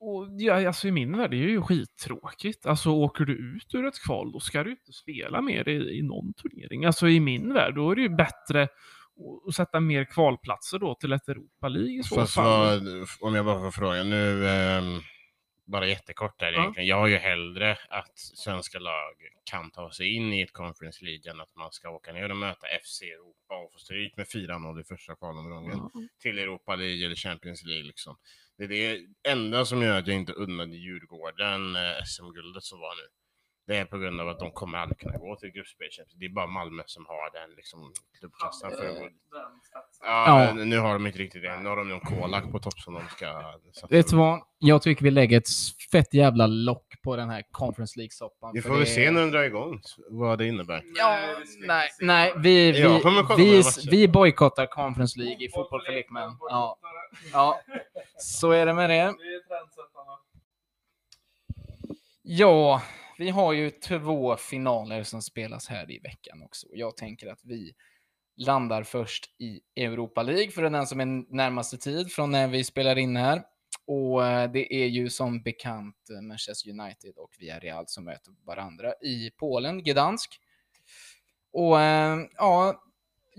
Och 0.00 0.28
ja, 0.38 0.66
alltså 0.66 0.88
i 0.88 0.90
min 0.92 1.16
värld, 1.16 1.30
det 1.30 1.36
är 1.36 1.48
ju 1.48 1.62
skittråkigt. 1.62 2.66
Alltså 2.66 2.90
åker 2.90 3.24
du 3.24 3.32
ut 3.56 3.74
ur 3.74 3.86
ett 3.86 4.02
kval, 4.04 4.32
då 4.32 4.40
ska 4.40 4.64
du 4.64 4.70
inte 4.70 4.92
spela 4.92 5.40
mer 5.40 5.68
i, 5.68 5.98
i 5.98 6.02
någon 6.02 6.34
turnering. 6.34 6.84
Alltså 6.84 7.08
i 7.08 7.20
min 7.20 7.52
värld, 7.52 7.74
då 7.74 7.90
är 7.90 7.96
det 7.96 8.02
ju 8.02 8.08
bättre 8.08 8.62
att- 9.48 9.54
sätta 9.54 9.80
mer 9.80 10.04
kvalplatser 10.04 10.78
då 10.78 10.94
till 10.94 11.12
ett 11.12 11.28
Europa 11.28 11.68
League 11.68 11.98
i 11.98 12.02
så 12.02 12.14
Fast 12.14 12.34
fall. 12.34 12.80
vad, 12.84 13.06
om 13.20 13.34
jag 13.34 13.44
bara 13.44 13.60
får 13.60 13.70
fråga 13.70 14.04
nu, 14.04 14.48
ehm, 14.48 15.00
bara 15.66 15.86
jättekort 15.86 16.38
där 16.38 16.52
Ja. 16.52 16.60
egentligen. 16.60 16.86
Jag 16.88 16.96
har 16.96 17.06
ju 17.06 17.16
hellre 17.16 17.78
att 17.90 18.18
svenska 18.18 18.78
lag 18.78 19.14
kan 19.44 19.70
ta 19.70 19.90
sig 19.90 20.14
in 20.14 20.32
i 20.32 20.40
ett 20.42 20.52
Conference 20.52 21.04
League 21.04 21.30
än 21.32 21.40
att 21.40 21.56
man 21.56 21.72
ska 21.72 21.90
åka 21.90 22.12
ner 22.12 22.30
och 22.30 22.36
möta 22.36 22.66
FC 22.82 23.02
Europa 23.02 23.54
och 23.64 23.72
få 23.72 23.78
stryk 23.78 24.16
med 24.16 24.26
4-0 24.28 24.80
i 24.80 24.84
första 24.84 25.14
kvalomgången 25.14 25.78
Ja. 25.94 26.00
till 26.22 26.38
Europa 26.38 26.76
League 26.76 27.06
eller 27.06 27.16
Champions 27.16 27.64
League. 27.64 27.84
Liksom. 27.86 28.16
Det 28.58 28.64
är 28.64 28.68
det 28.68 29.06
enda 29.30 29.64
som 29.64 29.82
gör 29.82 29.98
att 29.98 30.06
jag 30.06 30.16
inte 30.16 30.32
unnade 30.32 30.76
Djurgården 30.76 31.76
eh, 31.76 32.04
SM-guldet 32.04 32.62
som 32.62 32.80
var 32.80 32.94
nu. 32.96 33.23
Det 33.66 33.76
är 33.76 33.84
på 33.84 33.98
grund 33.98 34.20
av 34.20 34.28
att 34.28 34.38
de 34.38 34.50
kommer 34.50 34.78
aldrig 34.78 34.98
kunna 34.98 35.16
gå 35.18 35.36
till 35.36 35.48
gruppspel. 35.50 35.88
Det 36.20 36.24
är 36.24 36.30
bara 36.30 36.46
Malmö 36.46 36.82
som 36.86 37.06
har 37.06 37.40
den 37.40 37.56
liksom, 37.56 37.92
klubbkassan 38.18 38.70
för 38.70 38.84
Ja, 40.00 40.44
Ja. 40.46 40.54
men 40.54 40.68
nu 40.70 40.78
har 40.78 40.92
de 40.92 41.06
inte 41.06 41.18
riktigt 41.18 41.42
det. 41.42 41.60
Nu 41.60 41.68
har 41.68 41.76
de 41.76 41.88
någon 41.88 42.00
kolak 42.00 42.50
på 42.52 42.58
topp 42.58 42.78
som 42.78 42.94
de 42.94 43.02
ska 43.08 43.52
satsa 43.72 43.86
Vet 43.90 44.08
du 44.10 44.16
vad? 44.16 44.40
Jag 44.58 44.82
tycker 44.82 45.04
vi 45.04 45.10
lägger 45.10 45.38
ett 45.38 45.48
fett 45.92 46.14
jävla 46.14 46.46
lock 46.46 46.86
på 47.02 47.16
den 47.16 47.30
här 47.30 47.42
Conference 47.50 47.98
League-soppan. 47.98 48.50
Vi 48.54 48.62
får 48.62 48.70
väl 48.70 48.80
det- 48.80 48.86
se 48.86 49.10
när 49.10 49.20
den 49.20 49.30
drar 49.30 49.42
igång 49.42 49.80
vad 50.10 50.38
det 50.38 50.46
innebär. 50.46 50.82
Ja, 50.94 51.18
nej, 51.66 51.88
nej, 52.00 52.32
vi, 52.36 52.72
vi, 52.72 53.00
kolla 53.02 53.36
vi, 53.36 53.62
vi 53.90 54.08
bojkottar 54.08 54.66
Conference 54.66 55.18
League 55.18 55.46
i 55.46 55.50
fotboll 55.50 55.82
för 55.86 55.92
lekmän. 55.92 56.30
Ja, 56.40 56.78
ja, 57.32 57.60
så 58.18 58.50
är 58.50 58.66
det 58.66 58.74
med 58.74 58.90
det. 58.90 59.14
Ja, 62.22 62.82
vi 63.24 63.30
har 63.30 63.52
ju 63.52 63.70
två 63.70 64.36
finaler 64.36 65.02
som 65.02 65.22
spelas 65.22 65.68
här 65.68 65.90
i 65.90 65.98
veckan 65.98 66.42
också. 66.42 66.66
Jag 66.72 66.96
tänker 66.96 67.26
att 67.26 67.40
vi 67.44 67.74
landar 68.36 68.82
först 68.82 69.30
i 69.38 69.60
Europa 69.76 70.22
League 70.22 70.50
för 70.50 70.62
den 70.62 70.86
som 70.86 71.00
är 71.00 71.34
närmaste 71.36 71.76
tid 71.76 72.12
från 72.12 72.30
när 72.30 72.48
vi 72.48 72.64
spelar 72.64 72.98
in 72.98 73.16
här. 73.16 73.42
Och 73.86 74.26
eh, 74.26 74.50
det 74.50 74.74
är 74.74 74.86
ju 74.86 75.10
som 75.10 75.42
bekant 75.42 75.96
Manchester 76.22 76.70
United 76.70 77.16
och 77.16 77.30
Villarreal 77.38 77.84
som 77.86 78.04
möter 78.04 78.32
varandra 78.46 78.92
i 78.92 79.30
Polen, 79.36 79.82
Gdansk. 79.82 80.40
Och 81.52 81.80
eh, 81.80 82.18
ja, 82.36 82.82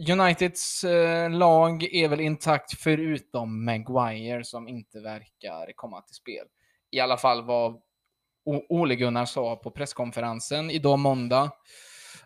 Uniteds 0.09 0.83
eh, 0.83 1.29
lag 1.29 1.83
är 1.83 2.07
väl 2.07 2.19
intakt 2.19 2.79
förutom 2.79 3.65
Maguire 3.65 4.43
som 4.43 4.67
inte 4.67 4.99
verkar 4.99 5.73
komma 5.75 6.01
till 6.01 6.15
spel. 6.15 6.45
I 6.91 6.99
alla 6.99 7.17
fall 7.17 7.45
vad 7.45 7.81
Ole 8.45 8.95
Gunnar 8.95 9.25
sa 9.25 9.55
på 9.55 9.71
presskonferensen 9.71 10.71
idag 10.71 10.99
måndag 10.99 11.51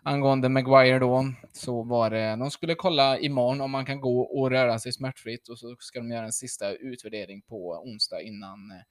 angående 0.02 0.48
Maguire 0.48 0.98
då, 0.98 1.32
så 1.52 1.82
var 1.82 2.10
det, 2.10 2.36
de 2.36 2.50
skulle 2.50 2.74
kolla 2.74 3.18
imorgon 3.18 3.60
om 3.60 3.70
man 3.70 3.86
kan 3.86 4.00
gå 4.00 4.20
och 4.20 4.50
röra 4.50 4.78
sig 4.78 4.92
smärtfritt 4.92 5.48
och 5.48 5.58
så 5.58 5.76
ska 5.78 5.98
de 5.98 6.10
göra 6.10 6.24
en 6.24 6.32
sista 6.32 6.72
utvärdering 6.72 7.42
på 7.42 7.82
onsdag 7.84 8.20
innan 8.20 8.70
eh, 8.70 8.82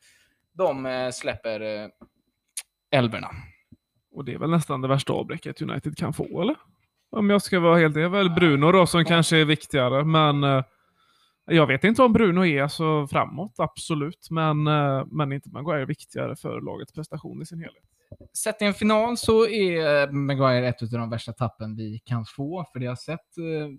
de 0.54 0.86
eh, 0.86 1.12
släpper 1.12 1.62
eh, 1.62 1.90
älvorna. 2.92 3.30
Och 4.12 4.26
det 4.26 4.34
är 4.34 4.38
väl 4.38 4.50
nästan 4.50 4.82
det 4.82 4.88
värsta 4.88 5.14
avbräcket 5.14 5.62
United 5.62 5.98
kan 5.98 6.14
få, 6.14 6.42
eller? 6.42 6.56
Om 7.12 7.30
jag 7.30 7.42
ska 7.42 7.60
vara 7.60 7.78
helt... 7.78 7.94
Det 7.94 8.02
är 8.02 8.10
väl 8.10 8.30
Bruno 8.30 8.72
då 8.72 8.88
som 8.88 9.06
kanske 9.06 9.38
är 9.38 9.46
viktigare, 9.46 10.04
men... 10.04 10.64
Jag 11.50 11.68
vet 11.68 11.84
inte 11.84 12.04
om 12.04 12.14
Bruno 12.14 12.46
är 12.46 12.68
så 12.68 13.08
framåt, 13.08 13.56
absolut. 13.58 14.28
Men, 14.30 14.68
eh, 14.68 15.06
men 15.06 15.32
inte 15.32 15.50
Maguire 15.50 15.86
viktigare 15.86 16.36
för 16.36 16.62
lagets 16.62 16.94
prestation 16.94 17.42
i 17.42 17.46
sin 17.46 17.60
helhet. 17.60 17.84
Sett 18.34 18.62
i 18.62 18.66
en 18.66 18.74
final 18.74 19.18
så 19.18 19.48
är 19.48 20.04
eh, 20.08 20.12
Maguire 20.12 20.68
ett 20.68 20.82
av 20.82 20.90
de 20.90 21.10
värsta 21.10 21.34
tappen 21.34 21.76
vi 21.76 22.00
kan 22.00 22.26
få, 22.26 22.66
för 22.74 22.80
det 22.80 22.86
har 22.86 22.96
sett 22.96 23.38
eh, 23.38 23.70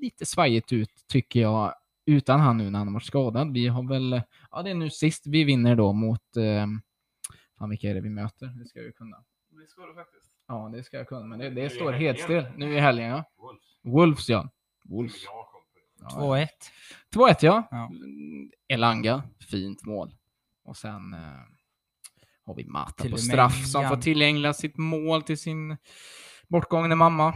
lite 0.00 0.26
svajigt 0.26 0.72
ut, 0.72 0.90
tycker 1.08 1.40
jag, 1.40 1.74
utan 2.06 2.40
han 2.40 2.56
nu 2.56 2.70
när 2.70 2.78
han 2.78 2.88
har 2.88 2.94
varit 2.94 3.04
skadad. 3.04 3.52
Vi 3.52 3.68
har 3.68 3.88
väl, 3.88 4.22
ja 4.50 4.62
det 4.62 4.70
är 4.70 4.74
nu 4.74 4.90
sist 4.90 5.26
vi 5.26 5.44
vinner 5.44 5.76
då 5.76 5.92
mot, 5.92 6.36
eh, 6.36 6.66
fan 7.58 7.70
vilka 7.70 7.90
är 7.90 7.94
det 7.94 8.00
vi 8.00 8.10
möter? 8.10 8.46
Det 8.46 8.66
ska 8.66 8.78
jag 8.78 8.86
ju 8.86 8.92
kunna. 8.92 9.16
Det 9.50 9.70
ska 9.70 9.86
du 9.86 9.94
faktiskt. 9.94 10.30
Ja, 10.48 10.70
det 10.72 10.82
ska 10.82 10.96
jag 10.96 11.08
kunna, 11.08 11.26
men 11.26 11.38
det, 11.38 11.50
det 11.50 11.70
står 11.70 11.92
helt 11.92 12.20
still. 12.20 12.44
Nu 12.56 12.74
i 12.76 12.80
helgen, 12.80 13.08
ja. 13.08 13.24
Wolves. 13.36 13.64
Wolves, 13.82 14.28
ja. 14.28 14.50
Wolves. 14.84 15.24
Ja, 16.00 16.08
2-1. 16.08 16.46
2-1, 17.14 17.36
ja. 17.40 17.68
Ja. 17.70 17.86
Mm, 17.86 18.50
Elanga, 18.68 19.22
fint 19.50 19.86
mål. 19.86 20.14
Och 20.64 20.76
sen 20.76 21.14
eh, 21.14 21.20
har 22.46 22.54
vi 22.54 22.64
Mata 22.64 23.02
Till 23.02 23.10
på 23.10 23.16
straff 23.18 23.66
som 23.66 23.82
Jan- 23.82 23.88
får 23.88 23.96
tillägna 24.02 24.52
sitt 24.52 24.76
mål 24.76 25.22
till 25.22 25.38
sin 25.38 25.76
bortgångne 26.48 26.94
mamma. 26.94 27.34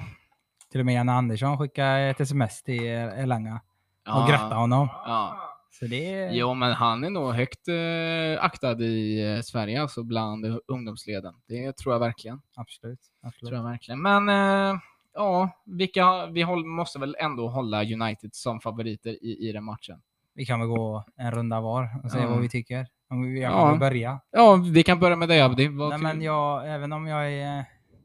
Till 0.71 0.81
och 0.81 0.87
med 0.87 0.95
Janne 0.95 1.13
Andersson 1.13 1.59
skickade 1.59 2.01
ett 2.01 2.21
sms 2.21 2.63
till 2.63 2.85
Elanga 2.85 3.61
Ja, 4.05 4.23
och 4.23 4.29
grattade 4.29 4.55
honom. 4.55 4.89
Ja. 4.93 5.49
Så 5.71 5.87
det. 5.87 6.29
Jo, 6.33 6.55
men 6.55 6.73
han 6.73 7.05
är 7.05 7.11
nog 7.11 7.33
högt 7.33 7.69
eh, 7.69 8.45
aktad 8.45 8.81
i 8.83 9.33
eh, 9.37 9.41
Sverige, 9.43 9.83
alltså 9.83 10.03
bland 10.03 10.47
ungdomsleden. 10.69 11.35
Det 11.49 11.77
tror 11.77 11.95
jag 11.95 12.01
verkligen. 12.01 12.41
Absolut. 12.57 13.01
absolut. 13.23 13.49
Tror 13.51 13.55
jag 13.63 13.71
verkligen. 13.71 14.03
Men 14.03 14.29
eh, 14.29 14.81
ja, 15.15 15.51
vilka, 15.67 16.27
vi 16.27 16.43
håll, 16.43 16.65
måste 16.65 16.99
väl 16.99 17.17
ändå 17.19 17.49
hålla 17.49 17.85
United 17.85 18.35
som 18.35 18.61
favoriter 18.61 19.25
i, 19.25 19.49
i 19.49 19.53
den 19.53 19.65
matchen. 19.65 20.03
Vi 20.35 20.45
kan 20.47 20.61
väl 20.61 20.69
gå 20.69 21.05
en 21.17 21.31
runda 21.31 21.61
var 21.61 21.89
och 22.05 22.11
se 22.11 22.19
Ja. 22.19 22.29
vad 22.29 22.41
vi 22.41 22.49
tycker. 22.49 22.87
Om 23.11 23.23
vi 23.23 23.41
Ja. 23.43 23.77
börja. 23.81 24.21
Ja, 24.31 24.57
vi 24.73 24.83
kan 24.83 25.01
börja 25.01 25.17
med 25.17 25.29
dig 25.29 25.41
Abdi. 25.41 25.69
Vad 25.69 25.89
Nej, 25.89 25.99
men 25.99 26.23
jag, 26.23 26.75
även 26.75 26.93
om 26.93 27.07
jag 27.07 27.33
är 27.33 27.65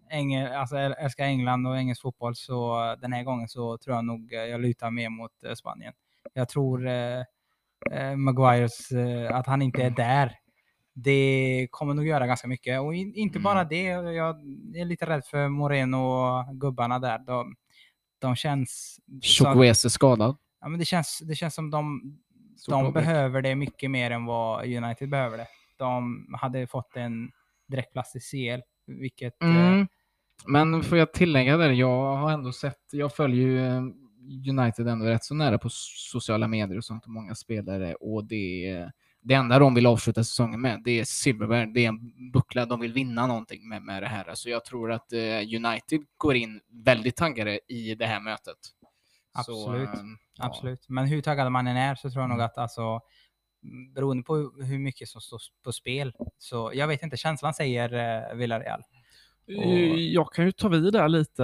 Engel, 0.10 0.54
alltså 0.54 0.76
äl- 0.76 0.96
älskar 1.00 1.26
England 1.26 1.68
och 1.68 1.78
engelsk 1.78 2.02
fotboll 2.02 2.36
så 2.36 2.96
den 3.02 3.14
här 3.14 3.24
gången 3.24 3.48
så 3.48 3.78
tror 3.78 3.96
jag 3.96 4.06
nog 4.06 4.34
eh, 4.34 4.40
jag 4.40 4.62
lutar 4.62 4.92
mer 4.92 5.10
mot 5.10 5.32
eh, 5.46 5.54
Spanien. 5.54 5.94
Jag 6.34 6.50
tror 6.50 6.88
eh, 6.88 7.20
eh, 7.92 8.16
Maguires, 8.16 8.92
eh, 8.92 9.36
att 9.36 9.48
han 9.48 9.62
inte 9.62 9.84
är 9.84 9.90
där, 9.90 10.32
det 11.04 11.68
kommer 11.72 11.94
nog 11.94 12.08
göra 12.08 12.28
ganska 12.28 12.48
mycket. 12.48 12.82
Och 12.82 12.96
in, 12.96 13.14
inte 13.14 13.38
Mm. 13.38 13.44
bara 13.44 13.64
det, 13.64 13.84
jag 13.84 14.36
är 14.76 14.86
lite 14.86 15.06
rädd 15.06 15.26
för 15.26 15.48
Moreno 15.50 15.98
och 15.98 16.60
gubbarna 16.60 17.00
där. 17.00 17.20
De, 17.20 17.56
de 18.20 18.36
känns... 18.36 19.00
är 19.86 19.90
skadad. 19.90 20.38
Ja, 20.62 20.68
men 20.68 20.80
det, 20.80 20.86
känns, 20.86 21.20
det 21.28 21.36
känns 21.36 21.56
som 21.56 21.70
de, 21.72 22.02
Stort 22.58 22.72
de 22.74 22.94
behöver 22.94 23.42
det 23.42 23.56
mycket 23.56 23.92
mer 23.92 24.12
än 24.12 24.26
vad 24.26 24.66
United 24.66 25.10
behöver 25.10 25.38
det. 25.38 25.48
De 25.78 26.26
hade 26.42 26.68
fått 26.68 26.96
en 26.96 27.32
direktplats 27.68 28.16
i 28.16 28.20
CL, 28.20 28.62
vilket... 28.88 29.44
eh, 29.44 29.50
Mm. 29.50 29.88
Men 30.46 30.84
får 30.84 30.98
jag 30.98 31.14
tillägga 31.14 31.58
där, 31.58 31.70
jag 31.70 32.16
har 32.16 32.32
ändå 32.32 32.52
sett, 32.52 32.80
jag 32.92 33.16
följer 33.16 33.48
ju 33.48 33.66
eh, 33.68 33.82
United 34.50 34.88
ändå 34.88 35.06
rätt 35.06 35.24
så 35.24 35.34
nära 35.36 35.58
på 35.58 35.70
sociala 35.72 36.48
medier 36.48 36.78
och 36.78 36.86
sånt 36.86 37.06
och 37.06 37.12
många 37.12 37.36
spelare 37.36 37.96
och 37.96 38.26
det, 38.26 38.66
det 39.28 39.34
enda 39.34 39.60
de 39.60 39.74
vill 39.76 39.86
avsluta 39.86 40.24
säsongen 40.24 40.62
med, 40.62 40.82
det 40.84 41.00
är 41.00 41.04
Silverberg, 41.06 41.74
det 41.74 41.86
är 41.86 41.88
en 41.90 42.32
buckla, 42.32 42.66
de 42.66 42.80
vill 42.80 42.94
vinna 42.94 43.28
någonting 43.28 43.70
med, 43.70 43.82
med 43.82 44.04
det 44.04 44.08
här. 44.08 44.36
Så 44.36 44.50
jag 44.50 44.66
tror 44.66 44.92
att 44.92 45.14
eh, 45.14 45.20
United 45.56 46.02
går 46.18 46.36
in 46.36 46.62
väldigt 46.70 47.16
taggade 47.16 47.60
i 47.68 47.96
det 47.96 48.06
här 48.06 48.20
mötet. 48.20 48.58
Absolut. 49.34 49.90
Så, 49.90 49.96
eh, 49.96 50.00
ja. 50.38 50.46
Absolut. 50.46 50.90
Men 50.90 51.06
hur 51.06 51.22
taggad 51.22 51.52
man 51.52 51.68
än 51.68 51.78
är 51.78 51.96
så 51.96 52.10
tror 52.12 52.22
jag 52.24 52.30
nog 52.30 52.38
Mm. 52.38 52.46
att 52.46 52.58
alltså, 52.58 53.00
beroende 53.96 54.24
på 54.24 54.36
hur 54.62 54.80
mycket 54.80 55.10
som 55.10 55.22
står 55.22 55.40
på 55.64 55.72
spel, 55.72 56.14
så 56.38 56.72
jag 56.74 56.88
vet 56.88 57.04
inte, 57.04 57.18
känslan 57.18 57.54
säger 57.54 57.94
eh, 58.30 58.36
Villarreal. 58.36 58.82
Eh, 59.48 59.96
Jag 59.96 60.34
kan 60.34 60.46
ju 60.46 60.52
ta 60.52 60.68
vid 60.68 60.94
där 60.94 61.10
lite 61.10 61.44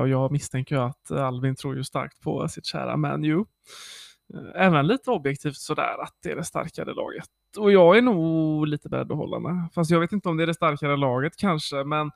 och 0.00 0.08
jag 0.08 0.32
misstänker 0.32 0.74
ju 0.76 0.82
att 0.82 1.10
Alvin 1.10 1.56
tror 1.56 1.76
ju 1.76 1.84
starkt 1.84 2.20
på 2.20 2.48
sitt 2.48 2.66
kära 2.66 2.96
Man 2.96 3.24
U. 3.24 3.44
Även 4.54 4.86
lite 4.86 5.10
objektivt 5.10 5.56
sådär 5.56 6.02
att 6.02 6.14
det 6.22 6.30
är 6.30 6.36
det 6.36 6.44
starkare 6.44 6.94
laget. 6.94 7.28
Och 7.58 7.72
jag 7.72 7.98
är 7.98 8.02
nog 8.02 8.66
lite 8.66 8.88
beredd 8.88 9.12
att 9.12 9.18
hålla 9.18 9.38
med. 9.38 9.68
Fast 9.74 9.90
jag 9.90 10.00
vet 10.00 10.12
inte 10.12 10.28
om 10.28 10.36
det 10.36 10.42
är 10.42 10.46
det 10.46 10.54
starkare 10.54 10.96
laget 10.96 11.36
kanske, 11.36 11.84
men 11.84 12.10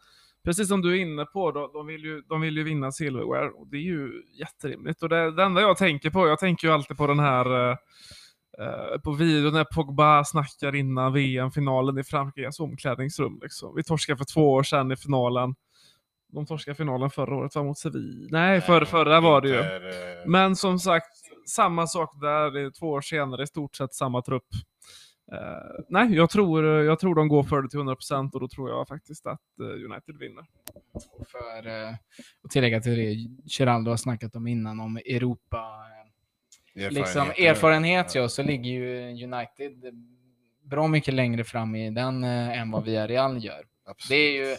precis 0.45 0.69
som 0.69 0.83
du 0.83 0.91
är 0.93 1.01
inne 1.01 1.25
på, 1.25 1.53
då, 1.53 1.71
de, 1.73 1.87
vill 1.87 2.05
ju, 2.05 2.21
de 2.21 2.41
vill 2.41 2.57
ju 2.57 2.65
vinna 2.65 2.93
silverware 2.93 3.51
och 3.51 3.67
det 3.67 3.77
är 3.77 3.83
ju 3.83 4.23
jätterimligt. 4.39 5.03
Och 5.03 5.09
det, 5.09 5.31
det 5.31 5.43
enda 5.43 5.61
jag 5.61 5.77
tänker 5.77 6.11
på, 6.11 6.29
jag 6.29 6.39
tänker 6.39 6.69
ju 6.69 6.75
alltid 6.75 6.97
på 6.97 7.07
den 7.07 7.19
här 7.19 7.71
eh, 7.71 7.77
eh, 8.59 9.01
på 9.05 9.13
videon 9.13 9.53
när 9.53 9.65
Pogba 9.65 10.25
snackar 10.25 10.75
innan 10.75 11.13
VM-finalen 11.13 11.99
i 11.99 12.05
Frankrikes 12.05 12.61
omklädningsrum. 12.61 13.39
Liksom. 13.43 13.75
Vi 13.77 13.85
torskade 13.85 14.19
för 14.19 14.25
två 14.25 14.53
år 14.53 14.63
sedan 14.63 14.93
i 14.93 14.97
finalen. 14.97 15.55
De 16.33 16.47
torskade 16.47 16.75
finalen 16.75 17.11
förra 17.11 17.35
året, 17.37 17.55
var 17.55 17.65
mot 17.65 17.79
Sevilla. 17.79 18.29
Nej, 18.31 18.61
för, 18.61 18.85
förra 18.85 19.21
var 19.21 19.41
det 19.41 19.49
ju. 19.49 19.59
Eh, 19.59 20.27
Men 20.27 20.57
som 20.57 20.79
sagt, 20.79 21.07
samma 21.49 21.87
sak 21.87 22.11
där, 22.21 22.71
två 22.79 22.87
år 22.87 23.01
senare, 23.01 23.43
i 23.43 23.47
stort 23.47 23.75
sett 23.77 23.95
samma 23.95 24.23
trupp. 24.23 24.47
Eh, 25.33 25.83
nej, 25.89 26.15
jag 26.15 26.31
tror, 26.31 26.65
jag 26.67 26.99
tror 26.99 27.15
de 27.15 27.29
går 27.29 27.43
för 27.43 27.63
det 27.63 27.69
till 27.69 27.81
100% 27.81 28.31
och 28.33 28.41
då 28.41 28.49
tror 28.49 28.71
jag 28.71 28.89
faktiskt 28.89 29.27
att 29.27 29.41
eh, 29.61 29.67
United 29.67 30.19
vinner. 30.19 30.45
Och 30.93 31.27
för 31.29 31.67
eh, 31.67 31.95
att 32.45 32.51
tillägga 32.51 32.81
till 32.81 32.97
det 32.97 33.15
Geraldo 33.59 33.91
har 33.91 33.97
snackat 33.97 34.37
om 34.37 34.47
innan, 34.47 34.81
om 34.81 34.97
Europa. 34.97 35.65
eh, 36.77 36.91
Liksom 36.91 37.31
erfarenhet 37.31 38.15
ja, 38.15 38.29
så 38.29 38.43
ligger 38.43 38.71
ju 38.71 39.25
United 39.25 39.73
bra 40.63 40.89
mycket 40.89 41.15
längre 41.15 41.45
fram 41.45 41.75
i 41.75 41.91
den 41.91 42.25
eh, 42.25 42.61
än 42.61 42.71
vad 42.71 42.85
Villarreal 42.85 43.45
gör. 43.45 43.65
Absolut. 43.85 44.09
Det 44.09 44.15
är 44.17 44.33
ju 44.49 44.57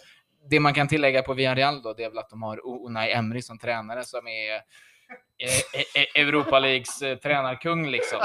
det 0.49 0.60
man 0.60 0.74
kan 0.74 0.88
tillägga 0.88 1.22
på 1.22 1.34
Villarreal 1.34 1.82
då, 1.82 1.94
det 1.94 2.03
är 2.03 2.10
väl 2.10 2.18
att 2.18 2.30
de 2.30 2.41
har 2.41 2.86
Unai 2.86 3.11
Emery 3.11 3.41
som 3.41 3.60
tränare 3.60 4.03
som 4.03 4.28
är 4.28 4.56
eh, 4.56 4.60
eh, 5.74 6.03
eh, 6.16 6.22
Europa 6.28 6.60
Leagues 6.60 6.99
tränarkung 6.99 7.88
liksom. 7.88 8.20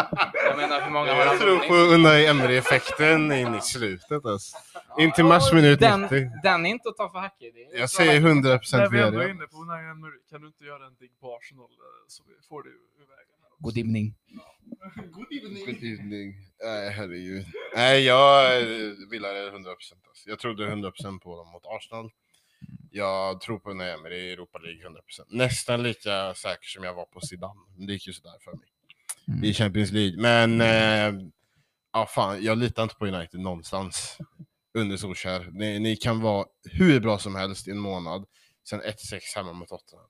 Jag 0.49 0.57
menar, 0.57 0.81
hur 0.81 0.91
många 0.91 1.15
har 1.15 1.19
han 1.19 1.27
Jag 1.27 1.41
tror 1.41 1.59
på 1.59 1.75
Unai 1.75 2.27
Emery-effekten 2.27 3.33
in 3.33 3.55
i 3.55 3.61
slutet. 3.61 4.27
Alltså. 4.27 4.57
In 4.99 5.13
till 5.13 5.25
matchminut 5.25 5.81
den, 5.81 6.03
90. 6.03 6.31
den 6.43 6.67
är 6.67 6.71
inte 6.71 6.89
att 6.89 6.97
ta 6.97 7.11
för 7.13 7.19
är 7.19 7.79
Jag 7.81 7.91
säger 7.91 8.21
hackig. 8.21 8.45
100% 8.45 8.77
När 8.77 8.91
vi 8.91 8.99
ändå 8.99 9.07
är 9.07 9.11
Villarreal. 9.11 9.31
inne 9.31 9.47
på 9.47 9.57
Unai 9.57 9.91
Emery, 9.91 10.19
kan 10.31 10.41
du 10.41 10.47
inte 10.47 10.65
göra 10.65 10.87
en 10.87 10.95
digg 10.95 11.13
på 11.21 11.37
Arsenal 11.37 11.69
så 12.09 12.23
får 12.49 12.63
det 12.63 12.69
ur 12.69 13.05
God 13.59 13.79
evening. 13.79 14.15
God 15.13 15.33
evening. 15.33 15.65
Good 15.67 15.85
evening. 15.85 16.35
Nej, 16.65 16.91
herregud. 16.91 17.47
Nej, 17.75 18.05
jag 18.05 18.61
vill 19.11 19.25
ha 19.25 19.33
det 19.33 19.51
100%. 19.51 19.67
Alltså. 20.09 20.29
Jag 20.29 20.39
trodde 20.39 20.69
100% 20.69 21.19
på 21.19 21.37
dem 21.37 21.49
mot 21.49 21.63
Arsenal. 21.67 22.11
Jag 22.91 23.41
tror 23.41 23.59
på 23.59 23.71
Unai 23.71 23.91
Emery 23.91 24.17
i 24.17 24.33
Europa 24.33 24.59
League 24.59 24.89
100%. 24.89 24.99
Nästan 25.29 25.83
lika 25.83 26.35
säker 26.35 26.67
som 26.67 26.85
jag 26.85 26.95
var 26.95 27.05
på 27.05 27.21
Zidane. 27.21 27.61
Men 27.77 27.87
det 27.87 27.93
gick 27.93 28.07
ju 28.07 28.13
sådär 28.13 28.37
för 28.45 28.53
mig. 28.53 28.69
Mm. 29.29 29.45
I 29.45 29.55
Champions 29.55 29.93
League. 29.93 30.23
Men, 30.23 30.61
eh, 30.61 31.29
ja 31.93 32.07
fan, 32.07 32.43
jag 32.43 32.59
litar 32.59 32.83
inte 32.83 32.95
på 32.95 33.07
United 33.07 33.41
någonstans. 33.41 34.19
Under 34.75 34.97
Solskjaer. 34.97 35.51
Ni, 35.53 35.79
ni 35.79 35.97
kan 35.97 36.21
vara 36.21 36.47
hur 36.71 37.01
bra 37.01 37.19
som 37.19 37.35
helst 37.35 37.69
i 37.69 37.71
en 37.71 37.79
månad. 37.79 38.25
Sen 38.69 38.81
1-6 38.81 39.37
hemma 39.37 39.53
mot 39.53 39.69
Tottenham. 39.69 40.07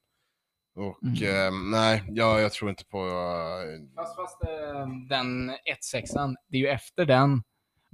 Och 0.77 0.99
Mm. 1.03 1.47
eh, 1.47 1.71
nej, 1.71 2.05
jag, 2.09 2.41
jag 2.41 2.53
tror 2.53 2.71
inte 2.71 2.85
på... 2.85 2.99
eh, 2.99 3.95
Fast, 3.97 4.17
fast 4.17 4.43
eh, 4.45 4.87
den 5.09 5.51
1-6an, 5.95 6.35
det 6.49 6.57
är 6.57 6.61
ju 6.61 6.69
efter 6.69 7.05
den 7.05 7.43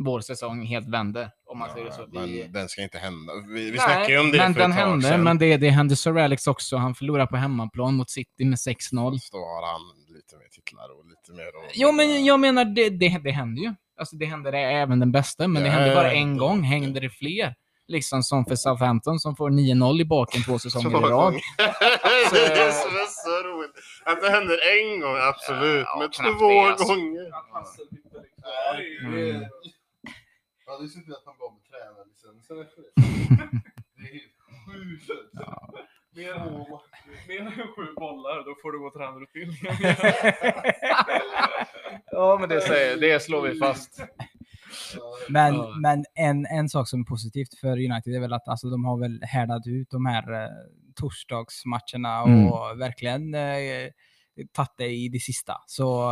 vår 0.04 0.20
säsong 0.20 0.66
helt 0.66 0.88
vände. 0.88 1.30
Om 1.46 1.58
man 1.58 1.70
säger 1.70 1.90
så. 1.90 2.06
men 2.12 2.24
Vi- 2.24 2.46
den 2.48 2.68
ska 2.68 2.82
inte 2.82 2.98
hända. 2.98 3.32
Vi, 3.48 3.64
vi 3.64 3.70
Nej, 3.70 3.78
snackade 3.80 4.12
ju 4.12 4.18
om 4.18 4.30
det 4.32 4.38
men 4.38 4.54
för 4.54 4.60
den 4.60 4.70
ett 4.70 4.76
tag 4.78 4.86
hände, 4.88 5.08
sedan. 5.08 5.22
men 5.22 5.38
det, 5.38 5.56
det 5.56 5.70
hände 5.70 5.96
Sir 5.96 6.18
Alex 6.18 6.46
också. 6.46 6.76
Han 6.76 6.94
förlorade 6.94 7.26
på 7.26 7.36
hemmaplan 7.36 7.94
mot 7.94 8.10
City 8.10 8.44
med 8.44 8.56
6-0. 8.56 9.18
Så 9.18 9.36
har 9.36 9.72
han 9.72 9.80
lite 10.14 10.36
mer 10.36 10.48
titlar 10.50 10.98
och 10.98 11.06
lite 11.06 11.32
mer... 11.32 11.46
Och, 11.56 11.70
Jo, 11.74 11.92
men 11.92 12.24
jag 12.24 12.40
menar, 12.40 12.64
det, 12.64 12.90
det, 12.90 13.18
det 13.24 13.30
hände 13.30 13.60
ju. 13.60 13.74
Alltså 13.98 14.16
det 14.16 14.24
hände 14.26 14.50
det 14.50 14.58
även 14.58 15.00
den 15.00 15.12
bästa, 15.12 15.48
men 15.48 15.62
det 15.62 15.68
Ja, 15.68 15.74
hände 15.74 15.94
bara 15.94 16.08
ja, 16.14 16.20
en 16.20 16.36
ja. 16.36 16.38
gång. 16.42 16.62
Hängde 16.62 17.00
det 17.00 17.10
fler? 17.10 17.54
Liksom 17.90 18.22
som 18.22 18.44
för 18.44 18.56
Southampton 18.56 19.18
som 19.18 19.36
får 19.36 19.50
9-0 19.50 20.00
i 20.00 20.04
baken 20.04 20.42
två 20.42 20.58
säsonger 20.58 20.90
i 20.90 21.10
rad. 21.10 21.32
det 21.56 21.64
är 22.38 22.54
det 22.54 22.62
är 22.62 23.06
så 23.06 23.48
roligt. 23.48 23.74
Att 24.04 24.20
det 24.22 24.30
händer 24.30 24.58
en 24.76 25.00
gång, 25.00 25.16
absolut. 25.16 25.86
Ja, 25.86 25.98
men 25.98 26.10
två 26.38 26.48
det, 26.48 26.70
alltså. 26.70 26.94
gånger. 26.94 27.32
Mm. 29.00 29.44
Ja, 30.66 30.78
det 30.78 30.84
är 30.84 30.88
så 30.88 30.98
att 30.98 31.24
han 31.24 31.34
gav 31.38 31.52
mig 31.52 31.62
tränarlicensen 31.70 32.60
efter 32.60 32.82
det. 32.82 32.90
Det 33.96 34.02
är 34.08 34.12
helt 34.12 34.36
sjukt. 34.66 35.10
Mer, 36.16 36.34
mer 37.28 37.40
än 37.40 37.52
sju 37.76 37.94
bollar, 37.96 38.44
då 38.44 38.54
får 38.62 38.72
du 38.72 38.78
gå 38.78 38.90
tränarutbildningen. 38.90 39.76
ja, 42.10 42.36
men 42.40 42.48
det, 42.48 42.60
säger, 42.60 42.96
det 42.96 43.22
slår 43.22 43.42
vi 43.42 43.58
fast. 43.58 44.02
Men, 45.28 45.54
Ja. 45.54 45.74
men 45.82 46.04
en, 46.14 46.46
en 46.46 46.68
sak 46.68 46.88
som 46.88 47.00
är 47.00 47.04
positivt 47.04 47.54
för 47.60 47.72
United 47.72 48.14
är 48.14 48.20
väl 48.20 48.32
att 48.32 48.48
alltså, 48.48 48.70
de 48.70 48.84
har 48.84 48.98
väl 48.98 49.22
härdat 49.22 49.66
ut 49.66 49.90
de 49.90 50.06
här 50.06 50.32
eh, 50.44 50.48
torsdagsmatcherna 50.96 52.22
och 52.22 52.66
Mm. 52.66 52.78
verkligen 52.78 53.34
eh, 53.34 53.90
tagit 54.52 54.70
det 54.76 54.86
i 54.88 55.08
det 55.08 55.18
sista. 55.20 55.54
Så 55.66 56.10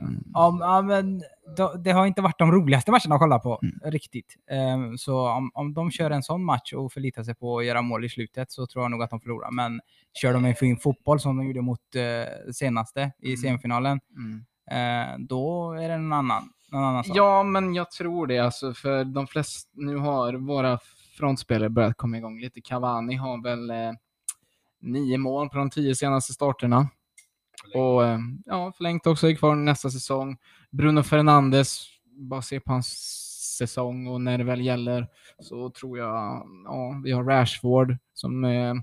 Mm. 0.00 0.22
ja, 0.34 0.56
ja, 0.60 0.82
men 0.82 1.22
då, 1.56 1.72
det 1.84 1.90
har 1.90 2.06
inte 2.06 2.22
varit 2.22 2.38
de 2.38 2.52
roligaste 2.52 2.90
matcherna 2.90 3.14
att 3.14 3.20
kolla 3.20 3.38
på, 3.38 3.60
Mm. 3.62 3.80
riktigt. 3.92 4.34
Eh, 4.50 4.78
så 4.96 5.28
om, 5.30 5.50
om 5.54 5.74
de 5.74 5.90
kör 5.90 6.10
en 6.10 6.22
sån 6.22 6.44
match 6.44 6.72
och 6.72 6.92
förlitar 6.92 7.22
sig 7.24 7.34
på 7.34 7.58
att 7.58 7.64
göra 7.64 7.82
mål 7.82 8.04
i 8.04 8.08
slutet 8.08 8.52
så 8.52 8.66
tror 8.66 8.84
jag 8.84 8.90
nog 8.90 9.02
att 9.02 9.10
de 9.10 9.20
förlorar. 9.20 9.50
Men 9.50 9.80
kör 10.22 10.32
de 10.32 10.44
en 10.44 10.54
fin 10.54 10.76
fotboll 10.76 11.20
som 11.20 11.36
de 11.36 11.46
gjorde 11.46 11.60
mot 11.60 11.80
eh, 11.94 12.52
senaste 12.52 13.12
i 13.22 13.26
Mm. 13.28 13.36
semifinalen, 13.36 14.00
Mm. 14.16 14.44
eh, 14.70 15.18
då 15.18 15.72
är 15.72 15.88
det 15.88 15.94
en 15.94 16.12
annan, 16.12 16.42
någon 16.72 16.84
annan 16.84 17.04
sak. 17.04 17.16
Ja, 17.16 17.42
men 17.42 17.74
jag 17.74 17.90
tror 17.90 18.26
det 18.26 18.38
alltså, 18.38 18.74
för 18.74 19.04
de 19.04 19.26
flesta, 19.26 19.70
nu 19.72 19.96
har 19.96 20.34
våra 20.34 20.78
frontspelare 21.16 21.68
börjat 21.68 21.96
komma 21.96 22.16
igång 22.16 22.40
lite. 22.40 22.60
Cavani 22.60 23.14
har 23.14 23.42
väl 23.42 23.70
eh, 23.70 23.92
nio 24.80 25.18
mål 25.18 25.48
på 25.48 25.58
de 25.58 25.70
tio 25.70 25.94
senaste 25.94 26.32
starterna. 26.32 26.88
Och 27.74 28.06
eh, 28.06 28.18
ja, 28.44 28.72
förlängt 28.76 29.06
också, 29.06 29.28
är 29.28 29.34
kvar 29.34 29.54
nästa 29.54 29.90
säsong. 29.90 30.36
Bruno 30.70 31.02
Fernandes, 31.02 31.86
bara 32.04 32.42
se 32.42 32.60
på 32.60 32.72
hans 32.72 32.88
säsong 33.58 34.06
och 34.06 34.20
när 34.20 34.38
det 34.38 34.44
väl 34.44 34.60
gäller 34.60 35.08
så 35.38 35.70
tror 35.70 35.98
jag, 35.98 36.46
ja, 36.64 37.00
vi 37.04 37.12
har 37.12 37.24
Rashford 37.24 37.96
som 38.14 38.44
eh, 38.44 38.74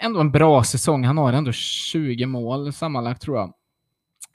ändå 0.00 0.20
en 0.20 0.32
bra 0.32 0.64
säsong. 0.64 1.04
Han 1.04 1.18
har 1.18 1.32
ändå 1.32 1.52
20 1.52 2.26
mål 2.26 2.72
sammanlagt 2.72 3.22
tror 3.22 3.38
jag 3.38 3.52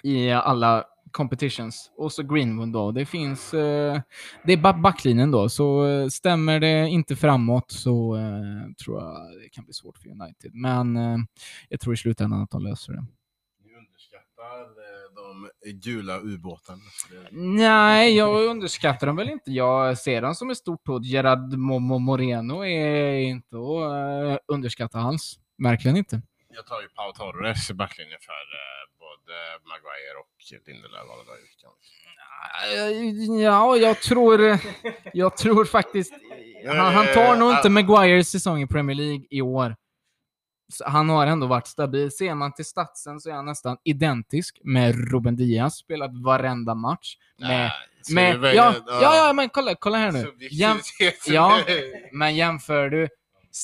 i 0.04 0.32
alla 0.32 0.86
competitions. 1.12 1.92
Och 1.98 2.12
så 2.12 2.24
Greenwood 2.24 2.74
då. 2.74 2.92
Det 2.92 3.06
finns, 3.06 3.54
eh, 3.54 4.02
det 4.44 4.54
är 4.54 4.58
ba- 4.58 4.74
backlinjen 4.82 5.32
då, 5.32 5.50
så 5.50 5.88
eh, 5.88 6.08
stämmer 6.08 6.60
det 6.60 6.88
inte 6.88 7.16
framåt 7.16 7.72
så 7.72 8.16
eh, 8.16 8.74
tror 8.84 9.02
jag 9.02 9.16
det 9.44 9.50
kan 9.50 9.64
bli 9.64 9.74
svårt 9.74 9.98
för 9.98 10.10
United. 10.10 10.52
Men 10.54 10.98
eh, 10.98 11.18
jag 11.70 11.80
tror 11.80 11.94
i 11.94 11.98
slutändan 11.98 12.42
att 12.42 12.52
de 12.52 12.64
löser 12.64 12.94
det. 12.94 13.02
Ni 13.64 13.76
underskattar 13.78 14.62
eh, 14.62 15.14
de 15.16 15.72
gula 15.72 16.20
ubåtarna. 16.20 16.82
Nej, 17.32 18.16
jag 18.18 18.46
underskattar 18.46 19.08
dem 19.08 19.16
väl 19.16 19.30
inte. 19.30 19.52
Jag 19.52 19.98
ser 19.98 20.22
dem 20.22 20.36
som 20.36 20.50
ett 20.50 20.58
stort 20.58 20.88
hot. 20.88 21.06
Gerard 21.06 21.54
Mo- 21.54 21.80
Mo- 21.80 22.00
Moreno 22.00 22.66
är 22.66 23.14
inte 23.20 23.56
att 23.58 24.40
underskatta 24.48 25.00
alls. 25.00 25.40
Verkligen 25.64 25.98
inte. 25.98 26.22
Jag 26.56 26.66
tar 26.66 26.82
ju 26.82 26.88
Pau 26.88 27.12
Torres 27.14 27.70
i 27.70 27.74
backlinjen 27.74 28.18
för 28.22 28.34
Maguire 29.72 30.18
och 30.20 30.68
Lindelöf. 30.68 31.02
alla 31.02 31.24
dagar 31.24 31.38
i 31.40 31.42
veckan. 31.42 31.72
Eh, 32.64 33.42
Ja, 33.44 33.78
jag 33.78 34.02
tror, 34.02 34.60
jag 35.14 35.38
tror 35.38 35.66
faktiskt... 35.66 36.14
Han, 36.68 36.94
han 36.94 37.06
tar 37.14 37.36
nog 37.36 37.52
inte 37.52 37.70
Maguires 37.70 38.30
säsong 38.30 38.62
i 38.62 38.68
Premier 38.68 38.96
League 38.96 39.26
i 39.30 39.42
år. 39.42 39.76
Han 40.86 41.10
har 41.10 41.28
ändå 41.28 41.48
varit 41.48 41.68
stabil. 41.68 42.12
Ser 42.12 42.36
man 42.36 42.54
till 42.54 42.66
statsen 42.66 43.20
så 43.20 43.30
är 43.30 43.34
han 43.34 43.46
nästan 43.46 43.78
identisk 43.84 44.60
med 44.64 45.12
Ruben 45.12 45.36
Diaz. 45.36 45.76
Spelat 45.76 46.12
varenda 46.24 46.76
match. 46.76 47.16
Med, 47.40 47.72
Nej, 48.10 48.38
med, 48.38 48.56
ja, 48.56 48.76
ja, 48.88 49.28
ja, 49.28 49.34
men 49.34 49.50
kolla, 49.50 49.76
kolla 49.76 49.98
här 49.98 50.12
nu. 50.12 50.36
Jäm, 50.52 50.78
ja, 51.28 51.60
men 52.12 52.36
jämför 52.36 52.90
du 52.90 53.10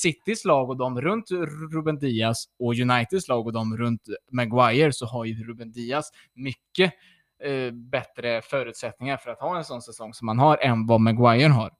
Citys 0.02 0.44
lag 0.44 0.70
och 0.70 0.76
de 0.76 1.00
runt 1.00 1.30
Ruben 1.72 1.98
Diaz 1.98 2.44
och 2.58 2.74
Uniteds 2.74 3.28
lag 3.28 3.46
och 3.46 3.52
de 3.52 3.76
runt 3.76 4.02
Maguire 4.32 4.92
så 4.92 5.06
har 5.06 5.24
ju 5.24 5.44
Ruben 5.44 5.72
Diaz 5.72 6.10
mycket 6.34 6.92
eh, 7.44 7.70
bättre 7.70 8.42
förutsättningar 8.42 9.16
för 9.16 9.30
att 9.30 9.40
ha 9.40 9.56
en 9.56 9.64
sån 9.64 9.82
säsong 9.82 10.14
som 10.14 10.28
han 10.28 10.38
har 10.38 10.58
än 10.58 10.86
vad 10.86 11.00
Maguire 11.00 11.48
har. 11.48 11.70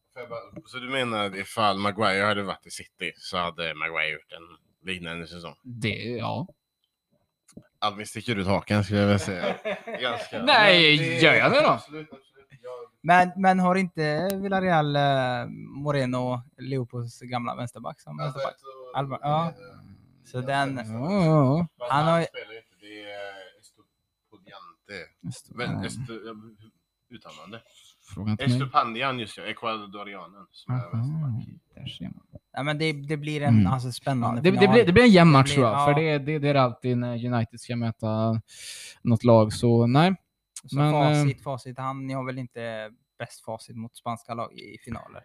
Så 0.66 0.78
du 0.78 0.90
menar 0.90 1.24
att 1.24 1.36
ifall 1.36 1.78
Maguire 1.78 2.24
hade 2.24 2.42
varit 2.42 2.66
i 2.66 2.70
City 2.70 3.12
så 3.16 3.36
hade 3.36 3.74
Maguire 3.74 4.12
gjort 4.12 4.32
en 4.32 4.88
liknande 4.88 5.26
säsong? 5.26 5.54
Det, 5.62 6.16
ja. 6.18 6.46
Albin 7.78 8.06
sticker 8.06 8.36
ut 8.36 8.46
hakan 8.46 8.84
skulle 8.84 9.00
jag 9.00 9.06
vilja 9.06 9.18
säga. 9.18 9.54
Ganska. 10.00 10.42
Nej, 10.42 11.22
gör 11.24 11.34
jag 11.34 11.52
det 11.52 11.60
då? 11.60 11.68
Absolut, 11.68 12.08
absolut. 12.12 12.33
Men, 13.06 13.30
men 13.36 13.60
har 13.60 13.74
inte 13.74 14.30
Villarreal 14.42 14.96
eh, 14.96 15.46
Moreno, 15.84 16.42
Leopolds 16.58 17.20
gamla 17.20 17.54
vänsterback 17.54 18.00
som 18.00 18.16
vänsterback? 18.16 18.54
Alberto- 18.96 19.14
Alba- 19.14 19.18
ja. 19.22 19.52
Så 20.24 20.40
den- 20.40 20.76
Ja, 20.76 21.66
Fast 21.78 21.92
Han 21.92 22.04
har 22.06 22.18
ju- 22.20 22.26
spelar 22.26 22.56
inte, 22.56 22.76
det 22.80 23.02
är 23.02 23.08
ja. 23.08 23.60
Esto, 23.60 23.82
uttalande. 27.10 27.60
Estupandian 28.44 29.18
just 29.18 29.36
ja, 29.38 29.44
ecuadorianen. 29.44 30.46
Som 30.50 30.74
är 30.74 30.78
vänsterback. 30.78 31.04
Aha, 31.24 31.42
Där 31.74 31.86
ser 31.86 32.04
man. 32.04 32.20
Ja, 32.52 32.62
men 32.62 32.78
det, 32.78 32.92
det 32.92 33.16
blir 33.16 33.42
en 33.42 33.54
Mm. 33.60 33.72
alltså, 33.72 33.92
spännande 33.92 34.40
Det, 34.40 34.50
det, 34.50 34.58
final. 34.58 34.72
blir, 34.74 34.86
det 34.86 34.92
blir 34.92 35.02
en 35.02 35.10
jämn 35.10 35.32
Det 35.32 35.38
match 35.38 35.44
blir- 35.46 35.54
tror 35.54 35.66
jag, 35.66 35.84
för 35.84 36.00
ja. 36.02 36.18
det, 36.18 36.24
det, 36.24 36.38
det 36.38 36.48
är 36.48 36.54
alltid 36.54 36.98
när 36.98 37.26
United 37.34 37.60
ska 37.60 37.76
möta 37.76 38.40
något 39.02 39.24
lag. 39.24 39.52
Så 39.52 39.86
nej. 39.86 40.14
Så 40.66 40.76
men, 40.76 40.94
eh, 40.94 41.00
facit, 41.24 41.42
facit. 41.42 41.78
Han, 41.78 42.06
ni 42.06 42.14
har 42.14 42.24
väl 42.26 42.38
inte 42.38 42.90
bäst 43.18 43.44
facit 43.44 43.76
mot 43.76 43.96
spanska 43.96 44.34
lag 44.34 44.52
i 44.52 44.78
finaler? 44.84 45.22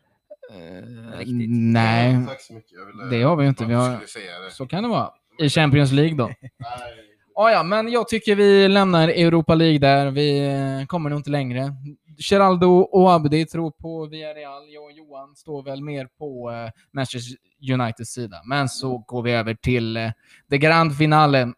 Riktigt. 1.18 1.50
nej, 1.50 2.26
Tack 2.28 2.42
så 2.42 2.54
mycket. 2.54 2.72
Jag 2.72 2.86
ville- 2.86 3.18
det 3.18 3.24
har 3.24 3.36
vi 3.36 3.44
ju 3.44 3.50
inte. 3.50 3.66
Vi 3.66 3.74
har, 3.74 3.94
skulle 3.96 4.08
säga 4.08 4.40
det. 4.40 4.52
så 4.52 4.68
kan 4.68 4.84
det 4.84 4.90
vara. 4.90 5.10
I 5.40 5.50
Champions 5.50 5.92
League 5.92 6.16
då. 6.18 6.26
Nej. 6.42 7.06
Ah, 7.36 7.50
ja, 7.52 7.64
men 7.64 7.92
jag 7.92 8.08
tycker 8.08 8.36
vi 8.36 8.68
lämnar 8.68 9.08
Europa 9.08 9.56
League 9.56 9.80
där. 9.80 10.12
Vi 10.12 10.48
eh, 10.80 10.86
kommer 10.86 11.10
nog 11.10 11.20
inte 11.20 11.30
längre. 11.30 11.74
Geraldo 12.18 12.68
och 12.80 13.12
Abdi 13.14 13.46
tror 13.46 13.72
på 13.72 14.06
Villarreal. 14.06 14.64
Jag 14.74 14.84
och 14.84 14.92
Johan 14.92 15.36
står 15.36 15.64
väl 15.64 15.84
mer 15.84 16.08
på 16.18 16.52
eh, 16.52 16.70
Manchester 16.94 17.38
Uniteds 17.74 18.10
sida. 18.12 18.42
Men 18.46 18.70
så 18.70 18.98
går 18.98 19.22
vi 19.24 19.32
över 19.32 19.54
till 19.54 19.98
eh, 19.98 20.12
det 20.48 20.58
grand 20.58 20.98
finale. 20.98 21.54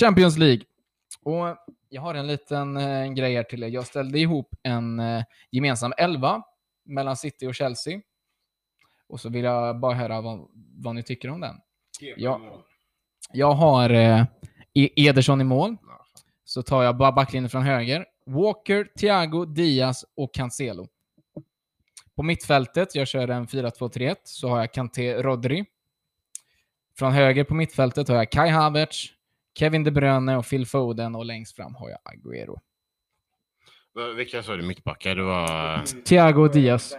Champions 0.00 0.38
League. 0.38 0.62
Och 1.22 1.56
jag 1.94 2.02
har 2.02 2.14
en 2.14 2.26
liten 2.26 2.76
eh, 2.76 3.12
grej 3.12 3.34
här 3.34 3.42
till 3.42 3.62
er. 3.62 3.68
Jag 3.68 3.86
ställde 3.86 4.18
ihop 4.18 4.54
en 4.62 5.00
eh, 5.00 5.24
gemensam 5.50 5.92
elva 5.96 6.42
mellan 6.84 7.16
City 7.16 7.46
och 7.46 7.54
Chelsea. 7.54 8.00
Och 9.08 9.20
så 9.20 9.28
vill 9.28 9.44
jag 9.44 9.80
bara 9.80 9.94
höra 9.94 10.20
vad, 10.20 10.48
vad 10.76 10.94
ni 10.94 11.02
tycker 11.02 11.30
om 11.30 11.40
den. 11.40 11.56
Ja. 12.16 12.40
Jag 13.32 13.52
har 13.52 13.90
eh, 13.90 14.24
E- 14.74 15.08
Ederson 15.08 15.40
i 15.40 15.44
mål. 15.44 15.76
Så 16.44 16.62
tar 16.62 16.82
jag 16.82 16.96
bara 16.96 17.12
backlinjen 17.12 17.50
från 17.50 17.62
höger. 17.62 18.06
Walker, 18.26 18.84
Thiago, 18.98 19.44
Diaz 19.44 20.04
och 20.16 20.34
Cancelo. 20.34 20.88
På 22.16 22.22
mittfältet, 22.22 22.94
jag 22.94 23.08
kör 23.08 23.28
en 23.28 23.46
4-2-3-1, 23.46 24.16
så 24.24 24.48
har 24.48 24.58
jag 24.58 24.72
Kanté, 24.72 25.22
Rodri. 25.22 25.64
Från 26.98 27.12
höger 27.12 27.44
på 27.44 27.54
mittfältet 27.54 28.08
har 28.08 28.16
jag 28.16 28.30
Kai 28.30 28.48
Havertz, 28.48 29.06
Kevin 29.58 29.84
De 29.84 29.90
Bruyne 29.90 30.36
och 30.36 30.46
Phil 30.50 30.66
Foden 30.66 31.14
och 31.14 31.24
längst 31.24 31.56
fram 31.56 31.74
har 31.74 31.88
jag 31.90 31.98
Agüero. 32.04 32.58
Va- 33.94 34.12
Vilka 34.16 34.42
sa 34.42 34.56
du 34.56 34.62
mittbackar? 34.62 35.14
Det 35.16 35.22
var 35.22 35.82
Thiago 36.04 36.40
och 36.42 36.52
Diaz. 36.52 36.94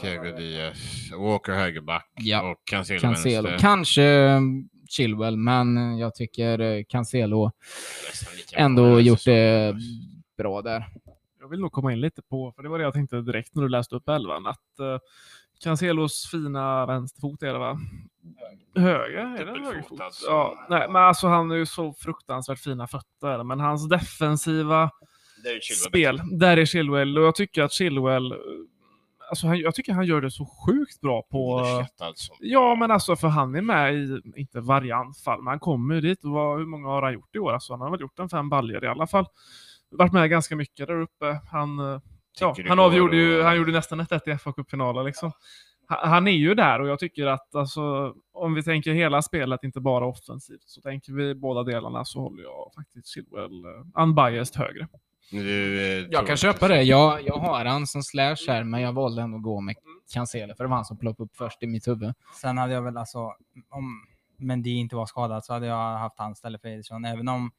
Thiago 0.00 0.36
Diaz, 0.36 1.10
Walker 1.18 1.52
högerback 1.52 2.10
Ja. 2.14 2.50
och 2.50 2.56
Cancelo, 2.64 3.00
Cancelo. 3.00 3.48
vänster. 3.48 3.58
Kanske 3.68 4.02
eh, 4.02 4.40
Chilwell, 4.88 5.36
men 5.36 5.98
jag 5.98 6.14
tycker 6.14 6.58
eh, 6.60 6.84
Cancelo 6.88 7.52
ändå 8.56 9.00
gjort 9.00 9.24
det 9.24 9.74
bra 10.38 10.62
där. 10.62 10.84
Jag 11.40 11.48
vill 11.48 11.60
nog 11.60 11.72
komma 11.72 11.92
in 11.92 12.00
lite 12.00 12.22
på, 12.22 12.52
för 12.52 12.62
det 12.62 12.68
var 12.68 12.78
det 12.78 12.84
jag 12.84 12.94
tänkte 12.94 13.20
direkt 13.20 13.54
när 13.54 13.62
du 13.62 13.68
läste 13.68 13.94
upp 13.96 14.08
elvan, 14.08 14.46
att 14.46 15.02
Cancelos 15.60 16.28
fina 16.30 16.86
vänsterfot 16.86 17.42
är 17.42 17.52
det 17.52 17.58
va? 17.58 17.78
Höger? 18.74 19.18
Är 19.36 19.44
det 19.44 19.52
högerfot? 19.64 19.98
som- 20.14 20.32
Ja, 20.34 20.66
nej, 20.68 20.86
men 20.88 21.02
alltså 21.02 21.26
han 21.26 21.50
är 21.50 21.54
ju 21.56 21.66
så 21.66 21.92
fruktansvärt 21.92 22.58
fina 22.58 22.86
fötter, 22.86 23.42
men 23.44 23.60
hans 23.60 23.88
defensiva 23.88 24.90
spel, 25.88 26.20
där 26.38 26.56
är 26.56 26.64
Chilwell 26.64 27.18
och 27.18 27.24
jag 27.24 27.34
tycker 27.34 27.62
att 27.62 27.72
Chilwell, 27.72 28.32
eh, 28.32 28.38
alltså 29.30 29.46
han, 29.46 29.58
jag 29.58 29.74
tycker 29.74 29.92
han 29.92 30.06
gör 30.06 30.20
det 30.20 30.30
så 30.30 30.46
sjukt 30.66 31.00
bra 31.00 31.22
på... 31.22 31.58
Som- 32.14 32.36
Ja, 32.40 32.74
men 32.74 32.90
alltså 32.90 33.16
för 33.16 33.28
han 33.28 33.54
är 33.54 33.60
med 33.62 33.94
i, 33.94 34.20
inte 34.36 34.60
varje 34.60 34.96
anfall, 34.96 35.38
men 35.42 35.46
han 35.50 35.60
kommer 35.60 35.94
ju 35.94 36.00
dit 36.00 36.24
och 36.24 36.30
vad, 36.30 36.58
hur 36.58 36.66
många 36.66 36.88
har 36.88 37.02
han 37.02 37.12
gjort 37.12 37.36
i 37.36 37.38
år? 37.38 37.52
Alltså 37.52 37.72
han 37.72 37.80
har 37.80 37.90
väl 37.90 38.00
gjort 38.00 38.18
en 38.18 38.28
fem 38.28 38.48
baljor 38.48 38.84
i 38.84 38.88
alla 38.88 39.06
fall. 39.06 39.26
Varit 39.90 40.12
med 40.12 40.30
ganska 40.30 40.56
mycket 40.56 40.86
där 40.86 41.00
uppe. 41.00 41.40
Han, 41.50 41.78
eh, 41.78 42.00
ja, 42.40 42.54
han 42.68 42.78
avgjorde 42.78 43.16
ju, 43.16 43.42
han 43.42 43.56
gjorde 43.56 43.72
nästan 43.72 44.00
ett 44.00 44.12
1 44.12 44.26
i 44.28 44.30
FA-cupfinalen 44.30 45.04
liksom. 45.04 45.32
Han, 45.32 45.34
han 45.88 46.28
är 46.28 46.32
ju 46.32 46.54
där 46.54 46.80
och 46.80 46.88
jag 46.88 46.98
tycker 46.98 47.26
att 47.26 47.54
alltså, 47.54 48.14
om 48.32 48.54
vi 48.54 48.62
tänker 48.62 48.92
hela 48.92 49.22
spelet, 49.22 49.64
inte 49.64 49.80
bara 49.80 50.06
offensivt, 50.06 50.62
så 50.66 50.80
tänker 50.80 51.12
vi 51.12 51.34
båda 51.34 51.62
delarna 51.62 52.04
så 52.04 52.20
håller 52.20 52.42
jag 52.42 52.72
faktiskt 52.74 53.08
Chilwell 53.08 53.64
uh, 53.66 54.02
unbiased 54.02 54.56
högre. 54.56 54.88
Du, 55.30 56.00
eh, 56.00 56.06
Jag 56.10 56.26
kan 56.26 56.36
köpa 56.36 56.68
det. 56.68 56.82
Jag, 56.82 57.26
jag 57.26 57.38
har 57.38 57.64
han 57.64 57.86
som 57.86 58.02
slash 58.02 58.36
här, 58.48 58.64
men 58.64 58.80
jag 58.80 58.92
valde 58.92 59.22
ändå 59.22 59.36
att 59.36 59.42
gå 59.42 59.60
med 59.60 59.74
Cancelo, 60.12 60.54
för 60.54 60.64
det 60.64 60.68
var 60.68 60.76
han 60.76 60.84
som 60.84 60.98
ploppade 60.98 61.24
upp 61.24 61.36
först 61.36 61.62
i 61.62 61.66
mitt 61.66 61.88
huvud. 61.88 62.14
Sen 62.40 62.58
hade 62.58 62.72
jag 62.72 62.82
väl 62.82 62.96
alltså, 62.96 63.18
om 63.70 64.06
Mendy 64.36 64.70
inte 64.70 64.96
var 64.96 65.06
skadad 65.06 65.44
så 65.44 65.52
hade 65.52 65.66
jag 65.66 65.98
haft 65.98 66.18
han 66.18 66.32
istället 66.32 66.60
för 66.60 66.68
Ederson. 66.68 67.04
Även 67.04 67.28
om 67.28 67.50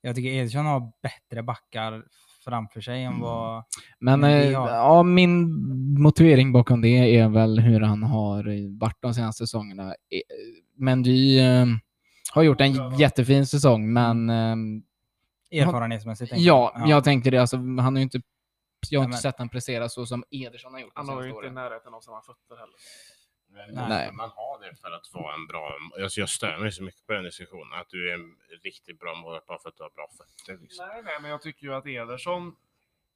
jag 0.00 0.16
tycker 0.16 0.30
Ederson 0.30 0.66
har 0.66 0.92
bättre 1.02 1.42
backar 1.42 2.04
framför 2.46 2.80
sig 2.80 3.02
än 3.04 3.08
Mm. 3.12 3.20
vad... 3.22 3.64
Men 3.98 4.20
Men 4.20 4.30
eh, 4.30 4.50
ja, 4.50 5.02
min 5.02 5.50
motivering 6.00 6.52
bakom 6.52 6.80
det 6.80 6.88
är 7.18 7.28
väl 7.28 7.58
hur 7.60 7.80
han 7.80 8.02
har 8.02 8.78
varit 8.78 8.96
de 9.02 9.14
senaste 9.14 9.46
säsongerna. 9.46 9.86
Eh, 9.88 9.92
Mendy 10.76 11.38
eh, 11.38 11.66
har 12.32 12.42
gjort 12.42 12.60
en 12.60 12.96
jättefin 12.98 13.46
säsong, 13.46 13.92
men 13.92 14.30
eh, 14.30 14.56
Erfarenhetsmässigt. 15.62 16.32
ja, 16.36 16.72
jag. 16.78 16.88
jag 16.88 17.04
tänkte 17.04 17.30
det. 17.30 17.38
Alltså, 17.38 17.56
han 17.56 17.78
har 17.78 17.96
ju 17.96 18.02
inte, 18.02 18.20
jag 18.90 19.00
har 19.00 19.04
Nej, 19.04 19.06
inte 19.14 19.16
men- 19.16 19.32
sett 19.32 19.38
han 19.38 19.48
prestera 19.48 19.88
så 19.88 20.06
som 20.06 20.24
Ederson 20.30 20.72
har 20.72 20.80
gjort 20.80 20.92
Han 20.94 21.08
har 21.08 21.22
ju 21.22 21.30
inte 21.30 21.46
i 21.46 21.50
närheten 21.50 21.94
av 21.94 22.00
samma 22.00 22.20
fötter 22.22 22.56
heller. 22.56 22.74
Men 23.48 23.88
Nej. 23.88 24.12
Man 24.12 24.30
har 24.30 24.60
det 24.60 24.76
för 24.76 24.90
att 24.90 25.10
vara 25.12 25.34
en 25.34 25.46
bra... 25.46 25.78
Alltså 26.02 26.20
jag 26.20 26.28
stör 26.28 26.58
mig 26.58 26.72
så 26.72 26.82
mycket 26.82 27.06
på 27.06 27.12
den 27.12 27.24
diskussionen. 27.24 27.72
Att 27.80 27.88
du 27.88 28.10
är 28.10 28.14
en 28.14 28.36
riktigt 28.62 28.98
bra 29.00 29.14
målvakt 29.14 29.46
bara 29.46 29.58
för 29.58 29.68
att 29.68 29.76
du 29.76 29.82
har 29.82 29.90
bra 29.90 30.08
fötter. 30.18 30.62
Liksom. 30.62 30.86
Nej, 30.86 31.02
nej, 31.02 31.20
men 31.20 31.30
jag 31.30 31.42
tycker 31.42 31.66
ju 31.66 31.74
att 31.74 31.86
Ederson 31.86 32.56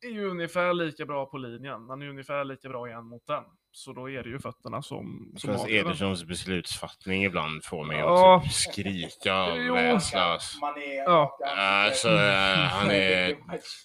är 0.00 0.10
ju 0.10 0.30
ungefär 0.30 0.74
lika 0.74 1.06
bra 1.06 1.26
på 1.26 1.38
linjen. 1.38 1.88
Han 1.88 2.02
är 2.02 2.08
ungefär 2.08 2.44
lika 2.44 2.68
bra 2.68 2.88
en 2.88 3.04
mot 3.04 3.28
en. 3.28 3.44
Så 3.72 3.92
då 3.92 4.10
är 4.10 4.22
det 4.22 4.28
ju 4.28 4.38
fötterna 4.38 4.82
som, 4.82 5.32
som 5.36 5.52
Fast 5.52 5.64
avgör. 5.64 5.80
Edersons 5.80 6.24
beslutsfattning 6.24 7.24
ibland 7.24 7.64
får 7.64 7.84
mig 7.84 7.98
Ja. 7.98 8.36
att 8.36 8.42
typ 8.42 8.52
skrika 8.52 9.34
av 9.34 9.58
väslös. 9.58 10.56
Ja. 11.06 11.38
Alltså, 11.56 12.08
eh, 12.08 12.64
han 12.70 12.90
är... 12.90 13.28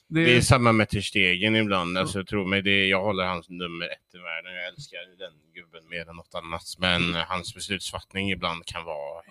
Det, 0.07 0.23
Det 0.25 0.37
är 0.37 0.41
samma 0.41 0.71
med 0.71 0.89
Ter 0.89 1.01
Stegen 1.01 1.55
ibland. 1.55 1.97
Alltså, 1.97 2.23
tro 2.23 2.45
mig, 2.45 2.61
det 2.61 2.71
är, 2.71 2.89
jag 2.89 3.01
håller 3.03 3.25
hans 3.25 3.49
nummer 3.49 3.85
ett 3.85 4.15
i 4.15 4.17
världen. 4.17 4.53
Jag 4.55 4.67
älskar 4.67 4.97
den 5.17 5.31
gubben 5.53 5.89
mer 5.89 6.09
än 6.09 6.15
något 6.15 6.35
annat. 6.35 6.61
Men 6.77 7.13
hans 7.27 7.55
beslutsfattning 7.55 8.31
ibland 8.31 8.65
kan 8.65 8.85
vara... 8.85 9.21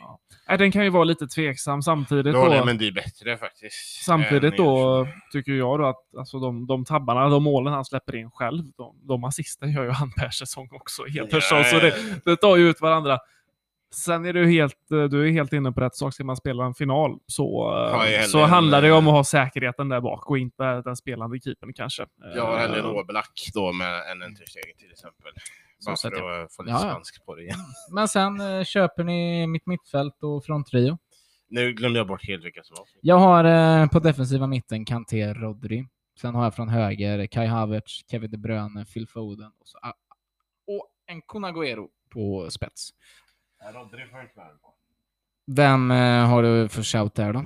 nej, 0.49 0.59
den 0.59 0.73
kan 0.73 0.85
ju 0.85 0.91
vara 0.91 1.05
lite 1.05 1.27
tveksam 1.27 1.83
samtidigt. 1.83 2.35
Då 2.35 2.49
Då, 2.49 2.65
men 2.65 2.79
det 2.79 2.87
är 2.87 2.93
bättre 2.93 3.37
faktiskt. 3.39 4.05
samtidigt 4.05 4.57
då 4.57 5.07
tycker 5.33 5.53
jag 5.53 5.79
då 5.79 5.87
att 5.87 6.15
alltså, 6.19 6.39
de, 6.39 6.67
de 6.67 6.85
tabbarna, 6.85 7.29
de 7.29 7.43
målen 7.43 7.73
han 7.73 7.85
släpper 7.85 8.17
in 8.17 8.31
själv, 8.31 8.65
de, 8.77 9.01
de 9.03 9.25
assisten 9.25 9.73
gör 9.73 9.85
ju 9.85 9.91
han 9.91 10.13
per 10.13 10.31
säsong 10.47 10.69
också. 10.73 11.03
Helt 11.03 11.33
Ja, 11.33 11.39
ja, 11.51 11.65
så 11.65 11.77
ja, 11.77 11.81
det, 11.81 11.95
det 12.25 12.37
tar 12.37 12.57
ju 12.57 12.69
ut 12.71 12.81
varandra. 12.81 13.19
Sen 13.95 14.25
är 14.27 14.33
du 14.33 14.47
helt, 14.47 14.91
eh, 14.93 15.05
du 15.05 15.29
är 15.29 15.33
helt 15.33 15.53
inne 15.53 15.73
på 15.73 15.81
rätt 15.81 15.95
sak. 15.97 16.15
Ska 16.15 16.25
man 16.25 16.37
spela 16.37 16.65
en 16.65 16.75
final 16.75 17.19
så, 17.27 17.75
eh, 18.05 18.13
jag 18.13 18.29
så 18.29 18.45
handlar 18.45 18.83
det 18.83 18.93
om 18.93 19.05
eh, 19.07 19.09
att 19.09 19.17
ha 19.17 19.25
säkerheten 19.25 19.89
där 19.89 20.01
bak 20.01 20.31
och 20.31 20.39
inte 20.39 20.83
den 20.83 20.97
spelande 20.97 21.39
keepern 21.41 21.73
kanske. 21.73 22.07
Jag 22.35 22.47
har 22.47 22.59
hellre 22.59 22.79
en 22.79 22.85
Eh, 22.85 22.91
Oblak 22.91 23.51
då 23.55 23.73
med 23.73 23.95
en 23.95 24.37
Ter 24.37 24.45
Stegen 24.47 24.77
till 24.79 24.91
exempel. 24.91 25.33
Bara 25.87 25.97
Så 25.97 26.09
för 26.09 26.11
sätter 26.17 26.43
att 26.45 26.55
få 26.55 26.63
lite 26.63 26.73
Ja, 26.73 26.81
ja. 26.87 26.91
spansk 26.91 27.25
på 27.27 27.35
det 27.35 27.43
igen. 27.43 27.57
Men 27.93 28.09
sen 28.09 28.41
eh, 28.41 28.65
köper 28.65 29.05
ni 29.05 29.47
mitt 29.47 29.67
mittfält 29.67 30.23
och 30.23 30.45
fronttrio. 30.45 30.99
Nu 31.49 31.73
glömde 31.73 31.99
jag 31.99 32.07
bort 32.07 32.27
helt 32.29 32.45
vilka 32.45 32.63
som 32.63 32.77
var. 32.79 32.87
Jag 33.01 33.19
har 33.19 33.45
eh, 33.45 33.89
på 33.89 33.99
defensiva 33.99 34.47
mitten 34.47 34.85
Kanté, 34.85 35.35
Rodri. 35.35 35.87
Sen 36.21 36.35
har 36.35 36.45
jag 36.45 36.55
från 36.55 36.69
höger 36.69 37.27
Kai 37.27 37.47
Havertz, 37.47 38.01
Kevin 38.11 38.31
De 38.31 38.37
Bruyne, 38.37 38.85
Phil 38.95 39.09
Foden 39.09 39.47
och, 39.61 39.69
så, 39.69 39.79
ah, 39.83 39.93
en 41.07 41.23
Kun 41.23 41.45
Agüero 41.45 41.89
på 42.11 42.51
spets. 42.51 42.91
Rodri 43.75 44.07
får 44.07 44.21
inte 44.21 44.37
med 44.37 44.61
på. 44.61 44.75
Vem 45.47 45.91
eh, 45.91 46.29
har 46.29 46.43
du 46.43 46.69
för 46.69 46.83
shout 46.83 47.15
där 47.15 47.33
då? 47.33 47.45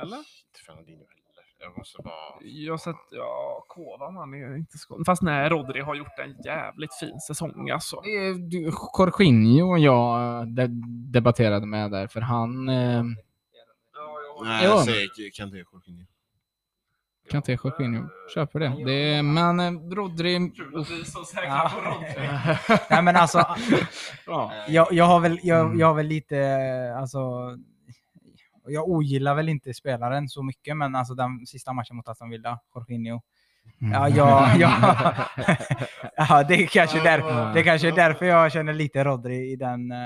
Eller? 0.00 0.18
Inte 0.18 0.60
Fernandinho 0.66 0.98
heller. 0.98 1.44
Jag 1.58 1.78
måste 1.78 2.02
bara... 2.02 2.40
Jag 2.40 2.80
sett, 2.80 2.96
ja, 3.10 3.64
Kovan 3.68 4.16
han 4.16 4.34
är 4.34 4.56
inte 4.56 4.78
skadad. 4.78 5.06
Fast 5.06 5.22
nej, 5.22 5.48
Rodri 5.48 5.80
har 5.80 5.94
gjort 5.94 6.18
en 6.18 6.42
jävligt 6.44 6.94
fin 6.94 7.20
säsong 7.20 7.70
alltså. 7.70 8.00
Det 8.00 8.10
är 8.10 8.34
du, 8.34 8.62
Jorginho 8.98 9.70
och 9.70 9.78
jag 9.78 10.40
eh, 10.40 10.46
de, 10.46 10.68
debatterade 11.12 11.66
med 11.66 11.90
där, 11.90 12.06
för 12.06 12.20
han 12.20 12.68
eh, 12.68 13.04
Nej, 14.42 14.64
jag 14.64 14.84
säger 14.84 15.30
Kanté 15.36 15.64
Jorginho. 15.72 16.06
Kanté, 17.30 17.58
Jorginho, 17.64 18.08
köper 18.34 18.60
det. 18.60 18.84
det 18.84 18.92
är, 19.14 19.22
men 19.22 19.60
eh, 19.60 19.70
Rodri... 19.94 20.50
Kul 20.56 20.80
att 20.80 20.90
vi 20.90 21.00
är 21.00 21.04
så 21.04 21.24
säkra 21.24 21.46
Ja. 21.48 21.72
på 21.74 21.80
Rodri. 21.80 22.78
Nej 22.90 23.02
men 23.02 23.16
alltså, 23.16 23.38
Ja. 24.26 24.52
jag, 24.68 24.88
jag, 24.92 25.04
har 25.04 25.20
väl, 25.20 25.38
jag, 25.42 25.66
Mm. 25.66 25.78
jag 25.78 25.86
har 25.86 25.94
väl 25.94 26.06
lite, 26.06 26.94
alltså, 26.98 27.18
jag 28.68 28.88
ogillar 28.88 29.34
väl 29.34 29.48
inte 29.48 29.74
spelaren 29.74 30.28
så 30.28 30.42
mycket, 30.42 30.76
men 30.76 30.94
alltså 30.94 31.14
den 31.14 31.46
sista 31.46 31.72
matchen 31.72 31.96
mot 31.96 32.08
Aston 32.08 32.30
Villa, 32.30 32.58
Jorginho. 32.74 33.22
Mm. 33.80 33.92
Ja, 33.92 34.08
ja, 34.08 34.48
ja. 34.58 34.72
ja 36.16 36.42
det, 36.48 36.54
är 36.54 36.66
kanske 36.66 37.00
där, 37.02 37.18
det 37.54 37.60
är 37.60 37.64
kanske 37.64 37.88
är 37.88 37.92
därför 37.92 38.26
jag 38.26 38.52
känner 38.52 38.72
lite 38.72 39.04
Rodri 39.04 39.52
i 39.52 39.56
den, 39.56 39.92
eh, 39.92 39.98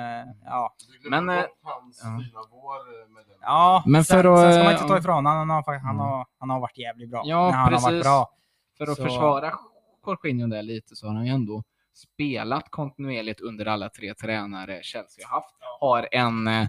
ja. 0.45 0.75
Men, 1.11 1.29
eh, 1.31 1.45
ja. 3.41 3.83
Men 3.87 4.05
sen, 4.05 4.23
för 4.23 4.33
att, 4.35 4.41
sen 4.41 4.53
ska 4.53 4.59
man 4.63 4.67
eh, 4.73 4.73
inte 4.73 4.89
ta 4.89 4.99
ifrån 4.99 5.27
han, 5.27 5.37
han 5.37 5.51
har, 5.51 5.79
han 5.79 5.81
Mm. 5.91 5.99
har, 5.99 6.27
han 6.39 6.51
har 6.51 6.61
varit 6.61 6.79
jävligt 6.79 7.11
bra. 7.11 7.23
Ja, 7.25 7.51
han 7.51 7.65
har 7.65 7.71
varit 7.71 7.85
precis. 7.85 8.03
bra. 8.03 8.31
För 8.79 8.87
att 8.91 8.97
Så- 8.97 9.03
försvara 9.05 9.53
Jorginho 10.07 10.47
där 10.47 10.63
lite 10.63 10.97
så 10.97 11.07
har 11.07 11.15
han 11.15 11.27
ju 11.27 11.33
ändå 11.33 11.63
spelat 11.95 12.71
kontinuerligt 12.71 13.41
under 13.41 13.67
alla 13.67 13.89
tre 13.89 14.15
tränare 14.15 14.81
Chelsea 14.83 15.29
har 15.29 15.37
haft. 15.41 15.55
Har 15.81 16.09
en 16.13 16.47
eh, 16.49 16.69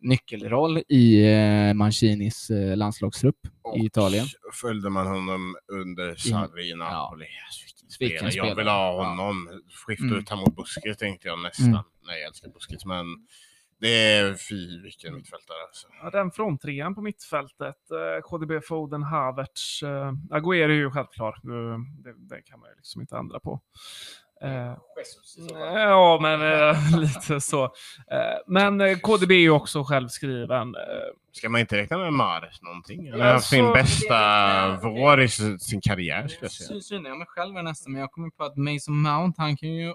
nyckelroll 0.00 0.82
i 0.88 1.24
eh, 1.32 1.74
Mancinis 1.74 2.50
eh, 2.50 2.76
landslagstrupp 2.76 3.36
i 3.76 3.86
Italien. 3.86 4.26
Och 4.48 4.54
följde 4.54 4.90
man 4.90 5.06
honom 5.06 5.56
under 5.72 6.14
Sarri 6.14 6.70
i 6.70 6.74
Napoli. 6.74 7.26
Spelare. 7.88 8.30
Jag 8.34 8.54
vill 8.56 8.68
ha 8.68 9.02
Ja. 9.02 9.08
honom. 9.08 9.48
Skifta 9.86 10.04
Mm. 10.04 10.18
ut 10.18 10.28
honom 10.28 10.44
mot 10.48 10.56
Busquets 10.56 10.98
tänkte 10.98 11.28
jag 11.28 11.38
nästan. 11.42 11.66
Mm. 11.68 11.80
Nej, 12.06 12.18
jag 12.20 12.28
älskar 12.28 12.48
Busquets, 12.50 12.84
men 12.84 13.06
det 13.80 13.88
är 14.12 14.34
fy 14.34 14.82
vilken 14.82 15.14
mittfältare 15.14 15.56
alltså. 15.68 15.86
Ja, 16.02 16.10
den 16.10 16.30
fronttrean 16.30 16.94
på 16.94 17.02
mittfältet, 17.02 17.90
eh, 17.90 18.22
KDB, 18.22 18.60
Foden, 18.60 19.02
Havertz, 19.02 19.82
eh, 19.82 20.12
Agüero 20.30 20.64
är 20.64 20.68
ju 20.68 20.90
självklar. 20.90 21.38
Det, 22.02 22.14
det 22.36 22.42
kan 22.42 22.60
man 22.60 22.68
ju 22.70 22.74
liksom 22.76 23.00
inte 23.00 23.16
ändra 23.16 23.40
på. 23.40 23.60
Eh, 24.40 24.74
ja, 25.74 26.18
men 26.22 26.42
eh, 26.42 26.98
lite 27.00 27.40
så. 27.40 27.64
Eh, 27.64 28.38
men 28.46 28.80
eh, 28.80 28.98
KDB 28.98 29.30
är 29.30 29.38
ju 29.38 29.50
också 29.50 29.84
självskriven. 29.84 30.74
Eh, 30.74 30.82
Ska 31.32 31.48
man 31.48 31.60
inte 31.60 31.76
räkna 31.76 31.98
med 31.98 32.12
Mahrez 32.12 32.62
någonting? 32.62 33.10
Han 33.10 33.20
har 33.20 33.32
haft 33.32 33.48
sin 33.48 33.72
bästa 33.72 34.76
vår 34.82 35.20
i 35.22 35.28
sin 35.28 35.80
karriär 35.80 36.28
skulle 36.28 36.44
jag 36.44 36.82
säga. 36.82 37.08
Jag 37.08 37.18
mig 37.18 37.26
själv 37.26 37.54
här 37.54 37.62
nästan, 37.62 37.92
men 37.92 38.00
jag 38.00 38.10
kommer 38.12 38.30
på 38.30 38.44
att 38.44 38.56
Mason 38.56 39.00
Mount, 39.02 39.42
han 39.42 39.56
kan 39.56 39.68
ju 39.68 39.94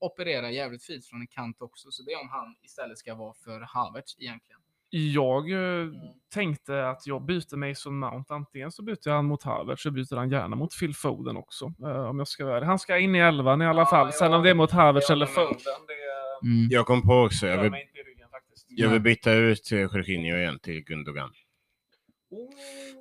operera 0.00 0.50
jävligt 0.50 0.84
fint 0.84 1.06
från 1.06 1.20
en 1.20 1.26
kant 1.26 1.62
också. 1.62 1.90
Så 1.90 2.02
det 2.02 2.12
är 2.12 2.20
om 2.20 2.28
han 2.28 2.56
istället 2.62 2.98
ska 2.98 3.14
vara 3.14 3.34
för 3.44 3.60
Havertz 3.60 4.16
egentligen. 4.18 4.60
Jag 4.98 5.50
eh, 5.52 5.88
tänkte 6.34 6.88
att 6.88 7.06
jag 7.06 7.24
byter 7.24 7.56
Mason 7.56 7.98
Mount. 7.98 8.34
Antingen 8.34 8.72
så 8.72 8.82
byter 8.82 8.98
jag 9.04 9.14
han 9.14 9.24
mot 9.24 9.42
Havertz, 9.42 9.82
så 9.82 9.90
byter 9.90 10.16
han 10.16 10.30
gärna 10.30 10.56
mot 10.56 10.78
Phil 10.78 10.94
Foden 10.94 11.36
också. 11.36 11.72
eh, 11.82 12.04
om 12.10 12.18
jag 12.18 12.28
ska 12.28 12.44
vara. 12.46 12.64
Han 12.64 12.78
ska 12.78 12.98
in 12.98 13.14
i 13.14 13.18
elvan 13.18 13.62
i 13.62 13.66
alla 13.66 13.80
Ja, 13.82 13.86
fall. 13.86 14.12
Sen 14.12 14.32
om 14.34 14.42
det 14.42 14.50
är 14.50 14.54
mot 14.54 14.70
Havertz 14.70 15.10
eller. 15.10 15.26
Foden, 15.26 15.54
det 15.86 16.04
Mm. 16.46 16.68
Jag 16.70 16.86
kom 16.86 17.02
på 17.02 17.14
också, 17.22 17.46
jag 17.46 17.62
vill, 17.62 17.72
ryggen 17.72 18.28
jag 18.68 18.88
vill 18.88 19.00
byta 19.00 19.32
ut 19.32 19.72
eh, 19.72 19.78
Jorginho 19.78 20.36
igen 20.36 20.58
till 20.58 20.84
Gundogan. 20.84 21.30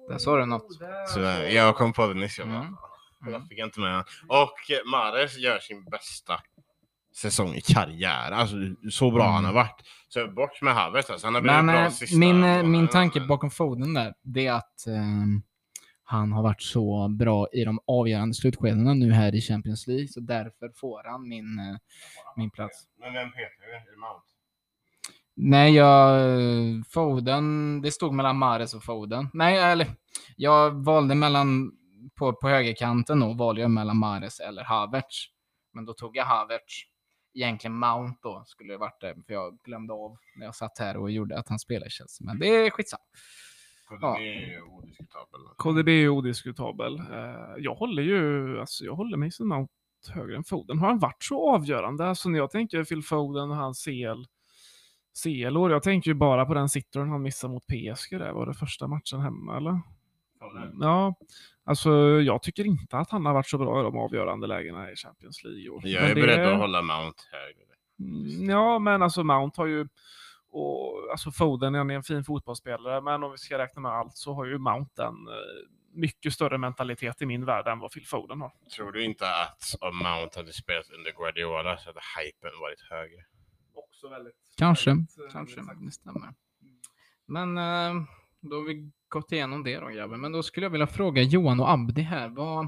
Där 0.10 0.18
sa 0.18 0.38
du 0.38 0.46
något. 0.46 0.68
Så 1.08 1.20
jag 1.50 1.76
kom 1.76 1.94
på 1.94 2.08
det 2.08 2.14
nyss. 2.14 2.40
Jag 2.40 2.48
bara, 2.48 2.58
Mm. 3.22 3.34
Jag 3.34 3.48
fick 3.48 3.60
inte 3.60 3.80
med. 3.80 4.04
Och 4.28 4.54
Mahrez 4.92 5.38
gör 5.38 5.60
sin 5.60 5.84
bästa 5.86 6.40
säsong 7.16 7.56
i 7.56 7.62
karriär. 7.62 8.32
Alltså 8.32 8.56
så 8.92 9.12
bra 9.12 9.32
han 9.32 9.46
har 9.46 9.54
varit. 9.54 9.82
Så 10.10 10.28
bort 10.28 10.62
med 10.62 10.74
Havertz 10.74 11.10
alltså. 11.10 11.28
Han 11.28 11.34
har 11.34 11.42
blivit 11.42 11.56
Men 11.56 11.76
bra 11.76 11.84
eh, 11.86 11.90
sista 11.90 12.18
min, 12.18 12.44
eh, 12.44 12.64
min 12.64 12.88
tanke 12.88 13.22
bakom 13.22 13.52
Foden 13.52 13.94
där, 13.94 14.14
det 14.22 14.48
är 14.48 14.54
att 14.54 14.88
ehm, 14.88 15.42
han 16.04 16.32
har 16.32 16.44
varit 16.44 16.62
så 16.62 17.08
bra 17.20 17.48
i 17.54 17.64
de 17.64 17.80
avgörande 17.88 18.34
slutskedena 18.34 18.94
nu 18.94 19.12
här 19.12 19.36
i 19.36 19.42
Champions 19.42 19.88
League, 19.88 20.08
så 20.08 20.20
därför 20.20 20.72
får 20.76 21.04
han 21.04 21.30
min, 21.30 21.60
eh, 21.60 21.78
min 22.36 22.52
plats. 22.52 22.84
Men 23.00 23.14
vem 23.14 23.32
petar 23.32 23.92
du? 23.92 24.00
Mount? 24.00 24.24
Nej, 25.36 25.76
jag... 25.76 26.88
Foden, 26.90 27.82
det 27.82 27.92
stod 27.92 28.14
mellan 28.14 28.38
Mares 28.38 28.74
och 28.74 28.84
Foden. 28.84 29.30
Nej, 29.34 29.58
eller 29.58 29.88
jag 30.36 30.72
valde 30.72 31.16
mellan, 31.16 31.72
på, 32.16 32.34
på 32.34 32.50
högerkanten 32.50 33.20
då, 33.20 33.34
valde 33.34 33.62
jag 33.62 33.72
mellan 33.72 33.98
Mares 33.98 34.40
eller 34.40 34.64
Havertz. 34.64 35.26
Men 35.74 35.86
då 35.86 35.94
tog 35.94 36.18
jag 36.18 36.26
Havertz. 36.26 36.93
Egentligen 37.36 37.76
Mount 37.76 38.20
då, 38.24 38.44
skulle 38.46 38.74
det 38.74 38.78
varit 38.78 39.02
det, 39.02 39.16
för 39.28 39.34
jag 39.34 39.58
glömde 39.64 39.94
av 39.94 40.18
när 40.36 40.46
jag 40.46 40.56
satt 40.56 40.80
här 40.80 40.98
och 40.98 41.12
gjorde 41.12 41.38
att 41.40 41.50
han 41.50 41.60
spelade 41.60 41.88
i 41.88 41.90
Chelsea. 41.90 42.26
Men 42.26 42.40
det 42.40 42.48
är 42.48 42.70
skitsamma. 42.70 43.04
För 43.88 43.98
Ja. 44.02 44.18
Det 44.20 44.24
är 44.24 44.52
ju 44.52 44.62
odiskutabel. 44.62 45.42
KDB 45.58 45.90
är 45.90 46.10
odiskutabel. 46.10 47.00
Eh, 47.00 47.54
jag 47.58 47.76
håller 47.76 48.04
ju, 48.04 48.60
alltså 48.60 48.86
jag 48.86 48.96
håller 48.96 49.18
Mason 49.18 49.48
Mount 49.48 49.74
högre 50.14 50.36
än 50.36 50.44
Foden. 50.44 50.80
Har 50.80 50.88
han 50.88 51.00
varit 51.00 51.24
så 51.24 51.50
avgörande? 51.56 52.06
Alltså 52.06 52.30
när 52.30 52.40
jag 52.40 52.52
tänker 52.52 52.84
Phil 52.84 53.04
Foden 53.04 53.52
och 53.52 53.58
hans 53.58 53.84
CL, 53.86 54.24
CL-år, 55.24 55.72
jag 55.72 55.84
tänker 55.84 56.12
ju 56.12 56.16
bara 56.16 56.46
på 56.46 56.54
den 56.54 56.70
sittern 56.70 57.10
han 57.10 57.22
missade 57.22 57.54
mot 57.54 57.68
PSG 57.68 58.20
där. 58.20 58.32
Var 58.32 58.46
det 58.46 58.54
första 58.54 58.88
matchen 58.88 59.20
hemma 59.20 59.58
eller? 59.58 59.82
Ja, 60.82 61.16
alltså 61.64 61.92
jag 62.22 62.44
tycker 62.44 62.66
inte 62.66 62.98
att 62.98 63.10
han 63.12 63.26
har 63.26 63.34
varit 63.34 63.48
så 63.48 63.58
bra 63.58 63.80
i 63.80 63.84
de 63.84 63.98
avgörande 63.98 64.48
lägena 64.48 64.92
i 64.92 64.96
Champions 64.96 65.44
League. 65.44 65.62
Jag 65.62 65.84
Men 65.84 65.94
är 66.12 66.16
det- 66.16 66.22
beredd 66.22 66.48
att 66.54 66.60
hålla 66.60 66.82
Mount 66.82 67.24
högre. 67.32 67.64
Mm, 68.00 68.50
Ja, 68.50 68.80
men 68.80 69.02
alltså 69.02 69.24
Mount 69.24 69.62
har 69.62 69.66
ju 69.68 69.88
och 70.56 71.12
alltså 71.12 71.32
Foden 71.32 71.76
är 71.76 71.90
en 71.94 72.04
fin 72.04 72.24
fotbollsspelare, 72.24 73.02
men 73.02 73.24
om 73.24 73.32
vi 73.32 73.38
ska 73.38 73.58
räkna 73.58 73.82
med 73.82 73.92
allt 73.92 74.18
så 74.18 74.34
har 74.34 74.46
ju 74.46 74.58
Mount 74.58 75.04
en 75.04 75.08
eh, 75.28 75.34
mycket 75.94 76.34
större 76.34 76.58
mentalitet 76.58 77.22
i 77.22 77.26
min 77.26 77.46
värld 77.46 77.68
än 77.68 77.80
vad 77.80 77.92
Phil 77.92 78.06
Foden 78.08 78.42
har. 78.42 78.52
Tror 78.76 78.92
du 78.92 79.04
inte 79.04 79.26
att 79.28 79.76
om 79.82 79.98
Mount 79.98 80.40
hade 80.40 80.54
spelat 80.54 80.90
under 80.90 81.12
Guardiola 81.12 81.78
så 81.78 81.90
hade 81.90 82.00
hypen 82.20 82.60
varit 82.62 82.82
högre? 82.90 83.26
Också 83.74 84.10
väldigt, 84.10 84.36
Kanske, 84.58 84.90
väldigt, 84.90 85.18
eh, 85.18 85.24
kanske. 85.32 85.56
väldigt. 85.62 85.86
Det 85.86 85.92
stämmer. 85.92 86.34
Men 87.26 87.58
eh, 87.58 88.04
då 88.42 88.56
har 88.56 88.64
vi 88.68 88.92
gått 89.14 89.32
igenom 89.32 89.64
det 89.64 89.80
då 89.80 89.88
grabben. 89.88 90.22
Men 90.22 90.32
då 90.32 90.44
skulle 90.44 90.66
jag 90.66 90.72
vilja 90.72 90.88
fråga 90.88 91.22
Johan 91.22 91.60
och 91.60 91.72
Abdi 91.72 92.02
här. 92.02 92.30
Vad, 92.30 92.68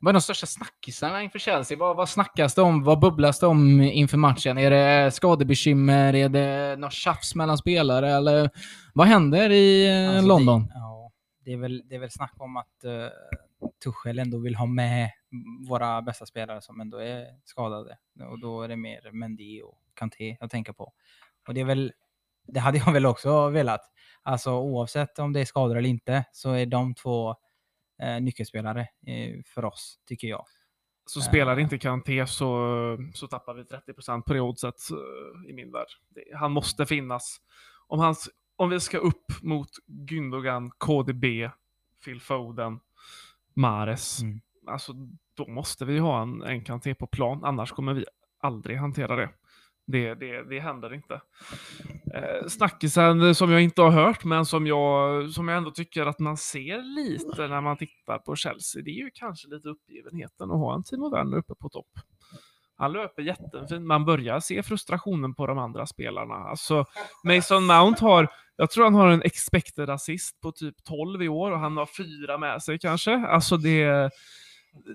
vad 0.00 0.10
är 0.10 0.12
de 0.12 0.20
största 0.20 0.46
snackisarna 0.46 1.22
inför 1.22 1.38
Chelsea? 1.38 1.78
Vad, 1.78 1.96
vad 1.96 2.08
snackas 2.08 2.54
det 2.54 2.62
om? 2.62 2.84
Vad 2.84 3.00
bubblas 3.00 3.40
det 3.40 3.46
om 3.46 3.80
inför 3.80 4.16
matchen? 4.16 4.58
Är 4.58 4.70
det 4.70 5.10
skadebekymmer? 5.10 6.14
Är 6.14 6.28
det 6.28 6.76
något 6.76 6.92
tjafs 6.92 7.34
mellan 7.34 7.58
spelare? 7.58 8.10
Eller 8.10 8.50
vad 8.94 9.06
händer 9.06 9.50
i 9.50 9.88
eh, 9.88 10.10
Alltså, 10.10 10.28
London? 10.28 10.66
Det, 10.66 10.72
ja, 10.74 11.12
det, 11.44 11.52
är 11.52 11.56
väl, 11.56 11.82
det 11.88 11.94
är 11.94 11.98
väl 11.98 12.10
snack 12.10 12.34
om 12.36 12.56
att 12.56 12.84
uh, 12.84 13.08
Tuchel 13.84 14.18
ändå 14.18 14.38
vill 14.38 14.54
ha 14.54 14.66
med 14.66 15.10
våra 15.68 16.02
bästa 16.02 16.26
spelare 16.26 16.60
som 16.60 16.80
ändå 16.80 16.98
är 16.98 17.26
skadade. 17.44 17.98
Och 18.30 18.40
då 18.40 18.62
är 18.62 18.68
det 18.68 18.76
mer 18.76 19.12
Mendy 19.12 19.62
och 19.62 19.78
Kanté 19.94 20.36
jag 20.40 20.50
tänker 20.50 20.72
på. 20.72 20.92
Och 21.48 21.54
det 21.54 21.60
är 21.60 21.64
väl, 21.64 21.92
det 22.48 22.60
hade 22.60 22.78
jag 22.78 22.92
väl 22.92 23.06
också 23.06 23.48
velat. 23.48 23.80
Alltså 24.22 24.52
oavsett 24.52 25.18
om 25.18 25.32
det 25.32 25.40
är 25.40 25.44
skador 25.44 25.76
eller 25.78 25.88
inte 25.88 26.24
så 26.32 26.52
är 26.52 26.66
de 26.66 26.94
två 26.94 27.34
eh, 28.02 28.20
nyckelspelare 28.20 28.80
eh, 28.80 29.40
för 29.46 29.64
oss, 29.64 29.98
tycker 30.06 30.28
jag. 30.28 30.44
Så 31.06 31.20
spelar 31.20 31.58
inte 31.58 31.78
Kanté 31.78 32.26
så, 32.26 32.98
så 33.14 33.26
tappar 33.26 33.54
vi 33.54 33.62
30% 33.62 34.22
på 34.22 34.32
det 34.32 34.40
oddset 34.40 34.74
eh, 34.90 35.50
i 35.50 35.52
min 35.52 35.72
värld. 35.72 35.86
Det, 36.08 36.24
han 36.36 36.52
måste 36.52 36.86
finnas. 36.86 37.40
Om, 37.86 37.98
hans, 37.98 38.30
om 38.56 38.70
vi 38.70 38.80
ska 38.80 38.98
upp 38.98 39.24
mot 39.42 39.70
Gündogan, 39.86 40.70
KDB, 40.78 41.24
Phil 42.04 42.20
Foden, 42.20 42.80
Mares, 43.54 44.22
Mm. 44.22 44.40
alltså 44.66 44.92
då 45.34 45.46
måste 45.46 45.84
vi 45.84 45.98
ha 45.98 46.22
en, 46.22 46.42
en 46.42 46.64
Kanté 46.64 46.94
på 46.94 47.06
plan, 47.06 47.44
annars 47.44 47.70
kommer 47.72 47.94
vi 47.94 48.04
aldrig 48.40 48.78
hantera 48.78 49.16
det. 49.16 49.30
Det, 49.90 50.14
det, 50.14 50.42
det 50.42 50.60
händer 50.60 50.94
inte. 50.94 51.20
Eh, 52.14 52.48
snackisen 52.48 53.34
som 53.34 53.50
jag 53.52 53.62
inte 53.62 53.82
har 53.82 53.90
hört, 53.90 54.24
men 54.24 54.46
som 54.46 54.66
jag, 54.66 55.30
som 55.30 55.48
jag 55.48 55.56
ändå 55.56 55.70
tycker 55.70 56.06
att 56.06 56.18
man 56.18 56.36
ser 56.36 56.82
lite 56.82 57.48
när 57.48 57.60
man 57.60 57.76
tittar 57.76 58.18
på 58.18 58.36
Chelsea, 58.36 58.82
det 58.82 58.90
är 58.90 59.04
ju 59.04 59.10
kanske 59.14 59.48
lite 59.48 59.68
uppgivenheten 59.68 60.50
att 60.50 60.58
ha 60.58 60.74
en 60.74 60.84
Timo 60.84 61.10
Werner 61.10 61.36
uppe 61.36 61.54
på 61.54 61.68
topp. 61.68 61.86
Han 62.76 62.92
löper 62.92 63.22
jättefint, 63.22 63.86
man 63.86 64.04
börjar 64.04 64.40
se 64.40 64.62
frustrationen 64.62 65.34
på 65.34 65.46
de 65.46 65.58
andra 65.58 65.86
spelarna. 65.86 66.34
Alltså, 66.34 66.84
Mason 67.24 67.66
Mount 67.66 68.04
har, 68.04 68.28
jag 68.56 68.70
tror 68.70 68.84
han 68.84 68.94
har 68.94 69.08
en 69.08 69.22
expected 69.22 69.90
assist 69.90 70.40
på 70.40 70.52
typ 70.52 70.84
12 70.84 71.22
i 71.22 71.28
år 71.28 71.50
och 71.50 71.58
han 71.58 71.76
har 71.76 71.86
fyra 71.86 72.38
med 72.38 72.62
sig 72.62 72.78
kanske. 72.78 73.16
Alltså 73.16 73.56
det, 73.56 74.10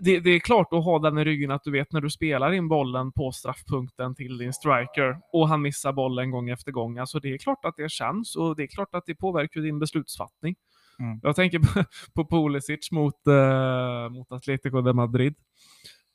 det, 0.01 0.19
det 0.19 0.29
är 0.29 0.39
klart 0.39 0.73
att 0.73 0.83
ha 0.83 0.99
den 0.99 1.17
i 1.17 1.23
ryggen 1.23 1.51
att 1.51 1.63
du 1.63 1.71
vet 1.71 1.91
när 1.91 2.01
du 2.01 2.09
spelar 2.09 2.51
in 2.51 2.67
bollen 2.67 3.11
på 3.11 3.31
straffpunkten 3.31 4.15
till 4.15 4.37
din 4.37 4.53
striker 4.53 5.17
och 5.33 5.47
han 5.49 5.61
missar 5.61 5.93
bollen 5.93 6.31
gång 6.31 6.49
efter 6.49 6.71
gång. 6.71 6.97
Alltså 6.97 7.19
det 7.19 7.33
är 7.33 7.37
klart 7.37 7.65
att 7.65 7.75
det 7.77 7.91
känns 7.91 8.35
och 8.35 8.55
det 8.55 8.63
är 8.63 8.67
klart 8.67 8.95
att 8.95 9.03
det 9.05 9.15
påverkar 9.15 9.61
din 9.61 9.79
beslutsfattning. 9.79 10.55
Mm. 10.99 11.19
Jag 11.23 11.35
tänker 11.35 11.59
på, 11.59 11.83
på 12.15 12.29
Pulisic 12.29 12.91
mot, 12.91 13.27
eh, 13.27 14.09
mot 14.09 14.31
Atletico 14.31 14.81
de 14.81 14.95
Madrid. 14.95 15.35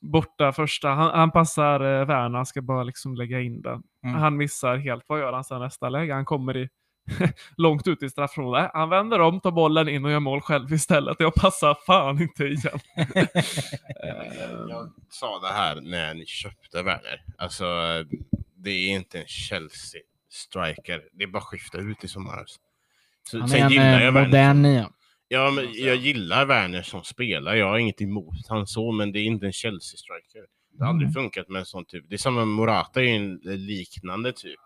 Borta 0.00 0.52
första, 0.52 0.88
han, 0.88 1.10
han 1.18 1.30
passar 1.30 1.80
eh, 1.80 2.06
Werner, 2.06 2.44
ska 2.44 2.62
bara 2.62 2.82
liksom 2.82 3.14
lägga 3.14 3.40
in 3.40 3.62
den. 3.62 3.82
Mm. 4.04 4.20
Han 4.20 4.36
missar 4.36 4.76
helt, 4.76 5.04
vad 5.06 5.20
gör 5.20 5.32
han 5.32 5.44
sen 5.44 5.60
nästa 5.60 5.88
läge? 5.88 6.14
Han 6.14 6.24
kommer 6.24 6.56
i 6.56 6.68
långt 7.56 7.88
ut 7.88 8.02
i 8.02 8.08
straffområdet. 8.10 8.70
Han 8.74 8.88
vänder 8.90 9.20
om, 9.20 9.40
tar 9.40 9.50
bollen 9.50 9.88
in 9.88 10.04
och 10.04 10.10
gör 10.10 10.20
mål 10.20 10.40
själv 10.40 10.72
istället. 10.72 11.16
Jag 11.18 11.34
passar 11.34 11.76
fan 11.86 12.22
inte 12.22 12.44
igen. 12.44 12.78
Eh, 12.96 13.26
Jag 14.68 14.92
sa 15.10 15.38
det 15.38 15.48
här 15.52 15.80
när 15.80 16.14
ni 16.14 16.26
köpte 16.26 16.82
Werner. 16.82 17.24
Alltså, 17.38 17.64
det 18.56 18.70
är 18.70 18.88
inte 18.90 19.18
en 19.20 19.26
Chelsea-striker. 19.26 21.02
Det 21.12 21.24
är 21.24 21.28
bara 21.28 21.38
att 21.38 21.44
skifta 21.44 21.78
ut 21.78 22.04
i 22.04 22.08
sommar. 22.08 22.44
Så, 23.30 23.38
Han 23.38 23.48
sen 23.48 23.60
är 23.60 23.64
en 23.64 23.70
gillar 23.70 23.98
eh, 23.98 24.04
jag 24.04 24.12
Werner. 24.12 24.26
modern 24.26 24.62
nia. 24.62 24.90
Ja, 25.28 25.50
men 25.50 25.68
jag 25.72 25.96
gillar 25.96 26.44
Werner 26.46 26.82
som 26.82 27.02
spelare. 27.04 27.58
Jag 27.58 27.68
har 27.68 27.78
inget 27.78 28.00
emot 28.00 28.46
han 28.48 28.66
så, 28.66 28.92
men 28.92 29.12
det 29.12 29.18
är 29.18 29.24
inte 29.24 29.46
en 29.46 29.52
Chelsea-striker. 29.52 30.44
Det 30.78 30.84
har 30.84 30.90
aldrig 30.90 31.12
funkat 31.14 31.48
med 31.48 31.60
en 31.60 31.66
sån 31.66 31.84
typ. 31.84 32.04
Det 32.08 32.14
är 32.14 32.18
samma 32.18 32.44
Morata 32.44 33.00
är 33.00 33.04
ju 33.04 33.14
en 33.16 33.40
liknande 33.44 34.32
typ. 34.32 34.60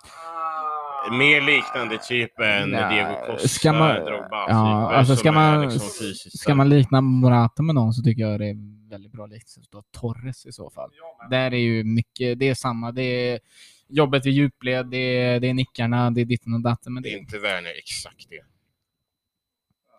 Mer 1.10 1.40
liknande 1.40 1.98
typ 1.98 2.40
än 2.40 2.70
Nej, 2.70 2.94
Diego 2.94 3.26
Costa, 3.26 3.48
ska 3.48 3.72
man- 3.72 4.04
Drogba. 4.04 4.46
Ja, 4.48 4.92
alltså 4.92 5.12
som 5.12 5.16
ska 5.20 5.32
man, 5.32 5.62
liksom 5.62 6.12
ska 6.38 6.54
man 6.54 6.68
likna 6.68 7.00
Morata 7.00 7.62
med 7.62 7.74
någon 7.74 7.92
så 7.92 8.02
tycker 8.02 8.22
jag 8.22 8.40
det 8.40 8.46
är 8.46 8.88
väldigt 8.90 9.12
bra 9.12 9.26
liknelse 9.26 9.60
Torres 9.98 10.46
i 10.46 10.52
så 10.52 10.70
fall. 10.70 10.90
Där 11.30 11.54
är 11.54 11.58
ju 11.58 11.84
mycket, 11.84 12.38
det 12.38 12.48
är 12.48 12.54
samma. 12.54 12.92
Det 12.92 13.02
är 13.02 13.40
jobbet 13.88 14.26
vid 14.26 14.32
djupled, 14.32 14.86
det 14.86 14.96
är, 14.96 15.40
det 15.40 15.46
är 15.48 15.54
nickarna, 15.54 16.10
det 16.10 16.20
är 16.20 16.24
ditten 16.24 16.54
och 16.54 16.60
datten. 16.60 16.94
Men 16.94 17.02
Det 17.02 17.08
det 17.08 17.14
är 17.14 17.18
inte 17.18 17.38
Werner 17.38 17.72
exakt 17.78 18.26
det. 18.30 18.40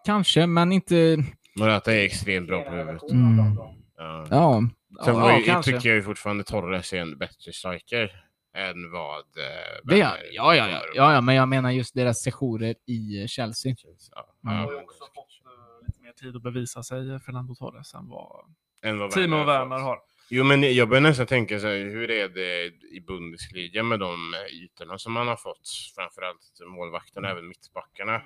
kanske, 0.06 0.48
men 0.48 0.72
inte... 0.72 1.24
Morata 1.56 1.94
är 1.94 2.06
extremt 2.06 2.48
bra 2.48 2.62
på 2.64 2.72
huvudet. 2.72 3.12
Mm. 3.12 3.56
Ja. 3.98 4.28
Ja, 4.30 4.64
Sen 5.06 5.16
ja, 5.16 5.38
ju, 5.40 5.46
kanske. 5.46 5.72
tycker 5.72 5.90
jag 5.90 5.96
ju 5.96 6.04
fortfarande 6.04 6.44
Torres 6.44 6.94
är 6.94 6.98
en 6.98 7.18
bättre 7.18 7.54
striker 7.54 8.24
än 8.56 8.92
vad 8.92 9.20
eh, 9.20 9.44
Det 9.84 9.98
ja, 9.98 10.18
ja, 10.32 10.56
ja, 10.56 10.68
ja, 10.96 11.14
ja, 11.14 11.22
men 11.22 11.36
jag 11.36 11.48
menar 11.50 11.72
just 11.72 11.96
deras 11.96 12.22
sessioner 12.22 12.76
i 12.86 13.28
Chelsea. 13.28 13.76
Ja, 14.16 14.30
Mm. 14.46 14.56
ja, 14.58 14.64
har 14.66 14.72
ju 14.72 14.78
också 14.78 15.04
fått 15.04 15.18
eh, 15.46 15.88
lite 15.88 16.02
mer 16.02 16.12
tid 16.12 16.36
att 16.36 16.42
bevisa 16.44 16.84
sig, 16.84 17.20
Fernando 17.20 17.56
Torres, 17.56 17.94
än 17.94 18.10
vad 18.10 18.46
än 18.86 19.00
vad 19.00 19.12
Timo 19.12 19.36
har 19.36 19.46
Werner 19.46 19.80
har. 19.80 20.00
Jo, 20.30 20.44
men 20.44 20.76
jag 20.76 20.90
börjar 20.90 21.02
nästan 21.02 21.26
tänka 21.28 21.60
så 21.60 21.68
här, 21.68 21.76
hur 21.76 22.12
är 22.12 22.30
det 22.30 22.66
i 22.96 23.04
Bundesliga 23.08 23.84
med 23.84 24.00
de 24.00 24.34
eh, 24.34 24.56
ytorna 24.64 24.98
som 24.98 25.14
man 25.14 25.28
har 25.28 25.36
fått? 25.36 25.70
Framförallt 25.96 26.60
målvakterna, 26.68 27.30
även 27.30 27.48
mittbackarna. 27.48 28.22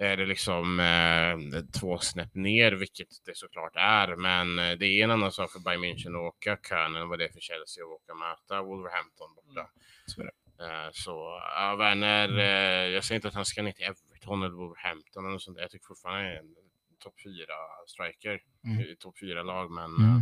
Är 0.00 0.16
det 0.16 0.26
liksom 0.26 0.80
eh, 0.80 1.60
två 1.80 1.98
snäpp 1.98 2.34
ner, 2.34 2.72
vilket 2.72 3.08
det 3.26 3.36
såklart 3.36 3.72
är, 3.76 4.16
men 4.16 4.58
eh, 4.58 4.72
det 4.78 4.86
är 4.86 5.04
en 5.04 5.10
annan 5.10 5.32
sak 5.32 5.52
för 5.52 5.58
Bayern 5.60 5.84
München 5.84 6.08
att 6.16 6.34
åka 6.34 6.56
Köln 6.68 6.96
än 6.96 7.08
vad 7.08 7.18
det 7.18 7.24
är 7.24 7.32
för 7.32 7.40
Chelsea 7.40 7.84
att 7.84 7.90
åka 7.90 8.12
och 8.12 8.18
möta 8.18 8.62
Wolverhampton 8.62 9.34
borta. 9.34 9.68
Så 10.06 10.20
är 10.22 10.30
Eh, 10.60 10.88
så 10.92 11.40
ja, 11.56 11.76
Werner, 11.78 12.38
eh, 12.38 12.88
jag 12.94 13.04
säger 13.04 13.16
inte 13.16 13.28
att 13.28 13.34
han 13.34 13.44
ska 13.44 13.62
ner 13.62 13.72
till 13.72 13.84
Everton 13.84 14.42
eller 14.42 14.54
Wolverhampton 14.56 15.24
eller 15.24 15.32
något 15.32 15.42
sånt. 15.42 15.58
Jag 15.60 15.70
tycker 15.70 15.86
fortfarande 15.86 16.20
han 16.24 16.32
är 16.32 16.38
en 16.38 16.54
topp 16.98 17.14
fyra 17.24 17.54
striker 17.86 18.40
Mm. 18.64 18.80
i 18.80 18.96
topp 18.96 19.18
fyra 19.20 19.42
lag, 19.42 19.70
men 19.70 19.84
Mm. 19.96 20.20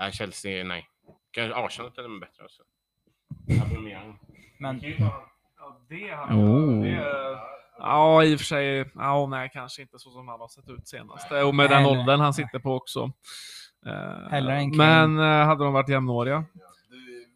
äh, 0.00 0.10
Chelsea, 0.10 0.64
nej. 0.64 0.88
Kanske 1.30 1.54
Arsenal 1.58 1.92
är 1.96 2.20
bättre 2.20 2.44
också. 2.44 2.62
Men 4.58 4.80
Ja, 5.58 5.86
det 5.88 6.08
hade 6.14 6.34
Oh. 6.34 6.82
det, 6.82 6.90
Ja, 7.78 8.24
i 8.24 8.34
och 8.34 8.38
för 8.38 8.44
sig. 8.46 8.90
Ja, 8.94 9.26
nej, 9.26 9.50
kanske 9.52 9.82
inte 9.82 9.98
så 9.98 10.10
som 10.10 10.28
han 10.28 10.40
har 10.40 10.48
sett 10.48 10.68
ut 10.70 10.88
senast. 10.88 11.32
Och 11.32 11.54
med 11.54 11.70
den 11.70 11.82
Nej, 11.82 11.92
nej. 11.92 12.00
åldern 12.00 12.20
han 12.20 12.34
sitter 12.34 12.58
på 12.58 12.74
också. 12.74 13.12
Eh, 13.86 14.66
men 14.76 15.18
eh, 15.18 15.24
hade 15.46 15.64
de 15.64 15.72
varit 15.72 15.88
jämnåriga? 15.88 16.44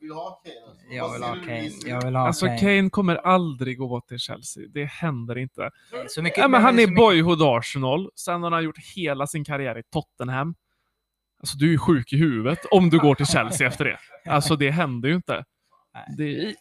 Vill 0.00 0.12
ha 0.12 0.30
Kane? 0.44 0.54
alltså? 0.68 0.86
jag 0.90 1.12
vill 1.12 1.22
ha 1.22 1.34
Kane. 1.34 1.70
Jag 1.86 2.04
vill 2.04 2.16
ha 2.16 2.26
Alltså 2.26 2.46
Kane. 2.46 2.58
Kane 2.58 2.90
kommer 2.90 3.16
aldrig 3.16 3.78
gå 3.78 4.00
till 4.00 4.18
Chelsea. 4.18 4.64
Det 4.68 4.84
händer 4.84 5.38
inte. 5.38 5.70
Så 6.08 6.22
mycket, 6.22 6.38
Ja, 6.38 6.48
men 6.48 6.62
han 6.62 6.74
är 6.74 6.76
mycket- 6.86 6.96
boyhood 6.96 7.42
Arsenal. 7.42 8.10
Sen 8.14 8.42
har 8.42 8.50
han 8.50 8.64
gjort 8.64 8.78
hela 8.96 9.26
sin 9.26 9.44
karriär 9.44 9.78
i 9.78 9.82
Tottenham. 9.82 10.54
Alltså 11.40 11.56
du 11.58 11.66
är 11.66 11.70
ju 11.70 11.78
sjuk 11.78 12.12
i 12.12 12.16
huvudet 12.16 12.58
om 12.70 12.90
du 12.90 12.98
går 12.98 13.14
till 13.14 13.26
Chelsea 13.26 13.66
efter 13.66 13.84
det. 13.84 13.98
Alltså 14.30 14.56
det 14.56 14.70
händer 14.70 15.08
ju 15.08 15.14
inte. 15.14 15.44
Nej. 15.94 16.14
Det 16.18 16.24
är, 16.24 16.54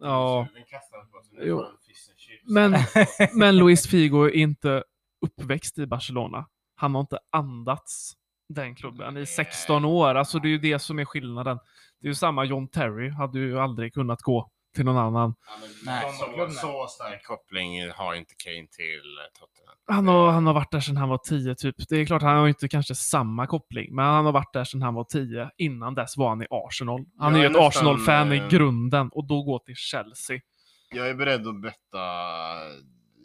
Ja. 0.00 0.46
Jo. 1.42 1.64
Men, 2.48 2.76
men 3.34 3.56
Luis 3.56 3.86
Figo 3.86 4.24
är 4.24 4.36
inte 4.36 4.84
uppväxt 5.26 5.78
i 5.78 5.86
Barcelona. 5.86 6.46
Han 6.74 6.94
har 6.94 7.00
inte 7.00 7.18
andats 7.32 8.12
den 8.48 8.74
klubben 8.74 9.16
i 9.16 9.26
16 9.26 9.84
år. 9.84 10.14
Alltså 10.14 10.38
det 10.38 10.48
är 10.48 10.50
ju 10.50 10.58
det 10.58 10.78
som 10.78 10.98
är 10.98 11.04
skillnaden. 11.04 11.58
Det 12.00 12.06
är 12.06 12.08
ju 12.08 12.14
samma 12.14 12.44
John 12.44 12.68
Terry 12.68 13.10
hade 13.10 13.38
ju 13.38 13.58
aldrig 13.60 13.94
kunnat 13.94 14.22
gå 14.22 14.50
till 14.74 14.84
någon 14.84 14.96
annan. 14.96 15.34
Ja, 15.46 15.52
men 15.60 15.94
Nej. 15.94 16.12
så, 16.52 16.60
så 16.60 16.86
stark 16.88 17.24
koppling 17.24 17.90
har 17.90 18.14
inte 18.14 18.34
Kane 18.44 18.66
till 18.70 19.18
eh, 19.18 19.40
Tottenham. 19.40 19.76
Han 19.86 20.08
har, 20.08 20.30
han 20.30 20.46
har 20.46 20.54
varit 20.54 20.72
där 20.72 20.80
sedan 20.80 20.96
han 20.96 21.08
var 21.08 21.18
10 21.18 21.54
typ. 21.54 21.88
Det 21.88 21.96
är 21.96 22.06
klart, 22.06 22.22
han 22.22 22.36
har 22.36 22.42
ju 22.44 22.48
inte 22.48 22.68
kanske 22.68 22.94
samma 22.94 23.46
koppling, 23.46 23.94
men 23.94 24.04
han 24.04 24.24
har 24.24 24.32
varit 24.32 24.52
där 24.52 24.64
sedan 24.64 24.82
han 24.82 24.94
var 24.94 25.04
10. 25.04 25.50
Innan 25.56 25.94
dess 25.94 26.16
var 26.16 26.28
han 26.28 26.42
i 26.42 26.46
Arsenal. 26.50 27.04
Han 27.18 27.34
är 27.34 27.40
ju 27.40 27.46
ett 27.46 27.56
Arsenal-fan 27.56 28.32
i 28.32 28.36
eh, 28.36 28.48
grunden 28.48 29.08
och 29.08 29.26
då 29.26 29.42
gå 29.42 29.58
till 29.58 29.76
Chelsea. 29.76 30.40
Jag 30.90 31.08
är 31.10 31.14
beredd 31.14 31.46
att 31.46 31.60
betta 31.60 31.98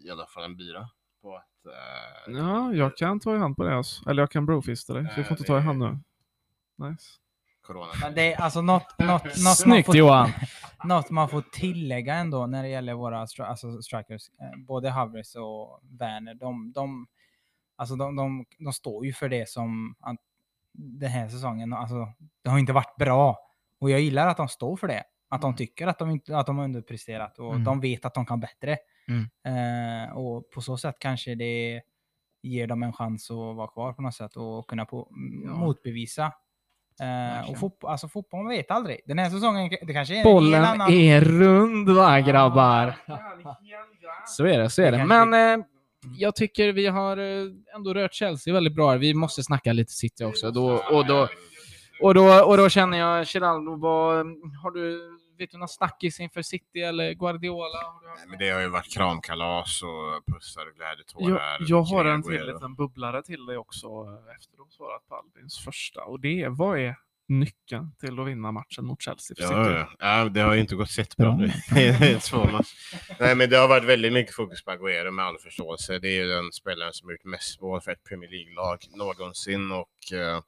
i 0.06 0.10
alla 0.12 0.26
fall 0.26 0.44
en 0.44 0.58
bira 0.58 0.90
på 1.22 1.36
att... 1.36 1.66
eh, 1.66 2.34
Ja, 2.38 2.74
jag 2.74 2.98
kan 2.98 3.20
ta 3.20 3.36
i 3.36 3.38
hand 3.38 3.56
på 3.56 3.64
det 3.64 3.76
alltså. 3.78 4.10
Eller 4.10 4.22
jag 4.22 4.32
kan 4.32 4.46
brofista 4.46 4.94
dig, 4.94 5.08
så 5.10 5.14
vi 5.18 5.24
får 5.24 5.32
inte 5.38 5.44
ta 5.48 5.58
i 5.58 5.62
hand 5.62 5.80
nu. 5.80 6.00
Nice. 6.90 7.06
Corona. 7.62 7.92
Men 8.02 8.16
det 8.16 8.34
är 8.34 8.42
alltså 8.42 8.62
något, 8.62 9.00
något, 9.00 9.24
något, 9.24 9.24
man 9.44 9.56
Snyggt 9.56 9.86
får, 9.86 9.96
Johan! 9.98 10.30
något 10.84 11.10
man 11.10 11.30
får 11.30 11.42
tillägga 11.42 12.14
ändå 12.16 12.48
när 12.48 12.64
det 12.64 12.70
gäller 12.70 12.94
våra 12.94 13.26
stri- 13.26 13.46
alltså 13.46 13.82
strikers. 13.82 14.30
eh, 14.30 14.60
Både 14.68 14.90
Havertz 14.90 15.36
och 15.36 15.80
Werner. 16.00 16.34
De, 16.34 16.72
de, 16.72 17.08
alltså 17.76 17.96
de, 17.96 18.16
de, 18.16 18.46
de 18.60 18.74
står 18.74 19.06
ju 19.06 19.14
för 19.14 19.30
det 19.30 19.50
som 19.50 19.96
den 20.74 21.10
här 21.10 21.30
säsongen, 21.30 21.74
alltså, 21.74 22.08
det 22.42 22.50
har 22.50 22.60
inte 22.60 22.74
varit 22.74 22.96
bra. 22.96 23.38
Och 23.80 23.90
jag 23.90 24.00
gillar 24.00 24.28
att 24.28 24.38
de 24.38 24.48
står 24.48 24.78
för 24.78 24.88
det. 24.88 25.04
Att 25.34 25.42
de 25.42 25.56
tycker 25.56 25.88
att 25.88 26.00
de, 26.00 26.10
inte, 26.12 26.38
att 26.38 26.46
de 26.46 26.58
har 26.58 26.66
underpresterat 26.66 27.40
och 27.40 27.52
Mm. 27.52 27.64
de 27.64 27.80
vet 27.82 28.06
att 28.06 28.14
de 28.14 28.26
kan 28.26 28.40
bättre. 28.40 28.78
Mm. 29.08 29.30
Eh, 30.08 30.18
och 30.18 30.52
på 30.52 30.62
så 30.62 30.78
sätt 30.78 30.96
kanske 31.00 31.36
det 31.36 31.82
ger 32.44 32.68
dem 32.68 32.84
en 32.84 32.94
chans 32.94 33.32
att 33.32 33.38
vara 33.56 33.68
kvar 33.68 33.94
på 33.94 34.02
något 34.02 34.16
sätt 34.16 34.36
och 34.36 34.68
kunna 34.68 34.86
på, 34.86 35.08
Ja. 35.46 35.52
motbevisa. 35.54 36.32
Eh, 37.02 37.50
och 37.50 37.58
fotboll, 37.60 37.92
alltså 37.92 38.08
fotboll, 38.08 38.44
man 38.44 38.50
vet 38.50 38.72
aldrig. 38.72 39.00
Den 39.06 39.20
här 39.20 39.30
säsongen, 39.30 39.70
det 39.82 39.94
kanske 39.94 40.14
är 40.14 40.18
en 40.18 40.24
hel 40.26 40.34
Bollen 40.34 40.64
annan... 40.64 40.92
är 40.92 41.22
rund 41.22 41.90
va 41.90 42.20
grabbar? 42.20 42.96
Så 44.28 44.46
är 44.46 44.60
det, 44.60 44.70
så 44.70 44.82
är 44.82 44.92
Det 44.92 44.98
det. 44.98 45.06
Men 45.06 45.34
eh, 45.60 45.66
jag 46.18 46.36
tycker 46.36 46.74
vi 46.74 46.88
har 46.88 47.18
eh, 47.18 47.46
ändå 47.76 47.94
rört 47.94 48.14
Chelsea 48.14 48.54
väldigt 48.54 48.76
bra. 48.76 48.92
Vi 48.96 49.14
måste 49.14 49.44
snacka 49.44 49.74
lite 49.74 49.92
City 49.94 50.24
också. 50.24 50.52
Då, 50.52 50.82
och, 50.92 51.06
då, 51.06 51.28
och, 52.02 52.14
då, 52.14 52.44
och 52.46 52.58
då 52.58 52.70
känner 52.70 52.98
jag, 52.98 53.26
Geraldo, 53.26 53.76
vad, 53.76 54.16
har 54.64 54.72
du, 54.72 55.18
vet 55.38 55.52
du 55.52 55.58
någon 55.58 55.68
snackis 55.68 56.20
inför 56.20 56.42
City 56.42 56.82
eller 56.82 57.14
Guardiola? 57.14 57.94
Nej, 58.18 58.28
men 58.28 58.40
det 58.40 58.50
har 58.50 58.62
ju 58.62 58.68
varit 58.68 58.94
kramkalas 58.94 59.82
och 59.84 60.34
pussar 60.34 60.68
och 60.68 60.76
glädjetårar. 60.76 61.58
Jag, 61.60 61.70
jag 61.70 61.82
har 61.84 62.06
en 62.06 62.24
till 62.24 62.46
liten 62.46 62.76
bubblare 62.76 63.24
till 63.24 63.46
dig 63.46 63.58
också 63.58 63.88
eh, 63.88 64.36
efter 64.36 64.54
att 64.54 64.60
ha 64.60 64.70
svarat 64.70 65.08
på 65.08 65.16
Albins 65.16 65.60
första. 65.66 66.04
Och 66.04 66.20
det 66.20 66.42
är, 66.42 66.50
vad 66.50 66.80
är 66.80 66.96
nyckeln 67.28 67.96
till 68.00 68.20
att 68.20 68.28
vinna 68.28 68.52
matchen 68.52 68.86
mot 68.86 69.02
Chelsea 69.02 69.36
för 69.36 69.44
Ja, 69.44 69.64
City? 69.64 69.76
ja. 70.00 70.18
ja, 70.18 70.30
det 70.30 70.42
har 70.42 70.54
ju 70.54 70.60
inte 70.62 70.76
gått 70.76 70.92
sett 70.92 71.16
bra 71.18 71.38
nu. 71.38 71.52
Nej, 73.20 73.36
men 73.36 73.50
det 73.50 73.58
har 73.58 73.68
varit 73.68 73.84
väldigt 73.84 74.14
mycket 74.14 74.36
fokus 74.36 74.64
på 74.64 74.72
Agüero 74.72 75.12
med 75.12 75.26
all 75.26 75.38
förståelse. 75.40 76.00
Det 76.00 76.08
är 76.08 76.16
ju 76.24 76.28
den 76.28 76.52
spelaren 76.52 76.94
som 76.94 77.08
har 77.08 77.12
gjort 77.14 77.24
mest 77.24 77.62
mål 77.62 77.82
för 77.82 77.92
ett 77.92 78.04
Premier 78.04 78.30
League-lag 78.32 78.78
någonsin 78.96 79.72
och 79.72 80.18
eh, 80.18 80.42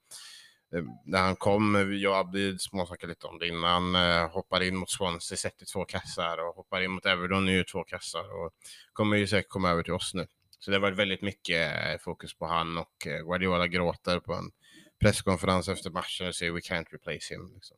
Ehm, 0.73 0.89
när 1.05 1.21
han 1.21 1.35
kom, 1.35 1.75
eh, 1.75 1.81
jag 1.81 2.11
och 2.11 2.17
Abdi 2.17 2.57
småsnackade 2.59 3.11
lite 3.11 3.27
om 3.27 3.39
det 3.39 3.47
innan, 3.47 3.95
eh, 3.95 4.29
hoppar 4.29 4.63
in 4.63 4.77
mot 4.77 4.89
Swansea, 4.89 5.37
sätter 5.37 5.65
två 5.65 5.85
kassar 5.85 6.37
och 6.37 6.55
hoppar 6.55 6.81
in 6.81 6.91
mot 6.91 7.05
Everton, 7.05 7.47
gör 7.47 7.63
två 7.63 7.83
kassar 7.83 8.43
och 8.43 8.51
kommer 8.93 9.17
ju 9.17 9.27
säkert 9.27 9.49
komma 9.49 9.69
över 9.69 9.83
till 9.83 9.93
oss 9.93 10.13
nu. 10.13 10.27
Så 10.59 10.71
det 10.71 10.77
har 10.77 10.81
varit 10.81 10.97
väldigt 10.97 11.21
mycket 11.21 11.87
eh, 11.87 11.97
fokus 11.99 12.37
på 12.37 12.45
han 12.45 12.77
och 12.77 13.07
eh, 13.07 13.25
Guardiola 13.25 13.67
gråter 13.67 14.19
på 14.19 14.33
en 14.33 14.51
presskonferens 14.99 15.69
efter 15.69 15.89
matchen 15.89 16.27
och 16.27 16.35
säger 16.35 16.51
we 16.51 16.59
can't 16.59 16.85
replace 16.91 17.33
him. 17.33 17.51
Liksom. 17.53 17.77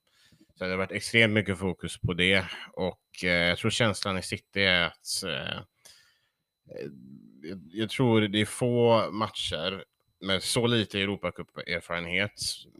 Så 0.58 0.64
det 0.64 0.70
har 0.70 0.78
varit 0.78 0.92
extremt 0.92 1.34
mycket 1.34 1.60
fokus 1.60 1.98
på 2.02 2.14
det 2.14 2.46
och 2.74 3.24
eh, 3.24 3.30
jag 3.30 3.58
tror 3.58 3.72
känslan 3.72 4.18
i 4.18 4.24
City 4.24 4.64
är 4.64 4.84
att 4.84 5.24
eh, 5.26 5.58
eh 5.58 6.90
jag, 7.42 7.62
jag 7.72 7.90
tror 7.90 8.22
det 8.22 8.42
är 8.42 8.46
få 8.46 9.10
matcher 9.12 9.84
med 10.20 10.44
så 10.44 10.68
lite 10.68 11.00
Europacup-erfarenhet 11.00 12.32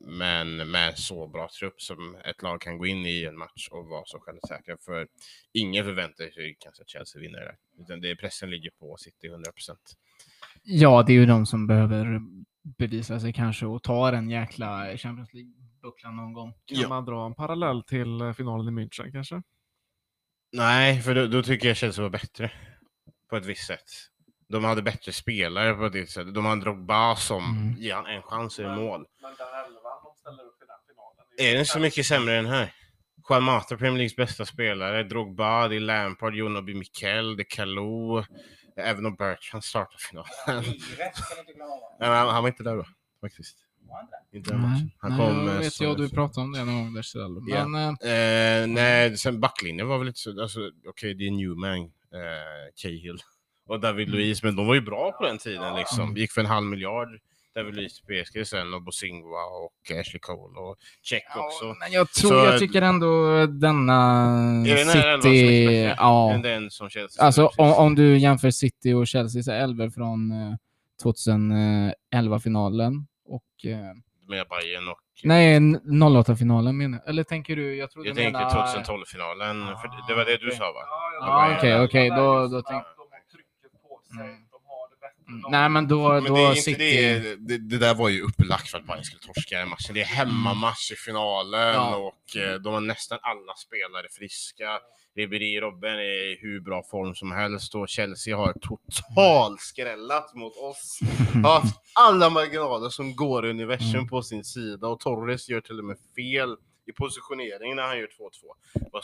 men 0.08 0.72
med 0.72 0.98
så 0.98 1.28
bra 1.28 1.50
trupp 1.60 1.82
som 1.82 2.16
ett 2.16 2.42
lag 2.42 2.62
kan 2.62 2.78
gå 2.78 2.86
in 2.86 3.06
i 3.06 3.24
en 3.24 3.38
match 3.38 3.68
och 3.72 3.86
vara 3.86 4.04
så 4.06 4.20
självsäkra. 4.20 4.78
För 4.86 5.08
ingen 5.54 5.86
förväntar 5.86 6.30
sig 6.30 6.56
kanske 6.60 6.82
att 6.84 6.90
Chelsea 6.90 7.22
vinner 7.22 7.40
det. 7.40 7.56
Utan 7.84 8.02
det, 8.02 8.16
pressen 8.16 8.50
ligger 8.50 8.70
på 8.80 8.98
City 9.00 9.28
100%. 9.30 9.44
Ja, 10.64 11.04
det 11.04 11.12
är 11.14 11.16
ju 11.20 11.26
de 11.26 11.46
som 11.46 11.68
behöver 11.68 12.20
bevisa 12.78 13.20
sig 13.20 13.34
kanske 13.34 13.66
och 13.66 13.84
ta 13.84 14.12
en 14.16 14.30
jäkla 14.30 14.98
Champions 14.98 15.34
League-bucklan 15.34 16.16
någon 16.16 16.34
gång. 16.34 16.54
Kan 16.66 16.80
Ja. 16.82 16.90
man 16.90 17.06
dra 17.06 17.26
en 17.26 17.36
parallell 17.36 17.84
till 17.84 18.22
eh, 18.22 18.34
finalen 18.34 18.68
i 18.78 18.82
München 18.82 19.12
kanske? 19.12 19.42
Nej, 20.52 21.02
för 21.02 21.16
då, 21.16 21.28
då 21.28 21.44
tycker 21.44 21.68
jag 21.68 21.78
Chelsea 21.78 22.04
var 22.04 22.10
bättre. 22.10 22.52
På 23.30 23.38
ett 23.38 23.46
visst 23.46 23.68
sätt. 23.68 23.90
De 24.50 24.64
hade 24.64 24.82
bättre 24.82 25.12
spelare 25.12 25.74
på 25.74 25.86
ett 25.86 25.96
visst 25.96 26.14
sätt. 26.14 26.34
De 26.34 26.46
hade 26.46 26.62
Drogba 26.62 27.16
som 27.16 27.44
Mm. 27.44 27.76
ger 27.82 28.08
en 28.08 28.22
chans 28.22 28.60
i 28.60 28.64
mål. 28.64 29.06
Men 29.22 29.32
den 29.38 29.48
elvan 29.66 30.04
de 30.04 30.16
ställer 30.20 30.44
upp 30.44 30.64
i 30.64 30.66
den 30.66 30.78
finalen. 30.88 31.52
Är 31.54 31.56
den 31.58 31.66
så 31.66 31.80
mycket 31.80 32.06
sämre 32.06 32.36
än 32.38 32.46
här? 32.46 32.74
Juan 33.30 33.44
Mata, 33.44 33.78
Premier 33.78 33.98
Leagues 33.98 34.16
bästa 34.16 34.46
spelare. 34.46 35.04
Drogba, 35.04 35.68
det 35.68 35.76
är 35.76 35.80
Lampard, 35.80 36.36
Jonobi 36.36 36.74
Mikel, 36.74 37.38
det 37.38 37.42
är 37.44 37.50
Kalou. 37.50 38.24
Även 38.78 39.06
om 39.06 39.16
Bertrand 39.16 39.64
startar 39.64 39.98
finalen. 39.98 40.30
Nej, 40.48 40.74
men 42.00 42.10
han, 42.12 42.28
han 42.30 42.44
var 42.44 42.50
inte 42.50 42.64
där 42.64 42.76
då, 42.76 42.86
faktiskt. 43.22 43.58
Inte 44.34 44.52
den 44.52 44.62
matchen. 44.62 44.92
Han 44.98 45.12
Nej, 45.12 45.20
kom... 45.20 45.46
jag 45.48 45.56
eh, 45.56 45.60
vet 45.62 45.82
jag 45.82 45.98
du 45.98 46.10
pratade 46.10 46.42
om 46.46 46.52
det 46.52 46.66
någon 46.66 46.76
gång 46.84 46.94
där. 46.94 47.66
Men 47.66 47.76
eh, 48.04 48.12
Eh, 48.14 48.68
nej, 48.68 49.18
sen 49.18 49.40
backlinjen 49.40 49.88
var 49.88 49.98
väl 49.98 50.08
lite 50.08 50.20
så, 50.20 50.42
alltså, 50.42 50.60
okej 50.90 51.14
det 51.14 51.28
är 51.28 51.32
Newman, 51.32 51.80
eh, 51.80 52.74
Cahill 52.82 53.18
och 53.68 53.80
David. 53.80 54.10
Luiz, 54.10 54.44
men 54.44 54.56
de 54.56 54.68
var 54.68 54.74
ju 54.76 54.82
bra 54.82 55.12
på 55.12 55.24
den 55.26 55.38
tiden 55.38 55.76
liksom. 55.76 56.04
Mm. 56.04 56.16
Gick 56.18 56.32
för 56.32 56.42
en 56.42 56.48
halv 56.48 56.66
miljard. 56.68 57.10
David 57.56 57.76
Luiz 57.76 58.02
till 58.02 58.24
PSG 58.26 58.48
sen 58.48 58.74
och 58.74 58.82
Bosingwa 58.82 59.44
och 59.46 60.00
Ashley 60.00 60.20
Cole 60.20 60.60
och 60.60 60.76
Check 61.04 61.24
också. 61.38 61.66
men 61.80 61.92
jag 61.92 62.12
tror, 62.12 62.30
Så- 62.30 62.36
jag 62.36 62.60
tycker 62.60 62.82
ändå 62.82 63.46
denna 63.46 63.94
Är 64.68 64.76
den 64.76 64.90
är 64.90 65.18
City, 65.22 65.66
bättre 65.68 65.96
ja. 65.98 66.32
än 66.34 66.42
den 66.42 66.72
som 66.72 66.90
Chelsea 66.90 67.26
Alltså 67.26 67.52
om, 67.58 67.74
om 67.74 67.96
du 67.96 68.18
jämför 68.18 68.52
City 68.52 68.94
och 68.94 69.10
Chelseas 69.10 69.48
elver 69.48 69.90
från 69.90 70.32
eh, 70.32 70.56
2011-finalen 72.12 73.08
och... 73.30 73.66
Eh, 73.66 73.78
Med 74.30 74.46
Bayern 74.50 74.88
och... 74.88 75.00
nej, 75.24 75.60
08-finalen 75.60 76.78
menar 76.78 76.98
jag. 77.00 77.10
Eller 77.10 77.24
tänker 77.24 77.56
du? 77.56 77.76
Jag 77.78 77.92
tror 77.92 78.06
Jag 78.08 78.16
du 78.16 78.22
tänker 78.22 78.40
menar... 78.40 78.84
2012-finalen, 78.84 79.66
för 79.82 80.08
det 80.08 80.16
var 80.16 80.26
det 80.26 80.38
du 80.38 80.52
sa 80.52 80.64
va? 80.64 80.80
Ja, 81.20 81.56
okej, 81.58 81.82
okej, 81.84 82.10
då- 82.10 82.48
då 82.48 82.62
tänk- 82.62 82.66
De 82.66 82.66
har 82.68 82.84
trycket 82.84 82.97
på 82.97 82.97
sig, 84.16 84.26
Mm. 84.26 84.42
de 84.52 84.60
har 84.72 84.90
det 84.90 84.96
bättre. 85.02 85.24
Mm, 85.30 85.42
de- 85.42 85.52
Nej, 85.52 85.70
men 85.70 85.88
då, 85.88 86.10
Men 86.14 86.24
då 86.24 86.36
det, 86.36 86.42
är 86.42 86.50
inte 86.50 86.62
City... 86.62 86.78
det, 86.80 87.36
det, 87.36 87.58
det 87.58 87.78
där 87.78 87.96
var 87.96 88.10
ju 88.10 88.22
upplagt 88.22 88.70
för 88.70 88.78
att 88.78 88.86
Bayern 88.88 89.04
skulle 89.04 89.22
torska 89.22 89.60
den 89.60 89.70
matchen. 89.70 89.94
Det 89.94 90.02
är 90.02 90.06
hemmamatch 90.06 90.92
i 90.92 90.96
finalen 90.96 91.74
Ja. 91.74 91.96
och 91.96 92.38
eh, 92.38 92.56
de 92.56 92.74
har 92.74 92.82
nästan 92.82 93.20
alla 93.22 93.54
spelare 93.56 94.08
friska. 94.18 94.80
Ribéry 95.16 95.60
Robben 95.62 95.94
är 95.94 96.32
i 96.34 96.38
hur 96.42 96.60
bra 96.60 96.84
form 96.92 97.16
som 97.16 97.32
helst 97.32 97.76
och 97.76 97.90
Chelsea 97.90 98.38
har 98.38 98.54
totalskrällat 98.62 100.34
mot 100.36 100.58
oss. 100.58 101.00
Har 101.44 101.54
haft 101.60 101.76
alla 101.96 102.30
marginaler 102.30 102.90
som 102.90 103.16
går 103.16 103.46
i 103.48 103.50
universum 103.50 103.88
Mm. 103.96 104.08
på 104.08 104.22
sin 104.22 104.44
sida 104.44 104.88
och 104.88 105.00
Torres 105.00 105.50
gör 105.50 105.62
till 105.62 105.80
och 105.80 105.86
med 105.86 105.98
fel 106.16 106.56
i 106.88 106.94
positionering 106.94 107.76
när 107.76 107.84
han 107.84 107.98
gör 107.98 108.08
2-2. 108.08 108.12
Vad 108.92 109.04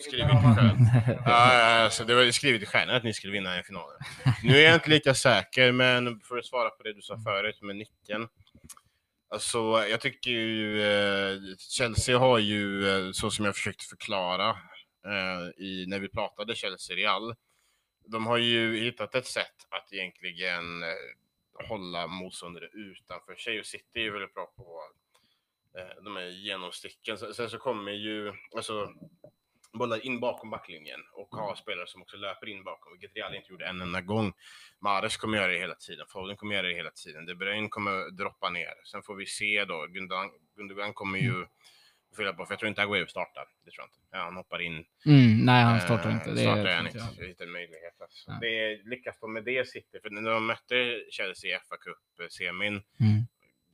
Skriv 0.00 0.20
inte 0.20 0.54
själv. 0.56 0.78
Ja, 1.24 1.54
ja, 1.54 1.84
alltså, 1.84 2.04
det 2.04 2.14
var 2.14 2.30
skrivet 2.30 2.62
i 2.62 2.66
stjärnan 2.66 2.96
att 2.96 3.04
ni 3.04 3.12
skulle 3.14 3.32
vinna 3.32 3.60
i 3.60 3.62
finalen. 3.62 3.98
Nu 4.42 4.56
är 4.56 4.62
jag 4.62 4.74
inte 4.74 4.90
lika 4.90 5.14
säker, 5.14 5.72
men 5.72 6.20
för 6.20 6.38
att 6.38 6.46
svara 6.46 6.70
på 6.70 6.82
det 6.82 6.92
du 6.92 7.02
sa 7.02 7.18
förut 7.24 7.62
med 7.62 7.76
nyckeln. 7.76 8.28
Alltså, 9.28 9.58
jag 9.90 10.00
tycker 10.00 10.30
ju 10.30 10.82
eh, 10.82 11.38
Chelsea 11.58 12.18
har 12.18 12.38
ju, 12.38 12.88
eh, 12.88 13.12
så 13.12 13.30
som 13.30 13.44
jag 13.44 13.54
försökte 13.54 13.84
förklara 13.84 14.48
eh, 15.06 15.64
i, 15.64 15.84
när 15.88 15.98
vi 15.98 16.08
pratade 16.08 16.54
Chelsea-Real, 16.54 17.34
de 18.06 18.26
har 18.26 18.36
ju 18.36 18.80
hittat 18.84 19.14
ett 19.14 19.26
sätt 19.26 19.56
att 19.68 19.92
egentligen 19.92 20.82
eh, 20.82 21.68
hålla 21.68 22.06
motståndare 22.06 22.66
utanför 22.66 23.36
sig 23.36 23.60
och 23.60 23.66
City 23.66 23.84
är 23.94 24.00
ju 24.00 24.10
väldigt 24.10 24.34
bra 24.34 24.52
på 24.56 24.82
de 26.04 26.16
här 26.16 26.26
genomsticken. 26.26 27.18
Sen, 27.18 27.50
så 27.50 27.58
kommer 27.58 27.92
ju, 27.92 28.32
alltså 28.56 28.92
bollar 29.72 30.06
in 30.06 30.20
bakom 30.20 30.50
backlinjen 30.50 31.00
och 31.12 31.28
ha 31.28 31.56
spelare 31.56 31.86
som 31.86 32.02
också 32.02 32.16
löper 32.16 32.46
in 32.48 32.64
bakom, 32.64 32.92
vilket 32.92 33.16
Real 33.16 33.34
inte 33.34 33.50
gjorde 33.50 33.66
en 33.66 33.80
enda 33.80 34.00
gång. 34.00 34.32
Mahrez 34.80 35.16
kommer 35.16 35.38
göra 35.38 35.52
det 35.52 35.58
hela 35.58 35.74
tiden, 35.74 36.06
Foden 36.08 36.36
kommer 36.36 36.54
göra 36.54 36.66
det 36.66 36.74
hela 36.74 36.90
tiden, 36.90 37.26
De 37.26 37.34
Bruyne 37.34 37.68
kommer 37.68 38.10
droppa 38.10 38.50
ner. 38.50 38.74
Sen 38.84 39.02
får 39.02 39.14
vi 39.14 39.26
se 39.26 39.64
då, 39.64 39.86
Gundogan, 39.86 40.30
Gundogan 40.56 40.94
kommer 40.94 41.18
ju 41.18 41.46
fylla 42.16 42.32
på, 42.32 42.46
för 42.46 42.52
jag 42.52 42.58
tror 42.58 42.68
inte 42.68 42.82
Aguero 42.82 43.06
startar. 43.06 43.44
Det 43.64 43.70
tror 43.70 43.82
jag 43.82 43.86
inte. 43.88 43.98
Ja, 44.10 44.18
han 44.18 44.36
hoppar 44.36 44.58
in. 44.62 44.84
Mm, 45.06 45.44
nej, 45.44 45.62
han 45.64 45.80
startar 45.80 46.08
Eh, 46.08 46.14
inte. 46.14 46.30
Det 46.30 46.36
startar 46.36 46.76
han 46.76 46.86
inte. 46.86 46.98
Det 47.18 47.40
är 47.40 47.46
en 47.46 47.52
möjlighet. 47.52 48.00
Alltså. 48.00 48.30
Ja. 48.30 48.38
Det 48.40 48.82
lyckas 48.84 49.18
de 49.20 49.32
med 49.32 49.44
det 49.44 49.68
City, 49.68 49.98
för 50.02 50.10
när 50.10 50.30
de 50.30 50.46
mötte 50.46 51.04
Chelsea 51.10 51.56
i 51.56 51.60
FA 51.68 51.76
Cup-semin, 51.76 52.72
Mm. 53.00 53.26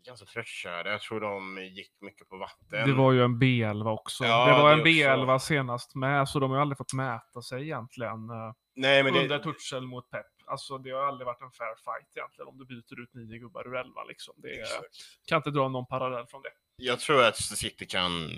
Ganska 0.07 0.27
tröttkörda. 0.27 0.91
Jag 0.91 1.01
tror 1.01 1.21
de 1.21 1.65
gick 1.65 1.93
mycket 2.01 2.29
på 2.29 2.37
vatten. 2.37 2.89
Det 2.89 2.93
var 2.95 3.13
ju 3.13 3.23
en 3.23 3.41
B11 3.43 3.91
också. 3.93 4.25
Ja, 4.25 4.47
det 4.47 4.53
var 4.63 4.73
en 4.73 4.79
det 4.79 4.83
också. 4.83 5.25
B11 5.25 5.39
senast 5.39 5.95
med, 5.95 6.29
så 6.29 6.39
de 6.39 6.51
har 6.51 6.59
ju 6.59 6.61
aldrig 6.63 6.79
fått 6.79 6.93
mäta 6.93 7.43
sig 7.43 7.63
egentligen. 7.63 8.31
eh, 8.31 8.53
Nej, 8.77 9.03
men 9.03 9.17
under 9.17 9.39
det, 9.39 9.45
Tuchel 9.45 9.87
mot 9.87 10.11
Pep. 10.11 10.27
Alltså 10.47 10.79
det 10.79 10.91
har 10.91 11.03
aldrig 11.03 11.27
varit 11.27 11.43
en 11.43 11.51
fair 11.51 11.75
fight 11.85 12.17
egentligen 12.17 12.49
om 12.49 12.59
du 12.59 12.65
byter 12.67 13.03
ut 13.03 13.15
nio 13.15 13.39
gubbar 13.39 13.69
ur 13.69 13.77
elva 13.77 14.05
liksom. 14.05 14.35
Det 14.37 14.49
är, 14.49 14.67
kan 15.29 15.37
inte 15.37 15.51
dra 15.51 15.69
någon 15.69 15.87
parallell 15.87 16.27
från 16.27 16.43
det. 16.43 16.49
Jag 16.79 17.01
tror 17.01 17.25
att 17.25 17.37
City 17.37 17.87
kan 17.87 18.31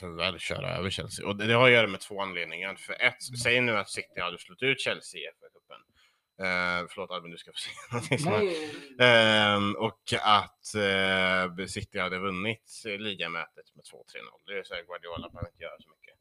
tyvärr 0.00 0.38
köra 0.38 0.76
över 0.76 0.90
Chelsea. 0.90 1.26
Och 1.26 1.36
det, 1.36 1.46
det 1.46 1.54
har 1.54 1.64
att 1.66 1.72
göra 1.72 1.86
med 1.86 2.00
två 2.00 2.20
anledningar. 2.22 2.74
För 2.74 2.92
ett, 3.02 3.22
säg 3.42 3.60
nu 3.60 3.76
att 3.78 3.90
City 3.90 4.20
hade 4.20 4.38
slått 4.38 4.62
ut 4.62 4.80
Chelsea 4.80 5.20
i 5.20 5.24
Uh, 6.40 6.86
förlåt 6.90 7.10
Albin, 7.10 7.30
du 7.30 7.38
ska 7.38 7.52
få 7.52 7.58
säga 7.58 7.74
någonting. 7.92 8.18
snart. 8.18 8.42
Ehm, 9.00 9.74
och 9.76 10.02
att 10.20 10.74
eh, 10.74 11.66
City 11.66 11.98
hade 11.98 12.18
vunnit 12.18 12.82
eh, 12.86 12.98
ligamötet 12.98 13.74
med 13.74 13.84
2-3-0. 13.84 14.02
Det 14.46 14.58
är 14.58 14.64
så 14.64 14.74
här, 14.74 14.82
Guardiola 14.82 15.28
behöver 15.28 15.50
inte 15.50 15.62
göra 15.62 15.78
så 15.80 15.88
mycket. 15.88 16.14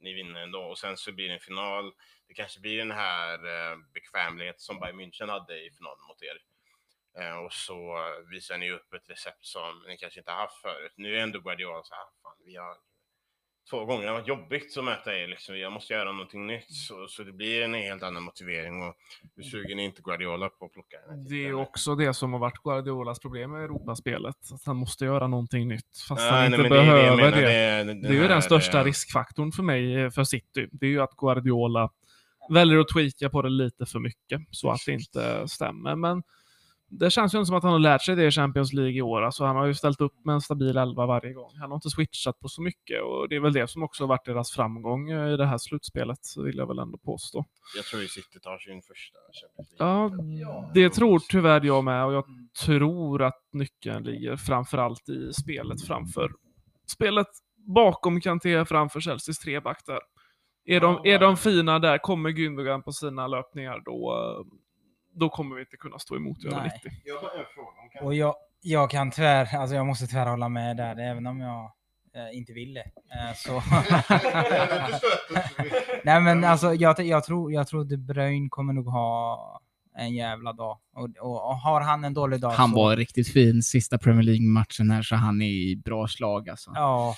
Ni 0.00 0.12
vinner 0.12 0.40
ändå. 0.40 0.60
Och 0.60 0.78
sen 0.78 0.96
så 0.96 1.12
blir 1.12 1.28
det 1.28 1.34
en 1.34 1.40
final. 1.40 1.92
Det 2.28 2.34
kanske 2.34 2.60
blir 2.60 2.78
den 2.78 2.90
här 2.90 3.34
eh, 3.34 3.76
bekvämlighet 3.94 4.60
som 4.60 4.80
Bayern 4.80 5.00
München 5.00 5.30
hade 5.30 5.64
i 5.66 5.70
finalen 5.70 6.06
mot 6.08 6.22
er. 6.22 6.38
Eh, 7.20 7.36
och 7.38 7.52
så 7.52 7.98
visar 8.30 8.58
ni 8.58 8.70
upp 8.70 8.92
ett 8.94 9.10
recept 9.10 9.44
som 9.44 9.84
ni 9.88 9.96
kanske 9.96 10.20
inte 10.20 10.30
har 10.30 10.40
haft 10.40 10.62
förut. 10.62 10.92
Nu 10.96 11.16
är 11.16 11.20
ändå 11.22 11.40
Guardiola 11.40 11.82
så 11.82 11.94
här, 11.94 12.04
fan, 12.22 12.36
vi 12.44 12.56
har 12.56 12.76
två 13.70 13.84
gånger 13.84 14.02
det 14.02 14.08
har 14.08 14.14
varit 14.14 14.28
jobbigt 14.28 14.78
att 14.78 14.84
möta 14.84 15.16
er. 15.16 15.28
Liksom. 15.28 15.58
Jag 15.58 15.72
måste 15.72 15.92
göra 15.92 16.12
någonting 16.12 16.46
nytt. 16.46 16.70
Så, 16.70 17.06
så 17.08 17.22
det 17.22 17.32
blir 17.32 17.62
en 17.62 17.74
helt 17.74 18.02
annan 18.02 18.22
motivering. 18.22 18.82
Och 18.82 18.94
hur 19.36 19.42
sugen 19.42 19.78
är 19.78 19.84
inte 19.84 20.02
Guardiola 20.02 20.48
på 20.48 20.64
att 20.64 20.72
plocka 20.72 20.96
den 21.08 21.24
Det 21.24 21.46
är 21.46 21.54
också 21.54 21.94
det 21.94 22.14
som 22.14 22.32
har 22.32 22.40
varit 22.40 22.62
Guardiolas 22.62 23.18
problem 23.18 23.50
med 23.50 23.64
Europaspelet. 23.64 24.36
Att 24.52 24.66
han 24.66 24.76
måste 24.76 25.04
göra 25.04 25.26
någonting 25.26 25.68
nytt. 25.68 25.98
Fast 26.08 26.20
Nej, 26.20 26.30
han 26.30 26.38
nej, 26.38 26.46
inte 26.46 26.56
det 26.56 26.62
är 26.62 26.62
det 26.62 26.86
behöver 26.86 27.16
menar, 27.16 27.30
det. 27.30 27.52
är 27.52 27.84
Det 27.84 28.08
är 28.08 28.12
ju 28.12 28.28
den 28.28 28.42
största 28.42 28.84
riskfaktorn 28.84 29.52
för 29.52 29.62
mig 29.62 29.94
eh, 29.94 30.10
för 30.10 30.24
City. 30.24 30.68
Det 30.72 30.86
är 30.86 30.90
ju 30.90 31.02
att 31.02 31.16
Guardiola 31.16 31.90
väljer 32.50 32.78
att 32.78 32.88
tweaka 32.88 33.30
på 33.30 33.42
det 33.42 33.48
lite 33.48 33.86
för 33.86 33.98
mycket 33.98 34.40
så 34.50 34.70
att 34.70 34.80
det 34.86 34.92
inte 34.92 35.48
stämmer. 35.48 35.96
Men 35.96 36.22
det 36.88 37.10
känns 37.10 37.34
ju 37.34 37.38
inte 37.38 37.46
som 37.46 37.56
att 37.56 37.62
han 37.62 37.72
har 37.72 37.78
lärt 37.78 38.02
sig 38.02 38.16
det 38.16 38.26
i 38.26 38.30
Champions 38.30 38.72
League 38.72 38.92
i 38.92 39.02
år. 39.02 39.22
Alltså 39.22 39.44
han 39.44 39.56
har 39.56 39.66
ju 39.66 39.74
ställt 39.74 40.00
upp 40.00 40.24
med 40.24 40.34
en 40.34 40.40
stabil 40.40 40.76
elva 40.76 41.06
varje 41.06 41.32
gång. 41.32 41.50
Han 41.60 41.70
har 41.70 41.76
inte 41.76 41.90
switchat 41.90 42.40
på 42.40 42.48
så 42.48 42.62
mycket 42.62 43.02
och 43.02 43.28
det 43.28 43.36
är 43.36 43.40
väl 43.40 43.52
det 43.52 43.70
som 43.70 43.82
också 43.82 44.02
har 44.02 44.08
varit 44.08 44.24
deras 44.24 44.50
framgång 44.50 45.10
eh, 45.10 45.32
i 45.32 45.36
det 45.36 45.46
här 45.46 45.58
slutspelet, 45.58 46.18
vill 46.44 46.56
jag 46.56 46.66
väl 46.66 46.78
ändå 46.78 46.98
påstå. 46.98 47.44
Jag 47.76 47.84
tror 47.84 48.02
ju 48.02 48.08
City 48.08 48.40
tar 48.40 48.58
sin 48.58 48.82
första 48.82 49.18
Champions 49.40 49.80
League. 49.80 50.40
Ja, 50.40 50.72
det 50.74 50.90
tror 50.90 51.18
tyvärr 51.18 51.64
jag 51.64 51.84
med 51.84 52.04
och 52.04 52.12
jag 52.12 52.24
tror 52.64 53.22
att 53.22 53.40
nyckeln 53.52 54.04
ligger 54.04 54.36
framförallt 54.36 55.08
i 55.08 55.32
spelet 55.32 55.86
framför 55.86 56.32
spelet 56.86 57.26
bakom 57.56 58.20
Kanté 58.20 58.64
framför 58.64 59.00
Chelseas 59.00 59.38
treback 59.38 59.86
där. 59.86 60.00
Är 60.64 60.80
de, 60.80 61.00
är 61.04 61.18
de 61.18 61.36
fina 61.36 61.78
där, 61.78 61.98
kommer 61.98 62.30
Gündogan 62.30 62.82
på 62.82 62.92
sina 62.92 63.26
löpningar, 63.26 63.82
då, 63.84 64.14
då 65.18 65.28
kommer 65.28 65.56
vi 65.56 65.60
inte 65.62 65.76
kunna 65.76 65.98
stå 65.98 66.16
emot 66.16 66.44
över 66.44 66.56
Nej. 66.56 66.80
90. 66.84 67.00
Jag 67.04 67.14
har 67.14 67.38
en 67.38 67.44
fråga. 67.54 67.68
Om 67.82 67.88
kan... 67.92 68.06
Och 68.06 68.14
jag, 68.14 68.34
jag 68.62 68.90
kan 68.90 69.10
tyvärr, 69.10 69.56
alltså 69.56 69.76
jag 69.76 69.86
måste 69.86 70.06
tyvärr 70.06 70.26
hålla 70.26 70.48
med 70.48 70.76
där, 70.76 70.96
även 71.10 71.26
om 71.26 71.40
jag 71.40 71.72
eh, 72.14 72.36
inte 72.38 72.52
ville. 72.52 72.80
Eh, 72.80 73.34
så. 73.36 73.52
Nej 76.04 76.20
men 76.20 76.44
alltså 76.44 76.74
jag, 76.74 77.00
jag, 77.00 77.24
tror, 77.24 77.52
jag 77.52 77.66
tror 77.68 77.84
De 77.84 77.96
Bruyne 77.96 78.48
kommer 78.50 78.72
nog 78.72 78.86
ha 78.86 79.60
en 79.98 80.14
jävla 80.14 80.52
dag. 80.52 80.78
Och, 80.94 81.08
och, 81.20 81.48
och 81.50 81.56
har 81.56 81.80
han 81.80 82.04
en 82.04 82.14
dålig 82.14 82.40
dag 82.40 82.50
Han 82.50 82.70
så... 82.70 82.76
var 82.76 82.96
riktigt 82.96 83.28
fin 83.32 83.62
sista 83.62 83.98
Premier 83.98 84.22
League-matchen 84.22 84.90
här, 84.90 85.02
så 85.02 85.16
han 85.16 85.42
är 85.42 85.46
i 85.46 85.76
bra 85.84 86.08
slag 86.08 86.48
alltså. 86.50 86.70
Ja, 86.74 87.14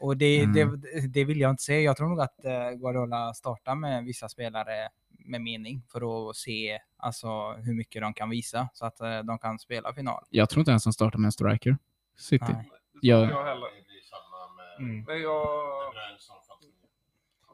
och 0.00 0.16
det, 0.16 0.40
Mm. 0.42 0.52
det, 0.80 1.06
det 1.08 1.24
vill 1.24 1.40
jag 1.40 1.50
inte 1.50 1.62
säga. 1.62 1.80
Jag 1.80 1.96
tror 1.96 2.08
nog 2.08 2.20
att 2.20 2.44
eh, 2.44 2.70
Guardiola 2.70 3.34
startar 3.34 3.74
med 3.74 4.04
vissa 4.04 4.28
spelare 4.28 4.88
med 5.24 5.40
mening 5.40 5.82
för 5.92 6.30
att 6.30 6.36
se 6.36 6.78
alltså, 6.96 7.52
hur 7.52 7.74
mycket 7.74 8.02
de 8.02 8.14
kan 8.14 8.30
visa 8.30 8.68
så 8.74 8.86
att 8.86 9.00
eh, 9.00 9.18
de 9.18 9.38
kan 9.38 9.58
spela 9.58 9.94
final. 9.94 10.24
Jag 10.30 10.50
tror 10.50 10.60
inte 10.60 10.70
ens 10.70 10.84
han 10.84 10.92
startar 10.92 11.18
med 11.18 11.28
en 11.28 11.32
striker. 11.32 11.78
City. 12.16 12.44
Nej. 12.48 12.70
Ja. 13.00 13.20
Jag 13.30 13.44
heller. 13.44 13.68
Mm. 14.78 15.04
Men 15.04 15.22
jag 15.22 15.46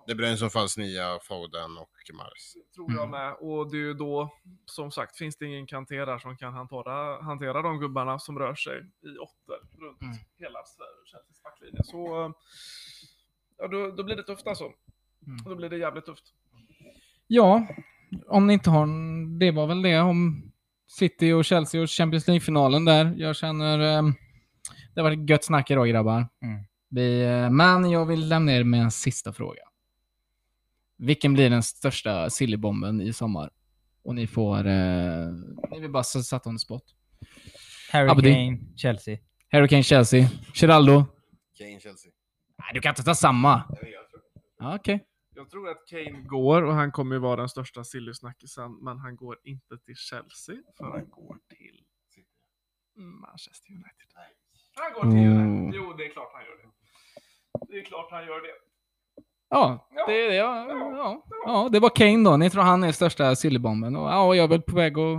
De 0.06 0.14
Bruyne 0.14 0.36
som 0.36 0.50
falsk 0.50 0.76
nia, 0.78 1.18
Foden 1.22 1.78
och 1.78 1.90
Mars. 2.14 2.54
tror 2.74 2.92
jag 2.92 3.10
med. 3.10 3.34
Och 3.34 3.70
det 3.70 3.76
är 3.76 3.80
ju 3.80 3.94
då, 3.94 4.34
som 4.66 4.90
sagt, 4.90 5.16
finns 5.16 5.36
det 5.36 5.46
ingen 5.46 5.66
Kanté 5.66 6.04
där 6.04 6.18
som 6.18 6.36
kan 6.36 6.52
hantera, 6.52 7.22
hantera 7.22 7.62
de 7.62 7.78
gubbarna 7.80 8.18
som 8.18 8.38
rör 8.38 8.54
sig 8.54 8.78
i 9.00 9.18
åtter 9.18 9.58
runt 9.78 10.02
Mm. 10.02 10.16
hela 10.36 10.58
Chelseas 11.04 11.42
backlinje. 11.42 11.84
Så 11.84 12.24
eh, 12.24 12.30
ja, 13.58 13.68
då, 13.68 13.90
då 13.90 14.04
blir 14.04 14.16
det 14.16 14.22
tufft 14.22 14.46
alltså. 14.46 14.64
Mm. 15.26 15.44
Då 15.44 15.54
blir 15.54 15.68
det 15.68 15.76
jävligt 15.78 16.04
tufft. 16.04 16.34
Ja, 17.32 17.66
om 18.26 18.46
ni 18.46 18.52
inte 18.52 18.70
har... 18.70 18.86
Det 19.38 19.50
var 19.50 19.66
väl 19.66 19.82
det 19.82 20.00
om 20.00 20.52
City 20.88 21.32
och 21.32 21.44
Chelsea 21.44 21.82
och 21.82 21.90
Champions 21.90 22.26
League-finalen 22.26 22.84
där. 22.84 23.14
Jag 23.16 23.36
känner... 23.36 23.78
Eh, 23.80 24.02
det 24.94 25.00
har 25.00 25.02
varit 25.02 25.30
gött 25.30 25.44
snack 25.44 25.70
idag 25.70 25.88
grabbar. 25.88 26.28
Mm. 26.42 26.64
Vi, 26.88 27.22
eh, 27.22 27.50
men 27.50 27.90
jag 27.90 28.06
vill 28.06 28.28
lämna 28.28 28.52
er 28.52 28.64
med 28.64 28.80
en 28.82 28.90
sista 28.90 29.32
fråga. 29.32 29.62
Vilken 30.96 31.34
blir 31.34 31.50
den 31.50 31.62
största 31.62 32.30
sillybomben 32.30 33.00
i 33.00 33.12
sommar? 33.12 33.50
Och 34.02 34.14
ni 34.14 34.26
får... 34.26 34.66
Eh, 34.66 35.28
ni 35.70 35.80
vill 35.80 35.90
bara 35.90 36.04
sätta 36.04 36.48
on 36.48 36.56
the 36.56 36.60
spot. 36.60 36.84
Harry. 37.92 38.08
Kane, 38.08 38.58
Chelsea. 38.76 39.18
Harry 39.48 39.68
Kane, 39.68 39.82
Chelsea. 39.82 40.28
Geraldo? 40.54 41.04
Kane, 41.58 41.80
Chelsea. 41.80 42.12
Nej, 42.58 42.68
du 42.74 42.80
kan 42.80 42.90
inte 42.90 43.02
ta 43.02 43.14
samma. 43.14 43.62
Ja, 44.58 44.76
Okej. 44.76 45.06
Jag 45.40 45.50
tror 45.50 45.68
att 45.68 45.86
Kane 45.86 46.20
går 46.20 46.62
och 46.62 46.74
han 46.74 46.92
kommer 46.92 47.14
ju 47.16 47.20
vara 47.20 47.36
den 47.36 47.48
största 47.48 47.84
silly-snackisen, 47.84 48.78
men 48.80 48.98
han 48.98 49.16
går 49.16 49.38
inte 49.44 49.78
till 49.78 49.96
Chelsea, 49.96 50.56
för 50.78 50.84
han 50.84 51.10
går 51.10 51.38
till 51.48 51.84
Manchester 52.96 53.70
United. 53.70 54.08
Han 54.74 54.92
går 54.92 55.00
till 55.00 55.30
Mm. 55.30 55.72
Jo, 55.74 55.92
det 55.92 56.04
är 56.06 56.08
klart 56.08 56.30
han 56.32 56.42
gör 56.44 56.56
det. 56.56 56.68
Det 57.68 57.78
är 57.80 57.84
klart 57.84 58.10
han 58.10 58.26
gör 58.26 58.40
det. 58.40 58.54
Ja, 59.48 59.88
det, 60.06 60.28
det, 60.28 60.34
ja, 60.34 60.66
ja, 60.68 61.26
ja, 61.46 61.68
det 61.72 61.80
var 61.80 61.90
Kane 61.96 62.30
då. 62.30 62.36
Ni 62.36 62.50
tror 62.50 62.62
han 62.62 62.84
är 62.84 62.92
största 62.92 63.36
sillybomben. 63.36 63.96
Och, 63.96 64.08
ja, 64.08 64.34
jag 64.34 64.44
är 64.44 64.48
väl 64.48 64.62
på 64.62 64.76
väg 64.76 64.98
att 64.98 65.18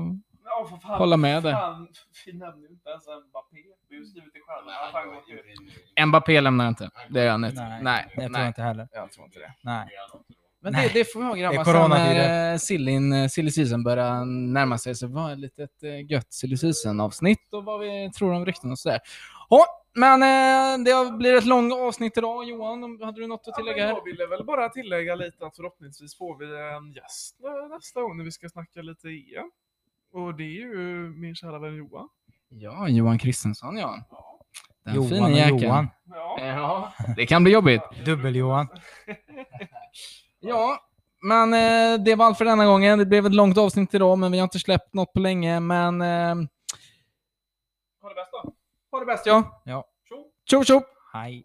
Ja, 0.62 0.68
för 0.68 0.78
fan. 0.78 0.98
hålla 0.98 1.18
med. 1.18 1.44
Fan, 1.44 1.88
vi 2.26 2.34
nämner 2.34 2.68
ju 2.68 2.74
inte 2.74 2.90
ens 2.90 3.04
Mbappé. 3.30 3.58
Vi 3.90 3.98
har 3.98 4.06
skrivit 4.06 4.36
i 4.36 4.40
stjärnorna. 4.40 4.72
Han 4.72 4.94
har 4.94 5.02
fan 5.02 5.16
gått 5.16 5.30
ut. 5.98 6.08
Mbappé 6.08 6.42
lämnar 6.42 6.68
inte. 6.68 6.90
Det 7.10 7.24
gör 7.24 7.32
han 7.32 7.46
inte. 7.46 7.62
Nej, 7.62 7.82
Nej, 7.84 8.06
det 8.16 8.22
tror 8.22 8.30
nej. 8.30 8.42
jag 8.42 8.50
inte 8.50 8.62
heller. 8.62 8.88
Jag 8.92 9.12
tror 9.12 9.26
inte 9.26 9.40
det. 9.40 9.54
Nej. 9.64 9.88
Men 10.64 10.74
det, 10.74 10.92
det 10.94 11.14
får 11.14 11.20
vi 11.20 11.26
ha 11.26 11.36
grabbar. 11.36 11.90
Det 12.14 12.60
Sen 12.60 12.60
sillin, 12.60 13.14
eh, 13.14 13.28
silly 13.28 13.52
season 13.52 13.84
börjar 13.84 14.26
närma 14.26 14.78
sig 14.78 14.96
så 14.96 15.08
var 15.08 15.30
det 15.30 15.36
lite 15.36 15.64
ett 15.64 15.84
eh, 15.84 16.12
gött 16.12 16.34
silly 16.34 16.58
season 16.58 17.00
avsnitt 17.00 17.54
och 17.54 17.66
vad 17.66 17.80
vi 17.80 18.12
tror 18.12 18.34
om 18.34 18.46
rykten 18.46 18.72
och 18.72 18.80
sådär. 18.80 19.00
Ja, 19.50 19.66
men 19.96 20.24
eh, 20.24 20.84
det 20.86 21.12
blir 21.18 21.34
ett 21.38 21.46
långt 21.46 21.74
avsnitt 21.74 22.18
idag. 22.18 22.44
Johan, 22.50 23.00
hade 23.04 23.22
du 23.22 23.28
något 23.28 23.48
att 23.48 23.56
tillägga 23.56 23.88
Ja, 23.88 23.88
jag 23.88 24.04
ville 24.06 24.28
väl 24.28 24.46
bara 24.46 24.70
tillägga 24.70 25.16
lite 25.16 25.46
att 25.46 25.56
förhoppningsvis 25.56 26.18
får 26.18 26.38
vi 26.38 26.46
en 26.46 26.94
gäst 26.94 27.38
eh, 27.44 27.76
nästa 27.76 28.02
gång 28.02 28.18
när 28.18 28.26
vi 28.26 28.32
ska 28.32 28.50
snacka 28.50 28.82
lite 28.82 29.08
EM. 29.08 29.52
Och 30.12 30.36
det 30.36 30.44
är 30.44 30.60
ju 30.62 31.10
min 31.18 31.36
kära 31.36 31.60
vän 31.60 31.76
Johan. 31.76 32.10
Ja, 32.50 32.88
Johan 32.88 33.18
Kristensson 33.20 33.78
ja. 33.78 34.04
Den 34.86 34.96
Johan 34.96 35.10
fina 35.10 35.26
och 35.26 35.32
jäkeln. 35.32 35.60
Johan. 35.64 35.88
Ja. 36.06 36.38
Ja, 36.46 36.94
det 37.16 37.26
kan 37.26 37.44
bli 37.44 37.54
jobbigt. 37.54 37.82
Dubbel-Johan. 38.06 38.68
Ja, 40.44 40.80
men 41.22 41.54
eh, 41.54 42.04
det 42.04 42.16
var 42.16 42.26
allt 42.26 42.38
för 42.38 42.46
denna 42.46 42.66
gången. 42.66 43.00
Det 43.00 43.06
blev 43.06 43.26
ett 43.26 43.34
långt 43.36 43.58
avsnitt 43.58 43.94
idag, 43.94 44.18
men 44.20 44.32
vi 44.32 44.38
har 44.38 44.44
inte 44.44 44.60
släppt 44.60 44.94
något 44.94 45.14
på 45.14 45.20
länge. 45.20 45.60
Men 45.60 46.02
eh, 46.02 46.36
Ha 48.02 48.10
det 48.10 48.16
bäst 48.16 48.32
då. 48.32 48.54
ha 48.92 49.00
det 49.00 49.06
bäst 49.06 49.26
ja. 49.26 49.62
Ja. 49.66 49.86
Tjo! 50.10 50.26
Tjo 50.50 50.64
tjo! 50.64 50.82
Hej. 51.14 51.44